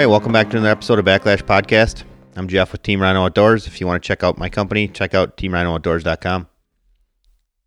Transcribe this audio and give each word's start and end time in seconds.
right, 0.00 0.06
welcome 0.06 0.32
back 0.32 0.50
to 0.50 0.56
another 0.56 0.72
episode 0.72 0.98
of 0.98 1.04
Backlash 1.04 1.44
Podcast. 1.44 2.02
I'm 2.34 2.48
Jeff 2.48 2.72
with 2.72 2.82
Team 2.82 3.00
Rhino 3.00 3.24
Outdoors. 3.26 3.68
If 3.68 3.80
you 3.80 3.86
want 3.86 4.02
to 4.02 4.04
check 4.04 4.24
out 4.24 4.36
my 4.36 4.48
company, 4.48 4.88
check 4.88 5.14
out 5.14 5.36
teamrhinooutdoors.com. 5.36 6.48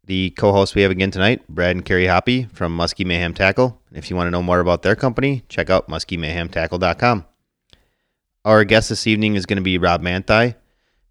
The 0.04 0.32
co-hosts 0.32 0.76
we 0.76 0.82
have 0.82 0.92
again 0.92 1.10
tonight, 1.10 1.48
Brad 1.48 1.78
and 1.78 1.86
Carrie 1.86 2.08
Hoppy 2.08 2.44
from 2.52 2.78
Muskie 2.78 3.06
Mayhem 3.06 3.34
Tackle. 3.34 3.82
If 3.94 4.10
you 4.10 4.18
want 4.18 4.28
to 4.28 4.32
know 4.32 4.44
more 4.44 4.60
about 4.60 4.82
their 4.82 4.96
company, 4.98 5.46
check 5.48 5.70
out 5.70 5.88
muskiemayhemtackle.com. 5.88 7.26
Our 8.44 8.66
guest 8.66 8.90
this 8.90 9.08
evening 9.08 9.36
is 9.36 9.46
going 9.46 9.56
to 9.56 9.64
be 9.64 9.78
Rob 9.78 10.02
Manthei, 10.02 10.56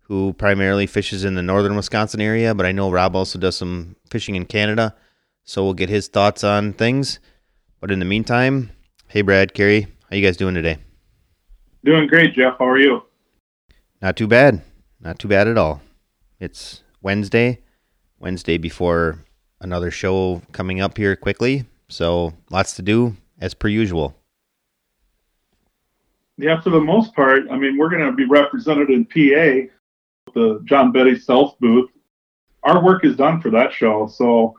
who 0.00 0.34
primarily 0.34 0.86
fishes 0.86 1.24
in 1.24 1.34
the 1.34 1.40
northern 1.40 1.76
Wisconsin 1.76 2.20
area, 2.20 2.54
but 2.54 2.66
I 2.66 2.72
know 2.72 2.90
Rob 2.90 3.16
also 3.16 3.38
does 3.38 3.56
some 3.56 3.96
fishing 4.10 4.34
in 4.34 4.44
Canada, 4.44 4.94
so 5.44 5.64
we'll 5.64 5.72
get 5.72 5.88
his 5.88 6.08
thoughts 6.08 6.44
on 6.44 6.74
things. 6.74 7.20
But 7.80 7.90
in 7.90 8.00
the 8.00 8.04
meantime, 8.04 8.70
hey 9.08 9.22
Brad, 9.22 9.54
Carrie, 9.54 9.86
how 10.10 10.16
you 10.16 10.22
guys 10.22 10.36
doing 10.36 10.54
today? 10.54 10.76
Doing 11.86 12.08
great, 12.08 12.34
Jeff. 12.34 12.56
How 12.58 12.66
are 12.66 12.80
you? 12.80 13.04
Not 14.02 14.16
too 14.16 14.26
bad. 14.26 14.60
Not 15.00 15.20
too 15.20 15.28
bad 15.28 15.46
at 15.46 15.56
all. 15.56 15.80
It's 16.40 16.82
Wednesday, 17.00 17.60
Wednesday 18.18 18.58
before 18.58 19.24
another 19.60 19.92
show 19.92 20.42
coming 20.50 20.80
up 20.80 20.96
here 20.96 21.14
quickly. 21.14 21.64
So 21.88 22.34
lots 22.50 22.74
to 22.74 22.82
do 22.82 23.16
as 23.38 23.54
per 23.54 23.68
usual. 23.68 24.16
Yeah, 26.38 26.60
for 26.60 26.70
the 26.70 26.80
most 26.80 27.14
part, 27.14 27.44
I 27.52 27.56
mean, 27.56 27.78
we're 27.78 27.88
going 27.88 28.04
to 28.04 28.10
be 28.10 28.24
represented 28.24 28.90
in 28.90 29.04
PA, 29.04 29.72
the 30.34 30.60
John 30.64 30.90
Betty 30.90 31.16
Stealth 31.16 31.56
booth. 31.60 31.88
Our 32.64 32.82
work 32.82 33.04
is 33.04 33.14
done 33.14 33.40
for 33.40 33.50
that 33.52 33.72
show. 33.72 34.08
So 34.08 34.58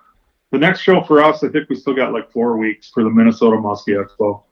the 0.54 0.57
next 0.59 0.80
show 0.80 1.04
for 1.04 1.21
us, 1.21 1.44
I 1.44 1.49
think 1.49 1.68
we 1.68 1.76
still 1.76 1.94
got 1.94 2.13
like 2.13 2.32
four 2.32 2.55
weeks 2.55 2.90
for 2.90 3.04
the 3.04 3.10
Minnesota 3.10 3.57
Muskie 3.57 4.01
Expo. 4.01 4.44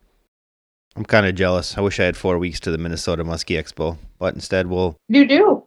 I'm 0.96 1.06
kind 1.06 1.26
of 1.26 1.36
jealous. 1.36 1.78
I 1.78 1.82
wish 1.82 2.00
I 2.00 2.04
had 2.04 2.16
four 2.16 2.38
weeks 2.38 2.60
to 2.62 2.72
the 2.72 2.78
Minnesota 2.78 3.24
Muskie 3.24 3.62
Expo, 3.62 3.98
but 4.18 4.34
instead 4.34 4.68
we'll. 4.68 4.98
You 5.10 5.28
do. 5.28 5.64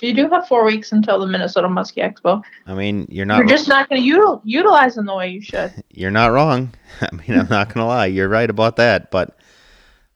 You 0.00 0.14
do 0.14 0.28
have 0.30 0.48
four 0.48 0.64
weeks 0.64 0.92
until 0.92 1.18
the 1.18 1.26
Minnesota 1.26 1.68
Muskie 1.68 2.02
Expo. 2.02 2.42
I 2.66 2.72
mean, 2.72 3.06
you're 3.10 3.26
not. 3.26 3.38
You're 3.38 3.46
just 3.46 3.68
not 3.68 3.88
going 3.90 4.02
to 4.02 4.08
util- 4.08 4.40
utilize 4.44 4.94
them 4.94 5.04
the 5.04 5.14
way 5.14 5.28
you 5.28 5.42
should. 5.42 5.72
You're 5.90 6.10
not 6.10 6.28
wrong. 6.28 6.72
I 7.00 7.14
mean, 7.14 7.38
I'm 7.38 7.48
not 7.48 7.68
going 7.68 7.82
to 7.82 7.84
lie. 7.84 8.06
You're 8.06 8.28
right 8.28 8.48
about 8.48 8.76
that. 8.76 9.10
But 9.10 9.38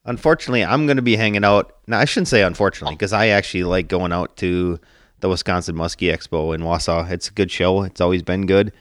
unfortunately, 0.07 0.65
I'm 0.65 0.87
going 0.87 0.97
to 0.97 1.03
be 1.03 1.17
hanging 1.17 1.45
out. 1.45 1.77
Now, 1.87 1.99
I 1.99 2.07
shouldn't 2.07 2.29
say 2.29 2.43
unfortunately, 2.43 2.95
because 2.95 3.13
I 3.13 3.27
actually 3.29 3.65
like 3.65 3.89
going 3.89 4.13
out 4.13 4.37
to 4.39 4.81
the 5.21 5.29
Wisconsin 5.29 5.77
Muskie 5.77 6.13
Expo 6.13 6.55
in 6.55 6.63
Wausau. 6.63 7.11
It's 7.11 7.29
a 7.29 7.33
good 7.33 7.51
show. 7.51 7.83
It's 7.83 8.01
always 8.01 8.23
been 8.23 8.47
good. 8.47 8.73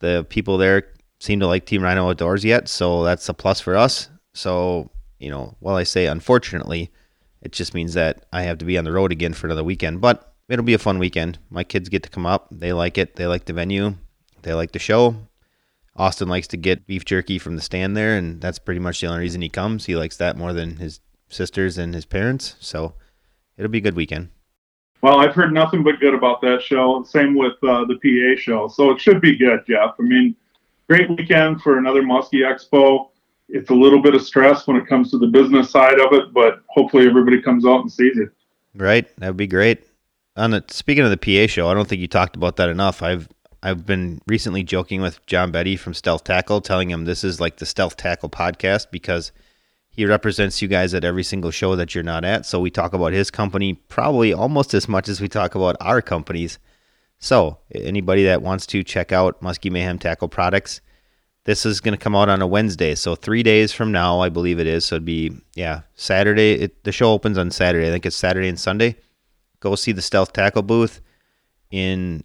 The 0.00 0.26
people 0.28 0.58
there 0.58 0.88
seem 1.20 1.40
to 1.40 1.46
like 1.46 1.64
Team 1.64 1.82
Rhino 1.82 2.10
Outdoors 2.10 2.44
yet, 2.44 2.68
so 2.68 3.04
that's 3.04 3.28
a 3.28 3.34
plus 3.34 3.60
for 3.60 3.76
us. 3.76 4.10
So, 4.34 4.90
you 5.22 5.30
know, 5.30 5.56
while 5.60 5.76
I 5.76 5.84
say 5.84 6.06
unfortunately, 6.06 6.90
it 7.40 7.52
just 7.52 7.74
means 7.74 7.94
that 7.94 8.26
I 8.32 8.42
have 8.42 8.58
to 8.58 8.64
be 8.64 8.76
on 8.76 8.84
the 8.84 8.92
road 8.92 9.12
again 9.12 9.32
for 9.32 9.46
another 9.46 9.64
weekend. 9.64 10.00
But 10.00 10.34
it'll 10.48 10.64
be 10.64 10.74
a 10.74 10.78
fun 10.78 10.98
weekend. 10.98 11.38
My 11.48 11.64
kids 11.64 11.88
get 11.88 12.02
to 12.02 12.10
come 12.10 12.26
up. 12.26 12.48
They 12.50 12.72
like 12.72 12.98
it. 12.98 13.16
They 13.16 13.26
like 13.26 13.44
the 13.44 13.52
venue. 13.52 13.94
They 14.42 14.52
like 14.52 14.72
the 14.72 14.78
show. 14.78 15.16
Austin 15.94 16.28
likes 16.28 16.48
to 16.48 16.56
get 16.56 16.86
beef 16.86 17.04
jerky 17.04 17.38
from 17.38 17.54
the 17.54 17.62
stand 17.62 17.96
there, 17.96 18.16
and 18.16 18.40
that's 18.40 18.58
pretty 18.58 18.80
much 18.80 19.00
the 19.00 19.06
only 19.06 19.20
reason 19.20 19.42
he 19.42 19.48
comes. 19.48 19.86
He 19.86 19.94
likes 19.94 20.16
that 20.16 20.36
more 20.36 20.52
than 20.52 20.76
his 20.76 21.00
sisters 21.28 21.78
and 21.78 21.94
his 21.94 22.04
parents. 22.04 22.56
So 22.60 22.94
it'll 23.56 23.70
be 23.70 23.78
a 23.78 23.82
good 23.82 23.96
weekend. 23.96 24.30
Well, 25.02 25.20
I've 25.20 25.34
heard 25.34 25.52
nothing 25.52 25.82
but 25.82 26.00
good 26.00 26.14
about 26.14 26.40
that 26.42 26.62
show. 26.62 27.02
Same 27.02 27.36
with 27.36 27.54
uh, 27.62 27.84
the 27.84 27.96
PA 27.96 28.40
show. 28.40 28.68
So 28.68 28.90
it 28.90 29.00
should 29.00 29.20
be 29.20 29.36
good, 29.36 29.60
Jeff. 29.66 29.94
I 29.98 30.02
mean, 30.02 30.34
great 30.88 31.10
weekend 31.10 31.60
for 31.60 31.78
another 31.78 32.02
Muskie 32.02 32.42
Expo. 32.42 33.08
It's 33.54 33.70
a 33.70 33.74
little 33.74 34.00
bit 34.00 34.14
of 34.14 34.22
stress 34.22 34.66
when 34.66 34.76
it 34.76 34.86
comes 34.86 35.10
to 35.10 35.18
the 35.18 35.26
business 35.26 35.70
side 35.70 36.00
of 36.00 36.12
it, 36.12 36.32
but 36.32 36.62
hopefully 36.68 37.06
everybody 37.06 37.40
comes 37.40 37.66
out 37.66 37.82
and 37.82 37.92
sees 37.92 38.18
it. 38.18 38.30
Right, 38.74 39.06
that 39.18 39.28
would 39.28 39.36
be 39.36 39.46
great. 39.46 39.86
On 40.36 40.50
the 40.50 40.64
speaking 40.68 41.04
of 41.04 41.10
the 41.10 41.18
PA 41.18 41.46
show, 41.46 41.68
I 41.68 41.74
don't 41.74 41.86
think 41.86 42.00
you 42.00 42.08
talked 42.08 42.34
about 42.34 42.56
that 42.56 42.70
enough. 42.70 43.02
I've 43.02 43.28
I've 43.62 43.86
been 43.86 44.20
recently 44.26 44.64
joking 44.64 45.02
with 45.02 45.24
John 45.26 45.52
Betty 45.52 45.76
from 45.76 45.94
Stealth 45.94 46.24
Tackle, 46.24 46.60
telling 46.62 46.90
him 46.90 47.04
this 47.04 47.22
is 47.22 47.40
like 47.40 47.58
the 47.58 47.66
Stealth 47.66 47.96
Tackle 47.96 48.30
podcast 48.30 48.86
because 48.90 49.30
he 49.90 50.06
represents 50.06 50.62
you 50.62 50.68
guys 50.68 50.94
at 50.94 51.04
every 51.04 51.22
single 51.22 51.50
show 51.50 51.76
that 51.76 51.94
you're 51.94 52.02
not 52.02 52.24
at. 52.24 52.46
So 52.46 52.58
we 52.58 52.70
talk 52.70 52.94
about 52.94 53.12
his 53.12 53.30
company 53.30 53.74
probably 53.74 54.32
almost 54.32 54.72
as 54.72 54.88
much 54.88 55.08
as 55.08 55.20
we 55.20 55.28
talk 55.28 55.54
about 55.54 55.76
our 55.80 56.00
companies. 56.00 56.58
So 57.18 57.58
anybody 57.72 58.24
that 58.24 58.42
wants 58.42 58.66
to 58.68 58.82
check 58.82 59.12
out 59.12 59.40
Muskie 59.42 59.70
Mayhem 59.70 59.98
Tackle 59.98 60.28
products, 60.28 60.80
this 61.44 61.66
is 61.66 61.80
going 61.80 61.96
to 61.96 62.02
come 62.02 62.14
out 62.14 62.28
on 62.28 62.40
a 62.40 62.46
Wednesday. 62.46 62.94
So 62.94 63.14
three 63.14 63.42
days 63.42 63.72
from 63.72 63.90
now, 63.90 64.20
I 64.20 64.28
believe 64.28 64.60
it 64.60 64.66
is. 64.66 64.84
So 64.84 64.96
it'd 64.96 65.04
be 65.04 65.32
yeah 65.54 65.82
Saturday. 65.94 66.52
It, 66.52 66.84
the 66.84 66.92
show 66.92 67.12
opens 67.12 67.38
on 67.38 67.50
Saturday. 67.50 67.88
I 67.88 67.90
think 67.90 68.06
it's 68.06 68.16
Saturday 68.16 68.48
and 68.48 68.58
Sunday. 68.58 68.96
Go 69.60 69.74
see 69.74 69.92
the 69.92 70.02
Stealth 70.02 70.32
Tackle 70.32 70.62
booth 70.62 71.00
in 71.70 72.24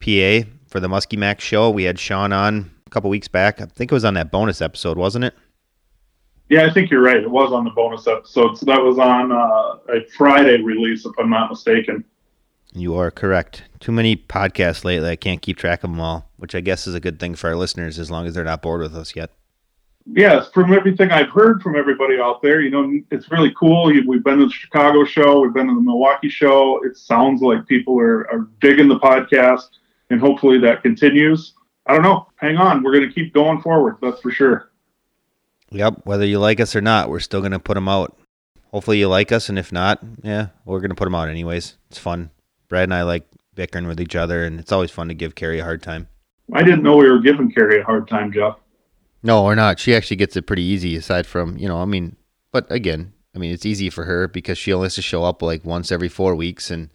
PA 0.00 0.48
for 0.68 0.80
the 0.80 0.88
Muskie 0.88 1.18
Max 1.18 1.44
show. 1.44 1.70
We 1.70 1.84
had 1.84 1.98
Sean 1.98 2.32
on 2.32 2.70
a 2.86 2.90
couple 2.90 3.10
weeks 3.10 3.28
back. 3.28 3.60
I 3.60 3.66
think 3.66 3.90
it 3.90 3.94
was 3.94 4.04
on 4.04 4.14
that 4.14 4.30
bonus 4.30 4.62
episode, 4.62 4.96
wasn't 4.96 5.26
it? 5.26 5.34
Yeah, 6.48 6.64
I 6.64 6.72
think 6.72 6.90
you're 6.90 7.02
right. 7.02 7.18
It 7.18 7.30
was 7.30 7.52
on 7.52 7.64
the 7.64 7.70
bonus 7.70 8.06
episode. 8.06 8.56
So 8.56 8.64
that 8.64 8.82
was 8.82 8.98
on 8.98 9.32
uh, 9.32 9.94
a 9.94 10.06
Friday 10.16 10.62
release, 10.62 11.04
if 11.04 11.12
I'm 11.18 11.28
not 11.28 11.50
mistaken. 11.50 12.04
You 12.72 12.96
are 12.96 13.10
correct. 13.10 13.64
Too 13.80 13.92
many 13.92 14.16
podcasts 14.16 14.84
lately. 14.84 15.08
I 15.08 15.16
can't 15.16 15.42
keep 15.42 15.56
track 15.56 15.82
of 15.84 15.90
them 15.90 16.00
all, 16.00 16.30
which 16.36 16.54
I 16.54 16.60
guess 16.60 16.86
is 16.86 16.94
a 16.94 17.00
good 17.00 17.18
thing 17.18 17.34
for 17.34 17.48
our 17.48 17.56
listeners 17.56 17.98
as 17.98 18.10
long 18.10 18.26
as 18.26 18.34
they're 18.34 18.44
not 18.44 18.62
bored 18.62 18.82
with 18.82 18.94
us 18.94 19.16
yet. 19.16 19.30
Yes, 20.14 20.48
from 20.54 20.72
everything 20.72 21.10
I've 21.10 21.28
heard 21.28 21.60
from 21.60 21.76
everybody 21.76 22.18
out 22.18 22.40
there, 22.40 22.62
you 22.62 22.70
know, 22.70 22.90
it's 23.10 23.30
really 23.30 23.52
cool. 23.58 23.92
We've 24.06 24.24
been 24.24 24.38
to 24.38 24.46
the 24.46 24.52
Chicago 24.52 25.04
show, 25.04 25.40
we've 25.40 25.52
been 25.52 25.66
to 25.66 25.74
the 25.74 25.80
Milwaukee 25.80 26.30
show. 26.30 26.80
It 26.82 26.96
sounds 26.96 27.42
like 27.42 27.66
people 27.66 27.98
are, 28.00 28.30
are 28.32 28.48
digging 28.60 28.88
the 28.88 28.98
podcast, 28.98 29.68
and 30.08 30.18
hopefully 30.18 30.58
that 30.60 30.82
continues. 30.82 31.52
I 31.86 31.94
don't 31.94 32.02
know. 32.02 32.28
Hang 32.36 32.56
on. 32.56 32.82
We're 32.82 32.92
going 32.92 33.08
to 33.08 33.12
keep 33.12 33.34
going 33.34 33.60
forward. 33.60 33.96
That's 34.00 34.20
for 34.20 34.30
sure. 34.30 34.70
Yep. 35.70 36.02
Whether 36.04 36.26
you 36.26 36.38
like 36.38 36.60
us 36.60 36.76
or 36.76 36.80
not, 36.80 37.10
we're 37.10 37.20
still 37.20 37.40
going 37.40 37.52
to 37.52 37.58
put 37.58 37.74
them 37.74 37.88
out. 37.88 38.16
Hopefully 38.70 38.98
you 38.98 39.08
like 39.08 39.32
us, 39.32 39.48
and 39.48 39.58
if 39.58 39.72
not, 39.72 40.02
yeah, 40.22 40.48
we're 40.66 40.80
going 40.80 40.90
to 40.90 40.94
put 40.94 41.04
them 41.04 41.14
out 41.14 41.28
anyways. 41.28 41.76
It's 41.90 41.98
fun. 41.98 42.30
Brad 42.68 42.84
and 42.84 42.94
I 42.94 43.02
like 43.02 43.26
bickering 43.54 43.86
with 43.86 44.00
each 44.00 44.16
other, 44.16 44.44
and 44.44 44.60
it's 44.60 44.72
always 44.72 44.90
fun 44.90 45.08
to 45.08 45.14
give 45.14 45.34
Carrie 45.34 45.60
a 45.60 45.64
hard 45.64 45.82
time. 45.82 46.08
I 46.52 46.62
didn't 46.62 46.82
know 46.82 46.96
we 46.96 47.10
were 47.10 47.18
giving 47.18 47.50
Carrie 47.50 47.80
a 47.80 47.84
hard 47.84 48.08
time, 48.08 48.32
Jeff. 48.32 48.56
No, 49.22 49.44
we're 49.44 49.54
not. 49.54 49.78
She 49.78 49.94
actually 49.94 50.16
gets 50.16 50.36
it 50.36 50.46
pretty 50.46 50.62
easy, 50.62 50.96
aside 50.96 51.26
from, 51.26 51.58
you 51.58 51.68
know, 51.68 51.82
I 51.82 51.84
mean, 51.84 52.16
but 52.52 52.70
again, 52.70 53.12
I 53.34 53.38
mean, 53.38 53.52
it's 53.52 53.66
easy 53.66 53.90
for 53.90 54.04
her 54.04 54.28
because 54.28 54.56
she 54.56 54.72
only 54.72 54.86
has 54.86 54.94
to 54.94 55.02
show 55.02 55.24
up 55.24 55.42
like 55.42 55.64
once 55.64 55.90
every 55.90 56.08
four 56.08 56.34
weeks 56.34 56.70
and, 56.70 56.90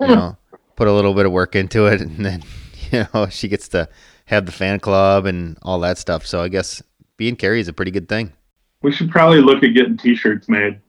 you 0.00 0.06
hmm. 0.06 0.12
know, 0.12 0.36
put 0.76 0.88
a 0.88 0.92
little 0.92 1.14
bit 1.14 1.26
of 1.26 1.32
work 1.32 1.56
into 1.56 1.86
it. 1.86 2.00
And 2.06 2.24
then, 2.24 2.42
you 2.90 3.06
know, 3.12 3.26
she 3.28 3.48
gets 3.48 3.68
to 3.68 3.88
have 4.26 4.46
the 4.46 4.52
fan 4.52 4.80
club 4.80 5.26
and 5.26 5.58
all 5.62 5.80
that 5.80 5.98
stuff. 5.98 6.26
So 6.26 6.42
I 6.42 6.48
guess 6.48 6.82
being 7.16 7.36
Carrie 7.36 7.60
is 7.60 7.68
a 7.68 7.72
pretty 7.72 7.90
good 7.90 8.08
thing. 8.08 8.32
We 8.82 8.92
should 8.92 9.10
probably 9.10 9.40
look 9.40 9.64
at 9.64 9.74
getting 9.74 9.96
t 9.96 10.14
shirts 10.14 10.48
made. 10.48 10.80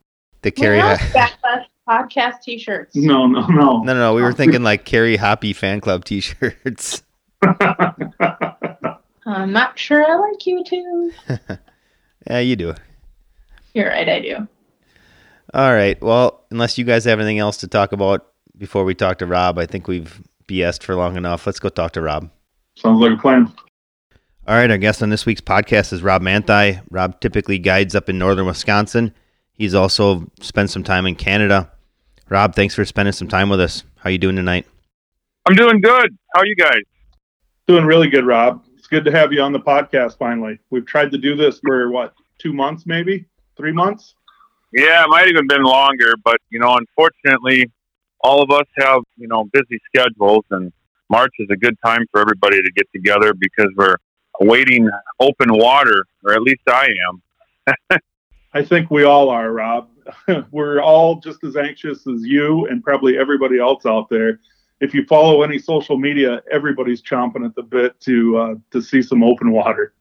The 0.41 0.51
Carrie. 0.51 0.77
We 0.77 0.81
have 0.81 0.99
Backlash 0.99 1.65
podcast 1.87 2.41
t-shirts. 2.41 2.95
No, 2.95 3.25
no, 3.25 3.45
no. 3.47 3.83
No, 3.83 3.83
no, 3.83 3.93
no. 3.93 4.13
We 4.13 4.21
were 4.21 4.33
thinking 4.33 4.63
like 4.63 4.85
Carrie 4.85 5.17
Hoppy 5.17 5.53
fan 5.53 5.79
club 5.81 6.05
t 6.05 6.19
shirts. 6.19 7.03
I'm 9.25 9.51
not 9.51 9.77
sure 9.77 10.05
I 10.05 10.15
like 10.15 10.45
you 10.45 10.63
too. 10.63 11.11
yeah, 12.29 12.39
you 12.39 12.55
do. 12.55 12.73
You're 13.73 13.89
right, 13.89 14.07
I 14.07 14.19
do. 14.19 14.47
All 15.53 15.73
right. 15.73 16.01
Well, 16.01 16.45
unless 16.51 16.77
you 16.77 16.83
guys 16.83 17.05
have 17.05 17.19
anything 17.19 17.39
else 17.39 17.57
to 17.57 17.67
talk 17.67 17.91
about 17.91 18.27
before 18.57 18.83
we 18.83 18.95
talk 18.95 19.19
to 19.19 19.25
Rob, 19.25 19.57
I 19.59 19.65
think 19.65 19.87
we've 19.87 20.21
BS'd 20.47 20.83
for 20.83 20.95
long 20.95 21.15
enough. 21.15 21.45
Let's 21.45 21.59
go 21.59 21.69
talk 21.69 21.91
to 21.93 22.01
Rob. 22.01 22.29
Sounds 22.75 23.01
like 23.01 23.17
a 23.17 23.21
plan. 23.21 23.53
All 24.47 24.55
right. 24.55 24.71
Our 24.71 24.77
guest 24.77 25.03
on 25.03 25.09
this 25.09 25.25
week's 25.25 25.41
podcast 25.41 25.93
is 25.93 26.01
Rob 26.01 26.21
Manthei. 26.21 26.81
Rob 26.89 27.19
typically 27.19 27.59
guides 27.59 27.95
up 27.95 28.09
in 28.09 28.17
northern 28.17 28.45
Wisconsin. 28.45 29.13
He's 29.53 29.73
also 29.73 30.29
spent 30.39 30.69
some 30.69 30.83
time 30.83 31.05
in 31.05 31.15
Canada. 31.15 31.71
Rob, 32.29 32.55
thanks 32.55 32.75
for 32.75 32.83
spending 32.83 33.13
some 33.13 33.29
time 33.29 33.49
with 33.49 33.61
us. 33.61 33.83
How 33.97 34.09
you 34.09 34.17
doing 34.17 34.35
tonight? 34.35 34.65
I'm 35.45 35.55
doing 35.55 35.79
good. 35.79 36.17
How 36.33 36.41
are 36.41 36.45
you 36.45 36.55
guys? 36.55 36.81
Doing 37.67 37.85
really 37.85 38.09
good, 38.09 38.25
Rob. 38.25 38.63
It's 38.75 38.87
good 38.87 39.05
to 39.05 39.11
have 39.11 39.31
you 39.31 39.41
on 39.41 39.53
the 39.53 39.59
podcast 39.59 40.17
finally. 40.17 40.59
We've 40.69 40.85
tried 40.85 41.11
to 41.11 41.17
do 41.17 41.37
this 41.37 41.59
for 41.65 41.89
what, 41.89 42.13
two 42.37 42.51
months 42.51 42.85
maybe? 42.85 43.25
Three 43.55 43.71
months? 43.71 44.15
Yeah, 44.73 45.05
it 45.05 45.09
might 45.09 45.27
even 45.29 45.47
been 45.47 45.63
longer, 45.63 46.15
but 46.23 46.37
you 46.49 46.59
know, 46.59 46.75
unfortunately, 46.75 47.71
all 48.21 48.41
of 48.41 48.51
us 48.51 48.67
have 48.77 49.01
you 49.15 49.29
know 49.29 49.45
busy 49.53 49.79
schedules, 49.85 50.43
and 50.51 50.71
March 51.09 51.31
is 51.39 51.47
a 51.49 51.55
good 51.55 51.77
time 51.83 52.05
for 52.11 52.19
everybody 52.19 52.61
to 52.61 52.71
get 52.75 52.87
together 52.93 53.33
because 53.33 53.71
we're 53.77 53.95
awaiting 54.41 54.89
open 55.21 55.53
water, 55.53 56.03
or 56.25 56.33
at 56.33 56.41
least 56.41 56.61
I 56.67 56.89
am. 57.09 57.99
I 58.53 58.63
think 58.63 58.89
we 58.89 59.03
all 59.03 59.29
are, 59.29 59.51
Rob. 59.51 59.89
we're 60.51 60.81
all 60.81 61.19
just 61.19 61.43
as 61.43 61.55
anxious 61.57 62.07
as 62.07 62.23
you 62.23 62.65
and 62.67 62.83
probably 62.83 63.17
everybody 63.17 63.59
else 63.59 63.85
out 63.85 64.09
there. 64.09 64.39
If 64.79 64.93
you 64.93 65.05
follow 65.05 65.41
any 65.41 65.57
social 65.57 65.97
media, 65.97 66.41
everybody's 66.51 67.01
chomping 67.01 67.45
at 67.45 67.55
the 67.55 67.63
bit 67.63 67.99
to 68.01 68.37
uh, 68.37 68.55
to 68.71 68.81
see 68.81 69.01
some 69.01 69.23
open 69.23 69.51
water. 69.51 69.93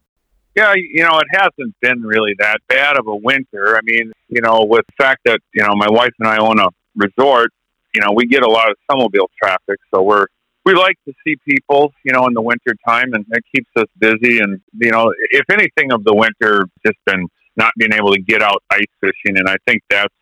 Yeah, 0.54 0.74
you 0.74 1.02
know, 1.02 1.18
it 1.18 1.26
hasn't 1.32 1.74
been 1.80 2.02
really 2.02 2.34
that 2.38 2.60
bad 2.68 2.96
of 2.96 3.06
a 3.06 3.16
winter. 3.16 3.76
I 3.76 3.80
mean, 3.84 4.12
you 4.28 4.40
know, 4.40 4.64
with 4.64 4.86
the 4.86 5.04
fact 5.04 5.20
that, 5.26 5.40
you 5.52 5.62
know, 5.62 5.74
my 5.74 5.88
wife 5.90 6.12
and 6.18 6.28
I 6.28 6.38
own 6.38 6.58
a 6.58 6.68
resort, 6.94 7.50
you 7.94 8.00
know, 8.00 8.12
we 8.14 8.26
get 8.26 8.42
a 8.42 8.48
lot 8.48 8.70
of 8.70 8.76
snowmobile 8.90 9.28
traffic, 9.42 9.78
so 9.94 10.02
we're 10.02 10.26
we 10.64 10.74
like 10.74 10.96
to 11.06 11.14
see 11.24 11.36
people, 11.48 11.92
you 12.04 12.12
know, 12.12 12.26
in 12.26 12.34
the 12.34 12.42
winter 12.42 12.74
time 12.86 13.12
and 13.12 13.24
it 13.30 13.44
keeps 13.54 13.70
us 13.76 13.86
busy 13.98 14.40
and 14.40 14.60
you 14.78 14.90
know, 14.90 15.12
if 15.30 15.44
anything 15.50 15.92
of 15.92 16.04
the 16.04 16.14
winter 16.14 16.68
just 16.84 16.98
been 17.06 17.28
not 17.56 17.72
being 17.76 17.92
able 17.92 18.12
to 18.12 18.20
get 18.20 18.42
out 18.42 18.62
ice 18.70 18.84
fishing 19.00 19.36
and 19.36 19.48
I 19.48 19.56
think 19.66 19.82
that's 19.90 20.14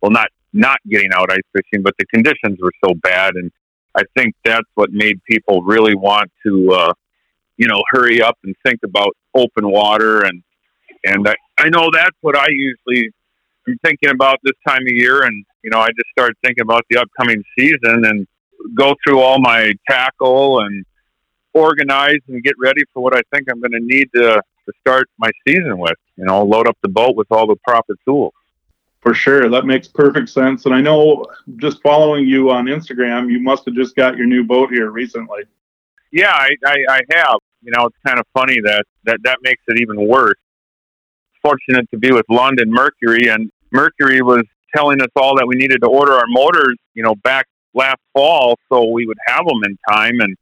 well 0.00 0.10
not 0.10 0.28
not 0.52 0.78
getting 0.88 1.10
out 1.14 1.30
ice 1.30 1.38
fishing, 1.52 1.82
but 1.82 1.94
the 1.98 2.06
conditions 2.06 2.58
were 2.60 2.72
so 2.84 2.94
bad 3.02 3.34
and 3.34 3.50
I 3.96 4.02
think 4.16 4.34
that's 4.44 4.68
what 4.74 4.90
made 4.92 5.22
people 5.24 5.62
really 5.62 5.94
want 5.94 6.30
to 6.46 6.72
uh 6.72 6.92
you 7.56 7.68
know, 7.68 7.82
hurry 7.90 8.22
up 8.22 8.38
and 8.42 8.54
think 8.64 8.80
about 8.84 9.10
open 9.34 9.70
water 9.70 10.22
and 10.22 10.42
and 11.04 11.28
I, 11.28 11.34
I 11.58 11.68
know 11.68 11.88
that's 11.92 12.16
what 12.20 12.36
I 12.36 12.46
usually 12.50 13.10
am 13.68 13.78
thinking 13.84 14.10
about 14.10 14.38
this 14.42 14.56
time 14.66 14.82
of 14.82 14.92
year 14.92 15.22
and 15.22 15.44
you 15.62 15.70
know, 15.70 15.78
I 15.78 15.88
just 15.88 16.10
started 16.12 16.36
thinking 16.42 16.62
about 16.62 16.84
the 16.90 16.98
upcoming 16.98 17.42
season 17.58 18.04
and 18.04 18.26
go 18.74 18.94
through 19.04 19.20
all 19.20 19.38
my 19.40 19.72
tackle 19.88 20.60
and 20.60 20.84
organize 21.52 22.20
and 22.28 22.42
get 22.42 22.54
ready 22.58 22.82
for 22.92 23.02
what 23.02 23.16
I 23.16 23.22
think 23.32 23.48
I'm 23.50 23.60
going 23.60 23.72
to 23.72 23.80
need 23.80 24.08
to, 24.14 24.42
to 24.70 24.78
start 24.80 25.08
my 25.18 25.30
season 25.46 25.78
with. 25.78 25.96
You 26.16 26.24
know, 26.24 26.44
load 26.44 26.68
up 26.68 26.76
the 26.82 26.88
boat 26.88 27.16
with 27.16 27.30
all 27.30 27.46
the 27.46 27.56
proper 27.66 27.94
tools. 28.04 28.34
For 29.00 29.14
sure. 29.14 29.48
That 29.48 29.64
makes 29.64 29.88
perfect 29.88 30.28
sense. 30.28 30.66
And 30.66 30.74
I 30.74 30.82
know 30.82 31.24
just 31.56 31.80
following 31.82 32.26
you 32.26 32.50
on 32.50 32.66
Instagram, 32.66 33.30
you 33.30 33.40
must 33.40 33.64
have 33.64 33.74
just 33.74 33.96
got 33.96 34.16
your 34.16 34.26
new 34.26 34.44
boat 34.44 34.70
here 34.70 34.90
recently. 34.90 35.44
Yeah, 36.12 36.32
I, 36.32 36.50
I, 36.66 36.76
I 36.90 37.00
have 37.12 37.38
you 37.62 37.72
know, 37.76 37.86
it's 37.86 37.96
kind 38.06 38.18
of 38.18 38.26
funny 38.32 38.60
that, 38.64 38.84
that 39.04 39.18
that 39.24 39.38
makes 39.42 39.62
it 39.68 39.78
even 39.80 40.06
worse. 40.06 40.38
Fortunate 41.42 41.88
to 41.90 41.98
be 41.98 42.12
with 42.12 42.26
Lund 42.28 42.60
and 42.60 42.70
Mercury, 42.70 43.28
and 43.28 43.50
Mercury 43.72 44.22
was 44.22 44.44
telling 44.74 45.00
us 45.00 45.08
all 45.16 45.36
that 45.36 45.46
we 45.46 45.56
needed 45.56 45.80
to 45.82 45.88
order 45.88 46.12
our 46.12 46.26
motors, 46.28 46.76
you 46.94 47.02
know, 47.02 47.14
back 47.16 47.46
last 47.74 48.00
fall 48.12 48.58
so 48.70 48.84
we 48.90 49.06
would 49.06 49.18
have 49.26 49.44
them 49.44 49.60
in 49.64 49.78
time. 49.88 50.20
And 50.20 50.36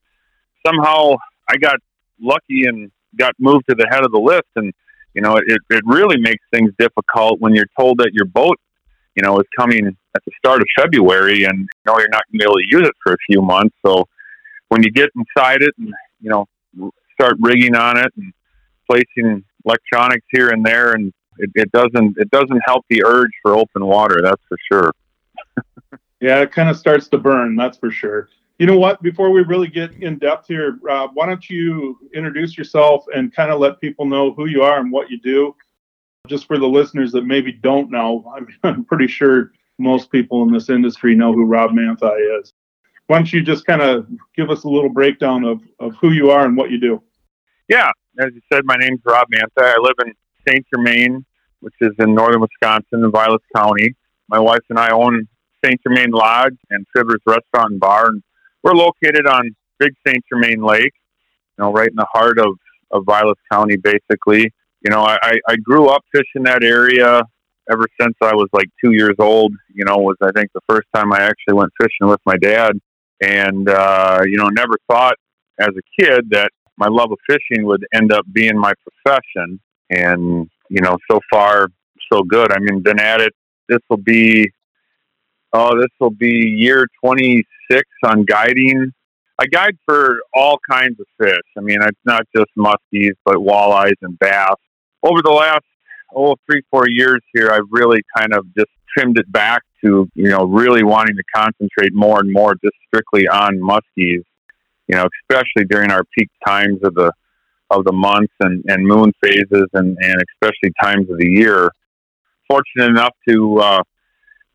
somehow 0.67 1.17
I 1.49 1.57
got 1.57 1.77
lucky 2.21 2.67
and 2.67 2.91
got 3.17 3.35
moved 3.39 3.65
to 3.69 3.75
the 3.75 3.87
head 3.91 4.05
of 4.05 4.13
the 4.13 4.19
list. 4.19 4.49
And, 4.57 4.73
you 5.15 5.23
know, 5.23 5.37
it, 5.37 5.61
it 5.71 5.83
really 5.87 6.19
makes 6.19 6.45
things 6.53 6.73
difficult 6.79 7.41
when 7.41 7.55
you're 7.55 7.69
told 7.79 7.99
that 7.99 8.11
your 8.13 8.27
boat, 8.27 8.59
you 9.15 9.23
know, 9.23 9.39
is 9.39 9.47
coming 9.59 9.87
at 9.87 10.25
the 10.25 10.33
start 10.39 10.61
of 10.61 10.67
February 10.77 11.45
and 11.45 11.59
you 11.59 11.67
know 11.87 11.99
you're 11.99 12.09
not 12.09 12.23
going 12.31 12.39
to 12.39 12.39
be 12.39 12.45
able 12.45 12.55
to 12.55 12.67
use 12.69 12.89
it 12.89 12.95
for 13.03 13.13
a 13.13 13.17
few 13.29 13.43
months. 13.43 13.75
So 13.85 14.07
when 14.69 14.83
you 14.83 14.91
get 14.91 15.11
inside 15.17 15.63
it 15.63 15.75
and, 15.79 15.93
you 16.21 16.31
know, 16.31 16.47
start 17.21 17.37
rigging 17.41 17.75
on 17.75 17.99
it 17.99 18.13
and 18.17 18.33
placing 18.91 19.45
electronics 19.65 20.27
here 20.31 20.51
and 20.51 20.65
there, 20.65 20.93
and 20.93 21.13
it, 21.39 21.51
it 21.55 21.73
doesn't 21.73 22.17
it 22.19 22.31
doesn't 22.31 22.61
help 22.67 22.85
the 22.89 23.05
urge 23.05 23.31
for 23.43 23.55
open 23.55 23.85
water. 23.87 24.21
That's 24.23 24.43
for 24.49 24.59
sure. 24.71 24.93
yeah, 26.21 26.41
it 26.41 26.53
kind 26.53 26.69
of 26.69 26.77
starts 26.77 27.09
to 27.09 27.19
burn. 27.19 27.57
That's 27.57 27.79
for 27.79 27.91
sure. 27.91 28.29
You 28.59 28.67
know 28.67 28.79
what? 28.79 29.01
Before 29.03 29.31
we 29.31 29.43
really 29.43 29.69
get 29.69 29.93
in 30.03 30.19
depth 30.19 30.49
here, 30.49 30.79
Rob, 30.83 31.13
why 31.15 31.27
don't 31.27 31.49
you 31.49 31.97
introduce 32.13 32.59
yourself 32.59 33.05
and 33.15 33.33
kind 33.33 33.53
of 33.53 33.61
let 33.61 33.81
people 33.81 34.05
know 34.05 34.33
who 34.33 34.47
you 34.47 34.63
are 34.63 34.81
and 34.81 34.91
what 34.91 35.11
you 35.11 35.21
do, 35.21 35.55
just 36.27 36.47
for 36.47 36.59
the 36.59 36.67
listeners 36.67 37.13
that 37.13 37.25
maybe 37.25 37.53
don't 37.53 37.89
know. 37.91 38.25
I 38.37 38.41
mean, 38.41 38.57
I'm 38.65 38.85
pretty 38.85 39.07
sure 39.07 39.53
most 39.79 40.11
people 40.11 40.43
in 40.43 40.53
this 40.53 40.71
industry 40.71 41.15
know 41.15 41.33
who 41.33 41.45
Rob 41.45 41.71
Manthei 41.71 42.41
is. 42.41 42.53
Why 43.07 43.19
don't 43.19 43.33
you 43.33 43.43
just 43.43 43.65
kind 43.65 43.81
of 43.81 44.07
give 44.37 44.51
us 44.51 44.65
a 44.65 44.69
little 44.69 44.91
breakdown 44.91 45.45
of, 45.45 45.63
of 45.79 45.95
who 45.95 46.11
you 46.11 46.31
are 46.31 46.45
and 46.45 46.57
what 46.57 46.71
you 46.71 46.81
do? 46.81 47.03
Yeah, 47.69 47.91
as 48.19 48.33
you 48.35 48.41
said, 48.53 48.65
my 48.65 48.77
name's 48.77 49.01
Rob 49.05 49.29
Manthei. 49.33 49.73
I 49.75 49.79
live 49.79 49.95
in 50.05 50.13
St. 50.47 50.67
Germain, 50.75 51.25
which 51.61 51.75
is 51.81 51.93
in 52.01 52.13
northern 52.15 52.41
Wisconsin, 52.41 53.05
in 53.05 53.13
Vilas 53.13 53.43
County. 53.55 53.95
My 54.29 54.41
wife 54.41 54.65
and 54.69 54.79
I 54.79 54.91
own 54.91 55.29
St. 55.65 55.81
Germain 55.83 56.11
Lodge 56.11 56.57
and 56.71 56.85
Fiddler's 56.95 57.23
Restaurant 57.25 57.73
and 57.73 57.81
Bar, 57.81 58.09
and 58.09 58.23
we're 58.69 58.79
located 58.79 59.27
on 59.27 59.55
Big 59.79 59.93
St. 60.07 60.23
Germain 60.31 60.63
Lake, 60.63 60.93
you 61.57 61.65
know, 61.65 61.73
right 61.73 61.89
in 61.89 61.97
the 61.97 62.07
heart 62.13 62.39
of, 62.39 62.55
of 62.91 63.05
Vilas 63.07 63.39
County, 63.51 63.77
basically. 63.77 64.53
You 64.83 64.91
know, 64.91 65.01
I, 65.01 65.39
I 65.49 65.57
grew 65.57 65.89
up 65.89 66.05
fishing 66.13 66.45
that 66.45 66.63
area 66.63 67.23
ever 67.71 67.87
since 68.01 68.15
I 68.23 68.35
was 68.35 68.49
like 68.53 68.69
two 68.83 68.93
years 68.93 69.15
old. 69.19 69.53
You 69.73 69.85
know, 69.85 69.97
was 69.97 70.17
I 70.23 70.31
think 70.33 70.51
the 70.53 70.61
first 70.69 70.87
time 70.95 71.13
I 71.13 71.21
actually 71.21 71.55
went 71.55 71.73
fishing 71.81 72.09
with 72.09 72.21
my 72.27 72.37
dad, 72.37 72.73
and 73.23 73.69
uh, 73.69 74.21
you 74.25 74.37
know, 74.37 74.49
never 74.49 74.77
thought 74.91 75.17
as 75.59 75.71
a 75.71 76.03
kid 76.03 76.31
that 76.31 76.51
my 76.77 76.87
love 76.89 77.11
of 77.11 77.19
fishing 77.27 77.67
would 77.67 77.85
end 77.93 78.13
up 78.13 78.25
being 78.33 78.57
my 78.57 78.73
profession. 79.05 79.61
And, 79.91 80.49
you 80.71 80.81
know, 80.81 80.97
so 81.11 81.21
far, 81.31 81.69
so 82.13 82.23
good. 82.23 82.53
I 82.53 82.59
mean, 82.61 82.81
been 82.81 83.01
at 83.01 83.21
it. 83.21 83.35
This 83.69 83.81
will 83.91 83.97
be, 83.97 84.51
oh, 85.53 85.79
this 85.79 85.91
will 86.01 86.11
be 86.11 86.49
year 86.57 86.87
26 87.05 87.83
on 88.05 88.25
guiding. 88.25 88.93
I 89.39 89.47
guide 89.47 89.77
for 89.85 90.19
all 90.35 90.59
kinds 90.69 90.99
of 90.99 91.07
fish. 91.21 91.39
I 91.57 91.61
mean, 91.61 91.79
it's 91.81 92.01
not 92.05 92.23
just 92.37 92.51
muskies, 92.59 93.13
but 93.25 93.37
walleyes 93.37 93.95
and 94.03 94.19
bass. 94.19 94.57
Over 95.03 95.23
the 95.23 95.31
last, 95.31 95.65
oh, 96.15 96.35
three, 96.51 96.63
four 96.71 96.89
years 96.89 97.21
here, 97.33 97.51
I've 97.53 97.69
really 97.71 98.01
kind 98.17 98.35
of 98.35 98.47
just 98.57 98.71
trimmed 98.97 99.19
it 99.19 99.31
back 99.31 99.63
to, 99.85 100.09
you 100.15 100.29
know, 100.29 100.45
really 100.45 100.83
wanting 100.83 101.15
to 101.17 101.23
concentrate 101.35 101.95
more 101.95 102.19
and 102.19 102.33
more 102.33 102.55
just 102.55 102.75
strictly 102.89 103.29
on 103.29 103.59
muskies 103.59 104.25
you 104.89 104.97
know, 104.97 105.07
especially 105.23 105.67
during 105.69 105.91
our 105.91 106.03
peak 106.17 106.29
times 106.45 106.81
of 106.83 106.95
the 106.95 107.13
of 107.71 107.85
the 107.85 107.93
months 107.93 108.33
and, 108.41 108.65
and 108.67 108.83
moon 108.83 109.13
phases 109.23 109.67
and, 109.75 109.97
and 110.01 110.23
especially 110.33 110.73
times 110.83 111.09
of 111.11 111.19
the 111.19 111.29
year. 111.29 111.71
Fortunate 112.49 112.89
enough 112.89 113.15
to 113.29 113.59
uh, 113.59 113.83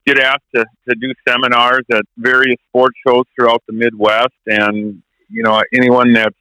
get 0.05 0.19
asked 0.19 0.43
to, 0.55 0.65
to 0.89 0.95
do 0.95 1.13
seminars 1.27 1.85
at 1.91 2.03
various 2.17 2.57
sports 2.69 2.97
shows 3.05 3.23
throughout 3.35 3.63
the 3.67 3.73
Midwest. 3.73 4.33
And, 4.47 5.01
you 5.29 5.43
know, 5.43 5.61
anyone 5.73 6.13
that 6.13 6.33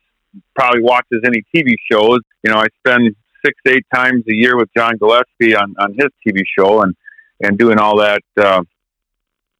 probably 0.54 0.82
watches 0.82 1.20
any 1.24 1.42
TV 1.54 1.74
shows, 1.90 2.20
you 2.44 2.52
know, 2.52 2.58
I 2.58 2.66
spend 2.84 3.14
six, 3.44 3.58
eight 3.68 3.86
times 3.94 4.24
a 4.28 4.34
year 4.34 4.56
with 4.56 4.68
John 4.76 4.96
Gillespie 4.98 5.54
on, 5.54 5.74
on 5.78 5.94
his 5.94 6.08
TV 6.26 6.42
show 6.58 6.82
and, 6.82 6.94
and 7.40 7.58
doing 7.58 7.78
all 7.78 7.98
that, 7.98 8.22
uh, 8.40 8.62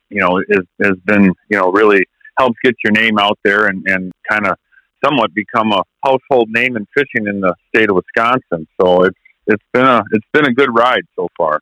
you 0.08 0.20
know, 0.20 0.38
is, 0.48 0.64
has 0.82 0.96
been, 1.04 1.24
you 1.24 1.58
know, 1.58 1.70
really 1.70 2.04
helps 2.38 2.56
get 2.64 2.74
your 2.84 2.92
name 2.92 3.18
out 3.18 3.38
there 3.44 3.66
and, 3.66 3.84
and 3.86 4.12
kind 4.28 4.46
of 4.46 4.56
somewhat 5.04 5.34
become 5.34 5.72
a 5.72 5.82
household 6.04 6.48
name 6.50 6.76
in 6.76 6.86
fishing 6.94 7.26
in 7.26 7.40
the 7.40 7.54
state 7.74 7.90
of 7.90 7.96
Wisconsin. 7.96 8.66
So 8.80 9.04
it's 9.04 9.18
it's 9.46 9.64
been 9.72 9.84
a 9.84 10.02
it's 10.12 10.26
been 10.32 10.46
a 10.46 10.54
good 10.54 10.74
ride 10.74 11.04
so 11.16 11.28
far. 11.36 11.60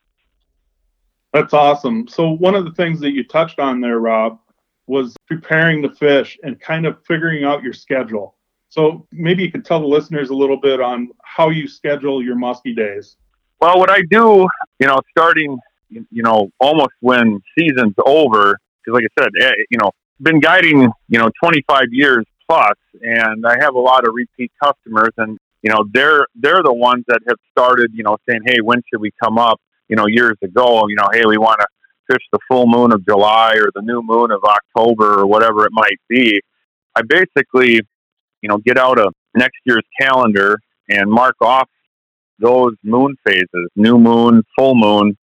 That's 1.32 1.54
awesome. 1.54 2.08
So 2.08 2.30
one 2.30 2.54
of 2.54 2.64
the 2.64 2.72
things 2.72 3.00
that 3.00 3.12
you 3.12 3.24
touched 3.24 3.58
on 3.58 3.80
there, 3.80 3.98
Rob, 3.98 4.38
was 4.86 5.14
preparing 5.28 5.80
the 5.80 5.90
fish 5.90 6.38
and 6.42 6.60
kind 6.60 6.86
of 6.86 6.98
figuring 7.06 7.44
out 7.44 7.62
your 7.62 7.72
schedule. 7.72 8.36
So 8.68 9.06
maybe 9.12 9.42
you 9.42 9.50
could 9.50 9.64
tell 9.64 9.80
the 9.80 9.86
listeners 9.86 10.30
a 10.30 10.34
little 10.34 10.56
bit 10.56 10.80
on 10.80 11.10
how 11.22 11.50
you 11.50 11.68
schedule 11.68 12.22
your 12.22 12.36
muskie 12.36 12.74
days. 12.74 13.16
Well, 13.60 13.78
what 13.78 13.90
I 13.90 14.02
do, 14.10 14.48
you 14.78 14.86
know, 14.86 15.00
starting, 15.10 15.58
you 15.88 16.22
know, 16.22 16.50
almost 16.58 16.92
when 17.00 17.40
season's 17.58 17.94
over, 18.04 18.58
because 18.84 18.94
like 18.94 19.04
I 19.04 19.22
said, 19.22 19.30
eh, 19.40 19.52
you 19.70 19.78
know, 19.78 19.90
been 20.20 20.40
guiding, 20.40 20.90
you 21.08 21.18
know, 21.18 21.30
25 21.42 21.84
years 21.90 22.24
plus, 22.48 22.76
and 23.02 23.46
I 23.46 23.56
have 23.60 23.74
a 23.74 23.78
lot 23.78 24.06
of 24.06 24.14
repeat 24.14 24.50
customers, 24.62 25.10
and 25.18 25.38
you 25.62 25.70
know, 25.70 25.84
they're 25.92 26.26
they're 26.34 26.62
the 26.62 26.72
ones 26.72 27.04
that 27.08 27.20
have 27.28 27.36
started, 27.50 27.90
you 27.92 28.02
know, 28.02 28.16
saying, 28.28 28.40
"Hey, 28.46 28.60
when 28.60 28.82
should 28.88 29.00
we 29.00 29.12
come 29.22 29.38
up?" 29.38 29.60
You 29.90 29.96
know, 29.96 30.06
years 30.06 30.36
ago, 30.42 30.86
you 30.88 30.96
know, 30.96 31.08
"Hey, 31.12 31.24
we 31.26 31.36
want 31.36 31.60
to 31.60 31.66
fish 32.10 32.24
the 32.32 32.38
full 32.48 32.66
moon 32.66 32.92
of 32.92 33.04
July 33.04 33.56
or 33.56 33.70
the 33.74 33.82
new 33.82 34.00
moon 34.02 34.30
of 34.30 34.40
October 34.44 35.20
or 35.20 35.26
whatever 35.26 35.66
it 35.66 35.72
might 35.72 36.00
be." 36.08 36.40
I 36.96 37.02
basically, 37.02 37.80
you 38.42 38.48
know, 38.48 38.58
get 38.58 38.78
out 38.78 38.98
a 38.98 39.10
next 39.34 39.58
year's 39.64 39.84
calendar 40.00 40.58
and 40.88 41.10
mark 41.10 41.36
off 41.42 41.68
those 42.38 42.74
moon 42.82 43.16
phases, 43.26 43.68
new 43.76 43.98
moon, 43.98 44.42
full 44.56 44.74
moon 44.74 45.16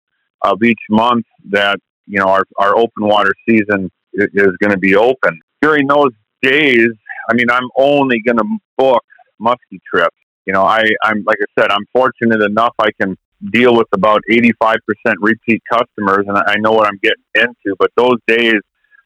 of 0.41 0.61
each 0.63 0.81
month 0.89 1.25
that 1.49 1.77
you 2.07 2.19
know 2.19 2.27
our 2.27 2.43
our 2.57 2.75
open 2.75 3.05
water 3.05 3.31
season 3.47 3.89
is 4.13 4.55
going 4.59 4.71
to 4.71 4.77
be 4.77 4.95
open. 4.95 5.39
During 5.61 5.87
those 5.87 6.11
days, 6.41 6.89
I 7.29 7.33
mean, 7.33 7.49
I'm 7.49 7.69
only 7.77 8.21
going 8.25 8.37
to 8.37 8.45
book 8.77 9.03
muskie 9.41 9.81
trips. 9.89 10.15
You 10.45 10.53
know, 10.53 10.63
I, 10.63 10.83
I'm 11.03 11.23
like 11.25 11.37
I 11.41 11.61
said, 11.61 11.71
I'm 11.71 11.85
fortunate 11.93 12.41
enough 12.41 12.73
I 12.79 12.89
can 12.99 13.17
deal 13.51 13.75
with 13.75 13.87
about 13.93 14.21
85% 14.29 14.75
repeat 15.19 15.61
customers, 15.71 16.25
and 16.27 16.37
I 16.37 16.55
know 16.57 16.71
what 16.71 16.87
I'm 16.87 16.99
getting 17.01 17.23
into. 17.35 17.75
But 17.77 17.91
those 17.95 18.17
days 18.27 18.61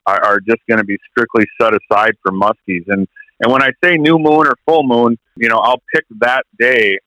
are, 0.05 0.23
are 0.23 0.39
just 0.39 0.59
going 0.67 0.79
to 0.79 0.83
be 0.83 0.97
strictly 1.11 1.45
set 1.61 1.73
aside 1.73 2.13
for 2.23 2.31
muskies. 2.31 2.83
And 2.87 3.07
and 3.41 3.51
when 3.51 3.63
I 3.63 3.71
say 3.83 3.95
new 3.95 4.19
moon 4.19 4.47
or 4.47 4.55
full 4.65 4.83
moon, 4.83 5.17
you 5.37 5.47
know, 5.47 5.59
I'll 5.59 5.81
pick 5.93 6.03
that 6.19 6.43
day, 6.59 6.99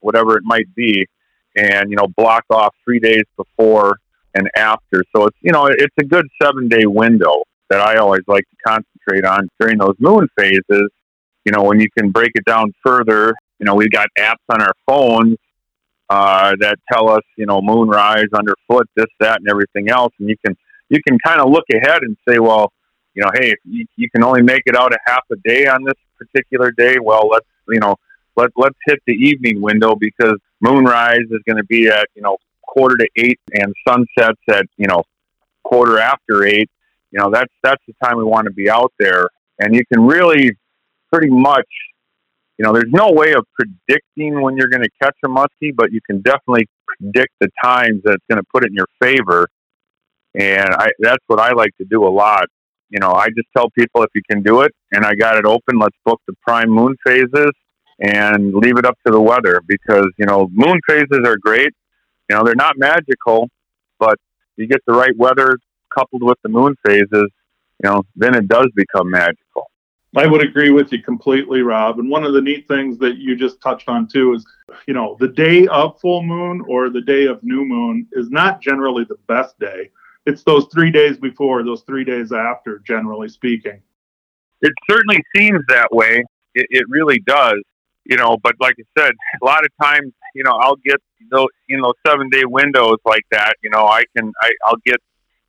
whatever 0.00 0.36
it 0.36 0.44
might 0.44 0.72
be, 0.74 1.06
and 1.56 1.90
you 1.90 1.96
know, 1.96 2.06
block 2.16 2.44
off 2.50 2.74
three 2.84 3.00
days 3.00 3.24
before 3.36 3.98
and 4.34 4.48
after. 4.56 5.02
So 5.14 5.26
it's 5.26 5.36
you 5.40 5.52
know, 5.52 5.66
it's 5.66 5.94
a 5.98 6.04
good 6.04 6.26
seven 6.40 6.68
day 6.68 6.86
window 6.86 7.42
that 7.70 7.80
I 7.80 7.96
always 7.96 8.22
like 8.26 8.44
to 8.44 8.56
concentrate 8.66 9.24
on 9.24 9.48
during 9.58 9.78
those 9.78 9.94
moon 9.98 10.28
phases. 10.36 10.90
You 11.44 11.52
know, 11.52 11.62
when 11.62 11.80
you 11.80 11.88
can 11.96 12.10
break 12.10 12.32
it 12.34 12.44
down 12.44 12.72
further, 12.84 13.34
You 13.58 13.66
know, 13.66 13.74
we've 13.74 13.90
got 13.90 14.08
apps 14.18 14.44
on 14.48 14.60
our 14.60 14.74
phones 14.86 15.36
uh, 16.10 16.56
that 16.58 16.76
tell 16.92 17.08
us, 17.08 17.22
you 17.38 17.46
know, 17.46 17.62
moonrise 17.62 18.26
underfoot, 18.34 18.88
this, 18.96 19.06
that, 19.20 19.38
and 19.38 19.48
everything 19.48 19.88
else, 19.88 20.12
and 20.18 20.28
you 20.28 20.36
can 20.44 20.56
you 20.88 21.00
can 21.06 21.16
kind 21.24 21.40
of 21.40 21.48
look 21.48 21.64
ahead 21.72 22.02
and 22.02 22.16
say, 22.28 22.40
well, 22.40 22.72
you 23.14 23.22
know, 23.22 23.30
hey, 23.32 23.50
if 23.52 23.58
you, 23.64 23.86
you 23.94 24.10
can 24.10 24.24
only 24.24 24.42
make 24.42 24.62
it 24.66 24.76
out 24.76 24.92
a 24.92 24.98
half 25.06 25.22
a 25.30 25.36
day 25.44 25.68
on 25.68 25.84
this 25.84 25.94
particular 26.18 26.72
day, 26.72 26.96
well, 27.00 27.28
let's 27.28 27.46
you 27.68 27.78
know, 27.78 27.94
let 28.36 28.50
let's 28.56 28.76
hit 28.86 28.98
the 29.06 29.14
evening 29.14 29.62
window 29.62 29.94
because 29.94 30.36
moonrise 30.60 31.26
is 31.30 31.40
going 31.46 31.58
to 31.58 31.64
be 31.64 31.88
at 31.88 32.08
you 32.16 32.22
know 32.22 32.36
quarter 32.62 32.96
to 32.96 33.08
eight 33.16 33.40
and 33.54 33.72
sunsets 33.86 34.40
at 34.48 34.66
you 34.76 34.88
know 34.88 35.04
quarter 35.62 36.00
after 36.00 36.44
eight. 36.44 36.70
You 37.12 37.20
know, 37.20 37.30
that's 37.30 37.52
that's 37.62 37.82
the 37.86 37.94
time 38.04 38.18
we 38.18 38.24
want 38.24 38.46
to 38.46 38.52
be 38.52 38.68
out 38.68 38.92
there, 38.98 39.28
and 39.60 39.76
you 39.76 39.84
can 39.86 40.04
really 40.04 40.56
pretty 41.12 41.30
much 41.30 41.68
you 42.60 42.66
know, 42.66 42.74
there's 42.74 42.92
no 42.92 43.10
way 43.10 43.32
of 43.32 43.46
predicting 43.54 44.42
when 44.42 44.54
you're 44.54 44.68
going 44.68 44.82
to 44.82 44.90
catch 45.02 45.16
a 45.24 45.28
muskie, 45.28 45.74
but 45.74 45.92
you 45.92 46.00
can 46.06 46.20
definitely 46.20 46.68
predict 46.86 47.32
the 47.40 47.48
times 47.64 48.02
that 48.04 48.16
it's 48.16 48.24
going 48.28 48.36
to 48.36 48.46
put 48.52 48.64
it 48.64 48.68
in 48.68 48.74
your 48.74 48.86
favor. 49.00 49.48
And 50.38 50.68
I, 50.74 50.88
that's 50.98 51.24
what 51.26 51.40
I 51.40 51.54
like 51.54 51.74
to 51.78 51.86
do 51.86 52.06
a 52.06 52.12
lot. 52.12 52.44
You 52.90 52.98
know, 52.98 53.12
I 53.12 53.28
just 53.28 53.48
tell 53.56 53.70
people 53.70 54.02
if 54.02 54.10
you 54.14 54.20
can 54.30 54.42
do 54.42 54.60
it 54.60 54.72
and 54.92 55.06
I 55.06 55.14
got 55.14 55.38
it 55.38 55.46
open, 55.46 55.78
let's 55.78 55.96
book 56.04 56.20
the 56.26 56.34
prime 56.46 56.68
moon 56.68 56.96
phases 57.02 57.50
and 57.98 58.52
leave 58.52 58.76
it 58.76 58.84
up 58.84 58.98
to 59.06 59.10
the 59.10 59.20
weather 59.22 59.62
because, 59.66 60.08
you 60.18 60.26
know, 60.26 60.46
moon 60.52 60.80
phases 60.86 61.20
are 61.24 61.38
great. 61.38 61.72
You 62.28 62.36
know, 62.36 62.44
they're 62.44 62.54
not 62.54 62.76
magical, 62.76 63.48
but 63.98 64.18
you 64.56 64.66
get 64.66 64.82
the 64.86 64.92
right 64.92 65.16
weather 65.16 65.56
coupled 65.96 66.22
with 66.22 66.36
the 66.42 66.50
moon 66.50 66.74
phases, 66.86 67.08
you 67.82 67.84
know, 67.84 68.02
then 68.16 68.34
it 68.34 68.48
does 68.48 68.68
become 68.74 69.08
magical. 69.08 69.69
I 70.16 70.26
would 70.26 70.42
agree 70.42 70.70
with 70.70 70.92
you 70.92 71.02
completely, 71.02 71.62
Rob. 71.62 72.00
And 72.00 72.10
one 72.10 72.24
of 72.24 72.32
the 72.32 72.40
neat 72.40 72.66
things 72.66 72.98
that 72.98 73.18
you 73.18 73.36
just 73.36 73.60
touched 73.60 73.88
on 73.88 74.08
too 74.08 74.34
is, 74.34 74.44
you 74.88 74.94
know, 74.94 75.16
the 75.20 75.28
day 75.28 75.68
of 75.68 76.00
full 76.00 76.22
moon 76.22 76.64
or 76.68 76.90
the 76.90 77.00
day 77.00 77.26
of 77.26 77.42
new 77.44 77.64
moon 77.64 78.08
is 78.12 78.28
not 78.28 78.60
generally 78.60 79.04
the 79.04 79.18
best 79.28 79.56
day. 79.60 79.90
It's 80.26 80.42
those 80.42 80.66
three 80.72 80.90
days 80.90 81.16
before, 81.16 81.62
those 81.62 81.82
three 81.82 82.04
days 82.04 82.32
after, 82.32 82.80
generally 82.80 83.28
speaking. 83.28 83.80
It 84.62 84.72
certainly 84.90 85.22
seems 85.34 85.60
that 85.68 85.88
way. 85.92 86.24
It, 86.54 86.66
it 86.70 86.84
really 86.88 87.20
does, 87.20 87.62
you 88.04 88.16
know. 88.16 88.36
But 88.42 88.56
like 88.58 88.74
I 88.80 89.00
said, 89.00 89.12
a 89.40 89.44
lot 89.44 89.64
of 89.64 89.70
times, 89.80 90.12
you 90.34 90.42
know, 90.42 90.58
I'll 90.60 90.76
get 90.76 91.00
those, 91.30 91.48
you 91.68 91.80
know, 91.80 91.94
seven 92.04 92.28
day 92.30 92.42
windows 92.44 92.98
like 93.04 93.24
that. 93.30 93.54
You 93.62 93.70
know, 93.70 93.86
I 93.86 94.04
can, 94.16 94.32
I, 94.42 94.50
I'll 94.66 94.80
get 94.84 94.96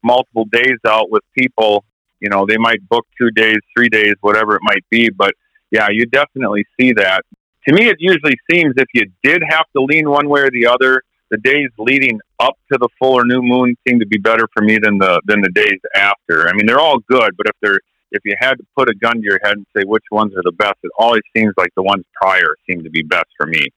multiple 0.04 0.46
days 0.52 0.78
out 0.86 1.10
with 1.10 1.24
people 1.38 1.84
you 2.22 2.30
know, 2.30 2.46
they 2.48 2.58
might 2.58 2.88
book 2.88 3.06
two 3.18 3.32
days, 3.32 3.58
three 3.76 3.90
days, 3.90 4.14
whatever 4.22 4.56
it 4.56 4.62
might 4.64 4.86
be. 4.90 5.10
But 5.10 5.34
yeah, 5.72 5.88
you 5.90 6.06
definitely 6.06 6.66
see 6.80 6.94
that. 6.94 7.24
To 7.68 7.74
me, 7.74 7.90
it 7.90 7.98
usually 8.00 8.38
seems 8.50 8.74
if 8.78 8.88
you 8.94 9.12
did 9.24 9.44
have 9.50 9.66
to 9.76 9.84
lean 9.84 10.10
one 10.10 10.30
way 10.30 10.42
or 10.42 10.52
the 10.52 10.68
other, 10.68 11.04
the 11.30 11.38
days 11.38 11.70
leading 11.78 12.20
up 12.40 12.58
to 12.72 12.78
the 12.78 12.90
full 13.00 13.14
or 13.14 13.26
new 13.26 13.42
moon 13.42 13.76
seem 13.88 14.00
to 14.00 14.06
be 14.06 14.18
better 14.18 14.48
for 14.54 14.64
me 14.64 14.78
than 14.78 14.98
the 14.98 15.22
than 15.26 15.42
the 15.42 15.50
days 15.50 15.80
after. 15.96 16.48
I 16.48 16.54
mean, 16.54 16.66
they're 16.66 16.80
all 16.80 17.00
good, 17.00 17.36
but 17.38 17.48
if 17.48 17.56
they're 17.62 17.80
if 18.12 18.22
you 18.26 18.36
had 18.40 18.56
to 18.56 18.66
put 18.78 18.90
a 18.90 18.94
gun 18.96 19.16
to 19.16 19.22
your 19.22 19.40
head 19.44 19.54
and 19.54 19.66
say 19.76 19.84
which 19.86 20.04
ones 20.12 20.36
are 20.36 20.44
the 20.44 20.52
best, 20.52 20.76
it 20.84 20.92
always 20.98 21.22
seems 21.36 21.54
like 21.58 21.74
the 21.76 21.84
ones 21.84 22.04
prior 22.14 22.56
seem 22.70 22.84
to 22.84 22.90
be 22.90 23.02
best 23.02 23.28
for 23.38 23.48
me. 23.48 23.70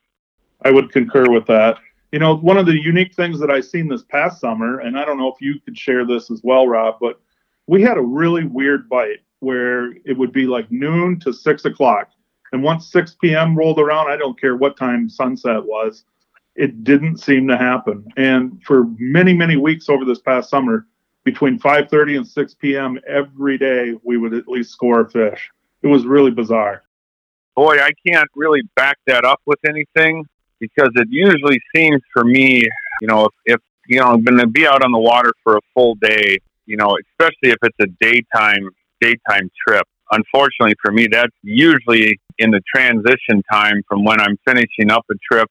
I 0.62 0.70
would 0.70 0.90
concur 0.92 1.30
with 1.30 1.46
that. 1.46 1.78
You 2.10 2.18
know, 2.18 2.36
one 2.36 2.56
of 2.56 2.66
the 2.66 2.80
unique 2.80 3.14
things 3.14 3.38
that 3.40 3.50
I've 3.50 3.64
seen 3.64 3.88
this 3.88 4.02
past 4.02 4.40
summer, 4.40 4.80
and 4.80 4.98
I 4.98 5.04
don't 5.04 5.18
know 5.18 5.28
if 5.28 5.40
you 5.40 5.60
could 5.60 5.76
share 5.78 6.04
this 6.04 6.30
as 6.30 6.40
well, 6.42 6.66
Rob, 6.66 6.96
but 7.00 7.20
we 7.66 7.82
had 7.82 7.96
a 7.96 8.02
really 8.02 8.44
weird 8.44 8.88
bite 8.88 9.20
where 9.40 9.92
it 10.04 10.16
would 10.16 10.32
be 10.32 10.46
like 10.46 10.70
noon 10.70 11.20
to 11.20 11.32
six 11.32 11.64
o'clock. 11.64 12.10
And 12.52 12.62
once 12.62 12.90
6 12.92 13.16
p.m. 13.20 13.56
rolled 13.56 13.80
around, 13.80 14.10
I 14.10 14.16
don't 14.16 14.40
care 14.40 14.56
what 14.56 14.76
time 14.76 15.08
sunset 15.08 15.64
was, 15.64 16.04
it 16.54 16.84
didn't 16.84 17.18
seem 17.18 17.48
to 17.48 17.56
happen. 17.56 18.06
And 18.16 18.62
for 18.64 18.84
many, 18.98 19.34
many 19.34 19.56
weeks 19.56 19.88
over 19.88 20.04
this 20.04 20.20
past 20.20 20.50
summer, 20.50 20.86
between 21.24 21.58
5:30 21.58 22.18
and 22.18 22.26
6 22.26 22.54
p.m. 22.54 23.00
every 23.08 23.58
day, 23.58 23.94
we 24.02 24.18
would 24.18 24.34
at 24.34 24.46
least 24.46 24.70
score 24.70 25.00
a 25.00 25.10
fish. 25.10 25.50
It 25.82 25.88
was 25.88 26.06
really 26.06 26.30
bizarre. 26.30 26.82
Boy, 27.56 27.78
I 27.78 27.90
can't 28.06 28.28
really 28.34 28.62
back 28.76 28.98
that 29.06 29.24
up 29.24 29.40
with 29.46 29.58
anything 29.66 30.24
because 30.60 30.90
it 30.94 31.08
usually 31.10 31.60
seems 31.74 32.00
for 32.12 32.24
me, 32.24 32.62
you 33.00 33.08
know, 33.08 33.26
if, 33.26 33.32
if 33.46 33.60
you 33.86 34.00
know, 34.00 34.06
I'm 34.06 34.22
going 34.22 34.38
to 34.38 34.46
be 34.46 34.66
out 34.66 34.82
on 34.84 34.92
the 34.92 34.98
water 34.98 35.32
for 35.42 35.56
a 35.56 35.60
full 35.74 35.94
day, 35.96 36.38
you 36.66 36.76
know, 36.76 36.96
especially 37.10 37.50
if 37.50 37.58
it's 37.62 37.76
a 37.80 37.86
daytime 38.00 38.70
daytime 39.00 39.50
trip. 39.66 39.86
Unfortunately 40.10 40.74
for 40.82 40.92
me, 40.92 41.08
that's 41.10 41.34
usually 41.42 42.18
in 42.38 42.50
the 42.50 42.60
transition 42.74 43.42
time 43.50 43.82
from 43.88 44.04
when 44.04 44.20
I'm 44.20 44.38
finishing 44.46 44.90
up 44.90 45.04
a 45.10 45.14
trip 45.30 45.48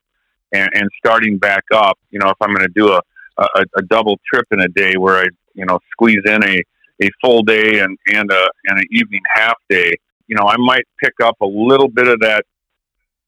and, 0.54 0.70
and 0.74 0.90
starting 0.98 1.38
back 1.38 1.64
up. 1.74 1.98
You 2.12 2.20
know, 2.20 2.30
if 2.30 2.38
I'm 2.42 2.54
going 2.54 2.68
to 2.68 2.74
do 2.74 2.94
a, 2.94 3.02
a, 3.38 3.66
a 3.78 3.82
double 3.84 4.20
trip 4.32 4.46
in 4.52 4.62
a 4.62 4.68
day 4.70 4.96
where 4.98 5.18
I, 5.18 5.26
you 5.56 5.66
know, 5.66 5.80
squeeze 5.92 6.22
in 6.26 6.44
a, 6.44 6.64
a 7.04 7.10
full 7.22 7.44
day 7.44 7.80
and, 7.80 7.98
and 8.14 8.32
a 8.32 8.48
and 8.66 8.80
an 8.80 8.86
evening 8.92 9.22
half 9.36 9.56
day, 9.70 9.94
you 10.28 10.36
know, 10.36 10.48
I 10.48 10.56
might 10.58 10.86
pick 11.04 11.14
up 11.24 11.38
a 11.42 11.46
little 11.46 11.90
bit 11.90 12.08
of 12.08 12.20
that, 12.22 12.46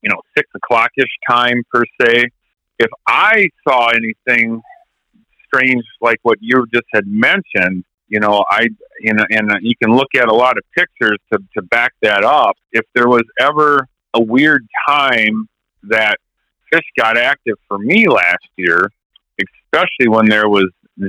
you 0.02 0.10
know, 0.10 0.20
six 0.36 0.48
o'clock 0.54 0.90
ish 0.96 1.06
time 1.28 1.62
per 1.72 1.84
se. 2.00 2.28
If 2.78 2.90
I 3.06 3.48
saw 3.66 3.88
anything 3.88 4.60
strange 5.56 5.84
like 6.00 6.18
what 6.22 6.38
you 6.40 6.66
just 6.72 6.86
had 6.92 7.06
mentioned 7.06 7.84
you 8.08 8.20
know 8.20 8.44
i 8.50 8.66
you 9.00 9.12
know 9.12 9.24
and 9.30 9.50
you 9.62 9.74
can 9.82 9.94
look 9.94 10.08
at 10.14 10.28
a 10.28 10.34
lot 10.34 10.56
of 10.56 10.64
pictures 10.76 11.18
to, 11.32 11.38
to 11.54 11.62
back 11.62 11.92
that 12.02 12.24
up. 12.24 12.56
If 12.72 12.84
there 12.94 13.08
was 13.08 13.24
ever 13.40 13.88
a 14.14 14.22
weird 14.22 14.66
time 14.88 15.48
that 15.84 16.16
fish 16.72 16.84
got 16.98 17.16
active 17.16 17.56
for 17.68 17.78
me 17.78 18.08
last 18.08 18.48
year 18.56 18.90
especially 19.72 20.08
when 20.08 20.26
there 20.26 20.48
was 20.48 20.66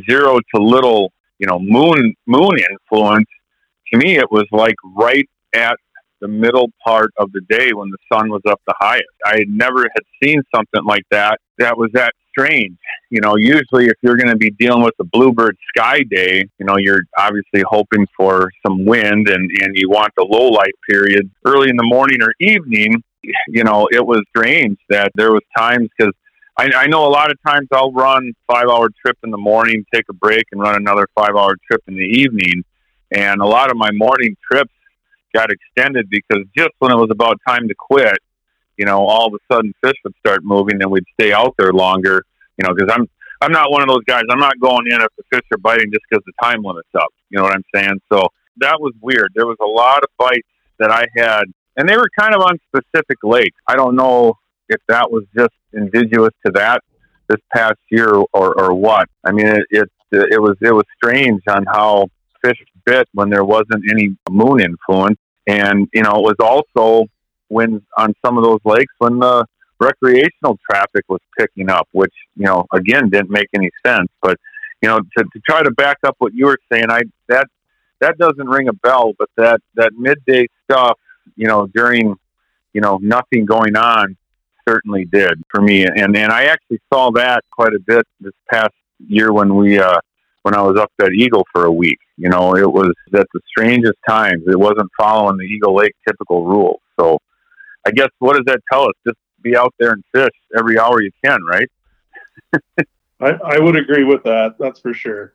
zero 0.10 0.40
to 0.54 0.62
little 0.62 1.12
you 1.40 1.48
know 1.48 1.60
moon 1.60 2.16
moon 2.26 2.60
influence 2.70 3.30
to 3.92 3.98
me 3.98 4.18
it 4.18 4.30
was 4.32 4.46
like 4.52 4.76
right 4.96 5.28
at 5.56 5.78
the 6.22 6.28
middle 6.28 6.72
part 6.84 7.12
of 7.18 7.32
the 7.32 7.42
day 7.50 7.72
when 7.74 7.90
the 7.90 7.98
sun 8.12 8.30
was 8.30 8.42
up 8.48 8.62
the 8.68 8.76
highest. 8.80 9.06
I 9.26 9.46
never 9.48 9.82
had 9.82 10.04
seen 10.22 10.42
something 10.54 10.84
like 10.86 11.04
that 11.12 11.40
that 11.58 11.78
was 11.78 11.90
that 11.94 12.14
strange. 12.30 12.78
You 13.10 13.22
know, 13.22 13.36
usually 13.36 13.88
if 13.88 13.96
you're 14.02 14.18
going 14.18 14.30
to 14.30 14.38
be 14.38 14.52
dealing 14.52 14.84
with 14.84 14.94
a 15.00 15.04
bluebird 15.04 15.58
sky 15.76 16.02
day, 16.04 16.48
you 16.60 16.66
know, 16.66 16.78
you're 16.78 17.04
obviously 17.18 17.64
hoping 17.68 18.06
for 18.16 18.50
some 18.66 18.86
wind 18.86 19.28
and, 19.28 19.50
and 19.62 19.76
you 19.76 19.90
want 19.90 20.14
the 20.18 20.26
low 20.30 20.50
light 20.50 20.74
period 20.90 21.30
early 21.46 21.70
in 21.70 21.78
the 21.78 21.86
morning 21.86 22.22
or 22.22 22.34
evening. 22.40 23.02
You 23.48 23.64
know, 23.64 23.88
it 23.92 24.06
was 24.06 24.22
strange 24.36 24.78
that 24.90 25.12
there 25.16 25.32
was 25.32 25.42
times 25.58 25.90
because 25.98 26.14
I, 26.58 26.70
I 26.76 26.88
know 26.88 27.06
a 27.06 27.10
lot 27.10 27.32
of 27.32 27.38
times 27.46 27.68
I'll 27.72 27.92
run 27.92 28.34
five 28.48 28.68
hour 28.70 28.90
trip 29.04 29.18
in 29.24 29.32
the 29.32 29.38
morning, 29.38 29.86
take 29.94 30.06
a 30.10 30.14
break 30.14 30.46
and 30.52 30.62
run 30.62 30.76
another 30.76 31.08
five 31.16 31.36
hour 31.36 31.56
trip 31.70 31.82
in 31.88 31.96
the 31.96 32.02
evening. 32.02 32.64
And 33.12 33.42
a 33.42 33.46
lot 33.46 33.72
of 33.72 33.78
my 33.78 33.90
morning 33.92 34.36
trips 34.50 34.74
got 35.34 35.50
extended 35.52 36.10
because 36.10 36.44
just 36.58 36.72
when 36.80 36.92
it 36.92 36.96
was 36.96 37.10
about 37.12 37.40
time 37.48 37.68
to 37.68 37.76
quit, 37.78 38.18
you 38.78 38.86
know, 38.86 39.06
all 39.06 39.28
of 39.28 39.34
a 39.34 39.54
sudden 39.54 39.74
fish 39.84 39.96
would 40.04 40.14
start 40.20 40.44
moving 40.44 40.82
and 40.82 40.92
we'd 40.92 41.06
stay 41.20 41.34
out 41.34 41.56
there 41.58 41.74
longer, 41.74 42.24
you 42.58 42.68
know, 42.68 42.74
because 42.74 42.94
I'm, 42.94 43.08
I'm 43.42 43.52
not 43.52 43.72
one 43.72 43.82
of 43.82 43.88
those 43.88 44.04
guys. 44.06 44.24
I'm 44.30 44.40
not 44.40 44.60
going 44.60 44.86
in 44.88 45.02
if 45.02 45.10
the 45.18 45.24
fish 45.32 45.46
are 45.52 45.58
biting 45.58 45.92
just 45.92 46.04
because 46.10 46.24
the 46.26 46.34
time 46.42 46.62
limit's 46.64 46.90
up. 46.96 47.10
You 47.30 47.38
know 47.38 47.44
what 47.44 47.54
I'm 47.54 47.64
saying? 47.74 48.02
So 48.12 48.28
that 48.58 48.80
was 48.80 48.94
weird. 49.02 49.32
There 49.36 49.46
was 49.46 49.58
a 49.62 49.66
lot 49.66 50.04
of 50.04 50.10
bites 50.18 50.48
that 50.80 50.92
I 50.92 51.06
had, 51.16 51.44
and 51.76 51.88
they 51.88 51.98
were 51.98 52.10
kind 52.18 52.34
of 52.34 52.42
on 52.42 52.60
specific 52.68 53.18
lakes. 53.24 53.58
I 53.68 53.76
don't 53.76 53.96
know 53.96 54.38
if 54.70 54.82
that 54.88 55.12
was 55.12 55.24
just 55.36 55.54
indigenous 55.74 56.34
to 56.46 56.52
that 56.54 56.82
this 57.30 57.40
past 57.54 57.80
year 57.90 58.10
or, 58.10 58.28
or 58.34 58.74
what. 58.74 59.08
I 59.24 59.32
mean, 59.32 59.48
it, 59.48 59.64
it 59.70 59.90
it 60.12 60.42
was 60.42 60.56
it 60.62 60.74
was 60.74 60.86
strange 60.96 61.42
on 61.50 61.66
how 61.66 62.08
fish 62.42 62.58
bit 62.88 63.08
when 63.14 63.30
there 63.30 63.44
wasn't 63.44 63.84
any 63.92 64.16
moon 64.30 64.62
influence, 64.62 65.20
and 65.46 65.88
you 65.94 66.02
know 66.02 66.16
it 66.16 66.24
was 66.24 66.36
also 66.40 67.08
when 67.50 67.82
on 67.98 68.14
some 68.26 68.38
of 68.38 68.44
those 68.44 68.60
lakes 68.66 68.94
when 68.98 69.20
the 69.20 69.46
recreational 69.80 70.58
traffic 70.70 71.04
was 71.08 71.20
picking 71.38 71.70
up, 71.70 71.88
which 71.92 72.14
you 72.36 72.46
know 72.46 72.66
again 72.74 73.10
didn't 73.10 73.30
make 73.30 73.50
any 73.54 73.70
sense. 73.86 74.08
But 74.22 74.38
you 74.82 74.90
know 74.90 75.00
to, 75.00 75.24
to 75.24 75.40
try 75.48 75.62
to 75.64 75.72
back 75.72 75.98
up 76.06 76.16
what 76.20 76.34
you 76.34 76.46
were 76.46 76.60
saying, 76.72 76.90
I 76.90 77.02
that 77.28 77.48
that 78.00 78.18
doesn't 78.18 78.48
ring 78.48 78.68
a 78.68 78.74
bell, 78.74 79.14
but 79.18 79.30
that 79.38 79.60
that 79.76 79.92
midday 79.98 80.48
stuff, 80.64 80.98
you 81.36 81.48
know, 81.48 81.68
during 81.68 82.16
you 82.74 82.82
know 82.82 83.00
nothing 83.02 83.46
going 83.46 83.76
on, 83.76 84.16
certainly 84.68 85.06
did 85.06 85.42
for 85.50 85.62
me. 85.62 85.86
And 85.86 86.16
and 86.16 86.32
I 86.32 86.46
actually 86.46 86.82
saw 86.92 87.12
that 87.12 87.44
quite 87.52 87.74
a 87.74 87.80
bit 87.80 88.06
this 88.20 88.34
past 88.50 88.74
year 89.08 89.32
when 89.32 89.56
we 89.56 89.80
uh, 89.80 90.00
when 90.44 90.56
I 90.56 90.62
was 90.62 90.78
up 90.78 90.92
at 91.02 91.12
Eagle 91.14 91.46
for 91.54 91.66
a 91.66 91.72
week. 91.72 91.98
You 92.18 92.30
know, 92.30 92.56
it 92.56 92.72
was 92.72 92.92
at 93.14 93.28
the 93.34 93.40
strangest 93.48 93.98
times. 94.08 94.44
It 94.48 94.60
wasn't 94.60 94.90
following 94.98 95.38
the 95.38 95.44
Eagle 95.44 95.76
Lake 95.76 95.94
typical 96.08 96.46
rules. 96.46 96.80
So 97.00 97.20
I 97.86 97.92
guess 97.92 98.10
what 98.20 98.36
does 98.36 98.46
that 98.48 98.60
tell 98.72 98.84
us? 98.84 98.94
Just 99.06 99.18
be 99.42 99.56
out 99.56 99.74
there 99.80 99.92
and 99.92 100.04
fish 100.14 100.34
every 100.58 100.80
hour 100.80 101.02
you 101.02 101.12
can, 101.24 101.40
right? 101.44 101.70
I, 103.20 103.30
I 103.44 103.60
would 103.60 103.76
agree 103.76 104.04
with 104.04 104.24
that. 104.24 104.56
That's 104.60 104.80
for 104.80 104.94
sure. 104.94 105.34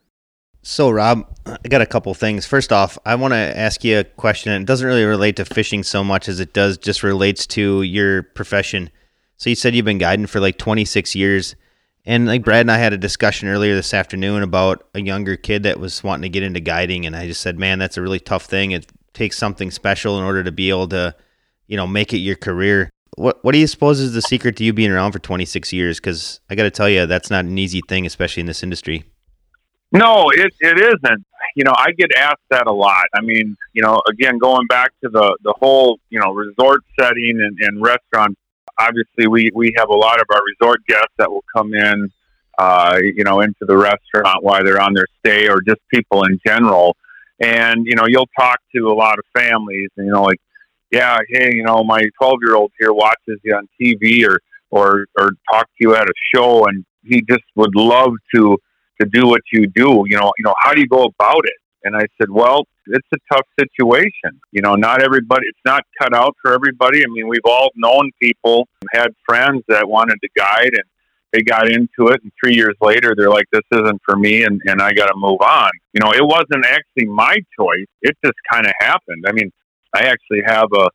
So, 0.65 0.91
Rob, 0.91 1.27
I 1.45 1.69
got 1.69 1.81
a 1.81 1.87
couple 1.87 2.15
things. 2.15 2.47
First 2.47 2.73
off, 2.73 2.97
I 3.05 3.17
want 3.17 3.33
to 3.33 3.37
ask 3.37 3.83
you 3.83 3.99
a 3.99 4.05
question. 4.05 4.53
It 4.53 4.65
doesn't 4.65 4.87
really 4.87 5.05
relate 5.05 5.35
to 5.37 5.45
fishing 5.45 5.83
so 5.83 6.05
much 6.05 6.29
as 6.29 6.39
it 6.39 6.53
does 6.53 6.79
just 6.79 7.03
relates 7.03 7.49
to 7.49 7.83
your 7.83 8.23
profession. 8.23 8.91
So 9.39 9.51
you 9.51 9.57
said 9.57 9.75
you've 9.75 9.85
been 9.85 9.99
guiding 9.99 10.27
for 10.27 10.39
like 10.39 10.59
26 10.59 11.17
years. 11.17 11.57
And 12.05 12.27
like 12.27 12.45
Brad 12.45 12.63
and 12.63 12.71
I 12.71 12.79
had 12.79 12.93
a 12.93 12.99
discussion 12.99 13.49
earlier 13.49 13.75
this 13.75 13.95
afternoon 13.95 14.43
about 14.43 14.89
a 14.95 15.01
younger 15.01 15.37
kid 15.37 15.63
that 15.63 15.79
was 15.79 16.03
wanting 16.03 16.23
to 16.23 16.29
get 16.29 16.43
into 16.43 16.61
guiding. 16.61 17.07
And 17.07 17.15
I 17.15 17.27
just 17.27 17.41
said, 17.41 17.59
man, 17.59 17.79
that's 17.79 17.97
a 17.97 18.03
really 18.03 18.19
tough 18.19 18.47
thing. 18.47 18.73
It 18.73 18.91
takes 19.13 19.39
something 19.39 19.71
special 19.71 20.19
in 20.19 20.25
order 20.25 20.43
to 20.43 20.51
be 20.51 20.69
able 20.69 20.89
to, 20.89 21.15
you 21.69 21.77
know, 21.77 21.87
make 21.87 22.13
it 22.13 22.19
your 22.19 22.37
career. 22.37 22.91
What 23.17 23.45
What 23.45 23.53
do 23.53 23.59
you 23.59 23.67
suppose 23.67 24.01
is 24.01 24.15
the 24.15 24.23
secret 24.23 24.57
to 24.57 24.65
you 24.65 24.73
being 24.73 24.91
around 24.91 25.13
for 25.13 25.21
26 25.21 25.73
years? 25.73 26.01
Because 26.01 26.41
I 26.51 26.55
got 26.55 26.65
to 26.65 26.71
tell 26.71 26.89
you, 26.89 27.07
that's 27.07 27.31
not 27.31 27.45
an 27.45 27.57
easy 27.59 27.83
thing, 27.89 28.05
especially 28.07 28.41
in 28.41 28.47
this 28.47 28.63
industry. 28.63 29.05
No, 29.93 30.31
it 30.31 30.53
it 30.61 30.81
isn't. 30.81 31.27
You 31.55 31.65
know, 31.65 31.75
I 31.77 31.93
get 31.93 32.11
asked 32.17 32.41
that 32.51 32.67
a 32.67 32.73
lot. 32.73 33.05
I 33.15 33.21
mean, 33.21 33.57
you 33.75 33.83
know, 33.83 34.01
again, 34.09 34.39
going 34.39 34.67
back 34.67 34.93
to 35.05 35.11
the 35.11 35.37
the 35.43 35.55
whole 35.61 36.01
you 36.09 36.19
know 36.19 36.33
resort 36.33 36.83
setting 36.99 37.39
and, 37.41 37.59
and 37.61 37.83
restaurant. 37.83 38.37
Obviously, 38.79 39.27
we 39.27 39.51
we 39.55 39.75
have 39.77 39.89
a 39.89 39.95
lot 39.95 40.21
of 40.21 40.27
our 40.33 40.41
resort 40.45 40.81
guests 40.87 41.15
that 41.19 41.31
will 41.31 41.45
come 41.55 41.75
in, 41.75 42.11
uh, 42.59 42.99
you 43.03 43.25
know, 43.25 43.41
into 43.41 43.65
the 43.67 43.77
restaurant 43.77 44.43
while 44.43 44.65
they're 44.65 44.81
on 44.81 44.95
their 44.95 45.07
stay, 45.21 45.49
or 45.49 45.61
just 45.67 45.81
people 45.93 46.25
in 46.25 46.39
general. 46.47 46.97
And 47.41 47.87
you 47.87 47.95
know, 47.95 48.07
you'll 48.07 48.29
talk 48.39 48.61
to 48.75 48.89
a 48.89 48.95
lot 48.95 49.19
of 49.19 49.25
families, 49.35 49.91
and 49.97 50.07
you 50.07 50.13
know, 50.13 50.23
like, 50.23 50.41
yeah, 50.91 51.19
hey, 51.29 51.51
you 51.55 51.65
know, 51.65 51.85
my 51.85 52.03
twelve 52.21 52.39
year 52.43 52.57
old 52.57 52.73
here 52.79 52.93
watches 52.93 53.39
you 53.43 53.55
on 53.55 53.69
TV, 53.81 54.27
or 54.27 54.39
or 54.71 55.07
or 55.19 55.31
talk 55.51 55.67
to 55.67 55.79
you 55.81 55.95
at 55.95 56.09
a 56.09 56.15
show, 56.35 56.67
and 56.67 56.85
he 57.05 57.23
just 57.23 57.45
would 57.57 57.75
love 57.75 58.13
to 58.35 58.57
to 59.01 59.09
do 59.13 59.27
what 59.27 59.43
you 59.53 59.67
do. 59.67 60.05
You 60.07 60.19
know, 60.19 60.33
you 60.39 60.45
know, 60.45 60.55
how 60.59 60.73
do 60.73 60.81
you 60.81 60.89
go 60.89 61.05
about 61.05 61.45
it? 61.45 61.55
And 61.85 61.97
I 61.97 62.07
said, 62.21 62.31
well, 62.31 62.67
it's 62.87 63.09
a 63.15 63.19
tough 63.33 63.47
situation. 63.59 64.41
You 64.51 64.63
know, 64.63 64.75
not 64.75 65.03
everybody, 65.03 65.47
it's 65.47 65.59
not 65.65 65.85
cut 66.01 66.15
out 66.15 66.37
for 66.43 66.53
everybody. 66.53 67.03
I 67.05 67.09
mean, 67.09 67.29
we've 67.29 67.45
all 67.45 67.71
known 67.77 68.11
people, 68.21 68.69
had 68.93 69.15
friends 69.27 69.63
that 69.69 69.89
wanted 69.89 70.19
to 70.23 70.29
guide 70.37 70.71
and 70.73 70.85
they 71.33 71.41
got 71.41 71.71
into 71.71 72.09
it. 72.09 72.23
And 72.23 72.33
three 72.43 72.55
years 72.55 72.75
later, 72.81 73.15
they're 73.17 73.31
like, 73.31 73.47
this 73.53 73.63
isn't 73.73 74.03
for 74.05 74.17
me 74.17 74.45
and, 74.45 74.61
and 74.67 74.83
I 74.83 74.93
got 74.93 75.07
to 75.07 75.15
move 75.17 75.41
on. 75.41 75.71
You 75.93 76.01
know, 76.05 76.13
it 76.13 76.25
wasn't 76.25 76.67
actually 76.67 77.07
my 77.07 77.37
choice. 77.59 77.87
It 78.03 78.17
just 78.25 78.37
kind 78.51 78.67
of 78.67 78.73
happened. 78.81 79.25
I 79.27 79.33
mean, 79.33 79.51
I 79.95 80.03
actually 80.03 80.43
have 80.47 80.69
a, 80.75 80.89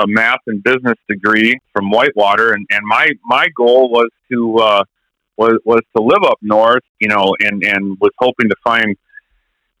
a 0.00 0.06
math 0.06 0.40
and 0.46 0.62
business 0.62 0.96
degree 1.08 1.58
from 1.72 1.90
Whitewater, 1.90 2.52
and, 2.52 2.66
and 2.70 2.86
my 2.86 3.08
my 3.24 3.48
goal 3.56 3.90
was 3.90 4.08
to 4.32 4.56
uh, 4.56 4.84
was 5.36 5.58
was 5.64 5.82
to 5.96 6.02
live 6.02 6.22
up 6.24 6.38
north, 6.40 6.84
you 7.00 7.08
know, 7.08 7.34
and 7.40 7.62
and 7.62 7.98
was 8.00 8.12
hoping 8.18 8.48
to 8.48 8.56
find 8.64 8.96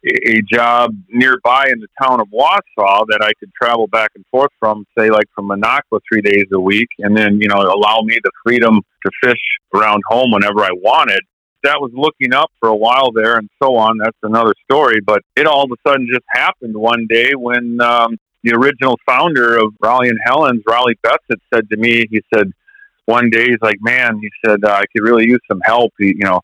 a 0.04 0.42
job 0.42 0.94
nearby 1.08 1.66
in 1.70 1.80
the 1.80 1.88
town 2.02 2.20
of 2.20 2.28
Wausau 2.28 3.06
that 3.08 3.20
I 3.22 3.32
could 3.40 3.52
travel 3.54 3.86
back 3.86 4.10
and 4.14 4.24
forth 4.30 4.50
from, 4.58 4.86
say 4.98 5.10
like 5.10 5.26
from 5.34 5.48
Minocqua 5.48 6.00
three 6.10 6.20
days 6.20 6.46
a 6.52 6.60
week, 6.60 6.88
and 6.98 7.16
then 7.16 7.40
you 7.40 7.48
know 7.48 7.56
allow 7.56 8.00
me 8.02 8.18
the 8.22 8.30
freedom 8.44 8.80
to 9.04 9.10
fish 9.22 9.40
around 9.74 10.02
home 10.08 10.30
whenever 10.30 10.60
I 10.60 10.72
wanted. 10.72 11.22
That 11.62 11.80
was 11.80 11.92
looking 11.94 12.34
up 12.34 12.50
for 12.60 12.68
a 12.68 12.76
while 12.76 13.10
there, 13.12 13.38
and 13.38 13.48
so 13.62 13.76
on. 13.76 13.96
That's 13.98 14.18
another 14.22 14.54
story. 14.70 15.00
But 15.00 15.22
it 15.36 15.46
all 15.46 15.64
of 15.64 15.70
a 15.70 15.88
sudden 15.88 16.06
just 16.10 16.26
happened 16.28 16.76
one 16.76 17.06
day 17.08 17.32
when 17.34 17.80
um, 17.80 18.18
the 18.42 18.54
original 18.54 18.98
founder 19.06 19.56
of 19.56 19.72
Rollie 19.82 20.10
and 20.10 20.18
Helen's, 20.24 20.62
Rollie 20.64 20.96
Bessett, 21.02 21.40
said 21.52 21.70
to 21.70 21.76
me, 21.78 22.06
he 22.10 22.22
said, 22.32 22.52
one 23.06 23.30
day 23.30 23.46
he's 23.46 23.60
like, 23.62 23.78
man, 23.80 24.18
he 24.18 24.30
said, 24.44 24.64
I 24.64 24.84
could 24.92 25.02
really 25.02 25.26
use 25.26 25.40
some 25.50 25.60
help. 25.64 25.92
He, 25.98 26.08
you 26.08 26.24
know, 26.24 26.40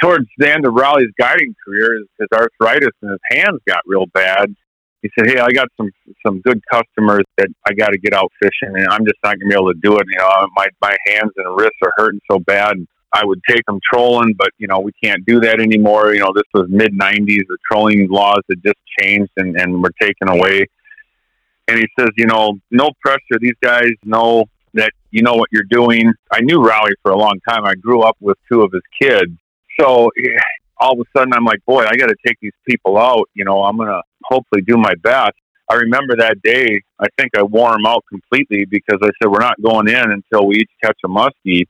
towards 0.00 0.26
the 0.38 0.52
end 0.52 0.66
of 0.66 0.74
Rollie's 0.74 1.12
guiding 1.18 1.54
career, 1.64 2.00
his, 2.18 2.28
arthritis 2.32 2.90
in 3.02 3.10
his 3.10 3.20
hands 3.30 3.60
got 3.66 3.80
real 3.86 4.06
bad. 4.06 4.54
He 5.02 5.10
said, 5.16 5.28
"Hey, 5.28 5.38
I 5.38 5.50
got 5.50 5.68
some 5.76 5.90
some 6.26 6.40
good 6.40 6.60
customers 6.70 7.24
that 7.36 7.48
I 7.66 7.72
got 7.72 7.88
to 7.88 7.98
get 7.98 8.14
out 8.14 8.32
fishing, 8.42 8.74
and 8.76 8.88
I'm 8.88 9.04
just 9.04 9.18
not 9.22 9.38
gonna 9.38 9.48
be 9.48 9.54
able 9.54 9.72
to 9.72 9.78
do 9.80 9.96
it. 9.96 10.06
You 10.10 10.18
know, 10.18 10.48
my 10.56 10.68
my 10.80 10.96
hands 11.06 11.32
and 11.36 11.56
wrists 11.56 11.78
are 11.82 11.92
hurting 11.96 12.20
so 12.30 12.40
bad. 12.40 12.76
I 13.12 13.24
would 13.24 13.40
take 13.48 13.64
them 13.66 13.80
trolling, 13.90 14.34
but 14.36 14.50
you 14.58 14.66
know, 14.66 14.80
we 14.80 14.92
can't 15.02 15.24
do 15.24 15.40
that 15.40 15.60
anymore. 15.60 16.14
You 16.14 16.20
know, 16.20 16.32
this 16.34 16.44
was 16.52 16.66
mid 16.68 16.92
'90s. 16.92 17.42
The 17.48 17.58
trolling 17.70 18.08
laws 18.10 18.42
had 18.48 18.62
just 18.64 18.78
changed 19.00 19.30
and 19.36 19.58
and 19.60 19.82
were 19.82 19.92
taken 20.00 20.28
away. 20.28 20.66
And 21.68 21.78
he 21.78 21.86
says, 21.98 22.08
you 22.16 22.26
know, 22.26 22.54
no 22.70 22.90
pressure. 23.02 23.38
These 23.38 23.56
guys 23.62 23.90
know 24.02 24.46
that 24.74 24.92
you 25.10 25.22
know 25.22 25.34
what 25.34 25.48
you're 25.52 25.68
doing. 25.70 26.12
I 26.32 26.40
knew 26.40 26.62
Raleigh 26.62 26.96
for 27.02 27.12
a 27.12 27.16
long 27.16 27.38
time. 27.48 27.64
I 27.64 27.74
grew 27.74 28.02
up 28.02 28.16
with 28.20 28.36
two 28.50 28.62
of 28.62 28.72
his 28.72 28.82
kids. 29.00 29.32
So 29.80 30.10
all 30.80 30.92
of 30.92 31.00
a 31.00 31.18
sudden, 31.18 31.32
I'm 31.32 31.44
like, 31.44 31.64
boy, 31.66 31.84
I 31.84 31.96
got 31.96 32.06
to 32.06 32.16
take 32.26 32.38
these 32.40 32.52
people 32.68 32.98
out. 32.98 33.28
You 33.34 33.44
know, 33.44 33.64
I'm 33.64 33.76
going 33.76 33.88
to 33.88 34.02
hopefully 34.24 34.62
do 34.62 34.76
my 34.76 34.94
best. 35.02 35.32
I 35.70 35.74
remember 35.74 36.16
that 36.16 36.40
day, 36.42 36.80
I 36.98 37.06
think 37.18 37.32
I 37.36 37.42
wore 37.42 37.72
them 37.72 37.84
out 37.86 38.02
completely 38.08 38.64
because 38.64 38.98
I 39.02 39.10
said, 39.20 39.30
we're 39.30 39.40
not 39.40 39.60
going 39.60 39.88
in 39.88 40.10
until 40.10 40.46
we 40.46 40.56
each 40.56 40.70
catch 40.82 40.98
a 41.04 41.08
muskie. 41.08 41.64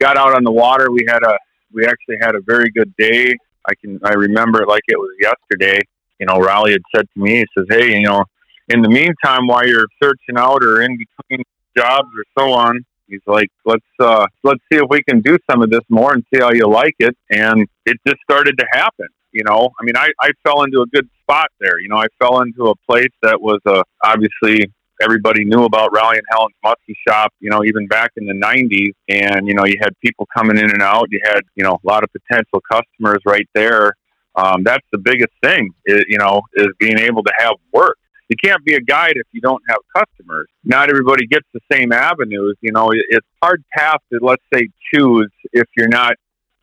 Got 0.00 0.16
out 0.16 0.34
on 0.34 0.42
the 0.42 0.50
water. 0.50 0.90
We 0.90 1.04
had 1.06 1.22
a, 1.22 1.36
we 1.72 1.86
actually 1.86 2.16
had 2.20 2.34
a 2.34 2.40
very 2.46 2.70
good 2.70 2.94
day. 2.96 3.34
I 3.68 3.74
can, 3.74 4.00
I 4.04 4.14
remember 4.14 4.62
it 4.62 4.68
like 4.68 4.82
it 4.88 4.98
was 4.98 5.10
yesterday. 5.20 5.78
You 6.18 6.26
know, 6.26 6.34
Rollie 6.34 6.72
had 6.72 6.82
said 6.94 7.06
to 7.14 7.20
me, 7.20 7.38
he 7.38 7.46
says, 7.56 7.66
hey, 7.68 7.98
you 7.98 8.06
know, 8.08 8.24
in 8.68 8.80
the 8.80 8.88
meantime, 8.88 9.46
while 9.46 9.66
you're 9.66 9.86
searching 10.02 10.38
out 10.38 10.62
or 10.64 10.82
in 10.82 10.96
between 10.96 11.44
jobs 11.76 12.08
or 12.16 12.24
so 12.38 12.52
on. 12.52 12.84
He's 13.06 13.20
like, 13.26 13.48
let's 13.64 13.80
uh, 14.00 14.26
let's 14.42 14.60
see 14.70 14.78
if 14.78 14.86
we 14.88 15.02
can 15.02 15.20
do 15.20 15.38
some 15.50 15.62
of 15.62 15.70
this 15.70 15.82
more 15.88 16.12
and 16.12 16.24
see 16.32 16.40
how 16.40 16.52
you 16.52 16.66
like 16.66 16.94
it. 16.98 17.16
And 17.30 17.66
it 17.86 17.96
just 18.06 18.20
started 18.22 18.58
to 18.58 18.66
happen. 18.72 19.08
You 19.32 19.44
know, 19.44 19.70
I 19.80 19.84
mean, 19.84 19.96
I, 19.96 20.08
I 20.20 20.32
fell 20.44 20.62
into 20.62 20.82
a 20.82 20.86
good 20.86 21.08
spot 21.22 21.48
there. 21.58 21.80
You 21.80 21.88
know, 21.88 21.96
I 21.96 22.06
fell 22.18 22.42
into 22.42 22.68
a 22.68 22.74
place 22.88 23.12
that 23.22 23.40
was 23.40 23.60
uh, 23.66 23.82
obviously 24.04 24.66
everybody 25.02 25.44
knew 25.44 25.64
about 25.64 25.90
Rollie 25.92 26.18
and 26.18 26.26
Helen's 26.30 26.54
Muskie 26.64 26.94
Shop, 27.08 27.32
you 27.40 27.50
know, 27.50 27.64
even 27.64 27.86
back 27.86 28.12
in 28.16 28.26
the 28.26 28.34
90s. 28.34 28.92
And, 29.08 29.48
you 29.48 29.54
know, 29.54 29.64
you 29.64 29.76
had 29.80 29.98
people 30.04 30.28
coming 30.34 30.58
in 30.58 30.70
and 30.70 30.82
out. 30.82 31.06
You 31.10 31.20
had, 31.24 31.40
you 31.54 31.64
know, 31.64 31.78
a 31.82 31.86
lot 31.86 32.04
of 32.04 32.10
potential 32.12 32.62
customers 32.70 33.18
right 33.26 33.48
there. 33.54 33.94
Um, 34.34 34.62
that's 34.62 34.86
the 34.92 34.98
biggest 34.98 35.32
thing, 35.42 35.70
is, 35.84 36.04
you 36.08 36.18
know, 36.18 36.42
is 36.54 36.68
being 36.78 36.98
able 36.98 37.22
to 37.22 37.32
have 37.38 37.54
work 37.72 37.98
you 38.32 38.36
can't 38.50 38.64
be 38.64 38.74
a 38.74 38.80
guide 38.80 39.12
if 39.16 39.26
you 39.32 39.40
don't 39.40 39.62
have 39.68 39.78
customers. 39.94 40.48
Not 40.64 40.88
everybody 40.88 41.26
gets 41.26 41.46
the 41.52 41.60
same 41.70 41.92
avenues. 41.92 42.56
You 42.62 42.72
know, 42.72 42.90
it's 42.92 43.26
hard 43.42 43.62
path 43.76 44.00
to 44.12 44.18
let's 44.22 44.42
say 44.52 44.68
choose 44.92 45.30
if 45.52 45.68
you're 45.76 45.88
not 45.88 46.14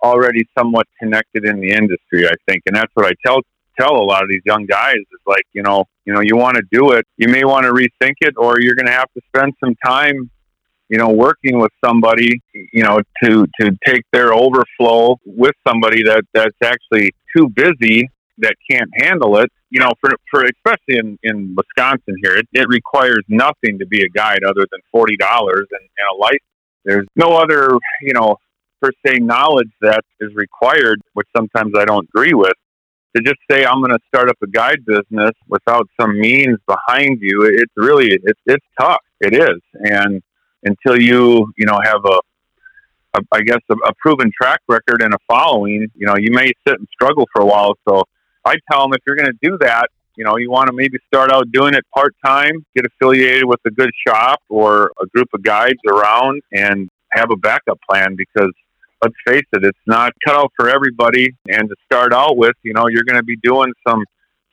already 0.03 0.47
somewhat 0.57 0.87
connected 0.99 1.45
in 1.45 1.59
the 1.59 1.71
industry. 1.71 2.27
I 2.27 2.33
think, 2.47 2.63
and 2.65 2.75
that's 2.75 2.91
what 2.95 3.05
I 3.05 3.11
tell 3.25 3.41
tell 3.79 3.95
a 3.95 4.03
lot 4.03 4.23
of 4.23 4.29
these 4.29 4.41
young 4.45 4.65
guys 4.65 4.95
is 4.95 5.21
like, 5.25 5.45
you 5.53 5.61
know, 5.61 5.85
you 6.05 6.13
know, 6.13 6.21
you 6.21 6.35
want 6.35 6.57
to 6.57 6.63
do 6.71 6.91
it, 6.91 7.05
you 7.17 7.27
may 7.29 7.43
want 7.43 7.65
to 7.65 7.71
rethink 7.71 8.15
it, 8.21 8.33
or 8.35 8.59
you're 8.59 8.75
going 8.75 8.87
to 8.87 8.91
have 8.91 9.11
to 9.13 9.21
spend 9.29 9.53
some 9.63 9.75
time 9.85 10.29
you 10.89 10.97
know, 10.97 11.09
working 11.09 11.59
with 11.59 11.71
somebody, 11.85 12.41
you 12.51 12.81
know, 12.81 12.99
to 13.23 13.45
to 13.61 13.77
take 13.85 14.01
their 14.11 14.33
overflow 14.33 15.17
with 15.23 15.53
somebody 15.67 16.01
that 16.03 16.23
that's 16.33 16.57
actually 16.63 17.13
too 17.35 17.47
busy 17.47 18.09
that 18.39 18.55
can't 18.69 18.89
handle 18.95 19.37
it, 19.37 19.51
you 19.69 19.79
know, 19.79 19.91
for, 20.01 20.11
for 20.31 20.43
especially 20.43 20.97
in, 20.97 21.17
in 21.23 21.55
Wisconsin 21.55 22.15
here, 22.23 22.37
it, 22.37 22.47
it 22.53 22.67
requires 22.67 23.23
nothing 23.27 23.79
to 23.79 23.85
be 23.85 24.01
a 24.01 24.09
guide 24.09 24.43
other 24.43 24.65
than 24.71 24.81
forty 24.91 25.15
dollars 25.17 25.67
and, 25.71 25.81
and 25.81 26.07
a 26.13 26.17
license. 26.17 26.41
There's 26.85 27.07
no 27.15 27.37
other, 27.37 27.77
you 28.01 28.13
know, 28.13 28.37
per 28.81 28.91
se 29.05 29.19
knowledge 29.19 29.71
that 29.81 30.03
is 30.19 30.33
required, 30.33 31.01
which 31.13 31.27
sometimes 31.35 31.73
I 31.77 31.85
don't 31.85 32.07
agree 32.15 32.33
with. 32.33 32.53
To 33.15 33.23
just 33.23 33.39
say 33.49 33.65
I'm 33.65 33.81
going 33.81 33.91
to 33.91 33.99
start 34.07 34.29
up 34.29 34.37
a 34.43 34.47
guide 34.47 34.85
business 34.85 35.31
without 35.47 35.87
some 35.99 36.19
means 36.19 36.59
behind 36.67 37.19
you, 37.21 37.43
it's 37.45 37.73
really 37.75 38.09
it's 38.11 38.39
it's 38.45 38.65
tough. 38.79 39.01
It 39.19 39.33
is, 39.33 39.59
and 39.73 40.21
until 40.63 41.01
you 41.01 41.51
you 41.57 41.65
know 41.65 41.79
have 41.83 42.01
a 42.05 42.19
a, 43.15 43.21
I 43.31 43.41
guess 43.41 43.61
a, 43.69 43.73
a, 43.73 43.93
proven 43.99 44.31
track 44.39 44.59
record 44.67 45.01
and 45.01 45.13
a 45.13 45.17
following, 45.27 45.87
you 45.95 46.05
know, 46.05 46.15
you 46.15 46.31
may 46.31 46.51
sit 46.67 46.77
and 46.77 46.87
struggle 46.93 47.27
for 47.33 47.41
a 47.41 47.45
while. 47.45 47.73
So 47.87 48.03
I 48.49 48.55
tell 48.71 48.81
them 48.81 48.93
if 48.93 49.01
you're 49.05 49.15
going 49.15 49.31
to 49.31 49.37
do 49.41 49.57
that, 49.59 49.89
you 50.15 50.23
know, 50.23 50.37
you 50.37 50.49
want 50.49 50.67
to 50.67 50.73
maybe 50.73 50.97
start 51.07 51.31
out 51.31 51.51
doing 51.51 51.75
it 51.75 51.85
part 51.93 52.15
time, 52.25 52.65
get 52.75 52.85
affiliated 52.85 53.45
with 53.45 53.59
a 53.65 53.69
good 53.69 53.91
shop 54.07 54.39
or 54.49 54.91
a 55.01 55.05
group 55.07 55.27
of 55.33 55.43
guides 55.43 55.79
around, 55.87 56.41
and 56.51 56.89
have 57.11 57.29
a 57.31 57.35
backup 57.35 57.79
plan 57.87 58.15
because 58.15 58.51
let's 59.03 59.15
face 59.25 59.45
it, 59.53 59.63
it's 59.63 59.77
not 59.85 60.13
cut 60.25 60.35
out 60.35 60.51
for 60.57 60.67
everybody. 60.67 61.35
And 61.47 61.69
to 61.69 61.75
start 61.85 62.11
out 62.11 62.37
with, 62.37 62.55
you 62.63 62.73
know, 62.73 62.87
you're 62.87 63.03
going 63.03 63.19
to 63.19 63.23
be 63.23 63.37
doing 63.37 63.71
some 63.87 64.03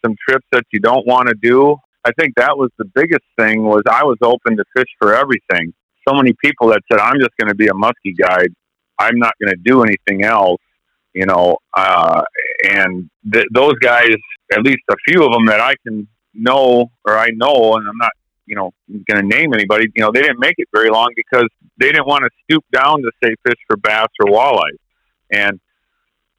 some 0.04 0.14
trips 0.28 0.46
that 0.52 0.64
you 0.72 0.78
don't 0.78 1.06
want 1.06 1.28
to 1.28 1.34
do. 1.40 1.76
I 2.04 2.12
think 2.18 2.34
that 2.36 2.56
was 2.56 2.70
the 2.78 2.84
biggest 2.84 3.24
thing 3.38 3.64
was 3.64 3.82
I 3.90 4.04
was 4.04 4.18
open 4.22 4.58
to 4.58 4.64
fish 4.76 4.90
for 5.00 5.14
everything. 5.14 5.72
So 6.06 6.14
many 6.14 6.34
people 6.44 6.68
that 6.68 6.82
said 6.92 7.00
I'm 7.00 7.18
just 7.18 7.36
going 7.40 7.48
to 7.48 7.56
be 7.56 7.66
a 7.68 7.72
muskie 7.72 8.16
guide. 8.16 8.52
I'm 8.98 9.18
not 9.18 9.34
going 9.40 9.50
to 9.50 9.60
do 9.64 9.82
anything 9.82 10.22
else 10.22 10.60
you 11.16 11.24
know, 11.24 11.56
uh, 11.74 12.22
and 12.64 13.08
th- 13.32 13.46
those 13.50 13.72
guys, 13.80 14.10
at 14.52 14.62
least 14.62 14.82
a 14.90 14.96
few 15.08 15.24
of 15.24 15.32
them 15.32 15.46
that 15.46 15.60
I 15.60 15.74
can 15.82 16.06
know 16.34 16.90
or 17.06 17.16
I 17.16 17.30
know, 17.30 17.76
and 17.76 17.88
I'm 17.88 17.96
not, 17.96 18.10
you 18.44 18.54
know, 18.54 18.70
going 19.08 19.22
to 19.22 19.26
name 19.26 19.54
anybody, 19.54 19.86
you 19.94 20.02
know, 20.02 20.10
they 20.12 20.20
didn't 20.20 20.38
make 20.38 20.56
it 20.58 20.68
very 20.74 20.90
long 20.90 21.08
because 21.16 21.48
they 21.78 21.86
didn't 21.86 22.06
want 22.06 22.24
to 22.24 22.30
stoop 22.44 22.64
down 22.70 23.00
to 23.00 23.10
say 23.24 23.34
fish 23.46 23.58
for 23.66 23.78
bass 23.78 24.08
or 24.20 24.26
walleyes. 24.26 24.76
And 25.32 25.58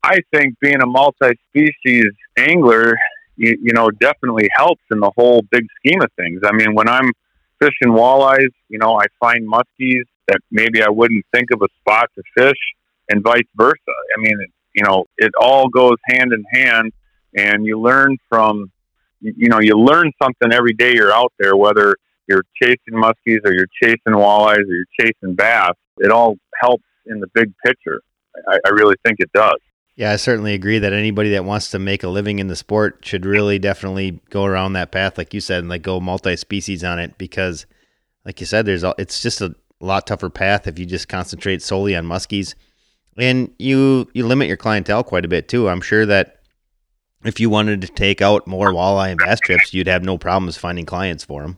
I 0.03 0.19
think 0.31 0.59
being 0.61 0.79
a 0.79 0.85
multi-species 0.85 2.11
angler, 2.37 2.97
you, 3.35 3.57
you 3.59 3.73
know, 3.73 3.89
definitely 3.89 4.47
helps 4.55 4.83
in 4.91 4.99
the 4.99 5.11
whole 5.17 5.41
big 5.49 5.65
scheme 5.79 6.03
of 6.03 6.11
things. 6.15 6.41
I 6.45 6.51
mean, 6.51 6.75
when 6.75 6.87
I'm 6.87 7.11
fishing 7.59 7.93
walleyes, 7.93 8.53
you 8.69 8.77
know, 8.77 8.99
I 8.99 9.05
find 9.19 9.51
muskies 9.51 10.03
that 10.27 10.37
maybe 10.51 10.83
I 10.83 10.89
wouldn't 10.89 11.25
think 11.33 11.49
of 11.51 11.63
a 11.63 11.67
spot 11.81 12.11
to 12.13 12.21
fish, 12.37 12.59
and 13.09 13.23
vice 13.23 13.47
versa. 13.55 13.75
I 13.87 14.19
mean, 14.19 14.37
you 14.77 14.83
know, 14.83 15.05
it 15.17 15.31
all 15.41 15.67
goes 15.69 15.97
hand 16.07 16.31
in 16.31 16.43
hand, 16.53 16.93
and 17.35 17.65
you 17.65 17.81
learn 17.81 18.15
from, 18.29 18.71
you 19.19 19.49
know, 19.49 19.59
you 19.59 19.73
learn 19.75 20.11
something 20.21 20.53
every 20.53 20.73
day 20.73 20.93
you're 20.93 21.11
out 21.11 21.33
there, 21.39 21.57
whether 21.57 21.95
you're 22.27 22.43
chasing 22.61 22.93
muskies 22.93 23.39
or 23.43 23.53
you're 23.53 23.67
chasing 23.81 24.13
walleyes 24.13 24.59
or 24.59 24.73
you're 24.73 24.85
chasing 24.99 25.33
bass. 25.33 25.73
It 25.97 26.11
all 26.11 26.35
helps 26.61 26.83
in 27.07 27.19
the 27.19 27.27
big 27.33 27.51
picture. 27.65 28.01
I, 28.47 28.59
I 28.67 28.69
really 28.69 28.95
think 29.03 29.17
it 29.19 29.31
does. 29.33 29.57
Yeah, 29.95 30.11
I 30.11 30.17
certainly 30.17 30.53
agree 30.53 30.77
that 30.77 30.93
anybody 30.93 31.31
that 31.31 31.43
wants 31.43 31.71
to 31.71 31.79
make 31.79 32.03
a 32.03 32.07
living 32.07 32.37
in 32.37 32.45
the 32.45 32.55
sport 32.55 32.99
should 33.01 33.25
really 33.25 33.57
definitely 33.57 34.21
go 34.29 34.45
around 34.45 34.73
that 34.73 34.91
path, 34.91 35.17
like 35.17 35.33
you 35.33 35.41
said, 35.41 35.61
and 35.61 35.69
like 35.69 35.81
go 35.81 35.99
multi-species 35.99 36.83
on 36.83 36.99
it 36.99 37.17
because, 37.17 37.65
like 38.23 38.39
you 38.39 38.45
said, 38.45 38.67
there's 38.67 38.83
it's 38.99 39.23
just 39.23 39.41
a 39.41 39.55
lot 39.79 40.05
tougher 40.05 40.29
path 40.29 40.67
if 40.67 40.77
you 40.77 40.85
just 40.85 41.07
concentrate 41.07 41.63
solely 41.63 41.95
on 41.95 42.05
muskies, 42.05 42.53
and 43.17 43.53
you 43.59 44.09
you 44.13 44.25
limit 44.25 44.47
your 44.47 44.57
clientele 44.57 45.03
quite 45.03 45.25
a 45.25 45.27
bit 45.27 45.47
too. 45.47 45.69
I'm 45.69 45.81
sure 45.81 46.05
that 46.05 46.39
if 47.23 47.39
you 47.39 47.49
wanted 47.49 47.81
to 47.81 47.87
take 47.87 48.21
out 48.21 48.47
more 48.47 48.71
walleye 48.71 49.11
and 49.11 49.19
bass 49.19 49.39
trips, 49.39 49.73
you'd 49.73 49.87
have 49.87 50.03
no 50.03 50.17
problems 50.17 50.57
finding 50.57 50.85
clients 50.85 51.23
for 51.23 51.41
them. 51.41 51.57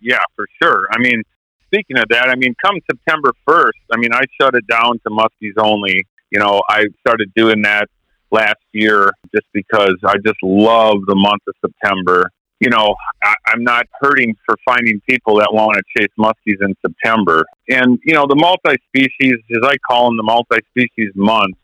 Yeah, 0.00 0.22
for 0.34 0.46
sure. 0.60 0.86
I 0.92 0.98
mean, 0.98 1.22
speaking 1.66 1.98
of 1.98 2.06
that, 2.10 2.28
I 2.28 2.34
mean, 2.34 2.54
come 2.64 2.78
September 2.90 3.32
1st, 3.48 3.70
I 3.92 3.96
mean, 3.96 4.12
I 4.12 4.22
shut 4.40 4.56
it 4.56 4.66
down 4.66 4.98
to 5.04 5.10
muskies 5.10 5.54
only 5.56 6.04
you 6.32 6.40
know, 6.40 6.62
I 6.68 6.86
started 7.00 7.30
doing 7.36 7.62
that 7.62 7.88
last 8.30 8.64
year 8.72 9.12
just 9.34 9.46
because 9.52 9.96
I 10.04 10.14
just 10.24 10.38
love 10.42 10.96
the 11.06 11.14
month 11.14 11.42
of 11.46 11.54
September. 11.60 12.30
You 12.62 12.70
know, 12.70 12.94
I, 13.24 13.34
I'm 13.48 13.64
not 13.64 13.86
hurting 14.00 14.36
for 14.46 14.56
finding 14.64 15.00
people 15.08 15.38
that 15.38 15.48
want 15.52 15.76
to 15.76 15.82
chase 15.98 16.12
muskies 16.16 16.64
in 16.64 16.76
September. 16.80 17.44
And, 17.68 17.98
you 18.04 18.14
know, 18.14 18.26
the 18.28 18.36
multi 18.36 18.76
species, 18.88 19.34
as 19.50 19.62
I 19.64 19.74
call 19.78 20.06
them, 20.06 20.16
the 20.16 20.22
multi 20.22 20.58
species 20.70 21.10
months, 21.16 21.58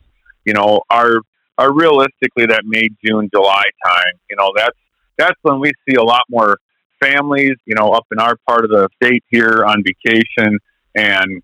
you 0.44 0.54
know, 0.54 0.80
are 0.90 1.20
are 1.56 1.72
realistically 1.72 2.46
that 2.46 2.62
May, 2.64 2.88
June, 3.04 3.28
July 3.32 3.64
time. 3.86 4.14
You 4.28 4.36
know, 4.36 4.50
that's 4.56 4.76
that's 5.16 5.38
when 5.42 5.60
we 5.60 5.70
see 5.88 5.94
a 5.94 6.02
lot 6.02 6.22
more 6.28 6.58
families, 7.00 7.54
you 7.64 7.76
know, 7.76 7.92
up 7.92 8.06
in 8.10 8.18
our 8.18 8.34
part 8.48 8.64
of 8.64 8.70
the 8.70 8.88
state 9.00 9.22
here 9.30 9.64
on 9.64 9.84
vacation 9.84 10.58
and 10.96 11.42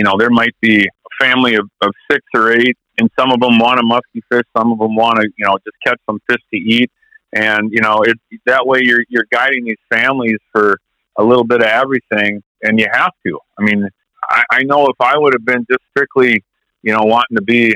you 0.00 0.04
know, 0.04 0.14
there 0.18 0.30
might 0.30 0.54
be 0.62 0.80
a 0.80 1.24
family 1.24 1.56
of, 1.56 1.68
of 1.82 1.92
six 2.10 2.24
or 2.34 2.52
eight, 2.52 2.78
and 2.98 3.10
some 3.18 3.32
of 3.32 3.40
them 3.40 3.58
want 3.58 3.78
a 3.78 3.82
musky 3.82 4.22
fish, 4.32 4.44
some 4.56 4.72
of 4.72 4.78
them 4.78 4.96
want 4.96 5.20
to, 5.20 5.28
you 5.36 5.44
know, 5.44 5.58
just 5.58 5.76
catch 5.84 6.00
some 6.08 6.18
fish 6.26 6.40
to 6.54 6.56
eat. 6.56 6.90
And 7.32 7.70
you 7.72 7.80
know, 7.80 8.02
it 8.02 8.18
that 8.46 8.66
way 8.66 8.80
you're 8.82 9.04
you're 9.08 9.26
guiding 9.30 9.64
these 9.64 9.76
families 9.90 10.38
for 10.52 10.78
a 11.18 11.22
little 11.22 11.44
bit 11.44 11.60
of 11.60 11.66
everything, 11.66 12.42
and 12.62 12.78
you 12.78 12.86
have 12.92 13.12
to. 13.26 13.38
I 13.58 13.62
mean, 13.62 13.88
I, 14.28 14.42
I 14.50 14.62
know 14.62 14.86
if 14.86 14.96
I 15.00 15.16
would 15.16 15.34
have 15.34 15.44
been 15.44 15.64
just 15.70 15.82
strictly, 15.90 16.42
you 16.82 16.92
know, 16.92 17.02
wanting 17.02 17.36
to 17.36 17.42
be 17.42 17.74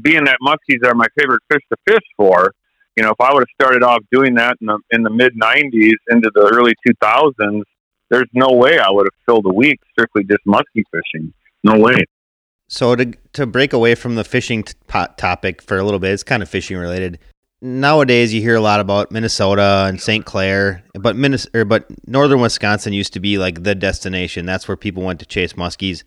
being 0.00 0.24
that 0.24 0.38
muskies 0.42 0.86
are 0.86 0.94
my 0.94 1.06
favorite 1.18 1.42
fish 1.50 1.62
to 1.70 1.76
fish 1.86 2.04
for, 2.16 2.52
you 2.96 3.02
know, 3.02 3.10
if 3.10 3.20
I 3.20 3.32
would 3.32 3.40
have 3.40 3.54
started 3.60 3.82
off 3.82 4.00
doing 4.10 4.34
that 4.34 4.56
in 4.60 4.68
the 4.68 4.78
in 4.90 5.02
the 5.02 5.10
mid 5.10 5.34
'90s 5.34 5.92
into 6.10 6.30
the 6.34 6.50
early 6.54 6.74
2000s, 6.86 7.62
there's 8.10 8.28
no 8.32 8.52
way 8.52 8.78
I 8.78 8.90
would 8.90 9.06
have 9.06 9.24
filled 9.26 9.46
a 9.46 9.54
week 9.54 9.80
strictly 9.92 10.24
just 10.24 10.44
muskie 10.46 10.84
fishing. 10.92 11.32
No 11.62 11.78
way. 11.78 11.96
So 12.68 12.94
to 12.96 13.12
to 13.32 13.46
break 13.46 13.72
away 13.72 13.94
from 13.94 14.14
the 14.14 14.24
fishing 14.24 14.62
t- 14.62 14.74
topic 14.88 15.60
for 15.60 15.76
a 15.76 15.84
little 15.84 16.00
bit, 16.00 16.12
it's 16.12 16.22
kind 16.22 16.42
of 16.42 16.48
fishing 16.48 16.76
related. 16.76 17.18
Nowadays, 17.66 18.34
you 18.34 18.42
hear 18.42 18.56
a 18.56 18.60
lot 18.60 18.80
about 18.80 19.10
Minnesota 19.10 19.86
and 19.88 19.98
St. 19.98 20.26
Clair, 20.26 20.84
but 20.92 21.16
Minnesota, 21.16 21.64
but 21.64 21.86
northern 22.06 22.42
Wisconsin 22.42 22.92
used 22.92 23.14
to 23.14 23.20
be 23.20 23.38
like 23.38 23.62
the 23.62 23.74
destination. 23.74 24.44
That's 24.44 24.68
where 24.68 24.76
people 24.76 25.02
went 25.02 25.18
to 25.20 25.24
chase 25.24 25.54
muskies. 25.54 26.02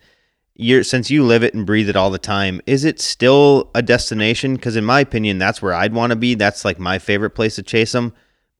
You're, 0.54 0.84
since 0.84 1.10
you 1.10 1.24
live 1.24 1.42
it 1.42 1.56
and 1.56 1.66
breathe 1.66 1.90
it 1.90 1.96
all 1.96 2.12
the 2.12 2.20
time, 2.20 2.62
is 2.68 2.86
it 2.86 3.00
still 3.00 3.72
a 3.74 3.82
destination? 3.82 4.54
Because 4.54 4.76
in 4.76 4.86
my 4.86 5.00
opinion, 5.00 5.40
that's 5.40 5.60
where 5.60 5.74
I'd 5.74 5.96
want 5.96 6.12
to 6.12 6.16
be. 6.16 6.36
That's 6.36 6.64
like 6.64 6.78
my 6.78 7.00
favorite 7.00 7.32
place 7.32 7.56
to 7.56 7.64
chase 7.64 7.92
them. 7.92 8.14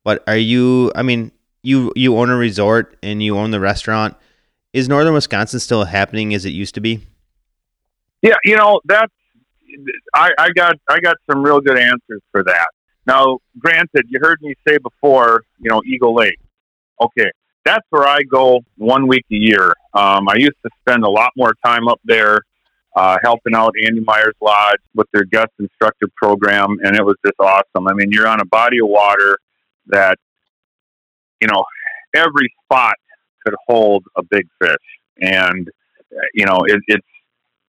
But 0.04 0.24
are 0.26 0.36
you? 0.36 0.92
I 0.96 1.04
mean, 1.04 1.32
you 1.62 1.94
you 1.96 2.18
own 2.18 2.32
a 2.32 2.36
resort 2.36 2.98
and 3.04 3.22
you 3.22 3.38
own 3.38 3.52
the 3.52 3.60
restaurant. 3.60 4.16
Is 4.74 4.90
northern 4.90 5.14
Wisconsin 5.14 5.60
still 5.60 5.84
happening 5.84 6.34
as 6.34 6.46
it 6.46 6.50
used 6.50 6.74
to 6.74 6.82
be? 6.82 7.02
Yeah, 8.24 8.38
you 8.44 8.56
know 8.56 8.82
that's 8.86 9.14
I, 10.16 10.32
I 10.40 10.50
got 10.50 10.78
I 10.90 11.00
got 11.00 11.18
some 11.30 11.44
real 11.44 11.62
good 11.62 11.78
answers 11.78 12.24
for 12.32 12.44
that. 12.44 12.70
Now, 13.08 13.40
granted, 13.58 14.06
you 14.10 14.20
heard 14.22 14.42
me 14.42 14.54
say 14.68 14.78
before, 14.78 15.44
you 15.60 15.70
know, 15.70 15.82
Eagle 15.86 16.14
Lake. 16.14 16.40
Okay, 17.02 17.32
that's 17.64 17.86
where 17.90 18.06
I 18.06 18.22
go 18.24 18.60
one 18.76 19.08
week 19.08 19.26
a 19.32 19.36
year. 19.36 19.74
Um, 19.94 20.28
I 20.28 20.36
used 20.36 20.58
to 20.64 20.70
spend 20.82 21.04
a 21.04 21.10
lot 21.10 21.32
more 21.38 21.54
time 21.66 21.88
up 21.88 22.02
there 22.04 22.42
uh, 22.96 23.18
helping 23.24 23.56
out 23.56 23.74
Andy 23.86 24.02
Myers 24.02 24.36
Lodge 24.42 24.82
with 24.94 25.08
their 25.14 25.24
guest 25.24 25.52
instructor 25.60 26.08
program, 26.16 26.78
and 26.84 26.96
it 26.96 27.06
was 27.06 27.16
just 27.26 27.40
awesome. 27.40 27.88
I 27.88 27.94
mean, 27.94 28.12
you're 28.12 28.28
on 28.28 28.42
a 28.42 28.46
body 28.46 28.80
of 28.80 28.88
water 28.88 29.38
that, 29.88 30.18
you 31.40 31.48
know, 31.48 31.64
every 32.14 32.52
spot 32.64 32.96
could 33.46 33.56
hold 33.68 34.04
a 34.18 34.24
big 34.24 34.48
fish, 34.60 34.76
and 35.22 35.70
you 36.34 36.46
know, 36.46 36.60
it, 36.66 36.80
it's 36.88 37.08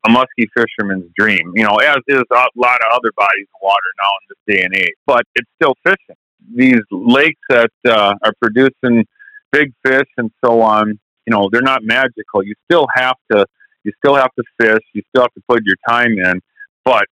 a 0.06 0.10
musky 0.10 0.48
fisherman's 0.56 1.10
dream, 1.18 1.52
you 1.54 1.64
know, 1.64 1.76
as 1.76 1.98
is 2.06 2.22
a 2.30 2.46
lot 2.56 2.80
of 2.80 2.92
other 2.92 3.10
bodies 3.16 3.46
of 3.54 3.60
water 3.62 3.90
now 4.00 4.08
in 4.08 4.26
this 4.28 4.56
day 4.56 4.64
and 4.64 4.74
age. 4.76 4.94
But 5.06 5.22
it's 5.34 5.50
still 5.60 5.74
fishing. 5.84 6.16
These 6.54 6.82
lakes 6.90 7.40
that 7.48 7.70
uh, 7.86 8.14
are 8.22 8.32
producing 8.40 9.06
big 9.52 9.72
fish 9.84 10.08
and 10.16 10.30
so 10.44 10.60
on, 10.60 10.98
you 11.26 11.32
know, 11.32 11.48
they're 11.50 11.62
not 11.62 11.82
magical. 11.82 12.42
You 12.42 12.54
still 12.70 12.86
have 12.94 13.16
to, 13.32 13.44
you 13.84 13.92
still 13.98 14.14
have 14.14 14.30
to 14.38 14.44
fish. 14.60 14.82
You 14.94 15.02
still 15.08 15.22
have 15.22 15.34
to 15.34 15.42
put 15.48 15.62
your 15.64 15.76
time 15.88 16.12
in. 16.18 16.40
But 16.84 17.04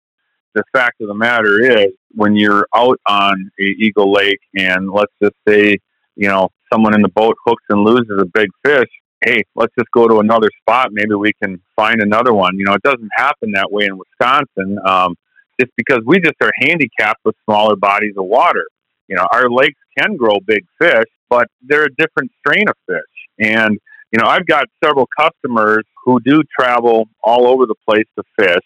the 0.54 0.62
fact 0.72 1.00
of 1.00 1.08
the 1.08 1.14
matter 1.14 1.60
is, 1.62 1.92
when 2.12 2.36
you're 2.36 2.68
out 2.76 3.00
on 3.08 3.50
Eagle 3.58 4.12
Lake, 4.12 4.38
and 4.54 4.88
let's 4.88 5.12
just 5.20 5.34
say, 5.48 5.78
you 6.14 6.28
know, 6.28 6.48
someone 6.72 6.94
in 6.94 7.02
the 7.02 7.08
boat 7.08 7.36
hooks 7.44 7.64
and 7.70 7.82
loses 7.82 8.20
a 8.20 8.26
big 8.26 8.48
fish, 8.64 8.88
hey, 9.24 9.42
let's 9.54 9.72
just 9.78 9.90
go 9.92 10.06
to 10.06 10.18
another 10.18 10.50
spot. 10.60 10.88
Maybe 10.92 11.14
we 11.14 11.32
can 11.42 11.60
find 11.76 12.00
another 12.00 12.32
one. 12.32 12.58
You 12.58 12.64
know, 12.64 12.74
it 12.74 12.82
doesn't 12.82 13.10
happen 13.16 13.52
that 13.52 13.70
way 13.70 13.86
in 13.86 13.98
Wisconsin, 13.98 14.78
um, 14.86 15.16
just 15.60 15.72
because 15.76 16.00
we 16.06 16.20
just 16.20 16.36
are 16.42 16.52
handicapped 16.60 17.20
with 17.24 17.34
smaller 17.44 17.76
bodies 17.76 18.14
of 18.16 18.26
water. 18.26 18.64
You 19.08 19.16
know, 19.16 19.26
our 19.32 19.50
lakes 19.50 19.80
can 19.98 20.16
grow 20.16 20.38
big 20.46 20.64
fish, 20.80 21.06
but 21.28 21.48
they're 21.62 21.84
a 21.84 21.94
different 21.96 22.30
strain 22.38 22.68
of 22.68 22.74
fish. 22.86 23.00
And, 23.38 23.78
you 24.12 24.18
know, 24.20 24.28
I've 24.28 24.46
got 24.46 24.66
several 24.82 25.08
customers 25.18 25.84
who 26.04 26.20
do 26.20 26.42
travel 26.58 27.08
all 27.22 27.46
over 27.46 27.66
the 27.66 27.74
place 27.88 28.06
to 28.18 28.24
fish. 28.38 28.64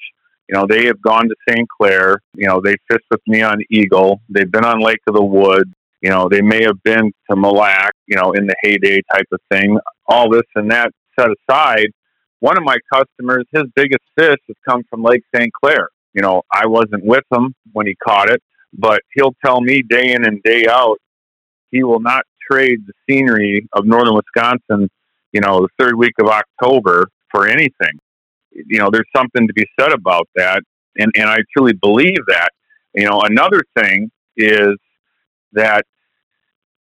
You 0.48 0.56
know, 0.56 0.66
they 0.66 0.86
have 0.86 1.00
gone 1.02 1.28
to 1.28 1.34
St. 1.48 1.68
Clair. 1.68 2.20
You 2.34 2.46
know, 2.46 2.60
they 2.62 2.76
fished 2.90 3.04
with 3.10 3.20
me 3.26 3.42
on 3.42 3.58
Eagle. 3.70 4.20
They've 4.28 4.50
been 4.50 4.64
on 4.64 4.80
Lake 4.80 5.00
of 5.06 5.14
the 5.14 5.22
Woods. 5.22 5.70
You 6.00 6.10
know, 6.10 6.28
they 6.30 6.40
may 6.40 6.62
have 6.62 6.82
been 6.84 7.12
to 7.28 7.36
Mille 7.36 7.54
Lacs, 7.54 7.98
you 8.06 8.16
know, 8.16 8.32
in 8.32 8.46
the 8.46 8.54
heyday 8.62 9.02
type 9.12 9.26
of 9.32 9.40
thing. 9.50 9.78
All 10.08 10.30
this 10.30 10.42
and 10.54 10.70
that 10.70 10.90
set 11.18 11.28
aside, 11.30 11.88
one 12.40 12.56
of 12.56 12.64
my 12.64 12.78
customers, 12.92 13.44
his 13.52 13.64
biggest 13.74 14.04
fish 14.16 14.38
has 14.46 14.56
come 14.66 14.82
from 14.88 15.02
Lake 15.02 15.22
St. 15.34 15.52
Clair. 15.52 15.88
You 16.14 16.22
know, 16.22 16.42
I 16.52 16.66
wasn't 16.66 17.04
with 17.04 17.24
him 17.32 17.54
when 17.72 17.86
he 17.86 17.94
caught 17.96 18.30
it, 18.30 18.42
but 18.72 19.02
he'll 19.14 19.34
tell 19.44 19.60
me 19.60 19.82
day 19.82 20.12
in 20.12 20.24
and 20.24 20.42
day 20.42 20.66
out 20.68 20.98
he 21.70 21.82
will 21.82 22.00
not 22.00 22.24
trade 22.50 22.80
the 22.86 22.92
scenery 23.08 23.68
of 23.72 23.84
northern 23.84 24.14
Wisconsin, 24.14 24.88
you 25.32 25.40
know, 25.40 25.60
the 25.60 25.68
third 25.78 25.96
week 25.96 26.14
of 26.20 26.28
October 26.28 27.08
for 27.30 27.46
anything. 27.46 27.98
You 28.52 28.78
know, 28.78 28.90
there's 28.90 29.08
something 29.14 29.46
to 29.46 29.52
be 29.52 29.66
said 29.78 29.92
about 29.92 30.28
that. 30.36 30.62
And, 30.96 31.12
and 31.14 31.28
I 31.28 31.38
truly 31.54 31.74
believe 31.74 32.18
that. 32.28 32.48
You 32.94 33.08
know, 33.08 33.20
another 33.20 33.62
thing 33.78 34.10
is 34.36 34.74
that, 35.52 35.84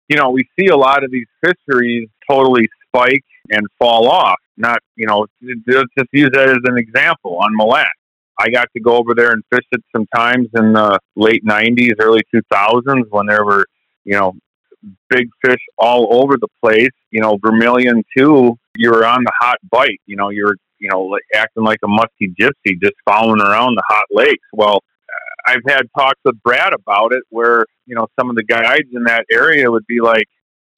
you 0.07 0.17
know, 0.17 0.29
we 0.31 0.47
see 0.57 0.67
a 0.67 0.77
lot 0.77 1.03
of 1.03 1.11
these 1.11 1.27
fisheries 1.43 2.07
totally 2.29 2.67
spike 2.89 3.23
and 3.49 3.65
fall 3.77 4.09
off. 4.09 4.37
Not, 4.57 4.79
you 4.95 5.07
know, 5.07 5.25
let's 5.41 5.89
just 5.97 6.09
use 6.11 6.29
that 6.33 6.49
as 6.49 6.57
an 6.65 6.77
example 6.77 7.37
on 7.41 7.55
Mille 7.55 7.83
I 8.41 8.49
got 8.49 8.67
to 8.75 8.81
go 8.81 8.95
over 8.95 9.13
there 9.15 9.31
and 9.31 9.43
fish 9.51 9.65
it 9.71 9.81
sometimes 9.95 10.47
in 10.55 10.73
the 10.73 10.97
late 11.15 11.45
90s, 11.45 11.95
early 11.99 12.21
2000s 12.33 13.03
when 13.09 13.25
there 13.25 13.43
were, 13.43 13.65
you 14.05 14.13
know, 14.13 14.33
big 15.09 15.27
fish 15.43 15.59
all 15.77 16.07
over 16.21 16.37
the 16.39 16.47
place. 16.63 16.87
You 17.11 17.21
know, 17.21 17.37
vermilion 17.41 18.03
too. 18.17 18.57
You 18.77 18.91
were 18.91 19.05
on 19.05 19.23
the 19.23 19.31
hot 19.41 19.57
bite. 19.69 19.99
You 20.05 20.15
know, 20.15 20.29
you're, 20.29 20.55
you 20.79 20.89
know, 20.89 21.17
acting 21.33 21.63
like 21.63 21.79
a 21.83 21.87
musky 21.87 22.33
gypsy, 22.39 22.79
just 22.81 22.95
following 23.05 23.41
around 23.41 23.75
the 23.75 23.83
hot 23.89 24.05
lakes. 24.09 24.47
Well, 24.53 24.79
I've 25.45 25.63
had 25.67 25.87
talks 25.97 26.19
with 26.23 26.41
Brad 26.43 26.73
about 26.73 27.13
it 27.13 27.23
where, 27.29 27.65
you 27.85 27.95
know, 27.95 28.07
some 28.17 28.29
of 28.29 28.35
the 28.35 28.43
guides 28.43 28.87
in 28.93 29.03
that 29.03 29.25
area 29.31 29.69
would 29.69 29.85
be 29.87 29.99
like, 29.99 30.25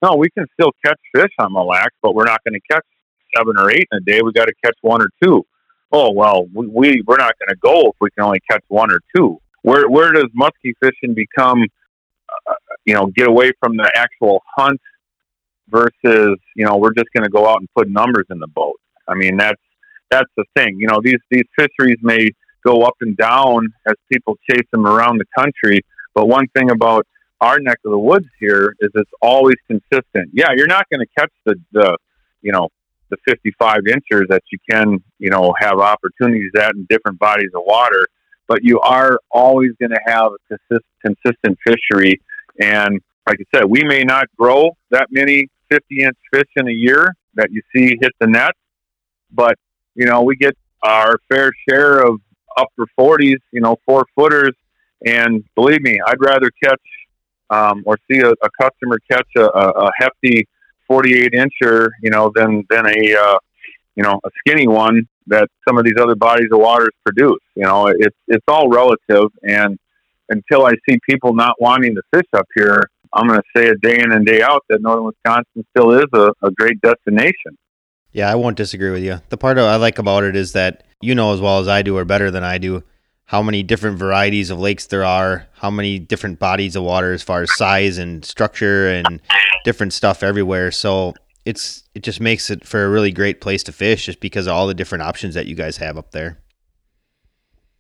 no, 0.02 0.16
we 0.16 0.30
can 0.30 0.46
still 0.54 0.72
catch 0.84 1.00
fish 1.16 1.32
on 1.40 1.54
Mille 1.54 1.68
Lacs, 1.68 1.96
but 2.02 2.16
we're 2.16 2.26
not 2.26 2.44
going 2.44 2.60
to 2.60 2.74
catch 2.74 2.86
seven 3.36 3.58
or 3.58 3.72
eight 3.72 3.88
in 3.92 3.98
a 3.98 4.02
day. 4.02 4.22
We 4.24 4.32
got 4.34 4.46
to 4.46 4.54
catch 4.64 4.76
one 4.82 5.02
or 5.02 5.10
two. 5.24 5.46
Oh, 5.92 6.12
well, 6.12 6.48
we, 6.54 6.68
we, 6.68 7.04
we're 7.06 7.18
not 7.18 7.36
going 7.40 7.50
to 7.50 7.58
go 7.62 7.90
if 7.90 7.96
we 8.00 8.10
can 8.12 8.24
only 8.24 8.40
catch 8.50 8.64
one 8.68 8.92
or 8.92 9.00
two. 9.16 9.40
Where, 9.64 9.88
where 9.90 10.12
does 10.12 10.26
muskie 10.36 10.74
fishing 10.82 11.14
become, 11.14 11.64
uh, 12.50 12.54
you 12.86 12.94
know, 12.94 13.08
get 13.08 13.28
away 13.28 13.52
from 13.60 13.78
the 13.78 13.92
actual 13.96 14.42
hunt 14.56 14.82
versus, 15.70 16.38
you 16.56 16.66
know, 16.66 16.78
we're 16.78 16.94
just 16.94 17.10
going 17.14 17.24
to 17.24 17.30
go 17.30 17.48
out 17.48 17.60
and 17.60 17.70
put 17.76 17.90
numbers 17.90 18.26
in 18.30 18.40
the 18.40 18.48
boat? 18.48 18.80
I 19.08 19.14
mean, 19.14 19.38
that's, 19.38 19.62
that's 20.10 20.30
the 20.36 20.46
thing. 20.56 20.78
You 20.80 20.88
know, 20.88 21.00
these 21.02 21.20
these 21.32 21.46
fisheries 21.58 21.98
may 22.02 22.30
go 22.66 22.84
up 22.84 22.96
and 23.02 23.16
down 23.18 23.70
as 23.88 23.96
people 24.12 24.38
chase 24.50 24.68
them 24.72 24.86
around 24.86 25.20
the 25.20 25.26
country. 25.38 25.82
But 26.14 26.28
one 26.28 26.48
thing 26.56 26.70
about 26.70 27.08
our 27.42 27.60
neck 27.60 27.80
of 27.84 27.92
the 27.92 28.00
woods 28.00 28.28
here 28.40 28.76
is 28.80 28.92
it's 28.94 29.12
always 29.22 29.56
consistent. 29.68 30.30
Yeah, 30.32 30.50
you're 30.56 30.68
not 30.68 30.86
going 30.92 31.00
to 31.00 31.08
catch 31.20 31.32
the, 31.46 31.56
the, 31.72 31.98
you 32.42 32.52
know, 32.52 32.70
the 33.10 33.18
55 33.28 33.80
inchers 33.88 34.28
that 34.30 34.44
you 34.52 34.60
can, 34.70 35.04
you 35.18 35.30
know, 35.32 35.54
have 35.60 35.80
opportunities 35.80 36.52
at 36.58 36.76
in 36.76 36.86
different 36.90 37.20
bodies 37.20 37.50
of 37.56 37.64
water, 37.66 38.08
but 38.48 38.60
you 38.64 38.80
are 38.80 39.20
always 39.32 39.72
going 39.80 39.90
to 39.90 40.00
have 40.06 40.32
a 40.32 40.56
consist- 40.56 40.86
consistent 41.04 41.58
fishery. 41.66 42.22
And 42.62 43.02
like 43.28 43.40
I 43.40 43.58
said, 43.58 43.66
we 43.66 43.84
may 43.84 44.04
not 44.04 44.26
grow 44.38 44.78
that 44.92 45.08
many 45.10 45.48
50 45.72 46.04
inch 46.04 46.18
fish 46.32 46.50
in 46.56 46.68
a 46.68 46.72
year 46.72 47.16
that 47.34 47.52
you 47.52 47.62
see 47.76 47.98
hit 48.00 48.12
the 48.20 48.28
net, 48.28 48.52
but, 49.32 49.56
you 49.96 50.06
know, 50.06 50.22
we 50.22 50.36
get 50.36 50.56
our 50.84 51.18
fair 51.28 51.52
share 51.68 52.02
of 52.02 52.20
upper 52.56 52.86
40s, 53.00 53.38
you 53.52 53.62
know, 53.62 53.78
four 53.86 54.06
footers. 54.16 54.54
And 55.06 55.44
believe 55.56 55.82
me, 55.82 56.00
I'd 56.06 56.22
rather 56.22 56.52
catch 56.64 56.82
um, 57.52 57.84
or 57.86 57.98
see 58.10 58.20
a, 58.20 58.32
a 58.32 58.50
customer 58.60 58.98
catch 59.10 59.28
a, 59.38 59.44
a, 59.44 59.92
hefty 60.00 60.48
48 60.88 61.34
incher, 61.34 61.90
you 62.02 62.10
know, 62.10 62.32
than 62.34 62.66
than 62.70 62.86
a 62.88 63.16
uh, 63.16 63.38
you 63.96 64.04
know 64.04 64.20
a 64.24 64.30
skinny 64.40 64.68
one 64.68 65.08
that 65.28 65.48
some 65.68 65.78
of 65.78 65.86
these 65.86 65.96
other 66.02 66.16
bodies 66.16 66.48
of 66.52 66.60
waters 66.60 66.94
produce. 67.06 67.42
You 67.56 67.64
know, 67.64 67.88
it's 67.88 68.18
it's 68.28 68.46
all 68.48 68.70
relative, 68.70 69.30
and 69.44 69.78
until 70.30 70.66
I 70.66 70.74
see 70.90 70.98
people 71.08 71.36
not 71.36 71.56
wanting 71.60 71.94
to 71.96 72.02
fish 72.14 72.28
up 72.34 72.48
here, 72.56 72.90
I'm 73.14 73.28
going 73.28 73.40
to 73.40 73.60
say 73.60 73.68
a 73.68 73.76
day 73.76 74.00
in 74.02 74.12
and 74.14 74.26
day 74.26 74.42
out 74.42 74.64
that 74.70 74.82
northern 74.82 75.06
Wisconsin 75.06 75.66
still 75.76 75.92
is 75.92 76.06
a, 76.14 76.32
a 76.42 76.52
great 76.52 76.80
destination. 76.82 77.58
Yeah, 78.14 78.32
I 78.32 78.36
won't 78.36 78.58
disagree 78.58 78.92
with 78.92 79.04
you. 79.04 79.22
The 79.30 79.38
part 79.38 79.58
I 79.58 79.76
like 79.76 80.00
about 80.00 80.24
it 80.24 80.36
is 80.36 80.54
that 80.54 80.84
you 81.02 81.16
know 81.16 81.34
as 81.34 81.42
well 81.42 81.60
as 81.60 81.68
I 81.68 81.82
do, 81.82 81.98
or 81.98 82.06
better 82.06 82.32
than 82.32 82.44
I 82.44 82.58
do, 82.58 82.84
how 83.32 83.42
many 83.42 83.64
different 83.64 83.98
varieties 83.98 84.50
of 84.50 84.60
lakes 84.60 84.88
there 84.88 85.06
are, 85.06 85.48
how 85.54 85.72
many 85.72 85.98
different 85.98 86.38
bodies 86.38 86.76
of 86.76 86.84
water 86.84 87.14
as 87.14 87.24
far 87.24 87.42
as 87.42 87.56
size 87.56 87.98
and 87.98 88.26
structure 88.26 88.90
and 88.90 89.22
different 89.64 89.94
stuff 89.94 90.22
everywhere. 90.22 90.70
So 90.70 91.14
it's 91.46 91.84
it 91.96 92.04
just 92.04 92.20
makes 92.20 92.50
it 92.50 92.68
for 92.68 92.84
a 92.84 92.90
really 92.90 93.10
great 93.14 93.40
place 93.40 93.64
to 93.64 93.72
fish 93.72 94.08
just 94.08 94.20
because 94.20 94.48
of 94.48 94.54
all 94.54 94.68
the 94.68 94.74
different 94.74 95.04
options 95.04 95.34
that 95.36 95.46
you 95.46 95.56
guys 95.56 95.78
have 95.78 95.98
up 95.98 96.12
there. 96.12 96.40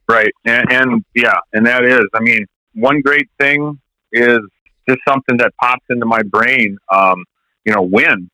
Right. 0.08 0.32
And, 0.46 0.72
and 0.72 1.06
yeah, 1.16 1.40
and 1.52 1.66
that 1.66 1.84
is, 1.84 2.06
I 2.14 2.22
mean, 2.22 2.46
one 2.74 3.02
great 3.02 3.30
thing 3.38 3.78
is 4.14 4.40
just 4.88 5.00
something 5.06 5.36
that 5.36 5.52
pops 5.62 5.86
into 5.90 6.06
my 6.06 6.22
brain. 6.24 6.78
Um, 6.90 7.26
you 7.66 7.74
know, 7.74 7.82
wind. 7.82 8.30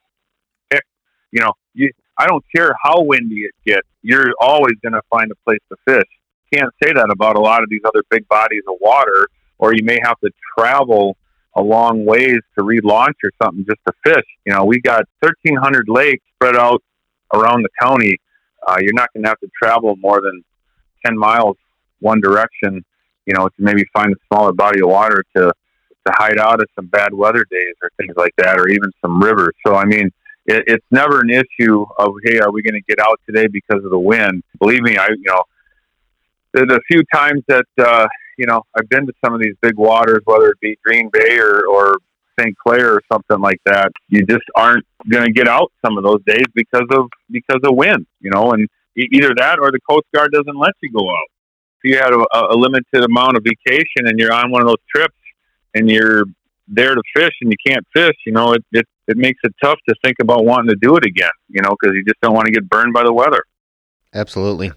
It, 0.69 0.83
you 1.31 1.39
know, 1.39 1.53
you, 1.73 1.89
I 2.19 2.27
don't 2.27 2.45
care 2.55 2.75
how 2.83 3.01
windy 3.01 3.41
it 3.41 3.55
gets, 3.65 3.87
you're 4.03 4.33
always 4.39 4.75
going 4.83 4.93
to 4.93 5.01
find 5.09 5.31
a 5.31 5.35
place 5.43 5.61
to 5.69 5.77
fish. 5.87 6.09
Can't 6.53 6.73
say 6.83 6.93
that 6.93 7.09
about 7.11 7.35
a 7.35 7.41
lot 7.41 7.63
of 7.63 7.69
these 7.69 7.81
other 7.85 8.03
big 8.09 8.27
bodies 8.27 8.63
of 8.67 8.75
water, 8.79 9.27
or 9.57 9.73
you 9.73 9.83
may 9.83 9.99
have 10.03 10.19
to 10.21 10.29
travel 10.57 11.17
a 11.55 11.61
long 11.61 12.05
ways 12.05 12.39
to 12.57 12.63
relaunch 12.63 13.15
or 13.23 13.31
something 13.41 13.65
just 13.65 13.79
to 13.87 13.93
fish. 14.05 14.25
You 14.45 14.53
know, 14.53 14.63
we 14.65 14.79
got 14.79 15.05
1,300 15.21 15.89
lakes 15.89 16.23
spread 16.35 16.55
out 16.55 16.81
around 17.33 17.63
the 17.63 17.69
county. 17.81 18.17
Uh, 18.65 18.77
you're 18.79 18.93
not 18.93 19.11
going 19.13 19.23
to 19.23 19.29
have 19.29 19.39
to 19.39 19.49
travel 19.61 19.95
more 19.97 20.21
than 20.21 20.43
10 21.05 21.17
miles 21.17 21.57
one 21.99 22.21
direction, 22.21 22.85
you 23.25 23.33
know, 23.33 23.47
to 23.47 23.55
maybe 23.57 23.83
find 23.91 24.13
a 24.13 24.15
smaller 24.27 24.53
body 24.53 24.81
of 24.81 24.89
water 24.89 25.23
to 25.35 25.51
to 26.05 26.13
hide 26.15 26.39
out 26.39 26.61
at 26.61 26.67
some 26.73 26.87
bad 26.87 27.13
weather 27.13 27.45
days 27.51 27.73
or 27.81 27.89
things 27.97 28.15
like 28.15 28.33
that, 28.37 28.57
or 28.57 28.69
even 28.69 28.89
some 29.01 29.21
rivers. 29.21 29.53
So, 29.65 29.75
I 29.75 29.83
mean, 29.83 30.09
it, 30.45 30.63
it's 30.65 30.85
never 30.89 31.19
an 31.19 31.29
issue 31.29 31.85
of 31.99 32.13
hey, 32.23 32.39
are 32.39 32.51
we 32.51 32.61
going 32.61 32.81
to 32.81 32.87
get 32.87 32.99
out 32.99 33.19
today 33.25 33.47
because 33.47 33.83
of 33.83 33.91
the 33.91 33.99
wind? 33.99 34.41
Believe 34.59 34.81
me, 34.81 34.97
I 34.97 35.07
you 35.09 35.23
know 35.25 35.43
there's 36.53 36.71
a 36.71 36.79
few 36.91 37.03
times 37.13 37.43
that 37.47 37.65
uh, 37.79 38.07
you 38.37 38.45
know 38.45 38.63
I've 38.77 38.89
been 38.89 39.05
to 39.07 39.13
some 39.23 39.33
of 39.33 39.41
these 39.41 39.55
big 39.61 39.77
waters, 39.77 40.21
whether 40.25 40.49
it 40.49 40.59
be 40.59 40.77
Green 40.83 41.09
Bay 41.11 41.37
or, 41.39 41.65
or 41.67 41.97
St. 42.39 42.55
Clair 42.57 42.93
or 42.93 43.01
something 43.11 43.39
like 43.39 43.59
that. 43.65 43.91
You 44.09 44.25
just 44.25 44.45
aren't 44.55 44.85
going 45.09 45.25
to 45.25 45.31
get 45.31 45.47
out 45.47 45.71
some 45.85 45.97
of 45.97 46.03
those 46.03 46.21
days 46.25 46.45
because 46.53 46.87
of 46.91 47.09
because 47.29 47.59
of 47.63 47.75
wind, 47.75 48.05
you 48.19 48.31
know, 48.31 48.51
and 48.51 48.67
either 48.95 49.33
that 49.37 49.59
or 49.59 49.71
the 49.71 49.79
Coast 49.89 50.05
Guard 50.13 50.31
doesn't 50.31 50.57
let 50.57 50.73
you 50.81 50.91
go 50.91 51.09
out. 51.09 51.27
If 51.83 51.91
you 51.91 51.97
had 51.97 52.11
a, 52.11 52.53
a 52.53 52.57
limited 52.57 53.03
amount 53.03 53.37
of 53.37 53.43
vacation 53.43 54.07
and 54.07 54.17
you're 54.17 54.33
on 54.33 54.51
one 54.51 54.61
of 54.61 54.67
those 54.67 54.83
trips 54.93 55.15
and 55.75 55.89
you're 55.89 56.25
there 56.67 56.95
to 56.95 57.01
fish 57.15 57.33
and 57.41 57.51
you 57.51 57.57
can't 57.71 57.85
fish, 57.95 58.15
you 58.25 58.33
know, 58.33 58.53
it, 58.53 58.65
it, 58.71 58.85
it 59.07 59.17
makes 59.17 59.39
it 59.43 59.53
tough 59.63 59.77
to 59.87 59.95
think 60.03 60.17
about 60.19 60.43
wanting 60.43 60.69
to 60.69 60.75
do 60.75 60.97
it 60.97 61.05
again, 61.05 61.29
you 61.49 61.61
know, 61.61 61.75
because 61.79 61.95
you 61.95 62.03
just 62.03 62.19
don't 62.21 62.33
want 62.33 62.45
to 62.47 62.51
get 62.51 62.67
burned 62.67 62.93
by 62.93 63.03
the 63.03 63.13
weather. 63.13 63.43
Absolutely. 64.13 64.71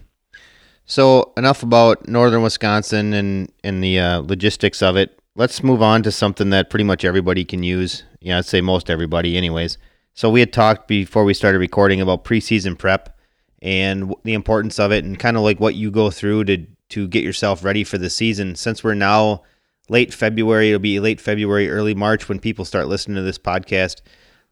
So 0.91 1.31
enough 1.37 1.63
about 1.63 2.09
northern 2.09 2.41
Wisconsin 2.41 3.13
and, 3.13 3.49
and 3.63 3.81
the 3.81 3.97
uh, 3.97 4.19
logistics 4.19 4.81
of 4.81 4.97
it. 4.97 5.17
Let's 5.35 5.63
move 5.63 5.81
on 5.81 6.03
to 6.03 6.11
something 6.11 6.49
that 6.49 6.69
pretty 6.69 6.83
much 6.83 7.05
everybody 7.05 7.45
can 7.45 7.63
use. 7.63 8.03
Yeah, 8.19 8.39
I'd 8.39 8.45
say 8.45 8.59
most 8.59 8.89
everybody, 8.89 9.37
anyways. 9.37 9.77
So 10.15 10.29
we 10.29 10.41
had 10.41 10.51
talked 10.51 10.89
before 10.89 11.23
we 11.23 11.33
started 11.33 11.59
recording 11.59 12.01
about 12.01 12.25
preseason 12.25 12.77
prep 12.77 13.17
and 13.61 14.13
the 14.25 14.33
importance 14.33 14.79
of 14.79 14.91
it, 14.91 15.05
and 15.05 15.17
kind 15.17 15.37
of 15.37 15.43
like 15.43 15.61
what 15.61 15.75
you 15.75 15.91
go 15.91 16.11
through 16.11 16.43
to 16.43 16.67
to 16.89 17.07
get 17.07 17.23
yourself 17.23 17.63
ready 17.63 17.85
for 17.85 17.97
the 17.97 18.09
season. 18.09 18.55
Since 18.55 18.83
we're 18.83 18.93
now 18.93 19.43
late 19.87 20.13
February. 20.13 20.71
It'll 20.71 20.79
be 20.79 20.99
late 20.99 21.21
February, 21.21 21.69
early 21.69 21.95
March 21.95 22.27
when 22.27 22.39
people 22.39 22.65
start 22.65 22.89
listening 22.89 23.15
to 23.15 23.21
this 23.21 23.39
podcast. 23.39 24.01